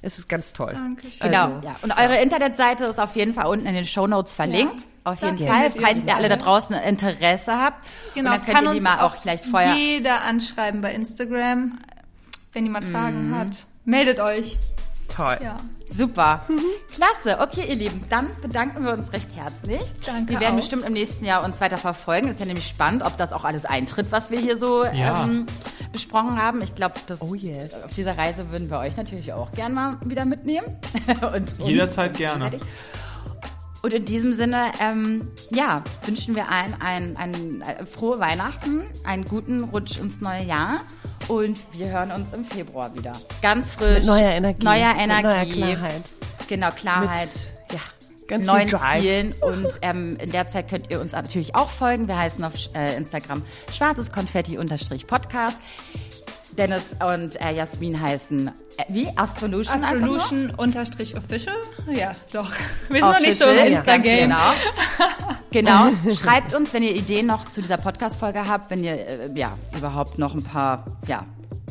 es 0.00 0.18
ist 0.18 0.28
ganz 0.28 0.52
toll. 0.52 0.72
Dankeschön. 0.72 1.12
Genau, 1.20 1.54
Also, 1.56 1.68
ja. 1.68 1.76
Und 1.82 1.98
eure 1.98 2.20
Internetseite 2.22 2.86
ist 2.86 2.98
auf 2.98 3.14
jeden 3.16 3.34
Fall 3.34 3.46
unten 3.46 3.66
in 3.66 3.74
den 3.74 3.84
Shownotes 3.84 4.34
verlinkt. 4.34 4.80
Ja. 4.82 4.86
Auf 5.12 5.22
jeden. 5.22 5.38
Fall, 5.38 5.64
Yes. 5.64 5.72
falls 5.80 6.04
ihr 6.04 6.16
alle 6.16 6.28
da 6.28 6.36
draußen 6.36 6.76
Interesse 6.76 7.52
habt. 7.56 7.86
Genau, 8.14 8.30
und 8.32 8.36
dann 8.38 8.44
kann 8.44 8.54
könnt 8.54 8.66
ihr 8.66 8.70
die 8.72 8.76
uns 8.78 8.84
mal 8.84 9.00
auch 9.00 9.16
vielleicht 9.16 9.44
vorher. 9.46 9.74
jeder 9.74 10.20
anschreiben 10.22 10.80
bei 10.82 10.94
Instagram. 10.94 11.78
Wenn 12.52 12.64
jemand 12.64 12.86
Mhm. 12.88 12.92
Fragen 12.92 13.36
hat, 13.38 13.56
meldet 13.84 14.18
euch. 14.20 14.56
Toll. 15.08 15.38
Ja. 15.42 15.56
Super. 15.90 16.42
Klasse. 16.94 17.40
Okay, 17.40 17.64
ihr 17.68 17.74
Lieben, 17.76 18.04
dann 18.10 18.28
bedanken 18.42 18.84
wir 18.84 18.92
uns 18.92 19.12
recht 19.12 19.28
herzlich. 19.34 19.80
Danke 20.04 20.32
Wir 20.34 20.40
werden 20.40 20.52
auch. 20.52 20.56
bestimmt 20.60 20.84
im 20.84 20.92
nächsten 20.92 21.24
Jahr 21.24 21.44
uns 21.44 21.60
weiter 21.60 21.78
verfolgen. 21.78 22.28
Ist 22.28 22.40
ja 22.40 22.46
nämlich 22.46 22.68
spannend, 22.68 23.02
ob 23.02 23.16
das 23.16 23.32
auch 23.32 23.44
alles 23.44 23.64
eintritt, 23.64 24.08
was 24.10 24.30
wir 24.30 24.38
hier 24.38 24.56
so 24.58 24.84
Ja. 24.84 25.24
ähm, 25.24 25.46
besprochen 25.92 26.40
haben. 26.40 26.60
Ich 26.62 26.74
glaube, 26.74 26.94
Oh 27.20 27.34
yes. 27.34 27.84
auf 27.84 27.94
dieser 27.94 28.16
Reise 28.18 28.50
würden 28.50 28.70
wir 28.70 28.78
euch 28.78 28.96
natürlich 28.96 29.32
auch 29.32 29.50
gern 29.52 29.72
mal 29.74 29.96
wieder 30.04 30.24
mitnehmen. 30.26 30.76
Und. 31.34 31.48
Jederzeit 31.66 32.14
gerne. 32.16 32.50
Und 33.80 33.92
in 33.94 34.04
diesem 34.04 34.32
Sinne, 34.32 34.72
ähm, 34.80 35.30
ja, 35.50 35.82
wünschen 36.04 36.34
wir 36.34 36.50
allen 36.50 36.74
ein, 36.80 37.16
ein, 37.16 37.62
äh, 37.62 37.86
frohe 37.86 38.18
Weihnachten, 38.18 38.82
einen 39.04 39.24
guten 39.24 39.62
Rutsch 39.64 39.98
ins 39.98 40.20
neue 40.20 40.42
Jahr 40.42 40.80
und 41.28 41.58
wir 41.72 41.88
hören 41.88 42.10
uns 42.10 42.32
im 42.32 42.44
Februar 42.44 42.94
wieder. 42.94 43.12
Ganz 43.42 43.70
frisch. 43.70 43.98
Mit 43.98 44.06
neuer 44.06 44.30
Energie. 44.30 44.64
Neuer 44.64 44.94
Energie. 44.96 45.60
neuer 45.60 45.76
Klarheit. 45.76 46.02
Genau, 46.48 46.70
Klarheit. 46.70 47.28
Mit, 47.68 47.74
ja, 47.74 47.80
ganz 48.26 48.46
neuen. 48.46 48.68
Zielen 48.68 49.34
und 49.40 49.66
ähm, 49.82 50.16
in 50.20 50.32
der 50.32 50.48
Zeit 50.48 50.68
könnt 50.68 50.90
ihr 50.90 51.00
uns 51.00 51.12
natürlich 51.12 51.54
auch 51.54 51.70
folgen. 51.70 52.08
Wir 52.08 52.18
heißen 52.18 52.42
auf 52.44 52.54
äh, 52.74 52.96
Instagram 52.96 53.42
schwarzes 53.72 54.10
Konfetti-Podcast. 54.10 55.56
Dennis 56.58 56.94
und 57.00 57.40
äh, 57.40 57.52
Jasmin 57.52 58.00
heißen, 58.00 58.48
äh, 58.48 58.84
wie? 58.88 59.08
Astrolution? 59.16 59.82
Astrolution 59.82 60.50
unterstrich 60.56 61.16
official? 61.16 61.56
Ja, 61.90 62.14
doch. 62.32 62.50
Wir 62.88 63.00
sind 63.00 63.12
noch 63.12 63.20
nicht 63.20 63.38
so 63.38 63.44
Official, 63.44 63.66
im 63.66 63.72
ja, 63.72 63.78
Insta-Game. 63.78 64.34
Genau. 65.50 65.90
genau. 65.92 66.12
Schreibt 66.14 66.54
uns, 66.54 66.74
wenn 66.74 66.82
ihr 66.82 66.94
Ideen 66.94 67.26
noch 67.26 67.44
zu 67.44 67.62
dieser 67.62 67.76
Podcast-Folge 67.76 68.46
habt, 68.48 68.70
wenn 68.70 68.82
ihr 68.82 68.92
äh, 68.92 69.30
ja 69.34 69.56
überhaupt 69.76 70.18
noch 70.18 70.34
ein 70.34 70.42
paar, 70.42 70.84
ja, 71.06 71.24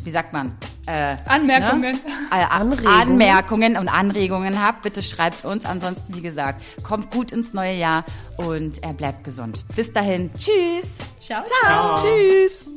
wie 0.04 0.12
sagt 0.12 0.32
man? 0.32 0.58
Äh, 0.86 1.18
Anmerkungen. 1.28 1.96
Ne? 1.96 2.00
Äh, 2.32 2.44
Anregungen. 2.44 2.88
Anmerkungen 2.88 3.78
und 3.78 3.88
Anregungen 3.88 4.62
habt, 4.62 4.82
bitte 4.82 5.02
schreibt 5.02 5.46
uns. 5.46 5.66
Ansonsten, 5.66 6.16
wie 6.16 6.22
gesagt, 6.22 6.62
kommt 6.84 7.12
gut 7.12 7.32
ins 7.32 7.54
neue 7.54 7.74
Jahr 7.74 8.04
und 8.38 8.84
äh, 8.84 8.94
bleibt 8.94 9.24
gesund. 9.24 9.64
Bis 9.76 9.92
dahin, 9.94 10.30
tschüss. 10.34 10.98
Ciao. 11.20 11.44
Ciao. 11.44 11.98
Tschüss. 11.98 12.70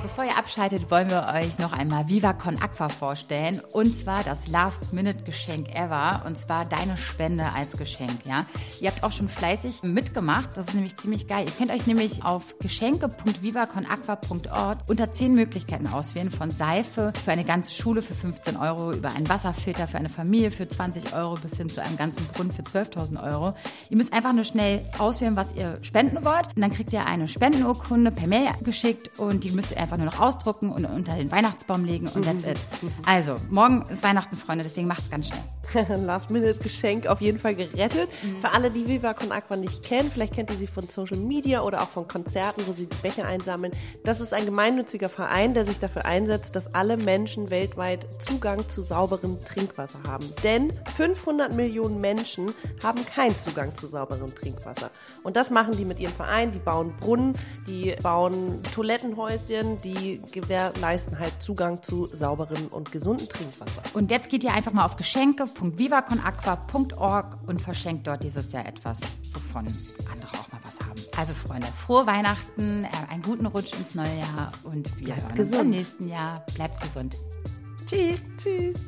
Bevor 0.00 0.24
ihr 0.24 0.38
abschaltet, 0.38 0.92
wollen 0.92 1.10
wir 1.10 1.26
euch 1.34 1.58
noch 1.58 1.72
einmal 1.72 2.08
Viva 2.08 2.32
Con 2.32 2.62
Aqua 2.62 2.88
vorstellen. 2.88 3.60
Und 3.72 3.96
zwar 3.96 4.22
das 4.22 4.46
Last-Minute-Geschenk 4.46 5.74
ever. 5.74 6.22
Und 6.24 6.38
zwar 6.38 6.64
deine 6.64 6.96
Spende 6.96 7.44
als 7.56 7.76
Geschenk, 7.76 8.24
ja. 8.24 8.46
Ihr 8.80 8.90
habt 8.90 9.02
auch 9.02 9.10
schon 9.10 9.28
fleißig 9.28 9.82
mitgemacht. 9.82 10.50
Das 10.54 10.68
ist 10.68 10.74
nämlich 10.74 10.96
ziemlich 10.96 11.26
geil. 11.26 11.46
Ihr 11.46 11.52
könnt 11.52 11.72
euch 11.72 11.88
nämlich 11.88 12.24
auf 12.24 12.60
geschenke.vivaconaqua.org 12.60 14.78
unter 14.86 15.10
zehn 15.10 15.34
Möglichkeiten 15.34 15.88
auswählen. 15.88 16.30
Von 16.30 16.52
Seife 16.52 17.12
für 17.24 17.32
eine 17.32 17.42
ganze 17.44 17.72
Schule 17.72 18.00
für 18.00 18.14
15 18.14 18.56
Euro, 18.56 18.92
über 18.92 19.10
einen 19.10 19.28
Wasserfilter 19.28 19.88
für 19.88 19.98
eine 19.98 20.08
Familie 20.08 20.52
für 20.52 20.68
20 20.68 21.12
Euro 21.12 21.34
bis 21.34 21.56
hin 21.56 21.68
zu 21.68 21.82
einem 21.82 21.96
ganzen 21.96 22.24
Brunnen 22.28 22.52
für 22.52 22.62
12.000 22.62 23.20
Euro. 23.22 23.54
Ihr 23.90 23.96
müsst 23.96 24.12
einfach 24.12 24.32
nur 24.32 24.44
schnell 24.44 24.88
auswählen, 24.98 25.34
was 25.34 25.52
ihr 25.54 25.80
spenden 25.82 26.24
wollt. 26.24 26.46
Und 26.54 26.62
dann 26.62 26.72
kriegt 26.72 26.92
ihr 26.92 27.04
eine 27.04 27.26
Spendenurkunde 27.26 28.12
per 28.12 28.28
Mail 28.28 28.46
geschickt 28.62 29.18
und 29.18 29.42
die 29.42 29.50
müsst 29.50 29.72
ihr 29.72 29.87
einfach 29.88 29.96
nur 29.96 30.06
noch 30.06 30.20
ausdrucken 30.20 30.70
und 30.70 30.84
unter 30.84 31.14
den 31.14 31.32
Weihnachtsbaum 31.32 31.84
legen 31.84 32.08
und 32.08 32.24
that's 32.24 32.44
it. 32.44 32.58
Also, 33.06 33.36
morgen 33.48 33.86
ist 33.88 34.02
Weihnachten, 34.02 34.36
Freunde, 34.36 34.64
deswegen 34.64 34.86
macht's 34.86 35.08
ganz 35.08 35.28
schnell. 35.28 35.40
Last-Minute-Geschenk 36.06 37.06
auf 37.06 37.20
jeden 37.20 37.38
Fall 37.38 37.54
gerettet. 37.54 38.08
Für 38.40 38.52
alle, 38.52 38.70
die 38.70 38.86
Viva 38.88 39.14
Con 39.14 39.32
Aqua 39.32 39.56
nicht 39.56 39.82
kennen, 39.82 40.10
vielleicht 40.10 40.34
kennt 40.34 40.50
ihr 40.50 40.56
sie 40.56 40.66
von 40.66 40.88
Social 40.88 41.18
Media 41.18 41.62
oder 41.62 41.82
auch 41.82 41.88
von 41.88 42.08
Konzerten, 42.08 42.62
wo 42.66 42.72
sie 42.72 42.86
die 42.86 42.96
Becher 43.02 43.26
einsammeln. 43.26 43.72
Das 44.04 44.20
ist 44.20 44.32
ein 44.32 44.44
gemeinnütziger 44.44 45.08
Verein, 45.08 45.54
der 45.54 45.64
sich 45.64 45.78
dafür 45.78 46.04
einsetzt, 46.04 46.56
dass 46.56 46.74
alle 46.74 46.96
Menschen 46.96 47.50
weltweit 47.50 48.06
Zugang 48.22 48.68
zu 48.68 48.82
sauberem 48.82 49.38
Trinkwasser 49.44 50.00
haben. 50.06 50.26
Denn 50.42 50.72
500 50.96 51.52
Millionen 51.52 52.00
Menschen 52.00 52.52
haben 52.82 53.04
keinen 53.04 53.38
Zugang 53.38 53.74
zu 53.74 53.86
sauberem 53.86 54.34
Trinkwasser. 54.34 54.90
Und 55.22 55.36
das 55.36 55.50
machen 55.50 55.76
die 55.76 55.84
mit 55.84 55.98
ihrem 55.98 56.12
Verein. 56.12 56.52
Die 56.52 56.58
bauen 56.58 56.94
Brunnen, 56.96 57.34
die 57.66 57.94
bauen 58.02 58.62
Toilettenhäuschen, 58.74 59.77
die 59.84 60.20
gewährleisten 60.32 61.18
halt 61.18 61.42
Zugang 61.42 61.82
zu 61.82 62.06
sauberem 62.06 62.68
und 62.68 62.90
gesundem 62.92 63.28
Trinkwasser. 63.28 63.82
Und 63.94 64.10
jetzt 64.10 64.28
geht 64.30 64.44
ihr 64.44 64.52
einfach 64.52 64.72
mal 64.72 64.84
auf 64.84 64.96
geschenke.vivaconaqua.org 64.96 67.38
und 67.46 67.62
verschenkt 67.62 68.06
dort 68.06 68.22
dieses 68.22 68.52
Jahr 68.52 68.66
etwas, 68.66 69.00
wovon 69.32 69.66
andere 69.66 70.38
auch 70.38 70.52
mal 70.52 70.60
was 70.62 70.78
haben. 70.80 71.00
Also 71.16 71.32
Freunde, 71.32 71.66
frohe 71.68 72.06
Weihnachten, 72.06 72.84
äh, 72.84 72.88
einen 73.10 73.22
guten 73.22 73.46
Rutsch 73.46 73.72
ins 73.74 73.94
neue 73.94 74.18
Jahr 74.18 74.52
und 74.64 74.94
wir 74.98 75.14
Bleibt 75.14 75.22
hören 75.22 75.30
uns 75.30 75.36
gesund. 75.38 75.62
im 75.62 75.70
nächsten 75.70 76.08
Jahr. 76.08 76.44
Bleibt 76.54 76.82
gesund. 76.82 77.16
Tschüss. 77.86 78.22
Tschüss. 78.36 78.84